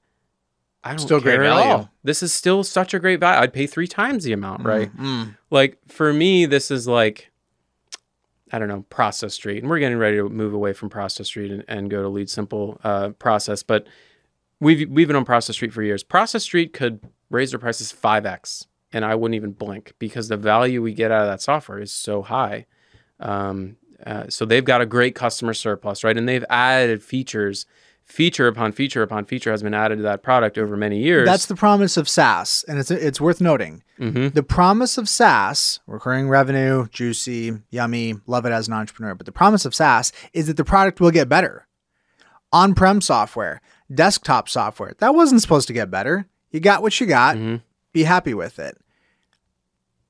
I 0.84 0.91
don't 0.91 0.99
Still 0.99 1.19
great 1.19 1.35
care 1.35 1.44
at 1.44 1.49
value. 1.56 1.72
all. 1.72 1.90
This 2.03 2.23
is 2.23 2.34
still 2.34 2.64
such 2.64 2.94
a 2.94 2.99
great 2.99 3.19
value. 3.19 3.41
I'd 3.41 3.53
pay 3.53 3.68
three 3.68 3.88
times 3.88 4.23
the 4.23 4.34
amount, 4.34 4.64
right? 4.64 4.95
Mm. 4.95 5.35
like 5.52 5.77
for 5.88 6.14
me 6.14 6.45
this 6.45 6.72
is 6.72 6.88
like 6.88 7.30
i 8.52 8.60
don't 8.60 8.68
know 8.68 8.85
process 8.90 9.34
street 9.34 9.64
and 9.64 9.69
we're 9.69 9.80
getting 9.80 9.98
ready 9.98 10.18
to 10.18 10.30
move 10.30 10.53
away 10.53 10.73
from 10.73 10.88
process 10.90 11.26
street 11.27 11.52
and, 11.52 11.64
and 11.68 11.90
go 11.90 12.02
to 12.03 12.07
lead 12.07 12.30
simple 12.30 12.80
uh, 12.84 13.10
process 13.18 13.64
but 13.64 13.88
we've 14.60 14.88
we've 14.91 15.07
been 15.07 15.15
on 15.15 15.26
process 15.26 15.56
street 15.56 15.73
for 15.73 15.81
years 15.81 16.03
process 16.03 16.44
street 16.44 16.72
could 16.72 16.99
raise 17.31 17.49
their 17.52 17.60
prices 17.60 17.91
5x 17.91 18.68
and 18.93 19.03
i 19.03 19.13
wouldn't 19.15 19.35
even 19.35 19.51
blink 19.51 19.93
because 19.99 20.27
the 20.29 20.37
value 20.37 20.81
we 20.81 20.93
get 20.93 21.11
out 21.11 21.21
of 21.23 21.27
that 21.27 21.41
software 21.41 21.79
is 21.81 21.91
so 21.91 22.21
high 22.21 22.65
um, 23.19 23.75
uh, 24.05 24.25
so 24.29 24.45
they've 24.45 24.65
got 24.65 24.81
a 24.81 24.85
great 24.85 25.15
customer 25.15 25.53
surplus 25.53 26.03
right 26.03 26.17
and 26.17 26.27
they've 26.29 26.45
added 26.49 27.03
features 27.03 27.65
feature 28.03 28.47
upon 28.47 28.71
feature 28.73 29.01
upon 29.01 29.23
feature 29.23 29.49
has 29.51 29.63
been 29.63 29.73
added 29.73 29.95
to 29.95 30.01
that 30.03 30.21
product 30.21 30.57
over 30.57 30.75
many 30.75 30.99
years 30.99 31.25
That's 31.25 31.45
the 31.45 31.55
promise 31.55 31.95
of 31.95 32.09
SaaS, 32.09 32.65
and 32.67 32.77
it's 32.77 32.91
it's 32.91 33.21
worth 33.21 33.39
noting. 33.39 33.81
hmm 33.97 34.27
The 34.27 34.43
promise 34.43 34.97
of 34.97 35.07
SaaS, 35.07 35.79
recurring 35.87 36.27
revenue, 36.27 36.87
juicy, 36.89 37.53
yummy, 37.69 38.15
love 38.27 38.45
it 38.45 38.51
as 38.51 38.67
an 38.67 38.73
entrepreneur. 38.73 39.15
But 39.15 39.25
the 39.25 39.31
promise 39.31 39.63
of 39.63 39.73
SaaS 39.73 40.11
is 40.33 40.47
that 40.47 40.57
the 40.57 40.65
product 40.65 40.99
will 40.99 41.11
get 41.11 41.29
better. 41.29 41.65
On 42.51 42.75
prem 42.75 42.99
software, 42.99 43.61
desktop 43.93 44.49
software, 44.49 44.93
that 44.99 45.15
wasn't 45.15 45.41
supposed 45.41 45.67
to 45.67 45.73
get 45.73 45.89
better. 45.89 46.25
You 46.51 46.59
got 46.59 46.81
what 46.81 46.99
you 46.99 47.07
got, 47.07 47.37
Mhm. 47.37 47.61
be 47.93 48.03
happy 48.03 48.33
with 48.33 48.59
it. 48.59 48.77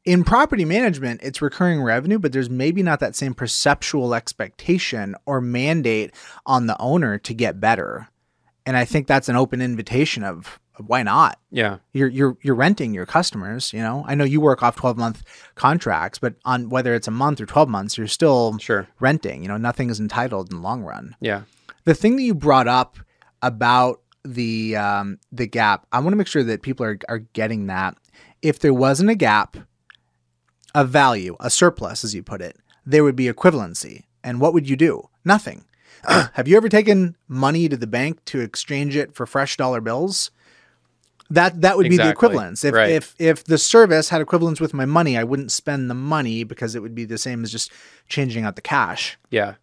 In 0.05 0.25
property 0.25 0.65
management, 0.65 1.21
it's 1.23 1.41
recurring 1.41 1.81
revenue, 1.81 2.19
but 2.19 2.33
there's 2.33 2.49
maybe 2.49 2.83
not 2.83 2.99
that 2.99 3.15
same 3.15 3.33
perceptual 3.33 4.13
expectation 4.13 5.15
or 5.25 5.39
mandate 5.39 6.13
on 6.45 6.67
the 6.67 6.79
owner 6.79 7.17
to 7.19 7.33
get 7.33 7.61
better. 7.61 8.09
And 8.65 8.75
I 8.75 8.83
think 8.83 9.07
that's 9.07 9.29
an 9.29 9.37
open 9.37 9.61
invitation 9.61 10.25
of, 10.25 10.59
of 10.75 10.89
why 10.89 11.03
not? 11.03 11.39
yeah. 11.51 11.77
You're 11.93 12.09
you're 12.09 12.37
you're 12.41 12.55
renting 12.55 12.93
your 12.93 13.05
customers 13.05 13.71
you 13.71 13.79
know? 13.79 14.03
I 14.07 14.15
know 14.15 14.23
you 14.25 14.41
work 14.41 14.61
off 14.61 14.75
12 14.75 14.97
month 14.97 15.23
contracts 15.55 16.19
but 16.19 16.35
on 16.43 16.69
whether 16.69 16.93
it's 16.95 17.07
a 17.07 17.11
month 17.11 17.39
or 17.39 17.45
12 17.45 17.69
months 17.69 17.97
you're 17.97 18.07
still 18.07 18.57
sure. 18.57 18.87
renting 18.99 19.41
you 19.41 19.47
know? 19.47 19.57
Nothing 19.57 19.89
is 19.89 19.99
entitled 19.99 20.51
in 20.51 20.57
the 20.57 20.63
long 20.63 20.83
run. 20.83 21.15
Yeah. 21.21 21.43
The 21.85 21.93
thing 21.93 22.17
that 22.17 22.23
you 22.23 22.33
brought 22.33 22.67
up 22.67 22.97
about 23.41 24.01
the 24.25 24.75
um, 24.77 25.19
the 25.33 25.45
gap 25.45 25.85
i 25.91 25.99
want 25.99 26.13
to 26.13 26.15
make 26.15 26.27
sure 26.27 26.43
that 26.43 26.61
people 26.61 26.85
are, 26.85 26.97
are 27.07 27.19
getting 27.19 27.67
that. 27.67 27.95
If 28.41 28.59
there 28.59 28.73
wasn't 28.73 29.09
a 29.09 29.15
gap 29.15 29.57
a 30.75 30.83
value 30.85 31.35
a 31.39 31.49
surplus 31.49 32.03
as 32.03 32.13
you 32.15 32.23
put 32.23 32.41
it 32.41 32.57
there 32.85 33.03
would 33.03 33.15
be 33.15 33.25
equivalency 33.25 34.03
and 34.23 34.39
what 34.41 34.53
would 34.53 34.69
you 34.69 34.75
do 34.75 35.09
nothing 35.23 35.65
have 36.33 36.47
you 36.47 36.57
ever 36.57 36.69
taken 36.69 37.15
money 37.27 37.69
to 37.69 37.77
the 37.77 37.87
bank 37.87 38.23
to 38.25 38.41
exchange 38.41 38.95
it 38.95 39.13
for 39.15 39.25
fresh 39.25 39.55
dollar 39.57 39.79
bills 39.81 40.31
that 41.29 41.61
that 41.61 41.77
would 41.77 41.85
be 41.89 41.97
the 41.97 42.03
Exactly. 42.03 42.11
equivalence 42.27 42.63
if 42.63 42.73
Right. 42.73 42.89
if 42.89 43.15
if 43.17 43.43
the 43.45 43.57
service 43.57 44.09
had 44.09 44.21
equivalence 44.21 44.59
with 44.59 44.73
my 44.73 44.85
money 44.85 45.17
i 45.17 45.23
wouldn't 45.23 45.51
spend 45.51 45.89
the 45.89 45.95
money 45.95 46.43
because 46.43 46.75
it 46.75 46.81
would 46.81 46.93
be 46.95 47.05
the 47.05 47.17
same 47.17 47.43
as 47.43 47.51
just 47.51 47.71
changing 48.07 48.43
out 48.43 48.55
the 48.55 48.61
cash 48.61 49.17
yeah 49.29 49.55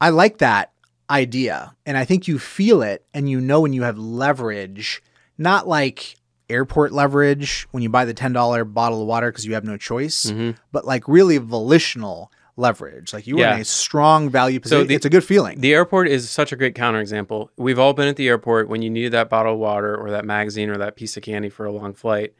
I 0.00 0.10
like 0.10 0.38
that 0.38 0.72
idea. 1.10 1.74
And 1.84 1.96
I 1.96 2.04
think 2.04 2.28
you 2.28 2.38
feel 2.38 2.82
it 2.82 3.04
and 3.12 3.28
you 3.28 3.40
know 3.40 3.60
when 3.60 3.72
you 3.72 3.82
have 3.82 3.98
leverage, 3.98 5.02
not 5.36 5.66
like 5.66 6.14
airport 6.50 6.92
leverage 6.92 7.66
when 7.70 7.82
you 7.82 7.88
buy 7.88 8.04
the 8.04 8.14
$10 8.14 8.64
bottle 8.72 9.02
of 9.02 9.06
water 9.08 9.30
because 9.30 9.44
you 9.46 9.54
have 9.54 9.64
no 9.64 9.76
choice, 9.76 10.26
Mhm. 10.26 10.56
but 10.72 10.84
like 10.86 11.06
really 11.08 11.38
volitional 11.38 12.30
leverage. 12.56 13.12
Like 13.12 13.26
you 13.26 13.38
are 13.40 13.54
in 13.54 13.60
a 13.60 13.64
strong 13.64 14.28
value 14.30 14.58
So 14.58 14.62
position. 14.62 14.86
the- 14.88 14.94
it's 14.94 15.06
a 15.06 15.10
good 15.10 15.24
feeling. 15.24 15.60
The 15.60 15.72
airport 15.74 16.08
is 16.08 16.28
such 16.28 16.50
a 16.52 16.56
great 16.56 16.74
counterexample. 16.74 17.48
We've 17.56 17.78
all 17.78 17.92
been 17.92 18.08
at 18.08 18.16
the 18.16 18.26
airport 18.28 18.68
when 18.68 18.82
you 18.82 18.90
needed 18.90 19.12
that 19.12 19.28
bottle 19.30 19.52
of 19.54 19.58
water 19.60 19.94
or 19.96 20.10
that 20.10 20.24
magazine 20.24 20.68
or 20.68 20.76
that 20.78 20.96
piece 20.96 21.16
of 21.16 21.22
candy 21.22 21.50
for 21.50 21.66
a 21.66 21.70
long 21.72 21.94
flight. 21.94 22.32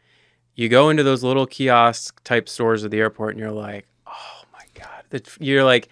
You 0.57 0.69
go 0.69 0.91
into 0.91 1.05
those 1.05 1.23
little 1.23 1.47
kiosk 1.47 2.21
type 2.25 2.49
stores 2.49 2.85
at 2.85 2.91
the 2.91 2.99
airport 2.99 3.35
and 3.35 3.41
you're 3.41 3.53
like, 3.53 3.87
oh 4.09 4.43
my 4.53 4.65
god, 4.75 5.23
you're 5.39 5.63
like 5.63 5.89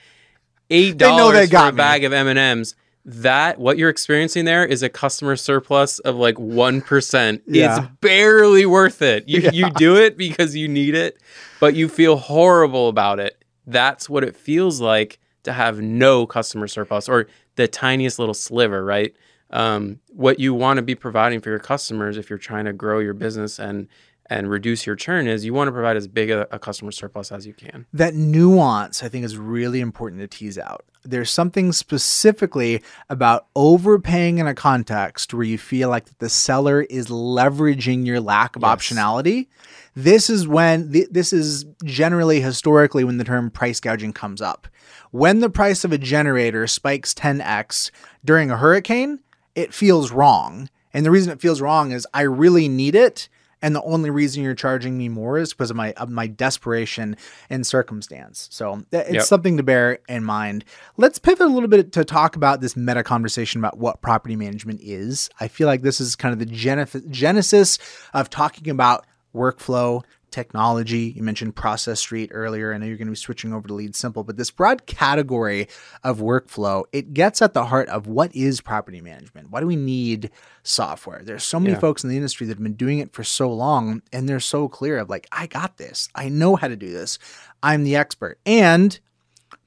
eight 0.70 0.98
dollars 0.98 1.48
for 1.48 1.56
a 1.58 1.70
me. 1.72 1.76
bag 1.76 2.02
of 2.02 2.12
M 2.12 2.26
and 2.26 2.38
M's. 2.38 2.74
That 3.08 3.60
what 3.60 3.78
you're 3.78 3.88
experiencing 3.88 4.46
there 4.46 4.66
is 4.66 4.82
a 4.82 4.88
customer 4.88 5.36
surplus 5.36 6.00
of 6.00 6.16
like 6.16 6.38
one 6.40 6.80
percent. 6.80 7.42
Yeah. 7.46 7.78
It's 7.78 7.88
barely 8.00 8.66
worth 8.66 9.00
it. 9.00 9.28
You 9.28 9.42
Yeah. 9.42 9.50
you 9.52 9.70
do 9.70 9.96
it 9.96 10.16
because 10.16 10.56
you 10.56 10.66
need 10.66 10.96
it, 10.96 11.18
but 11.60 11.76
you 11.76 11.88
feel 11.88 12.16
horrible 12.16 12.88
about 12.88 13.20
it. 13.20 13.44
That's 13.64 14.10
what 14.10 14.24
it 14.24 14.36
feels 14.36 14.80
like 14.80 15.20
to 15.44 15.52
have 15.52 15.80
no 15.80 16.26
customer 16.26 16.66
surplus 16.66 17.08
or 17.08 17.28
the 17.54 17.68
tiniest 17.68 18.18
little 18.18 18.34
sliver, 18.34 18.84
right? 18.84 19.14
Um, 19.50 20.00
what 20.08 20.40
you 20.40 20.52
want 20.52 20.78
to 20.78 20.82
be 20.82 20.96
providing 20.96 21.40
for 21.40 21.50
your 21.50 21.60
customers 21.60 22.16
if 22.18 22.28
you're 22.28 22.40
trying 22.40 22.64
to 22.64 22.72
grow 22.72 22.98
your 22.98 23.14
business 23.14 23.60
and 23.60 23.86
and 24.28 24.50
reduce 24.50 24.86
your 24.86 24.96
churn 24.96 25.26
is 25.26 25.44
you 25.44 25.54
want 25.54 25.68
to 25.68 25.72
provide 25.72 25.96
as 25.96 26.08
big 26.08 26.30
a, 26.30 26.46
a 26.54 26.58
customer 26.58 26.90
surplus 26.92 27.30
as 27.32 27.46
you 27.46 27.52
can. 27.52 27.86
that 27.92 28.14
nuance 28.14 29.02
I 29.02 29.08
think 29.08 29.24
is 29.24 29.36
really 29.36 29.80
important 29.80 30.20
to 30.20 30.26
tease 30.28 30.58
out. 30.58 30.84
There's 31.04 31.30
something 31.30 31.72
specifically 31.72 32.82
about 33.08 33.46
overpaying 33.54 34.38
in 34.38 34.46
a 34.46 34.54
context 34.54 35.32
where 35.32 35.44
you 35.44 35.56
feel 35.58 35.88
like 35.88 36.18
the 36.18 36.28
seller 36.28 36.82
is 36.82 37.06
leveraging 37.06 38.04
your 38.06 38.20
lack 38.20 38.56
of 38.56 38.62
Yes. 38.62 38.70
optionality. 38.70 39.46
This 39.94 40.28
is 40.28 40.48
when 40.48 40.92
th- 40.92 41.08
this 41.10 41.32
is 41.32 41.64
generally 41.84 42.40
historically 42.40 43.04
when 43.04 43.18
the 43.18 43.24
term 43.24 43.50
price 43.50 43.78
gouging 43.80 44.12
comes 44.12 44.42
up. 44.42 44.66
When 45.12 45.40
the 45.40 45.48
price 45.50 45.84
of 45.84 45.92
a 45.92 45.98
generator 45.98 46.66
spikes 46.66 47.14
10x 47.14 47.90
during 48.24 48.50
a 48.50 48.56
hurricane, 48.58 49.20
it 49.54 49.72
feels 49.72 50.10
wrong. 50.10 50.68
And 50.92 51.06
the 51.06 51.10
reason 51.10 51.32
it 51.32 51.40
feels 51.40 51.60
wrong 51.60 51.92
is 51.92 52.06
I 52.12 52.22
really 52.22 52.68
need 52.68 52.94
it 52.94 53.28
and 53.62 53.74
the 53.74 53.82
only 53.82 54.10
reason 54.10 54.42
you're 54.42 54.54
charging 54.54 54.98
me 54.98 55.08
more 55.08 55.38
is 55.38 55.52
because 55.52 55.70
of 55.70 55.76
my 55.76 55.92
of 55.92 56.10
my 56.10 56.26
desperation 56.26 57.16
and 57.50 57.66
circumstance. 57.66 58.48
So 58.50 58.84
it's 58.92 59.12
Yep. 59.12 59.22
something 59.24 59.56
to 59.56 59.62
bear 59.62 59.98
in 60.08 60.24
mind. 60.24 60.64
Let's 60.96 61.18
pivot 61.18 61.46
a 61.46 61.50
little 61.50 61.68
bit 61.68 61.92
to 61.92 62.04
talk 62.04 62.36
about 62.36 62.60
this 62.60 62.76
meta 62.76 63.02
conversation 63.02 63.60
about 63.60 63.78
what 63.78 64.02
property 64.02 64.36
management 64.36 64.80
is. 64.82 65.30
I 65.40 65.48
feel 65.48 65.66
like 65.66 65.82
this 65.82 66.00
is 66.00 66.16
kind 66.16 66.32
of 66.32 66.38
the 66.38 66.46
genesis 67.10 67.78
of 68.14 68.30
talking 68.30 68.70
about 68.70 69.06
workflow 69.34 70.02
technology. 70.36 71.14
You 71.16 71.22
mentioned 71.22 71.56
Process 71.56 71.98
Street 71.98 72.28
earlier. 72.30 72.74
I 72.74 72.76
know 72.76 72.84
you're 72.84 72.98
going 72.98 73.06
to 73.06 73.12
be 73.12 73.16
switching 73.16 73.54
over 73.54 73.66
to 73.68 73.72
Lead 73.72 73.96
Simple, 73.96 74.22
but 74.22 74.36
this 74.36 74.50
broad 74.50 74.84
category 74.84 75.66
of 76.04 76.18
workflow, 76.18 76.84
it 76.92 77.14
gets 77.14 77.40
at 77.40 77.54
the 77.54 77.64
heart 77.64 77.88
of 77.88 78.06
what 78.06 78.36
is 78.36 78.60
property 78.60 79.00
management? 79.00 79.50
Why 79.50 79.60
do 79.60 79.66
we 79.66 79.76
need 79.76 80.30
software? 80.62 81.22
There's 81.22 81.42
so 81.42 81.58
many 81.58 81.72
Yeah. 81.72 81.78
folks 81.80 82.04
in 82.04 82.10
the 82.10 82.16
industry 82.16 82.46
that 82.46 82.58
have 82.58 82.62
been 82.62 82.74
doing 82.74 82.98
it 82.98 83.14
for 83.14 83.24
so 83.24 83.50
long 83.50 84.02
and 84.12 84.28
they're 84.28 84.38
so 84.38 84.68
clear 84.68 84.98
of 84.98 85.08
like, 85.08 85.26
I 85.32 85.46
got 85.46 85.78
this. 85.78 86.10
I 86.14 86.28
know 86.28 86.54
how 86.54 86.68
to 86.68 86.76
do 86.76 86.92
this. 86.92 87.18
I'm 87.62 87.82
the 87.84 87.96
expert. 87.96 88.38
And 88.44 89.00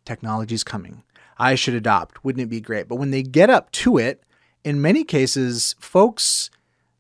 technology's 0.05 0.63
coming. 0.63 1.01
I 1.39 1.55
should 1.55 1.73
adopt. 1.73 2.23
Wouldn't 2.23 2.43
it 2.43 2.49
be 2.49 2.61
great? 2.61 2.87
But 2.87 2.97
when 2.97 3.09
they 3.09 3.23
get 3.23 3.49
up 3.49 3.71
to 3.71 3.97
it, 3.97 4.23
in 4.63 4.79
many 4.83 5.03
cases, 5.03 5.73
folks 5.79 6.51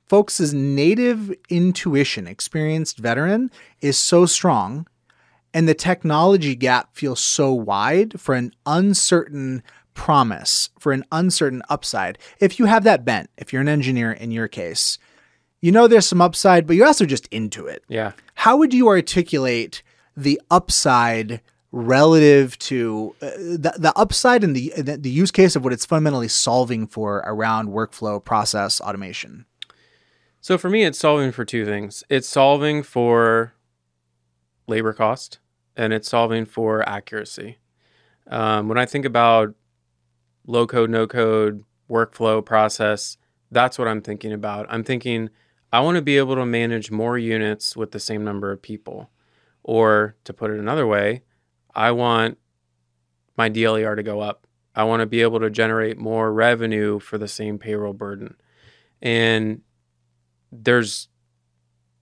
folks' 0.09 0.51
native 0.51 1.33
intuition, 1.49 2.27
experienced 2.27 2.97
veteran, 2.97 3.51
is 3.79 3.97
so 3.97 4.25
strong, 4.25 4.87
and 5.53 5.69
the 5.69 5.73
technology 5.75 6.55
gap 6.55 6.95
feels 6.95 7.19
so 7.19 7.53
wide 7.53 8.19
for 8.19 8.35
an 8.35 8.51
uncertain 8.65 9.63
promise, 9.93 10.69
for 10.79 10.91
an 10.91 11.05
uncertain 11.11 11.61
upside. 11.69 12.17
If 12.39 12.59
you 12.59 12.65
have 12.65 12.83
that 12.83 13.05
bent, 13.05 13.29
if 13.37 13.53
you're 13.53 13.61
an 13.61 13.69
engineer 13.69 14.11
in 14.11 14.31
your 14.31 14.47
case, 14.47 14.97
you 15.61 15.71
know 15.71 15.87
there's 15.87 16.07
some 16.07 16.21
upside, 16.21 16.65
but 16.65 16.75
you're 16.75 16.87
also 16.87 17.05
just 17.05 17.27
into 17.27 17.67
it. 17.67 17.83
Yeah. 17.87 18.13
How 18.33 18.57
would 18.57 18.73
you 18.73 18.87
articulate 18.87 19.83
the 20.15 20.41
upside 20.49 21.41
relative 21.71 22.57
to 22.57 23.15
uh, 23.21 23.29
the, 23.37 23.73
the 23.77 23.93
upside 23.95 24.43
and 24.43 24.55
the, 24.55 24.73
the 24.75 24.97
the 24.97 25.09
use 25.09 25.29
case 25.29 25.55
of 25.55 25.63
what 25.63 25.71
it's 25.71 25.85
fundamentally 25.85 26.27
solving 26.27 26.87
for 26.87 27.17
around 27.27 27.69
workflow 27.69 28.23
process 28.23 28.81
automation? 28.81 29.45
So 30.41 30.57
for 30.57 30.69
me, 30.69 30.83
it's 30.83 30.99
solving 30.99 31.31
for 31.31 31.43
two 31.43 31.65
things. 31.65 32.03
It's 32.09 32.27
solving 32.27 32.83
for 32.83 33.53
labor 34.67 34.93
cost 34.93 35.39
and 35.75 35.91
it's 35.91 36.09
solving 36.09 36.45
for 36.45 36.87
accuracy. 36.87 37.57
Um, 38.27 38.67
when 38.67 38.77
I 38.77 38.85
think 38.85 39.05
about 39.05 39.55
low 40.45 40.67
code, 40.67 40.89
no 40.89 41.07
code, 41.07 41.63
workflow 41.89 42.45
process, 42.45 43.17
that's 43.51 43.77
what 43.77 43.87
I'm 43.87 44.01
thinking 44.01 44.31
about. 44.31 44.67
I'm 44.69 44.83
thinking 44.83 45.29
I 45.73 45.81
want 45.81 45.95
to 45.95 46.01
be 46.01 46.17
able 46.17 46.35
to 46.35 46.45
manage 46.45 46.91
more 46.91 47.17
units 47.17 47.75
with 47.75 47.91
the 47.91 47.99
same 47.99 48.23
number 48.23 48.51
of 48.51 48.61
people. 48.61 49.09
Or 49.63 50.15
to 50.23 50.33
put 50.33 50.51
it 50.51 50.59
another 50.59 50.87
way, 50.87 51.23
I 51.75 51.91
want 51.91 52.37
my 53.37 53.49
DLER 53.49 53.95
to 53.95 54.03
go 54.03 54.19
up. 54.21 54.47
I 54.75 54.83
want 54.83 55.01
to 55.01 55.05
be 55.05 55.21
able 55.21 55.39
to 55.41 55.49
generate 55.49 55.97
more 55.97 56.31
revenue 56.31 56.99
for 56.99 57.17
the 57.17 57.27
same 57.27 57.59
payroll 57.59 57.93
burden. 57.93 58.35
And 59.01 59.61
there's 60.51 61.07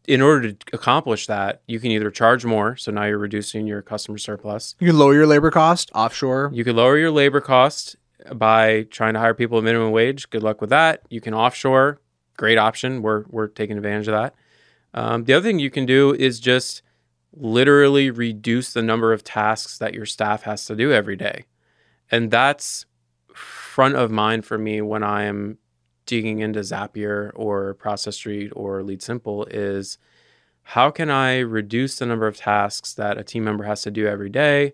in 0.08 0.22
order 0.22 0.54
to 0.54 0.66
accomplish 0.72 1.28
that, 1.28 1.62
you 1.68 1.80
can 1.80 1.92
either 1.92 2.10
charge 2.10 2.46
more, 2.46 2.78
so 2.78 2.92
now 2.92 3.04
you're 3.04 3.18
reducing 3.18 3.68
your 3.68 3.82
customer 3.82 4.18
surplus. 4.18 4.74
You 4.80 4.88
can 4.88 4.98
lower 4.98 5.14
your 5.14 5.28
labor 5.28 5.52
cost 5.52 5.92
offshore. 5.94 6.50
You 6.54 6.64
could 6.64 6.78
lower 6.78 6.98
your 6.98 7.12
labor 7.12 7.42
cost 7.42 7.98
by 8.34 8.84
trying 8.90 9.14
to 9.16 9.20
hire 9.20 9.34
people 9.34 9.58
at 9.58 9.66
minimum 9.66 9.92
wage. 9.92 10.30
Good 10.30 10.44
luck 10.44 10.62
with 10.62 10.70
that. 10.70 11.02
You 11.10 11.20
can 11.20 11.34
offshore, 11.34 12.00
great 12.38 12.58
option. 12.58 13.02
We're 13.02 13.26
we're 13.28 13.48
taking 13.48 13.76
advantage 13.78 14.08
of 14.08 14.14
that. 14.14 14.36
Um, 14.94 15.26
the 15.26 15.34
other 15.34 15.44
thing 15.44 15.60
you 15.60 15.70
can 15.70 15.86
do 15.86 16.14
is 16.14 16.40
just 16.40 16.82
literally 17.34 18.10
reduce 18.10 18.72
the 18.72 18.82
number 18.82 19.12
of 19.12 19.24
tasks 19.24 19.78
that 19.78 19.94
your 19.94 20.06
staff 20.06 20.44
has 20.44 20.66
to 20.66 20.76
do 20.76 20.94
every 20.94 21.18
day, 21.18 21.44
and 22.10 22.32
that's 22.32 22.86
front 23.34 23.96
of 23.96 24.10
mind 24.10 24.46
for 24.46 24.58
me 24.58 24.82
when 24.82 25.04
I 25.04 25.24
am 25.26 25.58
digging 26.08 26.40
into 26.40 26.62
Zapier 26.62 27.32
or 27.36 27.76
Process 27.76 28.16
Street 28.16 28.52
or 28.56 28.82
Lead 28.82 29.04
Simple 29.04 29.46
is 29.46 30.00
how 30.64 30.90
can 30.90 31.10
I 31.12 31.38
reduce 31.40 32.00
the 32.00 32.06
number 32.08 32.26
of 32.26 32.36
tasks 32.36 32.94
that 32.96 33.18
a 33.18 33.24
team 33.24 33.44
member 33.44 33.64
has 33.66 33.84
to 33.84 33.92
do 33.92 34.08
every 34.08 34.30
day, 34.30 34.74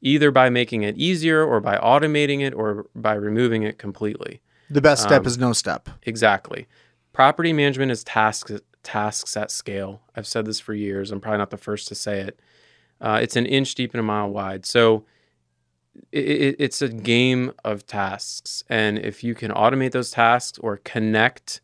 either 0.00 0.30
by 0.32 0.50
making 0.50 0.82
it 0.82 0.96
easier 0.96 1.44
or 1.44 1.60
by 1.60 1.76
automating 1.78 2.40
it 2.40 2.52
or 2.52 2.86
by 2.94 3.14
removing 3.14 3.62
it 3.62 3.78
completely. 3.78 4.40
The 4.68 4.80
best 4.80 5.02
step 5.04 5.20
Um, 5.20 5.26
is 5.26 5.38
no 5.38 5.52
step. 5.52 5.88
Exactly. 6.02 6.66
Property 7.12 7.52
management 7.52 7.92
is 7.92 8.02
tasks 8.02 8.50
tasks 8.82 9.36
at 9.36 9.52
scale. 9.52 10.02
I've 10.16 10.26
said 10.26 10.44
this 10.44 10.58
for 10.58 10.74
years. 10.74 11.12
I'm 11.12 11.20
probably 11.20 11.38
not 11.38 11.50
the 11.50 11.56
first 11.56 11.86
to 11.88 11.94
say 11.94 12.20
it. 12.20 12.40
Uh, 13.00 13.20
it's 13.22 13.36
an 13.36 13.46
inch 13.46 13.74
deep 13.76 13.92
and 13.94 14.00
a 14.00 14.02
mile 14.02 14.28
wide. 14.28 14.66
So 14.66 15.04
it, 16.10 16.24
it, 16.24 16.56
it's 16.58 16.82
a 16.82 16.88
game 16.88 17.52
of 17.64 17.86
tasks, 17.86 18.64
and 18.68 18.98
if 18.98 19.22
you 19.22 19.34
can 19.34 19.50
automate 19.50 19.92
those 19.92 20.10
tasks 20.10 20.58
or 20.58 20.78
connect 20.78 21.60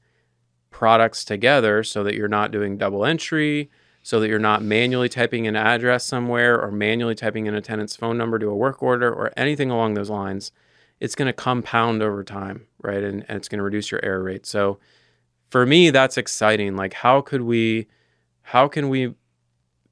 products 0.71 1.25
together 1.25 1.83
so 1.83 2.05
that 2.05 2.15
you're 2.15 2.29
not 2.29 2.51
doing 2.51 2.77
double 2.79 3.05
entry, 3.05 3.71
so 4.03 4.21
that 4.21 4.29
you're 4.29 4.39
not 4.39 4.63
manually 4.63 5.09
typing 5.09 5.47
an 5.47 5.57
address 5.57 6.05
somewhere 6.05 6.61
or 6.61 6.71
manually 6.71 7.15
typing 7.15 7.47
in 7.47 7.55
a 7.55 7.61
tenant's 7.61 7.97
phone 7.97 8.17
number 8.17 8.39
to 8.39 8.49
a 8.49 8.57
work 8.57 8.83
order 8.83 9.13
or 9.13 9.33
anything 9.37 9.71
along 9.71 9.95
those 9.95 10.09
lines, 10.09 10.51
it's 11.01 11.15
going 11.15 11.27
to 11.27 11.33
compound 11.33 12.03
over 12.03 12.25
time, 12.25 12.67
right? 12.81 13.03
And, 13.03 13.25
and 13.29 13.37
it's 13.37 13.49
going 13.49 13.59
to 13.59 13.65
reduce 13.65 13.91
your 13.91 14.05
error 14.05 14.23
rate. 14.23 14.47
So 14.47 14.79
for 15.51 15.67
me, 15.67 15.91
that's 15.91 16.17
exciting. 16.17 16.75
Like, 16.77 16.95
how 16.95 17.21
could 17.21 17.43
we, 17.43 17.87
how 18.43 18.69
can 18.69 18.89
we 18.89 19.15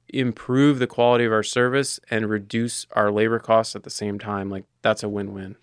improve 0.09 0.79
the 0.79 0.87
quality 0.87 1.25
of 1.25 1.31
our 1.31 1.43
service 1.43 1.99
and 2.09 2.29
reduce 2.29 2.85
our 2.93 3.11
labor 3.11 3.39
costs 3.39 3.75
at 3.75 3.83
the 3.83 3.89
same 3.89 4.19
time? 4.19 4.49
Like, 4.49 4.65
that's 4.81 5.03
a 5.03 5.09
win 5.09 5.33
win. 5.33 5.55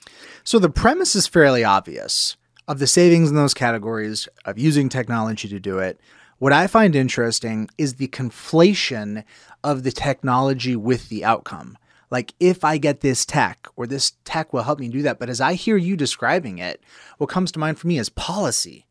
So 0.42 0.58
the 0.58 0.70
premise 0.70 1.14
is 1.14 1.26
fairly 1.26 1.64
obvious 1.64 2.36
of 2.66 2.78
the 2.78 2.86
savings 2.86 3.30
in 3.30 3.36
those 3.36 3.54
categories 3.54 4.28
of 4.44 4.58
using 4.58 4.88
technology 4.88 5.48
to 5.48 5.60
do 5.60 5.78
it. 5.78 6.00
What 6.38 6.52
I 6.52 6.66
find 6.66 6.96
interesting 6.96 7.68
is 7.78 7.94
the 7.94 8.08
conflation 8.08 9.24
of 9.62 9.82
the 9.82 9.92
technology 9.92 10.76
with 10.76 11.08
the 11.08 11.24
outcome. 11.24 11.78
Like, 12.10 12.34
if 12.38 12.64
I 12.64 12.78
get 12.78 13.00
this 13.00 13.24
tech, 13.24 13.66
or 13.76 13.86
this 13.86 14.12
tech 14.24 14.52
will 14.52 14.62
help 14.62 14.78
me 14.78 14.88
do 14.88 15.02
that. 15.02 15.18
But 15.18 15.30
as 15.30 15.40
I 15.40 15.54
hear 15.54 15.76
you 15.76 15.96
describing 15.96 16.58
it, 16.58 16.82
what 17.18 17.30
comes 17.30 17.50
to 17.52 17.58
mind 17.58 17.78
for 17.78 17.86
me 17.86 17.98
is 17.98 18.08
policy. 18.08 18.86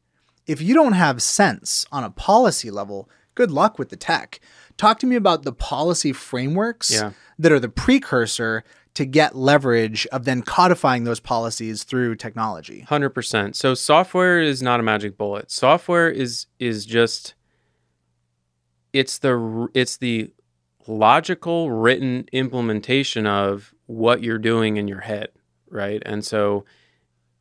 If 0.45 0.61
you 0.61 0.73
don't 0.73 0.93
have 0.93 1.21
sense 1.21 1.85
on 1.91 2.03
a 2.03 2.09
policy 2.09 2.69
level, 2.69 3.09
good 3.35 3.49
luck 3.51 3.79
with 3.79 3.89
the 3.89 3.95
tech. 3.95 4.39
Talk 4.77 4.99
to 4.99 5.05
me 5.07 5.15
about 5.15 5.43
the 5.43 5.53
policy 5.53 6.11
frameworks 6.13 6.91
Yeah. 6.91 7.11
that 7.39 7.51
are 7.51 7.59
the 7.59 7.69
precursor 7.69 8.63
to 8.95 9.05
get 9.05 9.35
leverage 9.35 10.05
of 10.07 10.25
then 10.25 10.41
codifying 10.43 11.03
those 11.03 11.19
policies 11.19 11.83
through 11.83 12.15
technology. 12.15 12.81
Hundred 12.81 13.09
percent. 13.11 13.55
So 13.55 13.73
software 13.73 14.39
is 14.39 14.61
not 14.61 14.79
a 14.79 14.83
magic 14.83 15.17
bullet. 15.17 15.49
Software 15.51 16.09
is 16.09 16.45
is 16.59 16.85
just 16.85 17.33
it's 18.91 19.17
the 19.17 19.67
it's 19.73 19.97
the 19.97 20.31
logical 20.87 21.71
written 21.71 22.25
implementation 22.31 23.25
of 23.25 23.73
what 23.87 24.21
you're 24.21 24.37
doing 24.37 24.77
in 24.77 24.87
your 24.87 24.99
head, 25.01 25.29
right? 25.69 26.01
And 26.05 26.23
so 26.25 26.65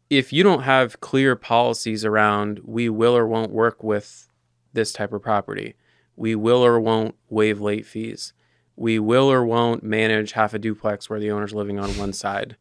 if 0.08 0.32
you 0.32 0.42
don't 0.42 0.62
have 0.62 1.00
clear 1.00 1.36
policies 1.36 2.04
around 2.04 2.60
we 2.64 2.88
will 2.88 3.16
or 3.16 3.26
won't 3.26 3.50
work 3.50 3.82
with 3.82 4.28
this 4.72 4.92
type 4.92 5.12
of 5.12 5.22
property, 5.22 5.74
we 6.16 6.34
will 6.34 6.64
or 6.64 6.78
won't 6.80 7.14
waive 7.28 7.60
late 7.60 7.86
fees, 7.86 8.32
we 8.76 8.98
will 8.98 9.30
or 9.30 9.44
won't 9.44 9.82
manage 9.82 10.32
half 10.32 10.54
a 10.54 10.58
duplex 10.58 11.08
where 11.08 11.20
the 11.20 11.30
owner's 11.30 11.54
living 11.54 11.78
on 11.78 11.90
one 11.98 12.12
side. 12.12 12.56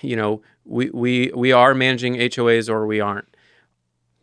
You 0.00 0.16
know, 0.16 0.42
we 0.64 0.90
we 0.90 1.32
we 1.34 1.52
are 1.52 1.74
managing 1.74 2.14
HOAs 2.14 2.68
or 2.68 2.86
we 2.86 3.00
aren't. 3.00 3.34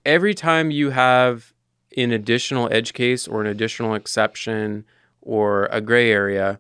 Every 0.06 0.34
time 0.34 0.70
you 0.72 0.92
have 0.92 1.54
an 1.98 2.12
additional 2.12 2.72
edge 2.72 2.94
case 2.94 3.28
or 3.28 3.42
an 3.42 3.48
additional 3.48 3.96
exception 3.96 4.86
or 5.22 5.66
a 5.68 5.82
gray 5.82 6.12
area, 6.12 6.60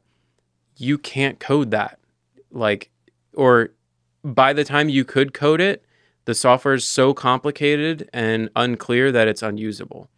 you 0.77 0.97
can't 0.97 1.39
code 1.39 1.71
that. 1.71 1.99
Like 2.51 2.89
or 3.35 3.71
by 4.23 4.53
the 4.53 4.63
time 4.63 4.89
you 4.89 5.03
could 5.03 5.33
code 5.33 5.61
it, 5.61 5.85
the 6.25 6.33
software 6.33 6.73
is 6.73 6.85
so 6.85 7.13
complicated 7.13 8.09
and 8.13 8.49
unclear 8.55 9.11
that 9.11 9.27
it's 9.27 9.43
unusable. 9.43 10.09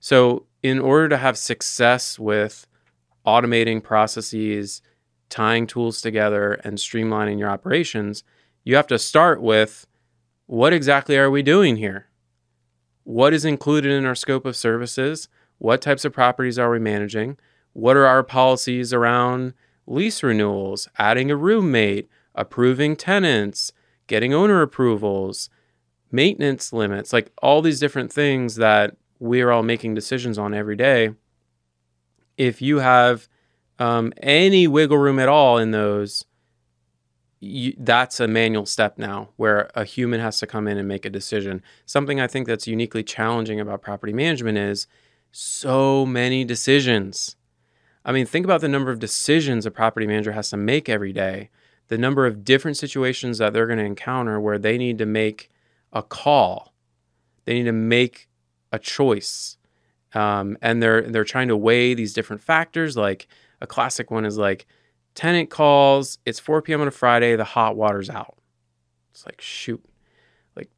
So, 0.00 0.46
in 0.68 0.78
order 0.78 1.08
to 1.08 1.16
have 1.16 1.36
success 1.38 2.18
with 2.18 2.66
automating 3.26 3.82
processes, 3.82 4.82
tying 5.28 5.66
tools 5.66 6.00
together, 6.00 6.54
and 6.64 6.78
streamlining 6.78 7.38
your 7.38 7.50
operations, 7.50 8.24
you 8.64 8.76
have 8.76 8.86
to 8.86 8.98
start 8.98 9.42
with 9.42 9.86
what 10.46 10.72
exactly 10.72 11.16
are 11.16 11.30
we 11.30 11.42
doing 11.42 11.76
here? 11.76 12.06
What 13.04 13.34
is 13.34 13.44
included 13.44 13.92
in 13.92 14.04
our 14.04 14.14
scope 14.14 14.46
of 14.46 14.56
services? 14.56 15.28
What 15.58 15.82
types 15.82 16.04
of 16.04 16.12
properties 16.12 16.58
are 16.58 16.70
we 16.70 16.78
managing? 16.78 17.38
What 17.72 17.96
are 17.96 18.06
our 18.06 18.22
policies 18.22 18.92
around 18.92 19.54
lease 19.86 20.22
renewals, 20.22 20.88
adding 20.98 21.30
a 21.30 21.36
roommate, 21.36 22.08
approving 22.34 22.96
tenants, 22.96 23.72
getting 24.06 24.32
owner 24.34 24.62
approvals, 24.62 25.50
maintenance 26.10 26.72
limits, 26.72 27.12
like 27.12 27.32
all 27.42 27.62
these 27.62 27.80
different 27.80 28.12
things 28.12 28.56
that 28.56 28.96
we 29.18 29.40
are 29.40 29.50
all 29.50 29.62
making 29.62 29.94
decisions 29.94 30.38
on 30.38 30.54
every 30.54 30.76
day. 30.76 31.10
if 32.38 32.62
you 32.62 32.78
have 32.78 33.28
um, 33.78 34.12
any 34.18 34.66
wiggle 34.66 34.96
room 34.96 35.18
at 35.18 35.28
all 35.28 35.58
in 35.58 35.72
those, 35.72 36.24
you, 37.40 37.74
that's 37.78 38.20
a 38.20 38.28
manual 38.28 38.64
step 38.64 38.96
now 38.96 39.28
where 39.36 39.70
a 39.74 39.84
human 39.84 40.20
has 40.20 40.38
to 40.38 40.46
come 40.46 40.66
in 40.66 40.78
and 40.78 40.88
make 40.88 41.04
a 41.04 41.10
decision. 41.10 41.62
Something 41.84 42.20
I 42.20 42.26
think 42.26 42.46
that's 42.46 42.66
uniquely 42.66 43.02
challenging 43.02 43.60
about 43.60 43.82
property 43.82 44.12
management 44.12 44.56
is 44.56 44.86
so 45.30 46.06
many 46.06 46.44
decisions. 46.44 47.36
I 48.04 48.12
mean, 48.12 48.24
think 48.24 48.44
about 48.44 48.60
the 48.60 48.68
number 48.68 48.90
of 48.90 48.98
decisions 48.98 49.66
a 49.66 49.70
property 49.70 50.06
manager 50.06 50.32
has 50.32 50.50
to 50.50 50.56
make 50.56 50.88
every 50.88 51.12
day, 51.12 51.50
the 51.88 51.98
number 51.98 52.26
of 52.26 52.44
different 52.44 52.76
situations 52.76 53.38
that 53.38 53.52
they're 53.52 53.66
going 53.66 53.78
to 53.78 53.84
encounter 53.84 54.40
where 54.40 54.58
they 54.58 54.78
need 54.78 54.98
to 54.98 55.06
make 55.06 55.50
a 55.92 56.02
call, 56.02 56.72
they 57.44 57.54
need 57.54 57.64
to 57.64 57.72
make 57.72 58.27
a 58.72 58.78
choice. 58.78 59.56
Um, 60.14 60.56
and 60.62 60.82
they're 60.82 61.02
they're 61.02 61.24
trying 61.24 61.48
to 61.48 61.56
weigh 61.56 61.94
these 61.94 62.12
different 62.12 62.42
factors. 62.42 62.96
Like 62.96 63.28
a 63.60 63.66
classic 63.66 64.10
one 64.10 64.24
is 64.24 64.38
like 64.38 64.66
tenant 65.14 65.50
calls, 65.50 66.18
it's 66.24 66.38
4 66.38 66.62
p.m. 66.62 66.80
on 66.80 66.88
a 66.88 66.92
Friday, 66.92 67.34
the 67.34 67.44
hot 67.44 67.76
water's 67.76 68.08
out. 68.08 68.38
It's 69.10 69.26
like 69.26 69.40
shoot, 69.40 69.84
like 70.54 70.70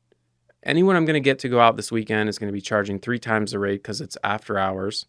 anyone 0.62 0.96
I'm 0.96 1.04
going 1.04 1.14
to 1.14 1.20
get 1.20 1.38
to 1.40 1.48
go 1.48 1.60
out 1.60 1.76
this 1.76 1.92
weekend 1.92 2.30
is 2.30 2.38
going 2.38 2.48
to 2.48 2.52
be 2.52 2.62
charging 2.62 2.98
three 2.98 3.18
times 3.18 3.52
the 3.52 3.58
rate 3.58 3.82
because 3.82 4.00
it's 4.00 4.16
after 4.24 4.58
hours. 4.58 5.04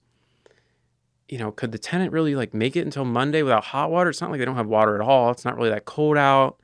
You 1.29 1.37
know, 1.37 1.51
could 1.51 1.71
the 1.71 1.77
tenant 1.77 2.11
really 2.11 2.35
like 2.35 2.53
make 2.53 2.75
it 2.75 2.81
until 2.81 3.05
Monday 3.05 3.41
without 3.41 3.63
hot 3.63 3.89
water? 3.89 4.09
It's 4.09 4.19
not 4.19 4.31
like 4.31 4.39
they 4.39 4.45
don't 4.45 4.57
have 4.57 4.67
water 4.67 4.95
at 4.95 5.01
all. 5.01 5.31
It's 5.31 5.45
not 5.45 5.55
really 5.55 5.69
that 5.69 5.85
cold 5.85 6.17
out. 6.17 6.57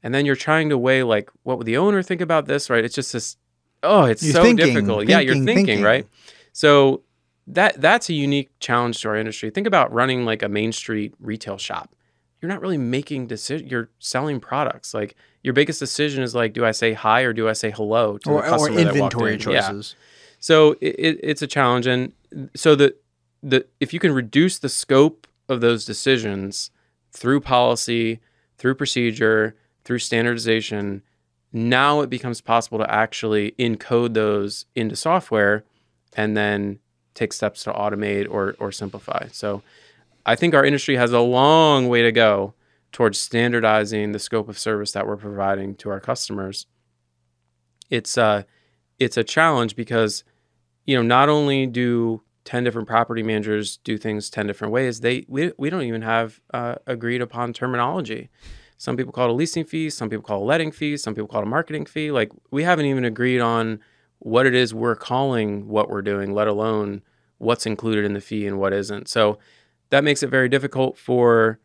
And 0.00 0.14
then 0.14 0.24
you're 0.24 0.36
trying 0.36 0.68
to 0.68 0.78
weigh 0.78 1.02
like 1.02 1.30
what 1.42 1.58
would 1.58 1.66
the 1.66 1.78
owner 1.78 2.00
think 2.00 2.20
about 2.20 2.46
this, 2.46 2.70
right? 2.70 2.84
It's 2.84 2.94
just 2.94 3.12
this 3.12 3.36
oh, 3.82 4.04
it's 4.04 4.22
You're 4.22 4.34
so 4.34 4.42
thinking, 4.42 4.66
difficult. 4.66 5.08
yeah, 5.08 5.20
you're 5.20 5.34
thinking, 5.34 5.46
thinking, 5.46 5.66
thinking. 5.66 5.84
right? 5.84 6.06
So 6.52 7.02
that 7.46 7.80
that's 7.80 8.08
a 8.08 8.14
unique 8.14 8.50
challenge 8.60 9.00
to 9.02 9.08
our 9.08 9.16
industry. 9.16 9.50
Think 9.50 9.66
about 9.66 9.92
running 9.92 10.24
like 10.24 10.42
a 10.42 10.48
main 10.48 10.72
street 10.72 11.14
retail 11.20 11.58
shop. 11.58 11.94
You're 12.40 12.48
not 12.48 12.60
really 12.60 12.78
making 12.78 13.26
decision. 13.26 13.66
You're 13.68 13.90
selling 13.98 14.38
products. 14.40 14.94
Like 14.94 15.16
your 15.42 15.54
biggest 15.54 15.80
decision 15.80 16.22
is 16.22 16.34
like, 16.34 16.52
do 16.52 16.64
I 16.64 16.70
say 16.72 16.92
hi 16.92 17.22
or 17.22 17.32
do 17.32 17.48
I 17.48 17.52
say 17.52 17.70
hello 17.70 18.18
to 18.18 18.30
or, 18.30 18.42
the 18.42 18.48
or 18.48 18.50
customer 18.50 18.76
that 18.76 18.84
walked 18.84 18.96
inventory 18.96 19.34
in? 19.34 19.40
Yeah. 19.40 19.60
choices. 19.60 19.96
So 20.40 20.72
it, 20.80 20.94
it, 20.98 21.20
it's 21.22 21.42
a 21.42 21.46
challenge, 21.46 21.86
and 21.86 22.12
so 22.54 22.74
the 22.74 22.94
the 23.42 23.66
if 23.80 23.92
you 23.92 23.98
can 24.00 24.12
reduce 24.12 24.58
the 24.58 24.68
scope 24.68 25.26
of 25.48 25.60
those 25.60 25.84
decisions 25.84 26.70
through 27.12 27.40
policy, 27.40 28.20
through 28.56 28.74
procedure, 28.76 29.56
through 29.84 29.98
standardization, 29.98 31.02
now 31.52 32.00
it 32.00 32.10
becomes 32.10 32.40
possible 32.40 32.78
to 32.78 32.90
actually 32.90 33.52
encode 33.58 34.14
those 34.14 34.66
into 34.74 34.96
software, 34.96 35.64
and 36.16 36.36
then 36.36 36.78
take 37.14 37.32
steps 37.32 37.64
to 37.64 37.72
automate 37.72 38.26
or 38.30 38.54
or 38.58 38.72
simplify. 38.72 39.26
So 39.32 39.62
I 40.26 40.34
think 40.34 40.54
our 40.54 40.64
industry 40.64 40.96
has 40.96 41.12
a 41.12 41.20
long 41.20 41.88
way 41.88 42.02
to 42.02 42.12
go 42.12 42.54
towards 42.92 43.18
standardizing 43.18 44.12
the 44.12 44.18
scope 44.18 44.48
of 44.48 44.58
service 44.58 44.92
that 44.92 45.06
we're 45.06 45.16
providing 45.16 45.74
to 45.76 45.90
our 45.90 46.00
customers. 46.00 46.66
It's 47.90 48.16
a, 48.16 48.46
it's 48.98 49.16
a 49.16 49.24
challenge 49.24 49.76
because 49.76 50.24
you 50.84 50.96
know 50.96 51.02
not 51.02 51.28
only 51.28 51.66
do 51.66 52.22
10 52.44 52.64
different 52.64 52.88
property 52.88 53.22
managers 53.22 53.76
do 53.78 53.98
things 53.98 54.30
10 54.30 54.46
different 54.46 54.72
ways 54.72 55.00
they 55.00 55.24
we, 55.28 55.52
we 55.58 55.68
don't 55.70 55.82
even 55.82 56.02
have 56.02 56.40
uh, 56.54 56.76
agreed 56.86 57.20
upon 57.20 57.52
terminology 57.52 58.30
some 58.78 58.96
people 58.96 59.12
call 59.12 59.28
it 59.28 59.30
a 59.30 59.34
leasing 59.34 59.64
fee 59.64 59.90
some 59.90 60.08
people 60.08 60.22
call 60.22 60.40
it 60.40 60.42
a 60.42 60.44
letting 60.44 60.72
fee 60.72 60.96
some 60.96 61.14
people 61.14 61.28
call 61.28 61.42
it 61.42 61.46
a 61.46 61.50
marketing 61.50 61.84
fee. 61.84 62.10
Like 62.10 62.32
we 62.50 62.62
haven't 62.62 62.86
even 62.86 63.04
agreed 63.04 63.40
on 63.40 63.80
what 64.20 64.46
it 64.46 64.54
is 64.54 64.72
we're 64.72 64.96
calling 64.96 65.68
what 65.68 65.90
we're 65.90 66.02
doing 66.02 66.32
let 66.32 66.48
alone 66.48 67.02
what's 67.38 67.66
included 67.66 68.04
in 68.04 68.14
the 68.14 68.20
fee 68.20 68.46
and 68.46 68.58
what 68.58 68.72
isn't. 68.72 69.08
So 69.08 69.38
that 69.90 70.04
makes 70.04 70.22
it 70.22 70.28
very 70.28 70.48
difficult 70.48 70.96
for 70.96 71.58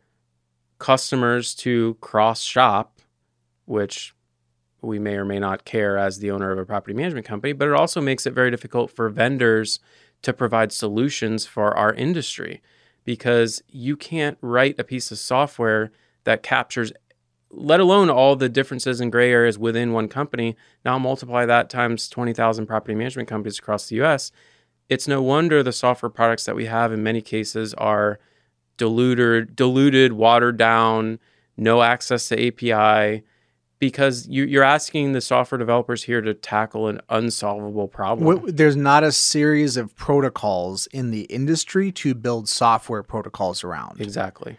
customers 0.78 1.54
to 1.54 1.96
cross 2.00 2.42
shop 2.42 3.00
which 3.64 4.14
we 4.82 4.98
may 4.98 5.14
or 5.14 5.24
may 5.24 5.38
not 5.38 5.64
care 5.64 5.96
as 5.96 6.18
the 6.18 6.30
owner 6.30 6.52
of 6.52 6.58
a 6.58 6.66
property 6.66 6.94
management 6.94 7.26
company, 7.26 7.52
but 7.52 7.68
it 7.68 7.74
also 7.74 8.00
makes 8.00 8.26
it 8.26 8.34
very 8.34 8.50
difficult 8.50 8.90
for 8.90 9.08
vendors 9.08 9.80
to 10.22 10.32
provide 10.32 10.72
solutions 10.72 11.46
for 11.46 11.76
our 11.76 11.92
industry 11.94 12.62
because 13.04 13.62
you 13.68 13.96
can't 13.96 14.38
write 14.40 14.78
a 14.78 14.84
piece 14.84 15.10
of 15.10 15.18
software 15.18 15.90
that 16.24 16.42
captures 16.42 16.92
let 17.56 17.80
alone 17.80 18.10
all 18.10 18.36
the 18.36 18.48
differences 18.48 19.00
and 19.00 19.12
gray 19.12 19.30
areas 19.30 19.58
within 19.58 19.92
one 19.92 20.08
company 20.08 20.56
now 20.84 20.98
multiply 20.98 21.46
that 21.46 21.70
times 21.70 22.08
20,000 22.08 22.66
property 22.66 22.94
management 22.94 23.28
companies 23.28 23.58
across 23.58 23.88
the 23.88 24.02
US 24.02 24.32
it's 24.88 25.08
no 25.08 25.22
wonder 25.22 25.62
the 25.62 25.72
software 25.72 26.10
products 26.10 26.44
that 26.44 26.56
we 26.56 26.66
have 26.66 26.92
in 26.92 27.02
many 27.02 27.20
cases 27.20 27.74
are 27.74 28.18
diluted 28.76 29.54
diluted 29.56 30.12
watered 30.12 30.56
down 30.56 31.18
no 31.56 31.82
access 31.82 32.28
to 32.28 32.48
API 32.48 33.22
because 33.78 34.26
you, 34.28 34.44
you're 34.44 34.62
asking 34.64 35.12
the 35.12 35.20
software 35.20 35.58
developers 35.58 36.02
here 36.02 36.20
to 36.20 36.32
tackle 36.32 36.88
an 36.88 37.00
unsolvable 37.10 37.88
problem. 37.88 38.44
There's 38.46 38.76
not 38.76 39.04
a 39.04 39.12
series 39.12 39.76
of 39.76 39.94
protocols 39.94 40.86
in 40.88 41.10
the 41.10 41.22
industry 41.22 41.92
to 41.92 42.14
build 42.14 42.48
software 42.48 43.02
protocols 43.02 43.62
around. 43.62 44.00
exactly. 44.00 44.56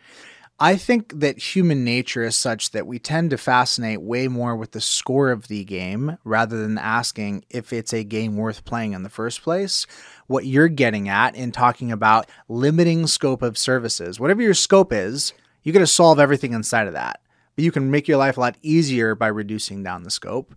I 0.58 0.78
think 0.78 1.20
that 1.20 1.38
human 1.38 1.84
nature 1.84 2.24
is 2.24 2.38
such 2.38 2.72
that 2.72 2.88
we 2.88 2.98
tend 2.98 3.32
to 3.32 3.38
fascinate 3.38 4.02
way 4.02 4.30
more 4.30 4.56
with 4.56 4.72
the 4.72 4.80
score 4.80 5.30
of 5.30 5.50
the 5.50 5.66
game 5.66 6.18
rather 6.24 6.62
than 6.62 6.78
asking 6.78 7.44
if 7.50 7.74
it's 7.74 7.94
a 7.94 8.06
game 8.06 8.38
worth 8.38 8.64
playing 8.64 8.94
in 8.94 9.04
the 9.04 9.10
first 9.10 9.42
place. 9.42 9.86
What 10.28 10.46
you're 10.46 10.70
getting 10.70 11.10
at 11.10 11.36
in 11.36 11.52
talking 11.52 11.92
about 11.92 12.30
limiting 12.48 13.06
scope 13.06 13.42
of 13.42 13.58
services, 13.58 14.18
whatever 14.18 14.42
your 14.42 14.54
scope 14.54 14.94
is, 14.94 15.34
you 15.64 15.74
got 15.74 15.80
to 15.80 15.88
solve 15.88 16.20
everything 16.20 16.54
inside 16.54 16.88
of 16.88 16.94
that. 16.94 17.20
But 17.58 17.66
you 17.66 17.72
can 17.74 17.92
make 17.92 18.08
your 18.08 18.18
life 18.18 18.38
a 18.38 18.40
lot 18.40 18.58
easier 18.62 19.14
by 19.14 19.28
reducing 19.28 19.84
down 19.84 20.04
the 20.04 20.12
scope. 20.12 20.56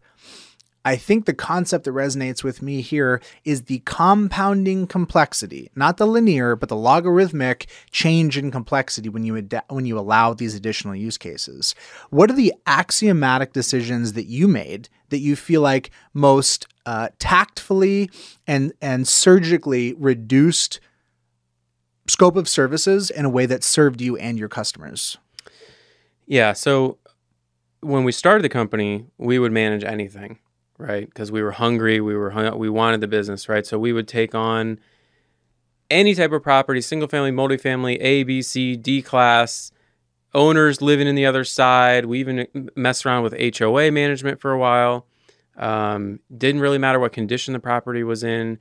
I 0.85 0.97
think 0.97 1.27
the 1.27 1.35
concept 1.35 1.85
that 1.85 1.91
resonates 1.91 2.43
with 2.43 2.63
me 2.63 2.81
here 2.81 3.21
is 3.45 3.63
the 3.63 3.81
compounding 3.81 4.87
complexity, 4.87 5.71
not 5.75 5.97
the 5.97 6.07
linear, 6.07 6.57
but 6.57 6.69
the 6.69 6.77
logarithmic 6.77 7.69
change 7.91 8.39
in 8.39 8.51
complexity 8.51 9.09
when 9.09 9.25
you 9.25 9.37
ad- 9.37 9.63
when 9.69 9.87
you 9.87 9.99
allow 9.99 10.33
these 10.35 10.55
additional 10.55 10.95
use 10.95 11.19
cases. 11.19 11.75
What 12.11 12.31
are 12.31 12.35
the 12.35 12.55
axiomatic 12.67 13.53
decisions 13.53 14.15
that 14.15 14.27
you 14.27 14.49
made 14.49 14.89
that 15.11 15.19
you 15.19 15.37
feel 15.37 15.61
like 15.61 15.91
most 16.15 16.67
uh, 16.87 17.09
tactfully 17.19 18.11
and 18.47 18.73
and 18.81 19.07
surgically 19.07 19.95
reduced 19.95 20.81
scope 22.07 22.37
of 22.37 22.49
services 22.49 23.11
in 23.11 23.25
a 23.25 23.31
way 23.31 23.47
that 23.47 23.63
served 23.63 24.01
you 24.01 24.17
and 24.17 24.39
your 24.39 24.49
customers? 24.49 25.19
Yeah. 26.27 26.53
So 26.53 26.99
when 27.81 28.05
we 28.05 28.13
started 28.13 28.43
the 28.43 28.49
company, 28.49 29.07
we 29.19 29.39
would 29.39 29.53
manage 29.53 29.85
anything, 29.85 30.39
right? 30.79 31.07
Because 31.07 31.31
we 31.31 31.43
were 31.43 31.53
hungry, 31.53 32.01
we 32.01 32.15
were 32.17 32.31
hun- 32.31 32.57
we 32.59 32.69
wanted 32.71 33.01
the 33.01 33.09
business, 33.09 33.49
right? 33.49 33.67
So 33.67 33.79
we 33.79 33.93
would 33.93 34.09
take 34.09 34.35
on 34.35 34.79
any 35.91 36.15
type 36.15 36.33
of 36.33 36.43
property, 36.43 36.81
single 36.81 37.09
family, 37.09 37.31
multifamily, 37.33 37.99
A, 38.01 38.23
B, 38.23 38.43
C, 38.43 38.77
D 38.77 39.03
class, 39.03 39.73
owners 40.35 40.81
living 40.81 41.07
in 41.07 41.15
the 41.15 41.27
other 41.27 41.45
side. 41.45 42.05
We 42.07 42.21
even 42.21 42.71
messed 42.77 43.05
around 43.05 43.23
with 43.25 43.35
HOA 43.35 43.91
management 43.91 44.41
for 44.41 44.53
a 44.53 44.59
while. 44.59 45.07
Um, 45.57 46.21
didn't 46.37 46.61
really 46.61 46.79
matter 46.79 47.01
what 47.01 47.13
condition 47.13 47.53
the 47.53 47.59
property 47.59 48.05
was 48.05 48.23
in. 48.23 48.59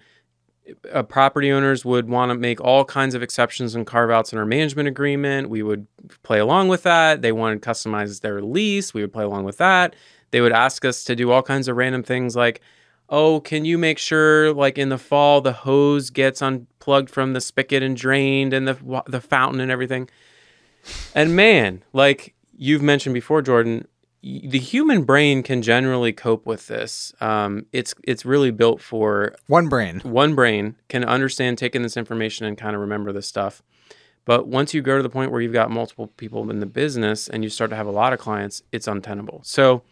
Uh, 0.91 1.03
property 1.03 1.51
owners 1.51 1.85
would 1.85 2.09
want 2.09 2.29
to 2.29 2.35
make 2.37 2.59
all 2.59 2.83
kinds 2.83 3.15
of 3.15 3.21
exceptions 3.21 3.75
and 3.75 3.85
carve 3.85 4.09
outs 4.09 4.33
in 4.33 4.39
our 4.39 4.45
management 4.45 4.87
agreement. 4.87 5.49
We 5.49 5.63
would 5.63 5.87
play 6.23 6.39
along 6.39 6.67
with 6.67 6.83
that. 6.83 7.21
They 7.21 7.31
wanted 7.31 7.61
to 7.61 7.69
customize 7.69 8.19
their 8.21 8.41
lease. 8.41 8.93
We 8.93 9.01
would 9.01 9.13
play 9.13 9.23
along 9.23 9.45
with 9.45 9.57
that. 9.59 9.95
They 10.31 10.41
would 10.41 10.51
ask 10.51 10.85
us 10.85 11.03
to 11.05 11.15
do 11.15 11.31
all 11.31 11.41
kinds 11.41 11.67
of 11.67 11.77
random 11.77 12.03
things 12.03 12.35
like, 12.35 12.61
oh, 13.09 13.39
can 13.39 13.63
you 13.65 13.77
make 13.77 13.97
sure, 13.97 14.53
like 14.53 14.77
in 14.77 14.89
the 14.89 14.97
fall, 14.97 15.41
the 15.41 15.53
hose 15.53 16.09
gets 16.09 16.41
unplugged 16.41 17.09
from 17.09 17.33
the 17.33 17.41
spigot 17.41 17.81
and 17.83 17.95
drained, 17.95 18.53
and 18.53 18.67
the 18.67 19.03
the 19.07 19.21
fountain 19.21 19.61
and 19.61 19.71
everything. 19.71 20.09
And 21.15 21.35
man, 21.35 21.83
like 21.93 22.33
you've 22.57 22.81
mentioned 22.81 23.13
before, 23.13 23.41
Jordan, 23.41 23.87
the 24.21 24.59
human 24.59 25.03
brain 25.03 25.43
can 25.43 25.61
generally 25.61 26.11
cope 26.11 26.45
with 26.45 26.67
this. 26.67 27.13
Um, 27.21 27.65
it's 27.71 27.93
it's 28.03 28.25
really 28.25 28.51
built 28.51 28.81
for 28.81 29.35
One 29.47 29.69
brain. 29.69 30.01
one 30.01 30.35
brain 30.35 30.75
can 30.89 31.03
understand 31.05 31.57
taking 31.57 31.83
this 31.83 31.95
information 31.97 32.45
and 32.45 32.57
kind 32.57 32.75
of 32.75 32.81
remember 32.81 33.13
this 33.13 33.27
stuff. 33.27 33.61
But 34.25 34.47
once 34.47 34.73
you 34.73 34.81
go 34.81 34.97
to 34.97 35.03
the 35.03 35.09
point 35.09 35.31
where 35.31 35.39
you've 35.39 35.53
got 35.53 35.71
multiple 35.71 36.07
people 36.07 36.49
in 36.51 36.59
the 36.59 36.65
business 36.65 37.29
and 37.29 37.43
you 37.45 37.49
start 37.49 37.69
to 37.69 37.77
have 37.77 37.87
a 37.87 37.91
lot 37.91 38.11
of 38.11 38.19
clients, 38.19 38.61
it's 38.73 38.85
untenable. 38.85 39.39
So 39.45 39.83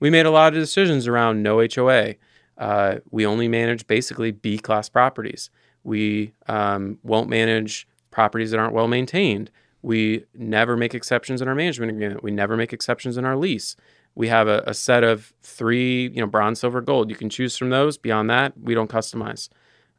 we 0.00 0.10
made 0.10 0.26
a 0.26 0.30
lot 0.30 0.54
of 0.54 0.60
decisions 0.60 1.06
around 1.06 1.42
no 1.42 1.66
HOA. 1.66 2.14
Uh, 2.56 2.96
we 3.10 3.26
only 3.26 3.48
manage 3.48 3.86
basically 3.86 4.30
B 4.30 4.58
class 4.58 4.88
properties. 4.88 5.50
We 5.82 6.32
um, 6.46 6.98
won't 7.02 7.28
manage 7.28 7.86
properties 8.10 8.50
that 8.52 8.60
aren't 8.60 8.74
well 8.74 8.88
maintained. 8.88 9.50
We 9.82 10.24
never 10.34 10.76
make 10.76 10.94
exceptions 10.94 11.42
in 11.42 11.48
our 11.48 11.54
management 11.54 11.92
agreement. 11.92 12.22
We 12.22 12.30
never 12.30 12.56
make 12.56 12.72
exceptions 12.72 13.18
in 13.18 13.24
our 13.24 13.36
lease. 13.36 13.76
We 14.14 14.28
have 14.28 14.46
a, 14.48 14.62
a 14.66 14.72
set 14.72 15.04
of 15.04 15.34
three, 15.42 16.08
you 16.08 16.20
know, 16.20 16.26
bronze, 16.26 16.60
silver, 16.60 16.80
gold. 16.80 17.10
You 17.10 17.16
can 17.16 17.28
choose 17.28 17.56
from 17.56 17.70
those. 17.70 17.98
Beyond 17.98 18.30
that, 18.30 18.58
we 18.58 18.74
don't 18.74 18.90
customize. 18.90 19.48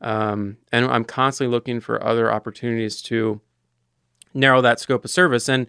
Um, 0.01 0.57
and 0.71 0.85
I'm 0.85 1.03
constantly 1.03 1.51
looking 1.51 1.79
for 1.79 2.03
other 2.03 2.31
opportunities 2.31 3.01
to 3.03 3.41
narrow 4.33 4.61
that 4.61 4.79
scope 4.79 5.05
of 5.05 5.11
service. 5.11 5.49
And 5.49 5.67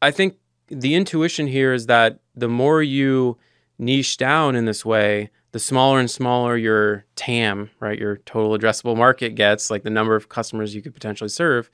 I 0.00 0.10
think 0.10 0.36
the 0.68 0.94
intuition 0.94 1.46
here 1.46 1.72
is 1.72 1.86
that 1.86 2.18
the 2.34 2.48
more 2.48 2.82
you 2.82 3.38
niche 3.78 4.16
down 4.16 4.56
in 4.56 4.64
this 4.64 4.84
way, 4.84 5.30
the 5.52 5.58
smaller 5.58 6.00
and 6.00 6.10
smaller 6.10 6.56
your 6.56 7.04
TAM, 7.14 7.70
right, 7.80 7.98
your 7.98 8.16
total 8.18 8.56
addressable 8.56 8.96
market 8.96 9.34
gets, 9.34 9.70
like 9.70 9.82
the 9.82 9.90
number 9.90 10.16
of 10.16 10.28
customers 10.28 10.74
you 10.74 10.82
could 10.82 10.94
potentially 10.94 11.28
serve, 11.28 11.70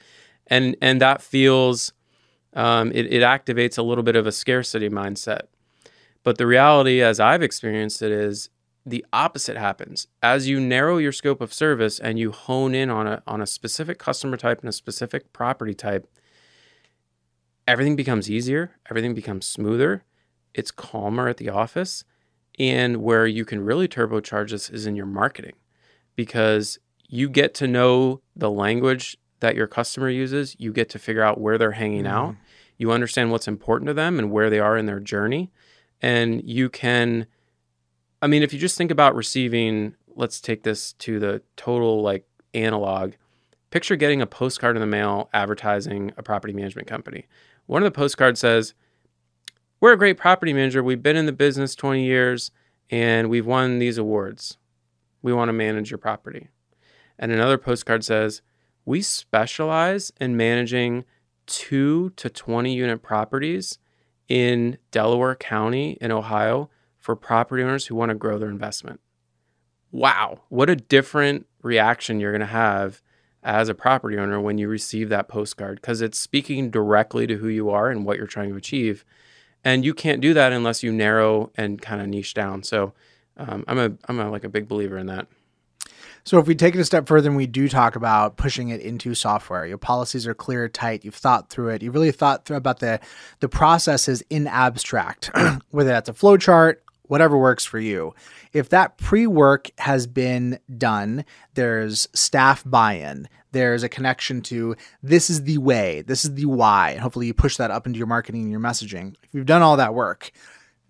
and 0.48 0.76
and 0.82 1.00
that 1.00 1.22
feels 1.22 1.92
um, 2.54 2.90
it, 2.92 3.12
it 3.12 3.22
activates 3.22 3.78
a 3.78 3.82
little 3.82 4.02
bit 4.02 4.16
of 4.16 4.26
a 4.26 4.32
scarcity 4.32 4.88
mindset. 4.88 5.42
But 6.24 6.38
the 6.38 6.46
reality, 6.46 7.00
as 7.00 7.20
I've 7.20 7.42
experienced 7.42 8.02
it, 8.02 8.10
is 8.10 8.50
the 8.84 9.04
opposite 9.12 9.56
happens 9.56 10.08
as 10.22 10.48
you 10.48 10.58
narrow 10.58 10.98
your 10.98 11.12
scope 11.12 11.40
of 11.40 11.52
service 11.52 11.98
and 11.98 12.18
you 12.18 12.32
hone 12.32 12.74
in 12.74 12.90
on 12.90 13.06
a 13.06 13.22
on 13.26 13.40
a 13.40 13.46
specific 13.46 13.98
customer 13.98 14.36
type 14.36 14.60
and 14.60 14.68
a 14.68 14.72
specific 14.72 15.32
property 15.32 15.74
type. 15.74 16.06
Everything 17.66 17.96
becomes 17.96 18.30
easier. 18.30 18.72
Everything 18.90 19.14
becomes 19.14 19.46
smoother. 19.46 20.04
It's 20.54 20.70
calmer 20.70 21.28
at 21.28 21.36
the 21.36 21.48
office 21.48 22.04
and 22.58 22.98
where 22.98 23.26
you 23.26 23.44
can 23.44 23.64
really 23.64 23.88
turbocharge 23.88 24.50
this 24.50 24.68
is 24.68 24.86
in 24.86 24.96
your 24.96 25.06
marketing 25.06 25.54
because 26.16 26.78
you 27.08 27.28
get 27.28 27.54
to 27.54 27.66
know 27.66 28.20
the 28.36 28.50
language 28.50 29.16
that 29.40 29.54
your 29.54 29.66
customer 29.66 30.10
uses. 30.10 30.56
You 30.58 30.72
get 30.72 30.88
to 30.90 30.98
figure 30.98 31.22
out 31.22 31.40
where 31.40 31.58
they're 31.58 31.72
hanging 31.72 32.04
mm. 32.04 32.10
out. 32.10 32.36
You 32.76 32.92
understand 32.92 33.30
what's 33.30 33.48
important 33.48 33.88
to 33.88 33.94
them 33.94 34.18
and 34.18 34.30
where 34.30 34.50
they 34.50 34.58
are 34.58 34.76
in 34.76 34.86
their 34.86 35.00
journey. 35.00 35.50
And 36.00 36.42
you 36.44 36.68
can, 36.68 37.26
I 38.22 38.26
mean, 38.26 38.42
if 38.42 38.52
you 38.52 38.58
just 38.58 38.76
think 38.76 38.90
about 38.90 39.14
receiving, 39.14 39.94
let's 40.14 40.40
take 40.40 40.62
this 40.62 40.92
to 40.94 41.18
the 41.18 41.42
total 41.56 42.02
like 42.02 42.26
analog. 42.54 43.14
Picture 43.70 43.96
getting 43.96 44.22
a 44.22 44.26
postcard 44.26 44.76
in 44.76 44.80
the 44.80 44.86
mail 44.86 45.28
advertising 45.32 46.12
a 46.16 46.22
property 46.22 46.52
management 46.52 46.88
company. 46.88 47.26
One 47.66 47.82
of 47.82 47.92
the 47.92 47.96
postcards 47.96 48.40
says, 48.40 48.74
we're 49.80 49.92
a 49.92 49.98
great 49.98 50.16
property 50.16 50.52
manager. 50.52 50.82
We've 50.82 51.02
been 51.02 51.16
in 51.16 51.26
the 51.26 51.32
business 51.32 51.74
20 51.74 52.04
years 52.04 52.50
and 52.90 53.30
we've 53.30 53.46
won 53.46 53.78
these 53.78 53.98
awards. 53.98 54.56
We 55.22 55.32
want 55.32 55.48
to 55.48 55.52
manage 55.52 55.90
your 55.90 55.98
property. 55.98 56.48
And 57.18 57.32
another 57.32 57.58
postcard 57.58 58.04
says, 58.04 58.42
we 58.84 59.02
specialize 59.02 60.12
in 60.20 60.36
managing 60.36 61.04
two 61.46 62.10
to 62.10 62.28
20 62.28 62.74
unit 62.74 63.02
properties 63.02 63.78
in 64.28 64.78
Delaware 64.90 65.34
County 65.34 65.98
in 66.00 66.12
Ohio 66.12 66.70
for 66.96 67.16
property 67.16 67.62
owners 67.62 67.86
who 67.86 67.94
want 67.94 68.10
to 68.10 68.14
grow 68.14 68.38
their 68.38 68.50
investment. 68.50 69.00
Wow, 69.90 70.42
what 70.48 70.68
a 70.68 70.76
different 70.76 71.46
reaction 71.62 72.20
you're 72.20 72.32
going 72.32 72.40
to 72.40 72.46
have 72.46 73.02
as 73.42 73.68
a 73.68 73.74
property 73.74 74.18
owner 74.18 74.40
when 74.40 74.58
you 74.58 74.68
receive 74.68 75.08
that 75.08 75.28
postcard 75.28 75.80
because 75.80 76.02
it's 76.02 76.18
speaking 76.18 76.70
directly 76.70 77.26
to 77.26 77.36
who 77.36 77.48
you 77.48 77.70
are 77.70 77.88
and 77.88 78.04
what 78.04 78.18
you're 78.18 78.26
trying 78.26 78.50
to 78.50 78.56
achieve 78.56 79.04
and 79.64 79.84
you 79.84 79.94
can't 79.94 80.20
do 80.20 80.34
that 80.34 80.52
unless 80.52 80.82
you 80.82 80.92
narrow 80.92 81.50
and 81.56 81.80
kind 81.80 82.00
of 82.00 82.08
niche 82.08 82.34
down. 82.34 82.62
So 82.62 82.92
um, 83.36 83.64
I'm 83.66 83.78
a 83.78 83.92
I'm 84.08 84.18
a, 84.20 84.30
like 84.30 84.44
a 84.44 84.48
big 84.48 84.68
believer 84.68 84.98
in 84.98 85.06
that. 85.06 85.26
So 86.24 86.38
if 86.38 86.46
we 86.46 86.54
take 86.54 86.74
it 86.74 86.80
a 86.80 86.84
step 86.84 87.06
further 87.06 87.28
and 87.28 87.36
we 87.36 87.46
do 87.46 87.68
talk 87.68 87.96
about 87.96 88.36
pushing 88.36 88.68
it 88.68 88.82
into 88.82 89.14
software, 89.14 89.64
your 89.64 89.78
policies 89.78 90.26
are 90.26 90.34
clear, 90.34 90.68
tight. 90.68 91.04
You've 91.04 91.14
thought 91.14 91.48
through 91.48 91.70
it. 91.70 91.82
You 91.82 91.90
really 91.90 92.12
thought 92.12 92.44
through 92.44 92.58
about 92.58 92.80
the 92.80 93.00
the 93.40 93.48
processes 93.48 94.22
in 94.28 94.46
abstract, 94.46 95.30
whether 95.70 95.88
that's 95.90 96.08
a 96.08 96.14
flow 96.14 96.36
chart, 96.36 96.82
whatever 97.08 97.36
works 97.36 97.64
for 97.64 97.78
you. 97.78 98.14
If 98.52 98.68
that 98.70 98.96
pre 98.98 99.26
work 99.26 99.70
has 99.78 100.06
been 100.06 100.58
done, 100.76 101.24
there's 101.54 102.08
staff 102.14 102.62
buy 102.64 102.94
in, 102.94 103.28
there's 103.52 103.82
a 103.82 103.88
connection 103.88 104.42
to 104.42 104.76
this 105.02 105.28
is 105.28 105.42
the 105.42 105.58
way, 105.58 106.02
this 106.02 106.24
is 106.24 106.34
the 106.34 106.46
why. 106.46 106.90
And 106.90 107.00
hopefully 107.00 107.26
you 107.26 107.34
push 107.34 107.56
that 107.56 107.70
up 107.70 107.86
into 107.86 107.98
your 107.98 108.06
marketing 108.06 108.42
and 108.42 108.50
your 108.50 108.60
messaging. 108.60 109.14
If 109.22 109.30
you've 109.32 109.46
done 109.46 109.62
all 109.62 109.76
that 109.78 109.94
work, 109.94 110.30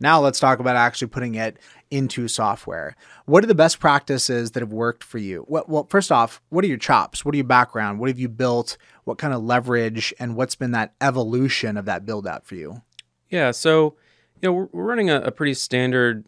now 0.01 0.21
let's 0.21 0.39
talk 0.39 0.61
about 0.61 0.77
actually 0.77 1.09
putting 1.09 1.35
it 1.35 1.59
into 1.91 2.29
software. 2.29 2.95
What 3.25 3.43
are 3.43 3.49
the 3.49 3.55
best 3.55 3.81
practices 3.81 4.53
that 4.53 4.61
have 4.61 4.73
worked 4.73 5.03
for 5.03 5.19
you? 5.19 5.45
Well, 5.49 5.65
well, 5.67 5.87
first 5.91 6.13
off, 6.13 6.41
what 6.51 6.65
are 6.65 6.69
your 6.69 6.77
chops? 6.77 7.25
What 7.25 7.35
are 7.35 7.37
your 7.37 7.47
background? 7.47 7.99
What 7.99 8.09
have 8.09 8.19
you 8.19 8.29
built? 8.29 8.77
What 9.05 9.19
kind 9.19 9.35
of 9.35 9.43
leverage 9.43 10.15
and 10.21 10.37
what's 10.37 10.55
been 10.55 10.73
that 10.73 10.95
evolution 11.01 11.77
of 11.77 11.87
that 11.87 12.07
build 12.07 12.27
out 12.27 12.47
for 12.47 12.55
you? 12.55 12.83
Yeah, 13.29 13.51
so 13.51 13.97
you 14.41 14.49
know 14.49 14.53
we're, 14.53 14.69
we're 14.73 14.85
running 14.85 15.11
a, 15.11 15.21
a, 15.21 15.31
pretty 15.31 15.55
standard 15.55 16.27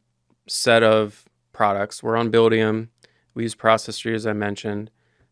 set 0.48 0.82
of 0.82 1.24
products. 1.52 2.02
We're 2.02 2.16
on 2.16 2.30
Buildium. 2.30 2.88
We 3.34 3.44
use 3.44 3.54
Process 3.54 3.96
Street 3.96 4.14
as 4.14 4.26
I 4.26 4.32
mentioned. 4.32 4.90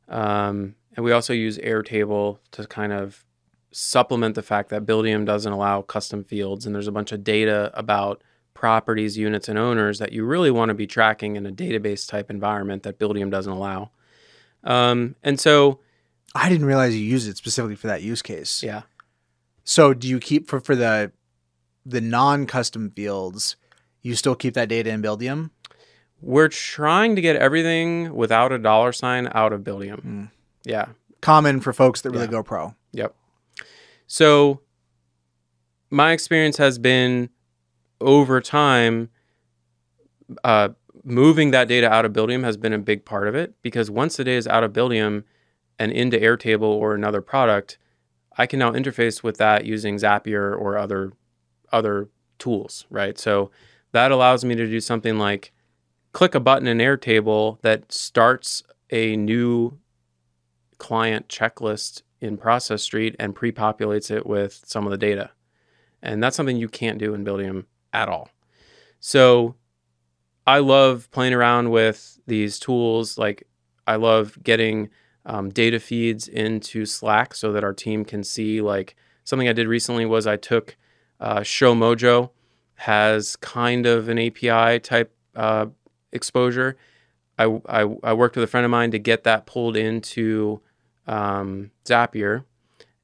Um, 0.09 0.75
and 0.95 1.05
we 1.05 1.13
also 1.13 1.33
use 1.33 1.59
Airtable 1.59 2.39
to 2.53 2.67
kind 2.67 2.93
of 2.93 3.25
supplement 3.71 4.35
the 4.35 4.43
fact 4.43 4.71
that 4.71 4.87
Buildium 4.87 5.25
doesn't 5.25 5.53
allow 5.53 5.83
custom 5.83 6.25
fields 6.25 6.67
and 6.67 6.75
there's 6.75 6.89
a 6.89 6.93
bunch 6.93 7.13
of 7.13 7.23
data 7.23 7.71
about 7.75 8.23
properties, 8.55 9.17
units, 9.17 9.49
and 9.49 9.59
owners 9.59 9.99
that 9.99 10.13
you 10.13 10.25
really 10.25 10.51
want 10.51 10.71
to 10.71 10.75
be 10.75 10.87
tracking 10.87 11.37
in 11.37 11.47
a 11.47 11.53
database 11.53 12.09
type 12.09 12.31
environment 12.31 12.83
that 12.83 12.99
Buildium 12.99 13.31
doesn't 13.31 13.53
allow. 13.53 13.91
Um, 14.65 15.15
and 15.23 15.39
so 15.39 15.81
I 16.35 16.49
didn't 16.49 16.67
realize 16.67 16.97
you 16.97 17.05
used 17.05 17.29
it 17.29 17.37
specifically 17.37 17.77
for 17.77 17.87
that 17.87 18.03
use 18.03 18.23
case. 18.23 18.63
Yeah. 18.63 18.83
So 19.63 19.95
do 19.95 20.09
you 20.09 20.19
keep 20.19 20.49
for, 20.49 20.61
for 20.61 20.75
the 20.75 21.13
the 21.89 22.01
non-custom 22.01 22.91
fields, 22.91 23.57
you 24.03 24.15
still 24.15 24.35
keep 24.35 24.55
that 24.55 24.69
data 24.69 24.91
in 24.91 25.03
Buildium? 25.03 25.51
We're 26.21 26.49
trying 26.49 27.17
to 27.17 27.23
get 27.23 27.37
everything 27.37 28.15
without 28.15 28.53
a 28.53 28.59
dollar 28.59 28.93
sign 28.93 29.29
out 29.33 29.53
of 29.53 29.63
Buildium. 29.63 30.05
Mm. 30.05 30.31
Yeah. 30.65 30.87
Common 31.21 31.61
for 31.61 31.73
folks 31.73 32.01
that 32.03 32.11
really 32.11 32.25
yeah. 32.25 32.31
go 32.31 32.43
pro. 32.43 32.75
Yep. 32.93 33.15
So 34.07 34.61
my 35.91 36.13
experience 36.13 36.57
has 36.57 36.79
been 36.79 37.31
over 38.01 38.41
time, 38.41 39.11
uh, 40.45 40.71
moving 41.05 41.51
that 41.53 41.69
data 41.69 41.91
out 41.91 42.05
of 42.05 42.13
Buildium 42.13 42.45
has 42.45 42.57
been 42.57 42.73
a 42.73 42.79
big 42.79 43.05
part 43.05 43.29
of 43.29 43.35
it 43.35 43.55
because 43.63 43.91
once 43.91 44.17
the 44.17 44.25
data 44.25 44.37
is 44.37 44.47
out 44.47 44.65
of 44.65 44.73
Buildium 44.73 45.25
and 45.79 45.93
into 45.93 46.19
Airtable 46.19 46.63
or 46.63 46.95
another 46.95 47.23
product, 47.23 47.79
I 48.37 48.47
can 48.47 48.59
now 48.59 48.73
interface 48.73 49.23
with 49.23 49.39
that 49.39 49.65
using 49.65 49.97
Zapier 49.97 50.57
or 50.57 50.77
other 50.77 51.13
other 51.73 52.09
tools, 52.39 52.87
right? 52.91 53.19
So 53.19 53.51
that 53.93 54.11
allows 54.11 54.45
me 54.45 54.55
to 54.55 54.67
do 54.67 54.81
something 54.81 55.19
like 55.19 55.53
click 56.13 56.35
a 56.35 56.41
button 56.41 56.69
in 56.69 56.79
Airtable 56.79 57.61
that 57.63 57.93
starts 57.93 58.63
a 58.91 59.17
new 59.17 59.79
client 60.79 61.29
checklist 61.29 62.03
in 62.21 62.37
Process 62.37 62.83
Street 62.83 63.15
and 63.19 63.35
pre-populates 63.35 64.11
it 64.11 64.27
with 64.27 64.63
some 64.67 64.85
of 64.85 64.91
the 64.91 64.99
data. 64.99 65.31
And 66.03 66.23
that's 66.23 66.37
something 66.37 66.57
you 66.57 66.69
can't 66.69 66.99
do 66.99 67.15
in 67.15 67.25
Buildium 67.25 67.67
at 67.93 68.09
all. 68.09 68.31
So 69.01 69.57
I 70.47 70.59
love 70.59 71.11
playing 71.11 71.35
around 71.35 71.71
with 71.71 72.19
these 72.27 72.59
tools. 72.59 73.19
Like 73.19 73.47
I 73.87 73.97
love 73.97 74.39
getting 74.43 74.89
um, 75.27 75.51
data 75.51 75.79
feeds 75.79 76.27
into 76.27 76.87
Slack 76.87 77.35
so 77.35 77.53
that 77.53 77.65
our 77.65 77.75
team 77.75 78.05
can 78.05 78.25
see. 78.25 78.61
Like 78.61 78.97
something 79.25 79.49
I 79.49 79.53
did 79.53 79.69
recently 79.69 80.07
was 80.07 80.27
I 80.27 80.37
took 80.37 80.77
uh, 81.21 81.41
ShowMojo 81.41 82.31
has 82.75 83.37
kind 83.37 83.87
of 83.87 84.09
an 84.09 84.19
API 84.19 84.79
type 84.81 85.13
uh, 85.35 85.67
exposure. 86.13 86.77
I, 87.39 87.45
I, 87.69 87.97
I 88.03 88.13
worked 88.13 88.37
with 88.37 88.45
a 88.45 88.49
friend 88.49 88.65
of 88.65 88.71
mine 88.71 88.91
to 88.93 88.99
get 88.99 89.25
that 89.25 89.47
pulled 89.47 89.77
into 89.77 90.61
um, 91.07 91.71
Zapier 91.85 92.45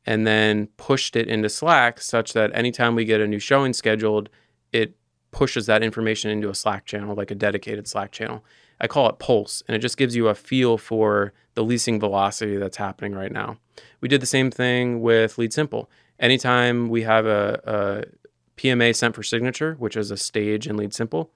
and 0.07 0.27
then 0.27 0.69
pushed 0.77 1.16
it 1.16 1.28
into 1.28 1.49
Slack 1.49 2.01
such 2.01 2.32
that 2.35 2.51
anytime 2.55 2.95
we 2.95 3.05
get 3.05 3.20
a 3.20 3.27
new 3.27 3.39
showing 3.39 3.73
scheduled, 3.73 4.28
it 4.73 4.95
pushes 5.31 5.66
that 5.66 5.82
information 5.82 6.31
into 6.31 6.49
a 6.49 6.55
Slack 6.55 6.85
channel, 6.85 7.15
like 7.15 7.31
a 7.31 7.35
dedicated 7.35 7.89
Slack 7.89 8.12
channel. 8.12 8.45
I 8.81 8.86
call 8.86 9.09
it 9.09 9.19
Pulse, 9.19 9.62
and 9.66 9.74
it 9.74 9.81
just 9.81 9.97
gives 9.97 10.15
you 10.15 10.28
a 10.28 10.35
feel 10.35 10.78
for 10.78 11.32
the 11.55 11.65
leasing 11.65 12.01
velocity 12.01 12.57
that's 12.57 12.77
happening 12.77 13.12
right 13.12 13.32
now. 13.32 13.59
We 14.01 14.09
did 14.09 14.20
the 14.20 14.27
same 14.27 14.51
thing 14.51 15.01
with 15.01 15.36
LeadSimple. 15.36 15.86
Anytime 16.19 16.89
we 16.89 17.03
have 17.03 17.27
a, 17.27 17.61
a 17.65 18.61
PMA 18.61 18.95
sent 18.95 19.15
for 19.15 19.23
signature, 19.23 19.74
which 19.78 19.97
is 19.97 20.11
a 20.11 20.16
stage 20.16 20.66
in 20.66 20.77
LeadSimple, 20.77 21.28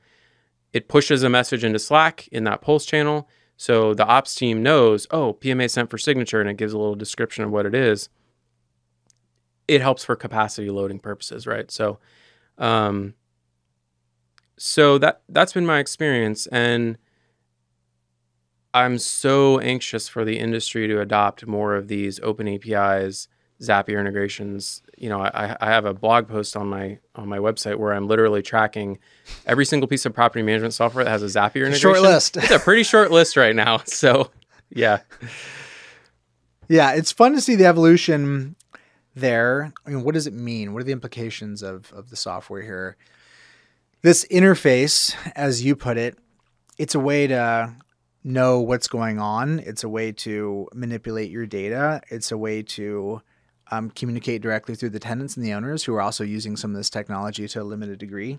it 0.72 0.88
pushes 0.88 1.22
a 1.22 1.28
message 1.28 1.64
into 1.64 1.78
Slack 1.78 2.28
in 2.28 2.44
that 2.44 2.60
Pulse 2.60 2.86
channel 2.86 3.28
so 3.60 3.92
the 3.92 4.06
ops 4.06 4.36
team 4.36 4.62
knows, 4.62 5.08
oh, 5.10 5.34
PMA 5.34 5.68
sent 5.68 5.90
for 5.90 5.98
signature, 5.98 6.40
and 6.40 6.48
it 6.48 6.56
gives 6.56 6.72
a 6.72 6.78
little 6.78 6.94
description 6.94 7.42
of 7.42 7.50
what 7.50 7.66
it 7.66 7.74
is. 7.74 8.08
It 9.66 9.80
helps 9.80 10.04
for 10.04 10.14
capacity 10.14 10.70
loading 10.70 11.00
purposes, 11.00 11.44
right? 11.44 11.68
So, 11.68 11.98
um, 12.56 13.14
so 14.56 14.96
that 14.98 15.22
that's 15.28 15.52
been 15.52 15.66
my 15.66 15.80
experience, 15.80 16.46
and 16.46 16.98
I'm 18.72 18.96
so 18.98 19.58
anxious 19.58 20.08
for 20.08 20.24
the 20.24 20.38
industry 20.38 20.86
to 20.86 21.00
adopt 21.00 21.44
more 21.44 21.74
of 21.74 21.88
these 21.88 22.20
open 22.20 22.46
APIs 22.46 23.26
Zapier 23.60 23.98
integrations. 23.98 24.82
You 24.96 25.08
know, 25.08 25.20
I, 25.20 25.56
I 25.60 25.66
have 25.66 25.84
a 25.84 25.94
blog 25.94 26.28
post 26.28 26.56
on 26.56 26.68
my 26.68 26.98
on 27.14 27.28
my 27.28 27.38
website 27.38 27.76
where 27.76 27.92
I'm 27.92 28.06
literally 28.06 28.42
tracking 28.42 28.98
every 29.46 29.64
single 29.64 29.88
piece 29.88 30.06
of 30.06 30.14
property 30.14 30.42
management 30.42 30.74
software 30.74 31.04
that 31.04 31.10
has 31.10 31.22
a 31.22 31.26
Zapier 31.26 31.66
integration. 31.66 31.80
Short 31.80 32.02
list. 32.02 32.36
it's 32.36 32.50
a 32.50 32.58
pretty 32.58 32.82
short 32.84 33.10
list 33.10 33.36
right 33.36 33.54
now. 33.54 33.78
So 33.86 34.30
Yeah. 34.70 35.00
Yeah, 36.68 36.92
it's 36.92 37.10
fun 37.10 37.32
to 37.32 37.40
see 37.40 37.56
the 37.56 37.64
evolution 37.64 38.54
there. 39.14 39.72
I 39.86 39.90
mean, 39.90 40.04
what 40.04 40.14
does 40.14 40.26
it 40.26 40.34
mean? 40.34 40.72
What 40.72 40.80
are 40.80 40.84
the 40.84 40.92
implications 40.92 41.62
of 41.62 41.92
of 41.92 42.10
the 42.10 42.16
software 42.16 42.62
here? 42.62 42.96
This 44.02 44.24
interface, 44.30 45.14
as 45.34 45.64
you 45.64 45.74
put 45.74 45.96
it, 45.96 46.16
it's 46.78 46.94
a 46.94 47.00
way 47.00 47.26
to 47.26 47.74
know 48.22 48.60
what's 48.60 48.86
going 48.86 49.18
on. 49.18 49.58
It's 49.60 49.82
a 49.82 49.88
way 49.88 50.12
to 50.12 50.68
manipulate 50.72 51.30
your 51.30 51.46
data. 51.46 52.02
It's 52.08 52.30
a 52.30 52.38
way 52.38 52.62
to 52.62 53.22
um, 53.70 53.90
communicate 53.90 54.42
directly 54.42 54.74
through 54.74 54.90
the 54.90 54.98
tenants 54.98 55.36
and 55.36 55.44
the 55.44 55.52
owners 55.52 55.84
who 55.84 55.94
are 55.94 56.00
also 56.00 56.24
using 56.24 56.56
some 56.56 56.70
of 56.70 56.76
this 56.76 56.90
technology 56.90 57.46
to 57.48 57.62
a 57.62 57.64
limited 57.64 57.98
degree 57.98 58.38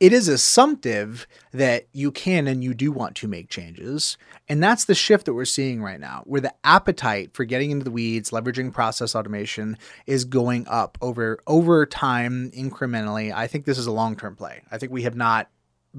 it 0.00 0.12
is 0.12 0.28
assumptive 0.28 1.26
that 1.52 1.88
you 1.92 2.12
can 2.12 2.46
and 2.46 2.62
you 2.62 2.72
do 2.72 2.92
want 2.92 3.16
to 3.16 3.28
make 3.28 3.48
changes. 3.48 4.16
And 4.48 4.62
that's 4.62 4.84
the 4.84 4.94
shift 4.94 5.26
that 5.26 5.34
we're 5.34 5.44
seeing 5.44 5.82
right 5.82 5.98
now, 5.98 6.22
where 6.24 6.40
the 6.40 6.54
appetite 6.62 7.34
for 7.34 7.44
getting 7.44 7.70
into 7.70 7.84
the 7.84 7.90
weeds, 7.90 8.30
leveraging 8.30 8.72
process 8.72 9.16
automation 9.16 9.76
is 10.06 10.24
going 10.24 10.66
up 10.68 10.98
over 11.00 11.38
over 11.46 11.84
time 11.84 12.50
incrementally. 12.52 13.32
I 13.34 13.46
think 13.48 13.64
this 13.64 13.78
is 13.78 13.86
a 13.86 13.92
long-term 13.92 14.36
play. 14.36 14.62
I 14.70 14.78
think 14.78 14.92
we 14.92 15.02
have 15.02 15.16
not 15.16 15.50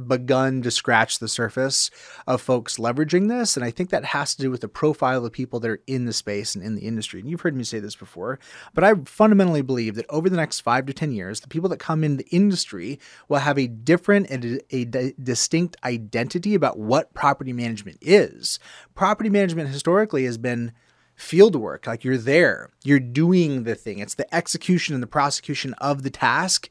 begun 0.08 0.62
to 0.62 0.72
scratch 0.72 1.20
the 1.20 1.28
surface 1.28 1.92
of 2.26 2.42
folks 2.42 2.78
leveraging 2.78 3.28
this. 3.28 3.56
And 3.56 3.66
I 3.66 3.72
think 3.72 3.90
that 3.90 4.06
has 4.06 4.36
to 4.36 4.42
do 4.42 4.52
with 4.52 4.62
the 4.62 4.68
profile 4.68 5.26
of 5.26 5.32
people 5.32 5.60
that 5.60 5.70
are 5.70 5.82
in 5.88 6.06
the 6.06 6.14
space 6.14 6.56
and 6.56 6.64
in 6.64 6.76
the 6.76 6.88
industry. 6.88 7.20
And 7.20 7.30
you've 7.30 7.42
heard 7.42 7.56
me 7.56 7.64
say 7.64 7.80
this 7.80 7.96
before, 7.96 8.40
but 8.74 8.84
I 8.84 8.94
fundamentally 9.06 9.62
believe 9.62 9.96
that 9.96 10.06
over 10.10 10.30
the 10.30 10.38
next 10.38 10.62
five 10.62 10.86
to 10.86 10.94
10 10.94 11.12
years, 11.12 11.42
the 11.42 11.48
people 11.48 11.70
that 11.70 11.80
come 11.80 12.04
in 12.04 12.18
the 12.18 12.28
industry 12.30 13.00
will 13.28 13.40
have 13.40 13.58
a 13.58 13.68
different 13.68 14.30
and 14.30 14.62
a, 14.72 14.76
a 14.76 15.14
distinct 15.22 15.78
identity 15.84 16.56
about 16.56 16.80
what 16.80 17.14
property 17.14 17.54
management 17.54 17.98
is. 18.02 18.60
Property 18.96 19.30
management 19.30 19.70
historically 19.70 20.26
has 20.26 20.38
been 20.38 20.72
field 21.16 21.54
work 21.54 21.86
like 21.86 22.06
you're 22.06 22.18
there 22.18 22.70
you're 22.82 22.98
doing 22.98 23.64
the 23.64 23.76
thing 23.76 24.00
it's 24.00 24.16
the 24.16 24.34
execution 24.34 24.94
and 24.94 25.04
the 25.04 25.08
prosecution 25.08 25.74
of 25.74 26.04
the 26.04 26.10
task 26.10 26.70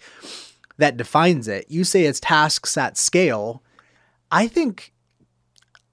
that 0.78 0.96
defines 0.96 1.48
it. 1.48 1.66
You 1.68 1.84
say 1.84 2.04
it's 2.04 2.20
tasks 2.20 2.76
at 2.76 2.96
scale. 2.96 3.62
I 4.30 4.46
think, 4.46 4.92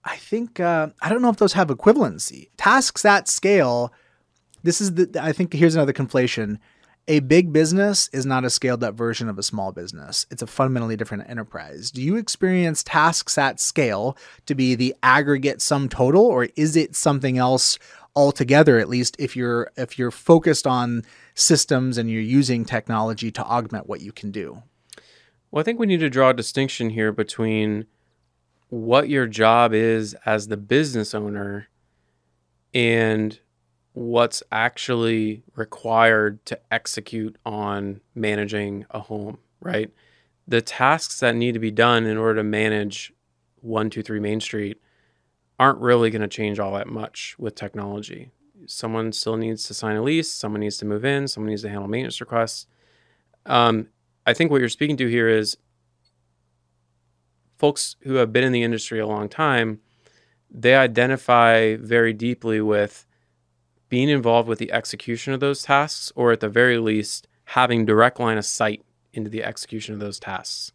I 0.03 0.15
think, 0.15 0.59
uh, 0.59 0.89
I 1.01 1.09
don't 1.09 1.21
know 1.21 1.29
if 1.29 1.37
those 1.37 1.53
have 1.53 1.67
equivalency. 1.67 2.49
Tasks 2.57 3.03
at 3.03 3.27
scale. 3.27 3.91
This 4.63 4.79
is 4.79 4.93
the. 4.93 5.19
I 5.21 5.31
think 5.31 5.53
here's 5.53 5.75
another 5.75 5.93
conflation. 5.93 6.59
A 7.07 7.19
big 7.19 7.53
business 7.53 8.09
is 8.13 8.25
not 8.25 8.45
a 8.45 8.49
scaled 8.49 8.83
up 8.83 8.95
version 8.95 9.29
of 9.29 9.37
a 9.37 9.43
small 9.43 9.71
business. 9.71 10.25
It's 10.31 10.41
a 10.41 10.47
fundamentally 10.47 10.95
different 10.95 11.29
enterprise. 11.29 11.91
Do 11.91 12.01
you 12.01 12.15
experience 12.15 12.81
tasks 12.81 13.37
at 13.37 13.59
scale 13.59 14.17
to 14.47 14.55
be 14.55 14.73
the 14.73 14.95
aggregate 15.03 15.61
sum 15.61 15.87
total, 15.87 16.23
or 16.23 16.49
is 16.55 16.75
it 16.75 16.95
something 16.95 17.37
else 17.37 17.77
altogether? 18.15 18.79
At 18.79 18.89
least 18.89 19.15
if 19.19 19.35
you're 19.35 19.71
if 19.77 19.99
you're 19.99 20.09
focused 20.09 20.65
on 20.65 21.03
systems 21.35 21.99
and 21.99 22.09
you're 22.09 22.21
using 22.21 22.65
technology 22.65 23.29
to 23.31 23.43
augment 23.43 23.87
what 23.87 24.01
you 24.01 24.11
can 24.11 24.31
do. 24.31 24.63
Well, 25.55 25.61
I 25.61 25.63
think 25.63 25.79
we 25.79 25.85
need 25.85 26.01
to 26.01 26.09
draw 26.09 26.31
a 26.31 26.33
distinction 26.33 26.89
here 26.89 27.13
between 27.13 27.85
what 28.67 29.07
your 29.07 29.25
job 29.25 29.73
is 29.73 30.13
as 30.25 30.49
the 30.49 30.57
business 30.57 31.15
owner 31.15 31.69
and 32.73 33.39
what's 33.93 34.43
actually 34.51 35.43
required 35.55 36.45
to 36.47 36.59
execute 36.73 37.37
on 37.45 38.01
managing 38.13 38.85
a 38.91 38.99
home, 38.99 39.37
right? 39.61 39.89
The 40.45 40.61
tasks 40.61 41.21
that 41.21 41.37
need 41.37 41.53
to 41.53 41.59
be 41.59 41.71
done 41.71 42.05
in 42.05 42.17
order 42.17 42.41
to 42.41 42.43
manage 42.43 43.13
123 43.61 44.19
Main 44.19 44.41
Street 44.41 44.81
aren't 45.57 45.79
really 45.79 46.09
going 46.09 46.21
to 46.21 46.27
change 46.27 46.59
all 46.59 46.73
that 46.73 46.87
much 46.87 47.33
with 47.39 47.55
technology. 47.55 48.29
Someone 48.65 49.13
still 49.13 49.37
needs 49.37 49.63
to 49.67 49.73
sign 49.73 49.95
a 49.95 50.03
lease, 50.03 50.33
someone 50.33 50.59
needs 50.59 50.79
to 50.79 50.85
move 50.85 51.05
in, 51.05 51.29
someone 51.29 51.51
needs 51.51 51.61
to 51.61 51.69
handle 51.69 51.87
maintenance 51.87 52.19
requests. 52.19 52.67
Um, 53.45 53.87
I 54.25 54.33
think 54.33 54.51
what 54.51 54.59
you're 54.59 54.69
speaking 54.69 54.97
to 54.97 55.07
here 55.07 55.27
is 55.27 55.57
folks 57.57 57.95
who 58.01 58.15
have 58.15 58.33
been 58.33 58.43
in 58.43 58.51
the 58.51 58.63
industry 58.63 58.99
a 58.99 59.07
long 59.07 59.29
time, 59.29 59.79
they 60.49 60.75
identify 60.75 61.75
very 61.75 62.13
deeply 62.13 62.61
with 62.61 63.05
being 63.89 64.09
involved 64.09 64.49
with 64.49 64.59
the 64.59 64.71
execution 64.71 65.33
of 65.33 65.39
those 65.39 65.63
tasks, 65.63 66.11
or 66.15 66.31
at 66.31 66.39
the 66.39 66.49
very 66.49 66.77
least, 66.77 67.27
having 67.45 67.85
direct 67.85 68.19
line 68.19 68.37
of 68.37 68.45
sight 68.45 68.83
into 69.13 69.29
the 69.29 69.43
execution 69.43 69.93
of 69.93 69.99
those 69.99 70.19
tasks. 70.19 70.71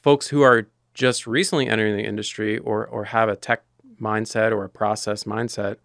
Folks 0.00 0.28
who 0.28 0.42
are 0.42 0.68
just 0.94 1.26
recently 1.26 1.68
entering 1.68 1.96
the 1.96 2.04
industry 2.04 2.58
or, 2.58 2.86
or 2.86 3.04
have 3.04 3.28
a 3.28 3.36
tech 3.36 3.64
mindset 4.00 4.52
or 4.52 4.64
a 4.64 4.68
process 4.68 5.24
mindset 5.24 5.76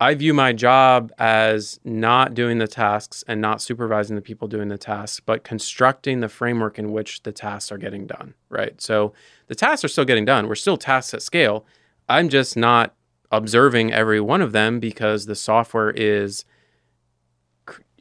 I 0.00 0.14
view 0.14 0.32
my 0.32 0.52
job 0.52 1.12
as 1.18 1.80
not 1.84 2.34
doing 2.34 2.58
the 2.58 2.68
tasks 2.68 3.24
and 3.26 3.40
not 3.40 3.60
supervising 3.60 4.14
the 4.14 4.22
people 4.22 4.46
doing 4.46 4.68
the 4.68 4.78
tasks, 4.78 5.18
but 5.18 5.42
constructing 5.42 6.20
the 6.20 6.28
framework 6.28 6.78
in 6.78 6.92
which 6.92 7.24
the 7.24 7.32
tasks 7.32 7.72
are 7.72 7.78
getting 7.78 8.06
done, 8.06 8.34
right? 8.48 8.80
So 8.80 9.12
the 9.48 9.56
tasks 9.56 9.84
are 9.84 9.88
still 9.88 10.04
getting 10.04 10.24
done. 10.24 10.46
We're 10.46 10.54
still 10.54 10.76
tasks 10.76 11.14
at 11.14 11.22
scale. 11.22 11.66
I'm 12.08 12.28
just 12.28 12.56
not 12.56 12.94
observing 13.32 13.92
every 13.92 14.20
one 14.20 14.40
of 14.40 14.52
them 14.52 14.78
because 14.78 15.26
the 15.26 15.34
software 15.34 15.90
is 15.90 16.44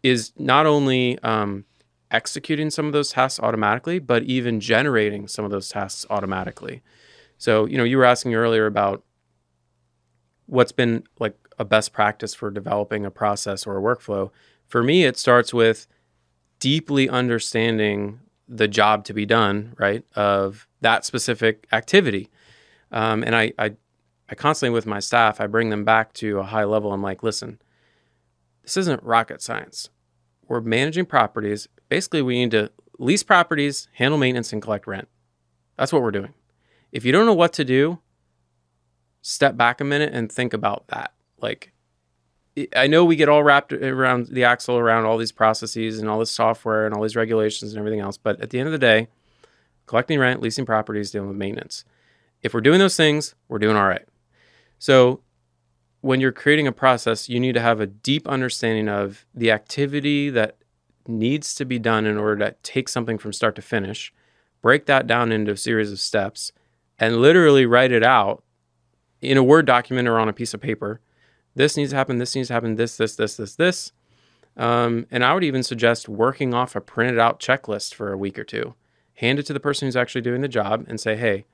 is 0.03 0.31
not 0.37 0.67
only 0.67 1.17
um, 1.23 1.65
executing 2.11 2.69
some 2.69 2.85
of 2.85 2.93
those 2.93 3.09
tasks 3.09 3.39
automatically, 3.39 3.97
but 3.97 4.23
even 4.23 4.59
generating 4.59 5.27
some 5.27 5.43
of 5.43 5.49
those 5.49 5.67
tasks 5.69 6.05
automatically. 6.11 6.83
So, 7.39 7.65
you 7.65 7.77
know, 7.77 7.83
you 7.83 7.97
were 7.97 8.05
asking 8.05 8.35
earlier 8.35 8.67
about 8.67 9.03
what's 10.45 10.71
been 10.71 11.03
like 11.19 11.35
a 11.57 11.65
best 11.65 11.93
practice 11.93 12.33
for 12.33 12.51
developing 12.51 13.05
a 13.05 13.11
process 13.11 13.65
or 13.65 13.77
a 13.77 13.81
workflow. 13.81 14.29
For 14.67 14.83
me, 14.83 15.05
it 15.05 15.17
starts 15.17 15.53
with 15.53 15.87
deeply 16.59 17.09
understanding 17.09 18.19
the 18.47 18.67
job 18.67 19.03
to 19.05 19.13
be 19.13 19.25
done, 19.25 19.73
right, 19.77 20.05
of 20.15 20.67
that 20.81 21.05
specific 21.05 21.67
activity. 21.71 22.29
Um, 22.91 23.23
and 23.23 23.35
I, 23.35 23.53
I, 23.59 23.73
I 24.29 24.35
constantly 24.35 24.73
with 24.73 24.85
my 24.85 24.99
staff, 24.99 25.41
I 25.41 25.47
bring 25.47 25.69
them 25.69 25.83
back 25.83 26.13
to 26.13 26.39
a 26.39 26.43
high 26.43 26.63
level. 26.63 26.93
I'm 26.93 27.01
like, 27.01 27.23
listen, 27.23 27.59
this 28.63 28.77
isn't 28.77 29.03
rocket 29.03 29.41
science. 29.41 29.89
We're 30.47 30.61
managing 30.61 31.05
properties. 31.05 31.67
Basically, 31.89 32.21
we 32.21 32.39
need 32.39 32.51
to 32.51 32.71
lease 32.99 33.23
properties, 33.23 33.89
handle 33.93 34.17
maintenance, 34.17 34.53
and 34.53 34.61
collect 34.61 34.87
rent. 34.87 35.07
That's 35.77 35.91
what 35.91 36.01
we're 36.01 36.11
doing. 36.11 36.33
If 36.91 37.03
you 37.05 37.11
don't 37.11 37.25
know 37.25 37.33
what 37.33 37.53
to 37.53 37.65
do, 37.65 37.99
step 39.21 39.57
back 39.57 39.81
a 39.81 39.83
minute 39.83 40.13
and 40.13 40.31
think 40.31 40.53
about 40.53 40.87
that. 40.87 41.11
Like, 41.39 41.71
I 42.75 42.87
know 42.87 43.05
we 43.05 43.15
get 43.15 43.29
all 43.29 43.43
wrapped 43.43 43.71
around 43.73 44.27
the 44.27 44.43
axle 44.43 44.77
around 44.77 45.05
all 45.05 45.17
these 45.17 45.31
processes 45.31 45.99
and 45.99 46.09
all 46.09 46.19
this 46.19 46.31
software 46.31 46.85
and 46.85 46.95
all 46.95 47.03
these 47.03 47.15
regulations 47.15 47.71
and 47.71 47.79
everything 47.79 47.99
else. 47.99 48.17
But 48.17 48.41
at 48.41 48.49
the 48.49 48.59
end 48.59 48.67
of 48.67 48.71
the 48.71 48.79
day, 48.79 49.07
collecting 49.85 50.19
rent, 50.19 50.41
leasing 50.41 50.65
properties, 50.65 51.11
dealing 51.11 51.29
with 51.29 51.37
maintenance. 51.37 51.85
If 52.41 52.53
we're 52.53 52.61
doing 52.61 52.79
those 52.79 52.95
things, 52.95 53.35
we're 53.47 53.59
doing 53.59 53.75
all 53.75 53.87
right. 53.87 54.07
So 54.79 55.21
when 56.01 56.19
you're 56.19 56.31
creating 56.31 56.67
a 56.67 56.71
process, 56.71 57.29
you 57.29 57.39
need 57.39 57.53
to 57.53 57.61
have 57.61 57.79
a 57.79 57.87
deep 57.87 58.27
understanding 58.27 58.87
of 58.87 59.25
the 59.33 59.51
activity 59.51 60.29
that 60.29 60.57
needs 61.07 61.55
to 61.55 61.65
be 61.65 61.79
done 61.79 62.05
in 62.05 62.17
order 62.17 62.45
to 62.45 62.55
take 62.63 62.89
something 62.89 63.17
from 63.17 63.33
start 63.33 63.55
to 63.55 63.61
finish, 63.61 64.13
break 64.61 64.85
that 64.85 65.07
down 65.07 65.31
into 65.31 65.53
a 65.53 65.57
series 65.57 65.91
of 65.91 65.99
steps, 65.99 66.51
and 66.99 67.17
literally 67.17 67.65
write 67.65 67.91
it 67.91 68.03
out 68.03 68.43
in 69.21 69.37
a 69.37 69.43
Word 69.43 69.65
document 69.65 70.07
or 70.07 70.19
on 70.19 70.29
a 70.29 70.33
piece 70.33 70.53
of 70.53 70.61
paper 70.61 70.99
this 71.57 71.75
needs 71.75 71.89
to 71.89 71.95
happen, 71.95 72.19
this 72.19 72.35
needs 72.35 72.49
to 72.49 72.53
happen, 72.53 72.75
this, 72.75 72.97
this, 72.97 73.15
this, 73.15 73.35
this, 73.35 73.55
this. 73.55 73.91
Um, 74.55 75.07
and 75.11 75.23
I 75.23 75.33
would 75.33 75.43
even 75.43 75.63
suggest 75.63 76.07
working 76.07 76.53
off 76.53 76.75
a 76.75 76.81
printed 76.81 77.19
out 77.19 77.39
checklist 77.39 77.93
for 77.93 78.11
a 78.11 78.17
week 78.17 78.37
or 78.37 78.43
two. 78.43 78.75
Hand 79.15 79.39
it 79.39 79.45
to 79.47 79.53
the 79.53 79.59
person 79.59 79.87
who's 79.87 79.95
actually 79.95 80.21
doing 80.21 80.41
the 80.41 80.47
job 80.47 80.85
and 80.87 80.99
say, 80.99 81.15
hey, 81.15 81.45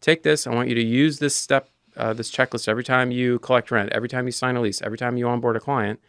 take 0.00 0.22
this. 0.22 0.46
I 0.46 0.54
want 0.54 0.68
you 0.68 0.74
to 0.74 0.84
use 0.84 1.18
this 1.18 1.34
step, 1.34 1.70
uh, 1.96 2.12
this 2.12 2.30
checklist 2.30 2.68
every 2.68 2.84
time 2.84 3.10
you 3.10 3.38
collect 3.38 3.70
rent, 3.70 3.92
every 3.92 4.08
time 4.08 4.26
you 4.26 4.32
sign 4.32 4.56
a 4.56 4.60
lease, 4.60 4.82
every 4.82 4.98
time 4.98 5.16
you 5.16 5.26
onboard 5.26 5.56
a 5.56 5.60
client. 5.60 6.00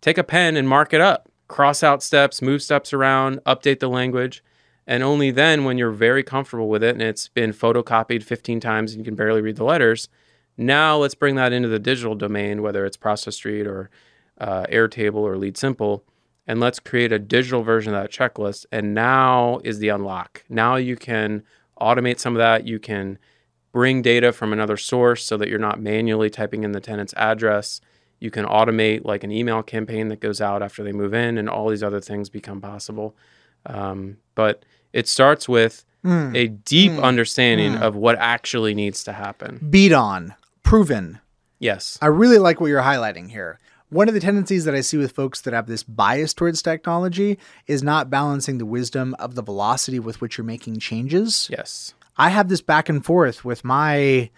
Take 0.00 0.18
a 0.18 0.24
pen 0.24 0.56
and 0.56 0.68
mark 0.68 0.92
it 0.92 1.00
up. 1.00 1.28
Cross 1.48 1.82
out 1.82 2.02
steps, 2.02 2.42
move 2.42 2.62
steps 2.62 2.92
around, 2.92 3.38
update 3.44 3.80
the 3.80 3.88
language. 3.88 4.44
And 4.86 5.02
only 5.02 5.30
then, 5.30 5.64
when 5.64 5.78
you're 5.78 5.90
very 5.90 6.22
comfortable 6.22 6.68
with 6.68 6.82
it 6.82 6.94
and 6.94 7.02
it's 7.02 7.28
been 7.28 7.52
photocopied 7.52 8.22
15 8.22 8.60
times 8.60 8.92
and 8.92 9.00
you 9.00 9.04
can 9.04 9.16
barely 9.16 9.42
read 9.42 9.56
the 9.56 9.64
letters, 9.64 10.08
now 10.58 10.96
let's 10.98 11.14
bring 11.14 11.36
that 11.36 11.52
into 11.52 11.68
the 11.68 11.78
digital 11.78 12.14
domain, 12.14 12.60
whether 12.60 12.84
it's 12.84 12.96
Process 12.96 13.36
Street 13.36 13.66
or 13.66 13.88
uh, 14.38 14.64
Airtable 14.64 15.14
or 15.16 15.36
LeadSimple, 15.36 16.02
and 16.46 16.60
let's 16.60 16.78
create 16.80 17.12
a 17.12 17.18
digital 17.18 17.62
version 17.62 17.94
of 17.94 18.02
that 18.02 18.10
checklist. 18.12 18.66
And 18.72 18.94
now 18.94 19.60
is 19.64 19.78
the 19.78 19.88
unlock. 19.88 20.44
Now 20.48 20.76
you 20.76 20.96
can 20.96 21.42
automate 21.80 22.18
some 22.18 22.34
of 22.34 22.38
that. 22.38 22.66
You 22.66 22.78
can 22.78 23.18
bring 23.72 24.02
data 24.02 24.32
from 24.32 24.52
another 24.52 24.76
source 24.76 25.24
so 25.24 25.36
that 25.36 25.48
you're 25.48 25.58
not 25.58 25.80
manually 25.80 26.30
typing 26.30 26.64
in 26.64 26.72
the 26.72 26.80
tenant's 26.80 27.14
address. 27.16 27.80
You 28.18 28.30
can 28.30 28.44
automate 28.46 29.04
like 29.04 29.22
an 29.24 29.30
email 29.30 29.62
campaign 29.62 30.08
that 30.08 30.20
goes 30.20 30.40
out 30.40 30.62
after 30.62 30.82
they 30.82 30.92
move 30.92 31.14
in, 31.14 31.38
and 31.38 31.48
all 31.48 31.68
these 31.68 31.82
other 31.84 32.00
things 32.00 32.28
become 32.28 32.60
possible. 32.60 33.14
Um, 33.66 34.16
but 34.34 34.64
it 34.92 35.06
starts 35.06 35.48
with 35.48 35.84
Mm. 36.04 36.36
a 36.36 36.46
deep 36.46 36.92
Mm. 36.92 37.02
understanding 37.02 37.72
Mm. 37.72 37.82
of 37.82 37.96
what 37.96 38.16
actually 38.20 38.72
needs 38.72 39.02
to 39.04 39.12
happen. 39.12 39.66
Beat 39.68 39.92
on, 39.92 40.32
proven. 40.68 41.18
Yes. 41.58 41.98
I 42.02 42.06
really 42.08 42.38
like 42.38 42.60
what 42.60 42.66
you're 42.66 42.82
highlighting 42.82 43.30
here. 43.30 43.58
One 43.88 44.06
of 44.06 44.12
the 44.12 44.20
tendencies 44.20 44.66
that 44.66 44.74
I 44.74 44.82
see 44.82 44.98
with 44.98 45.12
folks 45.12 45.40
that 45.40 45.54
have 45.54 45.66
this 45.66 45.82
bias 45.82 46.34
towards 46.34 46.60
technology 46.60 47.38
is 47.66 47.82
not 47.82 48.10
balancing 48.10 48.58
the 48.58 48.66
wisdom 48.66 49.16
of 49.18 49.34
the 49.34 49.42
velocity 49.42 49.98
with 49.98 50.20
which 50.20 50.36
you're 50.36 50.44
making 50.44 50.78
changes. 50.78 51.48
Yes. 51.50 51.94
I 52.18 52.28
have 52.28 52.50
this 52.50 52.60
back 52.60 52.90
and 52.90 53.02
forth 53.02 53.46
with 53.46 53.64
my 53.64 54.28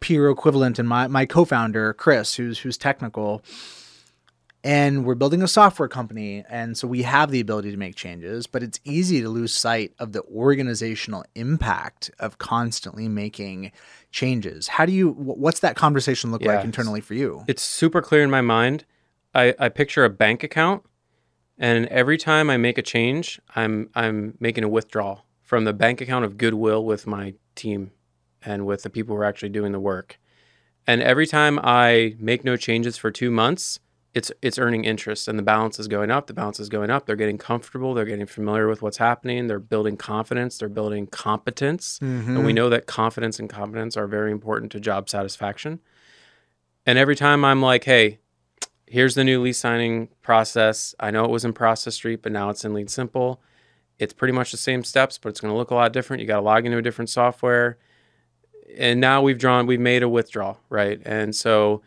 peer 0.00 0.30
equivalent 0.30 0.78
and 0.78 0.88
my, 0.88 1.08
my 1.08 1.26
co-founder 1.26 1.92
Chris, 1.92 2.36
who's 2.36 2.60
who's 2.60 2.78
technical, 2.78 3.42
and 4.62 5.04
we're 5.04 5.14
building 5.14 5.42
a 5.42 5.48
software 5.48 5.88
company, 5.88 6.44
and 6.48 6.76
so 6.76 6.86
we 6.86 7.02
have 7.02 7.30
the 7.30 7.40
ability 7.40 7.70
to 7.70 7.76
make 7.76 7.96
changes, 7.96 8.46
but 8.46 8.62
it's 8.62 8.78
easy 8.84 9.20
to 9.22 9.28
lose 9.28 9.52
sight 9.52 9.92
of 9.98 10.12
the 10.12 10.22
organizational 10.24 11.24
impact 11.34 12.10
of 12.18 12.38
constantly 12.38 13.08
making 13.08 13.72
changes. 14.10 14.68
How 14.68 14.86
do 14.86 14.92
you? 14.92 15.10
What's 15.10 15.60
that 15.60 15.76
conversation 15.76 16.30
look 16.30 16.42
like 16.42 16.64
internally 16.64 17.00
for 17.00 17.14
you? 17.14 17.44
It's 17.48 17.62
super 17.62 18.02
clear 18.02 18.22
in 18.22 18.30
my 18.30 18.42
mind. 18.42 18.84
I, 19.34 19.54
I 19.58 19.68
picture 19.68 20.04
a 20.04 20.10
bank 20.10 20.42
account 20.42 20.82
and 21.60 21.86
every 21.88 22.16
time 22.16 22.48
I 22.48 22.56
make 22.56 22.78
a 22.78 22.82
change, 22.82 23.38
I'm 23.54 23.90
I'm 23.94 24.34
making 24.40 24.64
a 24.64 24.68
withdrawal 24.68 25.26
from 25.42 25.64
the 25.64 25.74
bank 25.74 26.00
account 26.00 26.24
of 26.24 26.38
goodwill 26.38 26.84
with 26.84 27.06
my 27.06 27.34
team 27.54 27.92
and 28.42 28.64
with 28.64 28.82
the 28.82 28.90
people 28.90 29.14
who 29.14 29.20
are 29.20 29.26
actually 29.26 29.50
doing 29.50 29.72
the 29.72 29.78
work. 29.78 30.18
And 30.86 31.02
every 31.02 31.26
time 31.26 31.60
I 31.62 32.16
make 32.18 32.44
no 32.44 32.56
changes 32.56 32.96
for 32.96 33.10
2 33.10 33.30
months, 33.30 33.78
it's 34.12 34.32
it's 34.42 34.58
earning 34.58 34.84
interest 34.84 35.28
and 35.28 35.38
the 35.38 35.42
balance 35.42 35.78
is 35.78 35.86
going 35.86 36.10
up, 36.10 36.26
the 36.26 36.34
balance 36.34 36.58
is 36.58 36.68
going 36.68 36.90
up. 36.90 37.06
They're 37.06 37.16
getting 37.16 37.38
comfortable, 37.38 37.94
they're 37.94 38.04
getting 38.04 38.26
familiar 38.26 38.66
with 38.66 38.82
what's 38.82 38.96
happening, 38.96 39.46
they're 39.46 39.60
building 39.60 39.96
confidence, 39.96 40.58
they're 40.58 40.68
building 40.68 41.06
competence. 41.06 41.98
And 42.00 42.38
we 42.38 42.44
mm-hmm. 42.44 42.54
know 42.56 42.68
that 42.70 42.86
confidence 42.86 43.38
and 43.38 43.48
competence 43.48 43.96
are 43.96 44.06
very 44.06 44.32
important 44.32 44.72
to 44.72 44.80
job 44.80 45.08
satisfaction. 45.08 45.80
And 46.86 46.98
every 46.98 47.14
time 47.14 47.44
I'm 47.44 47.62
like, 47.62 47.84
hey, 47.84 48.18
here's 48.86 49.14
the 49.14 49.22
new 49.22 49.40
lease 49.40 49.58
signing 49.58 50.08
process. 50.22 50.94
I 50.98 51.12
know 51.12 51.24
it 51.24 51.30
was 51.30 51.44
in 51.44 51.52
Process 51.52 51.94
Street, 51.94 52.22
but 52.22 52.32
now 52.32 52.50
it's 52.50 52.64
in 52.64 52.72
LeadSimple. 52.72 53.38
It's 54.00 54.12
pretty 54.12 54.32
much 54.32 54.50
the 54.50 54.56
same 54.56 54.82
steps, 54.82 55.18
but 55.18 55.28
it's 55.28 55.40
going 55.40 55.52
to 55.52 55.56
look 55.56 55.70
a 55.70 55.74
lot 55.74 55.92
different. 55.92 56.20
You 56.20 56.26
got 56.26 56.36
to 56.36 56.42
log 56.42 56.66
into 56.66 56.78
a 56.78 56.82
different 56.82 57.10
software. 57.10 57.78
And 58.76 59.00
now 59.00 59.22
we've 59.22 59.38
drawn, 59.38 59.66
we've 59.66 59.78
made 59.78 60.02
a 60.02 60.08
withdrawal, 60.08 60.58
right? 60.68 61.00
And 61.04 61.36
so, 61.36 61.82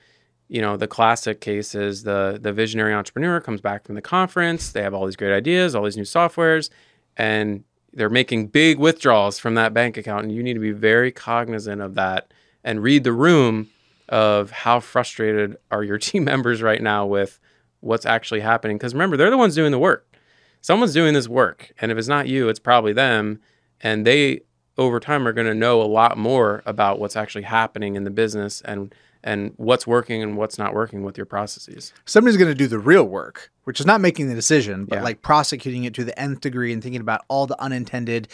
you 0.53 0.61
know, 0.61 0.77
the 0.77 0.88
classic 0.88 1.41
case 1.41 1.73
is 1.73 2.03
the 2.03 2.38
the 2.39 2.53
visionary 2.53 2.93
entrepreneur 2.93 3.41
comes 3.41 3.59
back 3.59 3.85
from 3.85 3.95
the 3.95 4.03
conference. 4.03 4.71
They 4.71 4.84
have 4.84 4.93
all 4.93 5.07
these 5.07 5.15
great 5.15 5.34
ideas, 5.34 5.73
all 5.73 5.84
these 5.84 5.97
new 5.97 6.03
softwares, 6.03 6.69
and 7.17 7.63
they're 7.91 8.07
making 8.07 8.47
big 8.49 8.77
withdrawals 8.77 9.39
from 9.39 9.55
that 9.55 9.73
bank 9.73 9.97
account. 9.97 10.25
And 10.25 10.31
you 10.31 10.43
need 10.43 10.53
to 10.53 10.59
be 10.59 10.71
very 10.71 11.11
cognizant 11.11 11.81
of 11.81 11.95
that 11.95 12.31
and 12.63 12.84
read 12.84 13.03
the 13.03 13.13
room 13.13 13.71
of 14.09 14.51
how 14.51 14.80
frustrated 14.80 15.57
are 15.71 15.84
your 15.84 15.97
team 16.07 16.25
members 16.25 16.61
right 16.61 16.84
now 16.84 17.07
with 17.07 17.39
what's 17.80 18.05
actually 18.05 18.41
happening. 18.41 18.77
Because 18.77 18.93
remember, 18.93 19.17
they're 19.17 19.31
the 19.31 19.38
ones 19.38 19.55
doing 19.55 19.71
the 19.71 19.80
work. 19.80 20.05
Someone's 20.61 20.93
doing 20.93 21.15
this 21.15 21.27
work. 21.27 21.73
And 21.81 21.91
if 21.91 21.97
it's 21.97 22.07
not 22.07 22.27
you, 22.27 22.47
it's 22.47 22.59
probably 22.59 22.93
them. 22.93 23.41
And 23.81 24.05
they, 24.05 24.41
over 24.77 24.99
time, 24.99 25.27
are 25.27 25.34
going 25.34 25.47
to 25.47 25.55
know 25.55 25.81
a 25.81 25.89
lot 25.89 26.15
more 26.15 26.61
about 26.67 26.99
what's 26.99 27.15
actually 27.15 27.41
happening 27.41 27.95
in 27.95 28.03
the 28.03 28.11
business 28.11 28.61
and 28.61 28.93
and 29.24 29.54
what's 29.58 29.88
working 29.88 30.22
and 30.22 30.36
what's 30.38 30.58
not 30.58 30.74
working 30.74 31.04
with 31.04 31.18
your 31.18 31.26
processes. 31.26 31.94
Somebody's 32.06 32.38
going 32.38 32.52
to 32.52 32.56
do 32.56 32.68
the 32.68 32.80
real 32.80 33.06
work, 33.06 33.52
which 33.64 33.80
is 33.80 33.86
not 33.86 34.02
making 34.02 34.28
the 34.28 34.36
decision, 34.36 34.86
but 34.86 34.98
Yeah. 34.98 35.04
like 35.04 35.22
prosecuting 35.22 35.86
it 35.86 35.94
to 35.95 36.04
the 36.04 36.18
nth 36.20 36.41
degree 36.41 36.74
and 36.74 36.84
thinking 36.84 37.02
about 37.02 37.22
all 37.30 37.48
the 37.48 37.60
unintended 37.62 38.28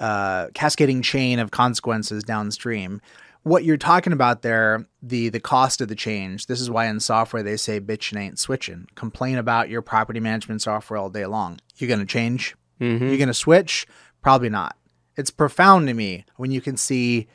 uh, 0.00 0.48
cascading 0.54 1.02
chain 1.02 1.38
of 1.38 1.50
consequences 1.50 2.24
downstream. 2.24 3.00
What 3.42 3.64
you're 3.64 3.76
talking 3.76 4.12
about 4.14 4.40
there, 4.42 4.86
the 5.02 5.28
the 5.28 5.40
cost 5.40 5.80
of 5.82 5.88
the 5.88 5.94
change. 5.94 6.46
This 6.46 6.60
is 6.60 6.70
why 6.70 6.86
in 6.86 6.98
software 6.98 7.42
they 7.42 7.58
say 7.58 7.78
bitch 7.78 8.16
ain't 8.18 8.38
switching. 8.38 8.86
Complain 8.94 9.36
about 9.36 9.68
your 9.68 9.82
property 9.82 10.18
management 10.20 10.62
software 10.62 10.98
all 10.98 11.10
day 11.10 11.26
long. 11.26 11.60
You're 11.76 11.88
going 11.88 12.00
to 12.00 12.06
change. 12.06 12.56
Mm-hmm. 12.80 13.06
You're 13.06 13.18
going 13.18 13.28
to 13.28 13.34
switch? 13.34 13.86
Probably 14.22 14.48
not. 14.48 14.76
It's 15.16 15.30
profound 15.30 15.86
to 15.88 15.94
me 15.94 16.24
when 16.36 16.50
you 16.50 16.60
can 16.62 16.76
see 16.78 17.28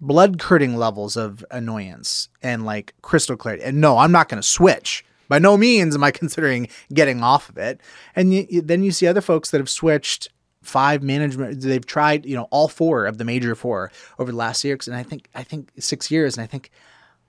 blood 0.00 0.38
curdling 0.38 0.76
levels 0.76 1.16
of 1.16 1.44
annoyance 1.50 2.28
and 2.42 2.64
like 2.64 2.94
crystal 3.02 3.36
clarity. 3.36 3.64
And 3.64 3.80
no, 3.80 3.98
I'm 3.98 4.12
not 4.12 4.28
going 4.28 4.40
to 4.40 4.46
switch. 4.46 5.04
By 5.28 5.38
no 5.38 5.56
means 5.56 5.94
am 5.94 6.04
I 6.04 6.10
considering 6.22 6.68
getting 6.92 7.22
off 7.22 7.48
of 7.48 7.58
it. 7.58 7.80
And 8.16 8.46
then 8.62 8.82
you 8.82 8.92
see 8.92 9.06
other 9.06 9.20
folks 9.20 9.50
that 9.50 9.58
have 9.58 9.70
switched 9.70 10.28
five 10.62 11.02
management. 11.02 11.60
They've 11.60 11.84
tried, 11.84 12.26
you 12.26 12.36
know, 12.36 12.48
all 12.50 12.68
four 12.68 13.06
of 13.06 13.18
the 13.18 13.24
major 13.24 13.54
four 13.54 13.90
over 14.18 14.30
the 14.30 14.36
last 14.36 14.64
years, 14.64 14.88
and 14.88 14.96
I 14.96 15.02
think 15.02 15.28
I 15.34 15.42
think 15.42 15.70
six 15.78 16.10
years. 16.10 16.36
And 16.36 16.44
I 16.44 16.46
think, 16.46 16.70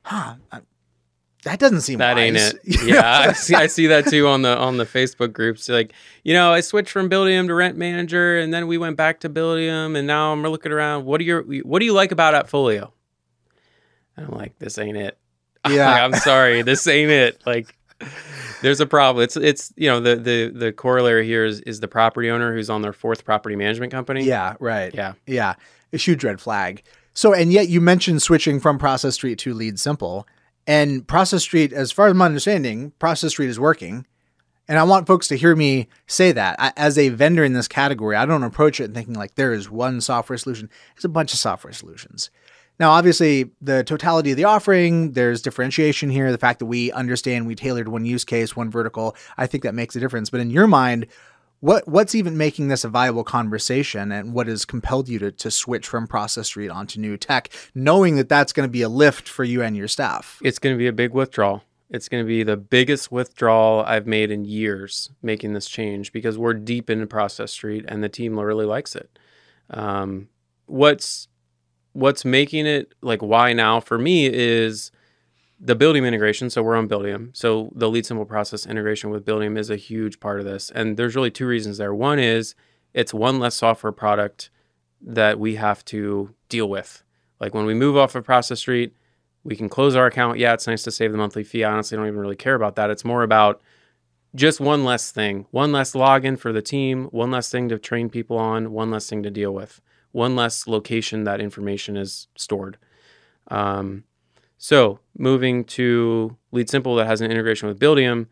huh, 0.04 0.36
that 1.44 1.60
doesn't 1.60 1.82
seem 1.82 2.00
That 2.00 2.18
ain't 2.18 2.38
it. 2.38 2.60
Yeah, 2.84 3.26
I 3.30 3.34
see. 3.34 3.56
I 3.56 3.68
see 3.68 3.88
that 3.88 4.08
too 4.08 4.28
on 4.28 4.42
the 4.42 4.58
on 4.58 4.78
the 4.78 4.86
Facebook 4.86 5.32
groups. 5.32 5.70
Like, 5.70 5.94
you 6.24 6.34
know, 6.34 6.52
I 6.52 6.62
switched 6.62 6.90
from 6.92 7.10
Buildium 7.10 7.48
to 7.48 7.54
Rent 7.54 7.78
Manager, 7.78 8.38
and 8.38 8.54
then 8.54 8.68
we 8.68 8.78
went 8.78 8.98
back 8.98 9.22
to 9.22 9.30
Buildium, 9.30 9.98
and 9.98 10.06
now 10.06 10.34
I'm 10.34 10.44
looking 10.44 10.72
around. 10.72 11.06
What 11.06 11.20
do 11.20 11.26
you 11.26 11.62
What 11.66 11.80
do 11.80 11.86
you 11.86 11.94
like 11.94 12.12
about 12.12 12.34
AppFolio? 12.34 12.92
And 14.18 14.28
I'm 14.28 14.38
like, 14.38 14.58
this 14.60 14.78
ain't 14.78 14.98
it. 14.98 15.18
Yeah. 15.70 15.92
Like, 15.92 16.02
I'm 16.02 16.14
sorry, 16.22 16.62
this 16.62 16.88
ain't 16.88 17.12
it. 17.12 17.42
Like, 17.46 17.76
there's 18.62 18.80
a 18.80 18.86
problem. 18.86 19.24
It's 19.24 19.36
it's 19.36 19.74
you 19.76 19.90
know 19.90 20.00
the 20.00 20.16
the 20.16 20.48
the 20.48 20.72
corollary 20.72 21.26
here 21.26 21.46
is 21.46 21.60
is 21.62 21.80
the 21.82 21.88
property 21.88 22.30
owner 22.30 22.54
who's 22.54 22.70
on 22.70 22.82
their 22.82 22.94
fourth 22.94 23.26
property 23.26 23.56
management 23.58 23.92
company. 23.92 24.24
Yeah, 24.24 24.56
right. 24.60 24.94
Yeah. 24.94 25.14
Yeah. 25.28 25.56
A 25.92 25.98
huge 25.98 26.24
red 26.24 26.40
flag. 26.40 26.84
So, 27.14 27.34
and 27.34 27.52
yet 27.52 27.68
you 27.68 27.82
mentioned 27.82 28.22
switching 28.22 28.60
from 28.60 28.78
Process 28.78 29.16
Street 29.16 29.38
to 29.40 29.54
LeadSimple. 29.54 30.24
And 30.70 31.08
Process 31.08 31.42
Street, 31.42 31.74
as 31.74 31.92
far 31.92 32.10
as 32.10 32.14
my 32.14 32.28
understanding, 32.28 32.92
Process 33.00 33.32
Street 33.32 33.50
is 33.50 33.60
working. 33.60 34.06
And 34.68 34.78
I 34.78 34.84
want 34.84 35.08
folks 35.08 35.28
to 35.30 35.36
hear 35.36 35.56
me 35.56 35.88
say 36.06 36.32
that. 36.32 36.58
I, 36.60 36.72
as 36.78 36.96
a 36.96 37.10
vendor 37.10 37.44
in 37.44 37.54
this 37.54 37.68
category, 37.68 38.16
I 38.16 38.28
don't 38.28 38.44
approach 38.44 38.80
it 38.80 38.94
thinking 38.94 39.16
like 39.16 39.34
there 39.34 39.52
is 39.52 39.68
one 39.72 40.00
software 40.00 40.38
solution. 40.38 40.70
There's 40.94 41.06
a 41.06 41.10
bunch 41.10 41.34
of 41.34 41.40
software 41.40 41.74
solutions. 41.74 42.30
Now, 42.80 42.92
obviously, 42.92 43.50
the 43.60 43.84
totality 43.84 44.30
of 44.30 44.38
the 44.38 44.44
offering, 44.44 45.14
there's 45.14 45.42
differentiation 45.42 46.12
here. 46.12 46.32
The 46.32 46.38
fact 46.38 46.60
that 46.60 46.68
we 46.68 46.92
understand 46.92 47.48
we 47.48 47.56
tailored 47.56 47.88
one 47.88 48.06
use 48.06 48.24
case, 48.24 48.56
one 48.56 48.70
vertical, 48.70 49.18
I 49.40 49.48
think 49.48 49.64
that 49.64 49.74
makes 49.74 49.96
a 49.96 50.00
difference. 50.00 50.30
But 50.30 50.40
in 50.40 50.52
your 50.52 50.68
mind, 50.68 51.08
what 51.60 51.88
what's 51.88 52.16
even 52.16 52.38
making 52.38 52.68
this 52.68 52.84
a 52.84 52.90
viable 52.90 53.24
conversation 53.24 54.12
and 54.12 54.34
what 54.34 54.48
has 54.48 54.66
compelled 54.66 55.10
you 55.10 55.20
to, 55.20 55.32
to 55.32 55.52
switch 55.52 55.88
from 55.88 56.08
Process 56.08 56.48
Street 56.48 56.70
onto 56.70 57.00
new 57.00 57.18
tech 57.18 57.50
knowing 57.76 58.16
that 58.16 58.30
that's 58.30 58.54
going 58.54 58.68
to 58.68 58.72
be 58.72 58.82
a 58.82 58.90
lift 58.90 59.28
for 59.28 59.44
you 59.44 59.62
and 59.62 59.76
your 59.76 59.88
staff 59.88 60.40
it's 60.44 60.60
going 60.60 60.76
to 60.76 60.78
be 60.78 60.88
a 60.88 60.94
big 60.94 61.14
withdrawal. 61.14 61.64
It's 61.90 62.08
going 62.08 62.24
to 62.24 62.28
be 62.28 62.44
the 62.44 62.58
biggest 62.58 63.12
withdrawal 63.12 63.84
I've 63.84 64.06
made 64.06 64.30
in 64.30 64.46
years 64.46 65.10
making 65.24 65.54
this 65.54 65.68
change 65.68 66.14
because 66.14 66.38
we're 66.38 66.54
deep 66.54 66.90
into 66.90 67.08
Process 67.08 67.52
Street 67.52 67.86
and 67.88 68.04
the 68.04 68.10
team 68.10 68.40
really 68.40 68.66
likes 68.66 68.96
it. 68.96 69.18
Um, 69.72 70.30
what's 70.68 71.28
what's 71.94 72.24
making 72.24 72.68
it 72.68 72.94
like 73.02 73.22
why 73.22 73.54
now 73.54 73.80
for 73.80 73.98
me 73.98 74.28
is 74.28 74.92
the 75.60 75.76
Buildium 75.76 76.08
integration. 76.08 76.50
So 76.50 76.64
we're 76.64 76.78
on 76.78 76.88
Buildium. 76.88 77.36
So 77.36 77.72
the 77.76 77.90
LeadSimple 77.90 78.28
process 78.28 78.66
integration 78.66 79.10
with 79.10 79.26
Buildium 79.26 79.58
is 79.58 79.70
a 79.70 79.76
huge 79.76 80.20
part 80.20 80.40
of 80.40 80.46
this. 80.46 80.70
And 80.70 80.98
there's 80.98 81.16
really 81.16 81.32
two 81.32 81.46
reasons 81.46 81.78
there. 81.78 81.94
One 81.94 82.20
is 82.20 82.56
it's 82.94 83.14
one 83.14 83.40
less 83.40 83.56
software 83.56 83.92
product 83.92 84.50
that 85.02 85.40
we 85.40 85.56
have 85.56 85.84
to 85.86 86.34
deal 86.48 86.70
with. 86.70 87.04
Like 87.40 87.54
when 87.54 87.66
we 87.66 87.74
move 87.74 87.98
off 87.98 88.16
of 88.16 88.24
Process 88.24 88.60
Street, 88.60 88.94
we 89.44 89.56
can 89.56 89.70
close 89.70 89.96
our 89.96 90.06
account. 90.06 90.40
Yeah, 90.40 90.54
it's 90.54 90.68
nice 90.68 90.84
to 90.84 90.92
save 90.92 91.12
the 91.12 91.18
monthly 91.18 91.44
fee. 91.44 91.64
I 91.64 91.72
honestly 91.72 91.98
don't 91.98 92.08
even 92.08 92.20
really 92.20 92.36
care 92.36 92.56
about 92.56 92.76
that. 92.76 92.90
It's 92.90 93.06
more 93.06 93.24
about 93.24 93.62
just 94.36 94.60
one 94.60 94.84
less 94.84 95.12
thing, 95.12 95.46
one 95.52 95.72
less 95.72 95.94
login 95.94 96.38
for 96.38 96.52
the 96.54 96.62
team, 96.62 97.06
one 97.06 97.32
less 97.32 97.50
thing 97.50 97.70
to 97.70 97.80
train 97.80 98.10
people 98.10 98.38
on, 98.38 98.72
one 98.72 98.92
less 98.92 99.10
thing 99.10 99.24
to 99.24 99.32
deal 99.32 99.54
with, 99.54 99.82
one 100.12 100.36
less 100.36 100.68
location 100.68 101.24
that 101.24 101.42
information 101.42 101.98
is 101.98 102.28
stored. 102.36 102.78
Um, 103.48 104.04
so 104.60 105.00
moving 105.18 105.64
to 105.64 106.36
LeadSimple 106.54 106.98
that 106.98 107.08
has 107.08 107.22
an 107.22 107.32
integration 107.32 107.70
with 107.70 107.80
Buildium, 107.80 108.28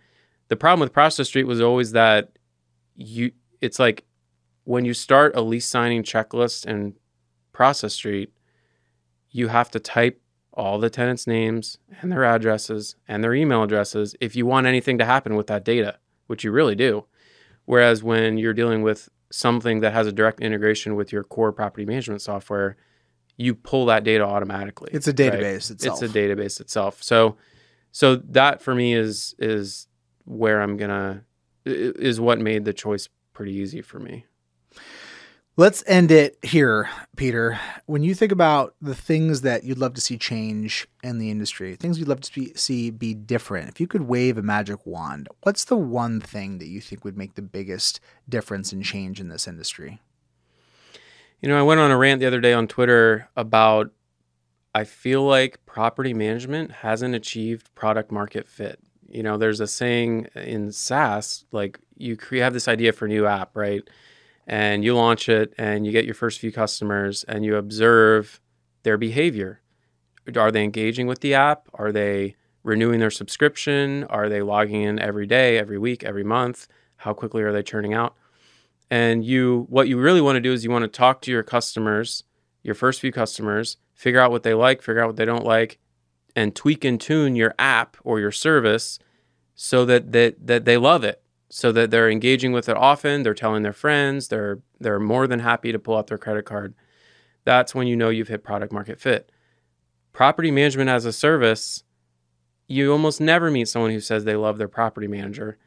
the 0.49 0.57
problem 0.57 0.81
with 0.81 0.91
Process 0.91 1.29
Street 1.29 1.45
was 1.45 1.61
always 1.61 1.93
that 1.93 2.37
you 2.95 3.31
it's 3.61 3.79
like 3.79 4.03
when 4.65 4.83
you 4.83 4.93
start 4.93 5.35
a 5.35 5.41
lease 5.41 5.65
signing 5.65 6.03
checklist 6.03 6.65
in 6.65 6.95
Process 7.53 7.93
Street, 7.93 8.33
you 9.31 9.47
have 9.47 9.71
to 9.71 9.79
type 9.79 10.21
all 10.53 10.79
the 10.79 10.89
tenants' 10.89 11.27
names 11.27 11.77
and 12.01 12.11
their 12.11 12.25
addresses 12.25 12.97
and 13.07 13.23
their 13.23 13.33
email 13.33 13.63
addresses 13.63 14.13
if 14.19 14.35
you 14.35 14.45
want 14.45 14.67
anything 14.67 14.97
to 14.97 15.05
happen 15.05 15.35
with 15.35 15.47
that 15.47 15.63
data, 15.63 15.97
which 16.27 16.43
you 16.43 16.51
really 16.51 16.75
do. 16.75 17.05
Whereas 17.63 18.03
when 18.03 18.37
you're 18.37 18.53
dealing 18.53 18.81
with 18.81 19.07
something 19.31 19.79
that 19.79 19.93
has 19.93 20.07
a 20.07 20.11
direct 20.11 20.41
integration 20.41 20.95
with 20.95 21.13
your 21.13 21.23
core 21.23 21.53
property 21.53 21.85
management 21.85 22.21
software, 22.21 22.75
you 23.37 23.53
pull 23.55 23.85
that 23.85 24.03
data 24.03 24.25
automatically. 24.25 24.89
it's 24.91 25.07
a 25.07 25.11
right? 25.11 25.17
database 25.17 25.71
itself 25.71 26.01
It's 26.01 26.11
a 26.11 26.17
database 26.17 26.59
itself. 26.59 27.01
So, 27.01 27.37
so 27.91 28.17
that 28.17 28.61
for 28.61 28.75
me 28.75 28.93
is 28.93 29.35
is 29.39 29.87
where 30.25 30.61
I'm 30.61 30.75
gonna 30.75 31.23
is 31.65 32.19
what 32.19 32.39
made 32.39 32.65
the 32.65 32.73
choice 32.73 33.07
pretty 33.33 33.53
easy 33.53 33.81
for 33.81 33.99
me. 33.99 34.25
Let's 35.59 35.83
end 35.87 36.11
it 36.11 36.37
here, 36.43 36.87
Peter. 37.15 37.59
When 37.87 38.03
you 38.03 38.13
think 38.13 38.31
about 38.31 38.75
the 38.79 38.93
things 38.93 39.41
that 39.41 39.63
you'd 39.63 39.79
love 39.79 39.95
to 39.95 40.01
see 40.01 40.15
change 40.15 40.87
in 41.01 41.17
the 41.17 41.31
industry, 41.31 41.75
things 41.75 41.97
you'd 41.97 42.07
love 42.07 42.21
to 42.21 42.31
be, 42.31 42.53
see 42.53 42.91
be 42.91 43.15
different, 43.15 43.69
if 43.69 43.79
you 43.79 43.87
could 43.87 44.03
wave 44.03 44.37
a 44.37 44.43
magic 44.43 44.85
wand, 44.85 45.27
what's 45.41 45.65
the 45.65 45.75
one 45.75 46.21
thing 46.21 46.59
that 46.59 46.67
you 46.67 46.79
think 46.79 47.03
would 47.03 47.17
make 47.17 47.33
the 47.33 47.41
biggest 47.41 47.99
difference 48.29 48.71
and 48.71 48.83
change 48.83 49.19
in 49.19 49.29
this 49.29 49.47
industry? 49.47 49.99
You 51.41 51.49
know, 51.49 51.59
I 51.59 51.61
went 51.61 51.79
on 51.79 51.91
a 51.91 51.97
rant 51.97 52.19
the 52.19 52.25
other 52.25 52.41
day 52.41 52.53
on 52.53 52.67
Twitter 52.67 53.29
about 53.35 53.91
I 54.73 54.83
feel 54.83 55.23
like 55.23 55.65
property 55.65 56.13
management 56.13 56.71
hasn't 56.71 57.13
achieved 57.15 57.73
product 57.75 58.11
market 58.11 58.47
fit. 58.47 58.79
You 59.07 59.23
know, 59.23 59.37
there's 59.37 59.59
a 59.59 59.67
saying 59.67 60.27
in 60.35 60.71
SaaS, 60.71 61.45
like 61.51 61.79
you 61.95 62.17
have 62.33 62.53
this 62.53 62.67
idea 62.67 62.91
for 62.91 63.05
a 63.05 63.09
new 63.09 63.25
app, 63.25 63.55
right? 63.55 63.87
And 64.47 64.83
you 64.83 64.95
launch 64.95 65.29
it 65.29 65.53
and 65.57 65.85
you 65.85 65.91
get 65.91 66.05
your 66.05 66.13
first 66.13 66.39
few 66.39 66.51
customers 66.51 67.23
and 67.25 67.45
you 67.45 67.55
observe 67.55 68.41
their 68.83 68.97
behavior. 68.97 69.61
Are 70.35 70.51
they 70.51 70.63
engaging 70.63 71.07
with 71.07 71.21
the 71.21 71.33
app? 71.35 71.69
Are 71.73 71.91
they 71.91 72.35
renewing 72.63 72.99
their 72.99 73.11
subscription? 73.11 74.05
Are 74.05 74.27
they 74.27 74.41
logging 74.41 74.81
in 74.81 74.99
every 74.99 75.27
day, 75.27 75.57
every 75.57 75.77
week, 75.77 76.03
every 76.03 76.23
month? 76.23 76.67
How 76.97 77.13
quickly 77.13 77.43
are 77.43 77.53
they 77.53 77.63
churning 77.63 77.93
out? 77.93 78.15
And 78.89 79.25
you 79.25 79.65
what 79.69 79.87
you 79.87 79.97
really 79.97 80.21
want 80.21 80.37
to 80.37 80.41
do 80.41 80.53
is 80.53 80.63
you 80.63 80.71
want 80.71 80.83
to 80.83 80.87
talk 80.87 81.21
to 81.21 81.31
your 81.31 81.43
customers, 81.43 82.23
your 82.63 82.75
first 82.75 83.01
few 83.01 83.11
customers, 83.11 83.77
figure 83.93 84.21
out 84.21 84.31
what 84.31 84.43
they 84.43 84.53
like, 84.53 84.81
figure 84.81 85.01
out 85.01 85.07
what 85.07 85.15
they 85.17 85.25
don't 85.25 85.43
like, 85.43 85.79
and 86.35 86.55
tweak 86.55 86.85
and 86.85 86.99
tune 87.01 87.35
your 87.35 87.53
app 87.59 87.97
or 88.03 88.19
your 88.19 88.31
service 88.31 88.99
so 89.55 89.83
that 89.85 90.11
that, 90.13 90.47
that 90.47 90.65
they 90.65 90.77
love 90.77 91.03
it, 91.03 91.21
so 91.49 91.71
that 91.71 91.91
they're 91.91 92.09
engaging 92.09 92.53
with 92.53 92.69
it 92.69 92.77
often, 92.77 93.23
they're 93.23 93.33
telling 93.33 93.63
their 93.63 93.73
friends, 93.73 94.29
they're 94.29 94.59
they're 94.79 94.99
more 94.99 95.27
than 95.27 95.39
happy 95.39 95.71
to 95.71 95.79
pull 95.79 95.97
out 95.97 96.07
their 96.07 96.17
credit 96.17 96.45
card. 96.45 96.73
That's 97.43 97.73
when 97.73 97.87
you 97.87 97.95
know 97.95 98.09
you've 98.09 98.27
hit 98.27 98.43
product 98.43 98.71
market 98.71 98.99
fit. 98.99 99.31
Property 100.13 100.51
management 100.51 100.89
as 100.89 101.05
a 101.05 101.13
service, 101.13 101.83
you 102.67 102.91
almost 102.91 103.21
never 103.21 103.49
meet 103.49 103.67
someone 103.67 103.91
who 103.91 103.99
says 103.99 104.23
they 104.23 104.35
love 104.35 104.57
their 104.57 104.67
property 104.67 105.07
manager. 105.07 105.57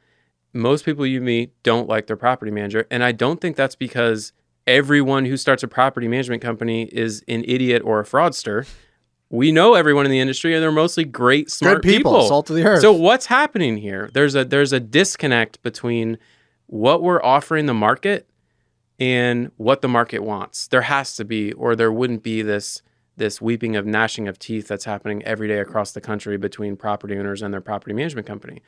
Most 0.52 0.84
people 0.84 1.06
you 1.06 1.20
meet 1.20 1.52
don't 1.62 1.88
like 1.88 2.06
their 2.06 2.16
property 2.16 2.50
manager, 2.50 2.86
and 2.90 3.04
I 3.04 3.12
don't 3.12 3.40
think 3.40 3.56
that's 3.56 3.76
because 3.76 4.32
everyone 4.66 5.24
who 5.24 5.36
starts 5.36 5.62
a 5.62 5.68
property 5.68 6.08
management 6.08 6.42
company 6.42 6.84
is 6.84 7.24
an 7.28 7.44
idiot 7.46 7.82
or 7.84 8.00
a 8.00 8.04
fraudster. 8.04 8.68
We 9.28 9.52
know 9.52 9.74
everyone 9.74 10.06
in 10.06 10.10
the 10.10 10.18
industry, 10.18 10.54
and 10.54 10.62
they're 10.62 10.72
mostly 10.72 11.04
great, 11.04 11.50
smart 11.50 11.82
Good 11.82 11.88
people, 11.88 12.26
salt 12.26 12.50
of 12.50 12.56
the 12.56 12.64
earth. 12.64 12.80
So 12.80 12.92
what's 12.92 13.26
happening 13.26 13.76
here? 13.76 14.10
There's 14.12 14.34
a 14.34 14.44
there's 14.44 14.72
a 14.72 14.80
disconnect 14.80 15.62
between 15.62 16.18
what 16.66 17.02
we're 17.02 17.22
offering 17.22 17.66
the 17.66 17.74
market 17.74 18.28
and 18.98 19.50
what 19.56 19.82
the 19.82 19.88
market 19.88 20.22
wants. 20.22 20.68
There 20.68 20.82
has 20.82 21.16
to 21.16 21.24
be, 21.24 21.52
or 21.52 21.74
there 21.74 21.92
wouldn't 21.92 22.22
be 22.22 22.42
this 22.42 22.82
this 23.16 23.40
weeping 23.40 23.76
of 23.76 23.86
gnashing 23.86 24.28
of 24.28 24.38
teeth 24.38 24.66
that's 24.66 24.84
happening 24.84 25.22
every 25.24 25.46
day 25.46 25.58
across 25.58 25.92
the 25.92 26.00
country 26.00 26.36
between 26.36 26.76
property 26.76 27.16
owners 27.16 27.42
and 27.42 27.52
their 27.52 27.60
property 27.60 27.92
management 27.92 28.26
company. 28.26 28.62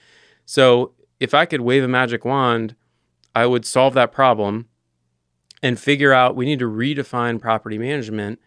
So 0.45 0.93
if 1.23 1.35
I 1.35 1.47
could 1.47 1.61
wave 1.61 1.85
a 1.85 1.89
magic 1.89 2.25
wand, 2.25 2.75
I 3.33 3.47
would 3.47 3.65
solve 3.65 3.95
that 3.95 4.11
problem 4.11 4.67
and 5.63 5.79
figure 5.79 6.13
out 6.13 6.35
we 6.35 6.47
need 6.47 6.59
to 6.59 6.69
redefine 6.69 7.41
property 7.41 7.79
management 7.79 8.41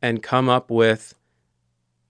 and 0.00 0.22
come 0.22 0.48
up 0.48 0.70
with 0.70 1.14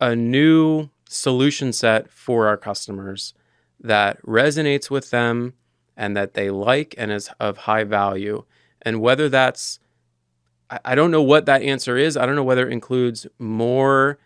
a 0.02 0.14
new 0.14 0.90
solution 1.08 1.72
set 1.72 2.10
for 2.10 2.46
our 2.46 2.58
customers 2.58 3.32
that 3.80 4.20
resonates 4.20 4.90
with 4.90 5.08
them 5.08 5.54
and 5.96 6.14
that 6.14 6.34
they 6.34 6.50
like 6.50 6.94
and 6.98 7.10
is 7.10 7.30
of 7.40 7.56
high 7.56 7.84
value. 7.84 8.44
And 8.82 9.00
whether 9.00 9.30
that's, 9.30 9.78
I 10.84 10.94
don't 10.94 11.10
know 11.10 11.22
what 11.22 11.46
that 11.46 11.62
answer 11.62 11.96
is. 11.96 12.18
I 12.18 12.26
don't 12.26 12.36
know 12.36 12.44
whether 12.44 12.68
it 12.68 12.72
includes 12.72 13.26
more 13.38 14.18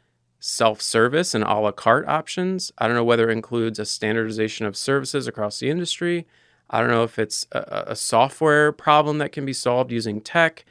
self 0.47 0.81
service 0.81 1.35
and 1.35 1.43
a 1.43 1.55
la 1.55 1.73
carte 1.73 2.07
options. 2.07 2.73
I 2.79 2.87
don't 2.87 2.95
know 2.95 3.05
whether 3.05 3.29
it 3.29 3.33
includes 3.33 3.81
a 3.81 3.85
standardization 3.85 4.65
of 4.65 4.77
services 4.77 5.27
across 5.27 5.59
the 5.59 5.69
industry. 5.69 6.27
I 6.71 6.81
don't 6.81 6.91
know 6.91 7.03
if 7.03 7.19
it's 7.19 7.47
a, 7.51 7.85
a 7.89 7.97
software 7.97 8.71
problem 8.71 9.19
that 9.19 9.33
can 9.33 9.45
be 9.45 9.53
solved 9.53 9.91
using 9.91 10.21
tech. 10.21 10.65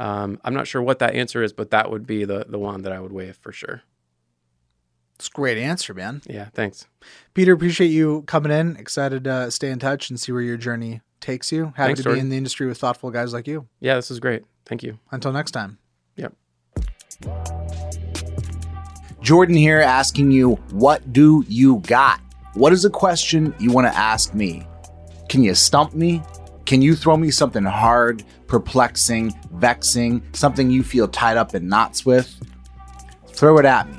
Um, 0.00 0.40
I'm 0.44 0.54
not 0.54 0.66
sure 0.66 0.82
what 0.82 0.98
that 0.98 1.14
answer 1.14 1.42
is, 1.42 1.52
but 1.52 1.70
that 1.70 1.90
would 1.90 2.06
be 2.06 2.24
the 2.24 2.44
the 2.48 2.58
one 2.58 2.82
that 2.82 2.92
I 2.92 2.98
would 3.00 3.12
wave 3.12 3.36
for 3.36 3.52
sure. 3.52 3.82
It's 5.14 5.28
a 5.28 5.30
great 5.30 5.58
answer, 5.58 5.94
man. 5.94 6.22
Yeah, 6.26 6.46
thanks. 6.54 6.86
Peter, 7.34 7.52
appreciate 7.52 7.88
you 7.88 8.22
coming 8.22 8.50
in. 8.50 8.76
Excited 8.76 9.24
to 9.24 9.50
stay 9.50 9.70
in 9.70 9.78
touch 9.78 10.10
and 10.10 10.18
see 10.18 10.32
where 10.32 10.40
your 10.40 10.56
journey 10.56 11.02
takes 11.20 11.52
you. 11.52 11.66
Happy 11.76 11.88
Thanks, 11.88 12.00
to 12.00 12.04
Jordan. 12.04 12.16
be 12.16 12.20
in 12.22 12.28
the 12.30 12.36
industry 12.38 12.66
with 12.66 12.78
thoughtful 12.78 13.10
guys 13.10 13.32
like 13.34 13.46
you. 13.46 13.68
Yeah, 13.80 13.96
this 13.96 14.10
is 14.10 14.18
great. 14.18 14.44
Thank 14.64 14.82
you. 14.82 14.98
Until 15.12 15.32
next 15.32 15.50
time. 15.50 15.78
Yep. 16.16 16.32
Jordan 19.22 19.54
here 19.54 19.80
asking 19.80 20.30
you, 20.30 20.54
what 20.70 21.12
do 21.12 21.44
you 21.46 21.80
got? 21.80 22.20
What 22.54 22.72
is 22.72 22.84
a 22.84 22.90
question 22.90 23.54
you 23.58 23.70
want 23.70 23.86
to 23.86 23.96
ask 23.96 24.34
me? 24.34 24.66
Can 25.28 25.44
you 25.44 25.54
stump 25.54 25.94
me? 25.94 26.22
Can 26.64 26.80
you 26.80 26.96
throw 26.96 27.16
me 27.16 27.30
something 27.30 27.64
hard, 27.64 28.24
perplexing, 28.46 29.34
vexing, 29.52 30.22
something 30.32 30.70
you 30.70 30.82
feel 30.82 31.06
tied 31.06 31.36
up 31.36 31.54
in 31.54 31.68
knots 31.68 32.06
with? 32.06 32.34
Throw 33.28 33.58
it 33.58 33.66
at 33.66 33.88
me. 33.88 33.98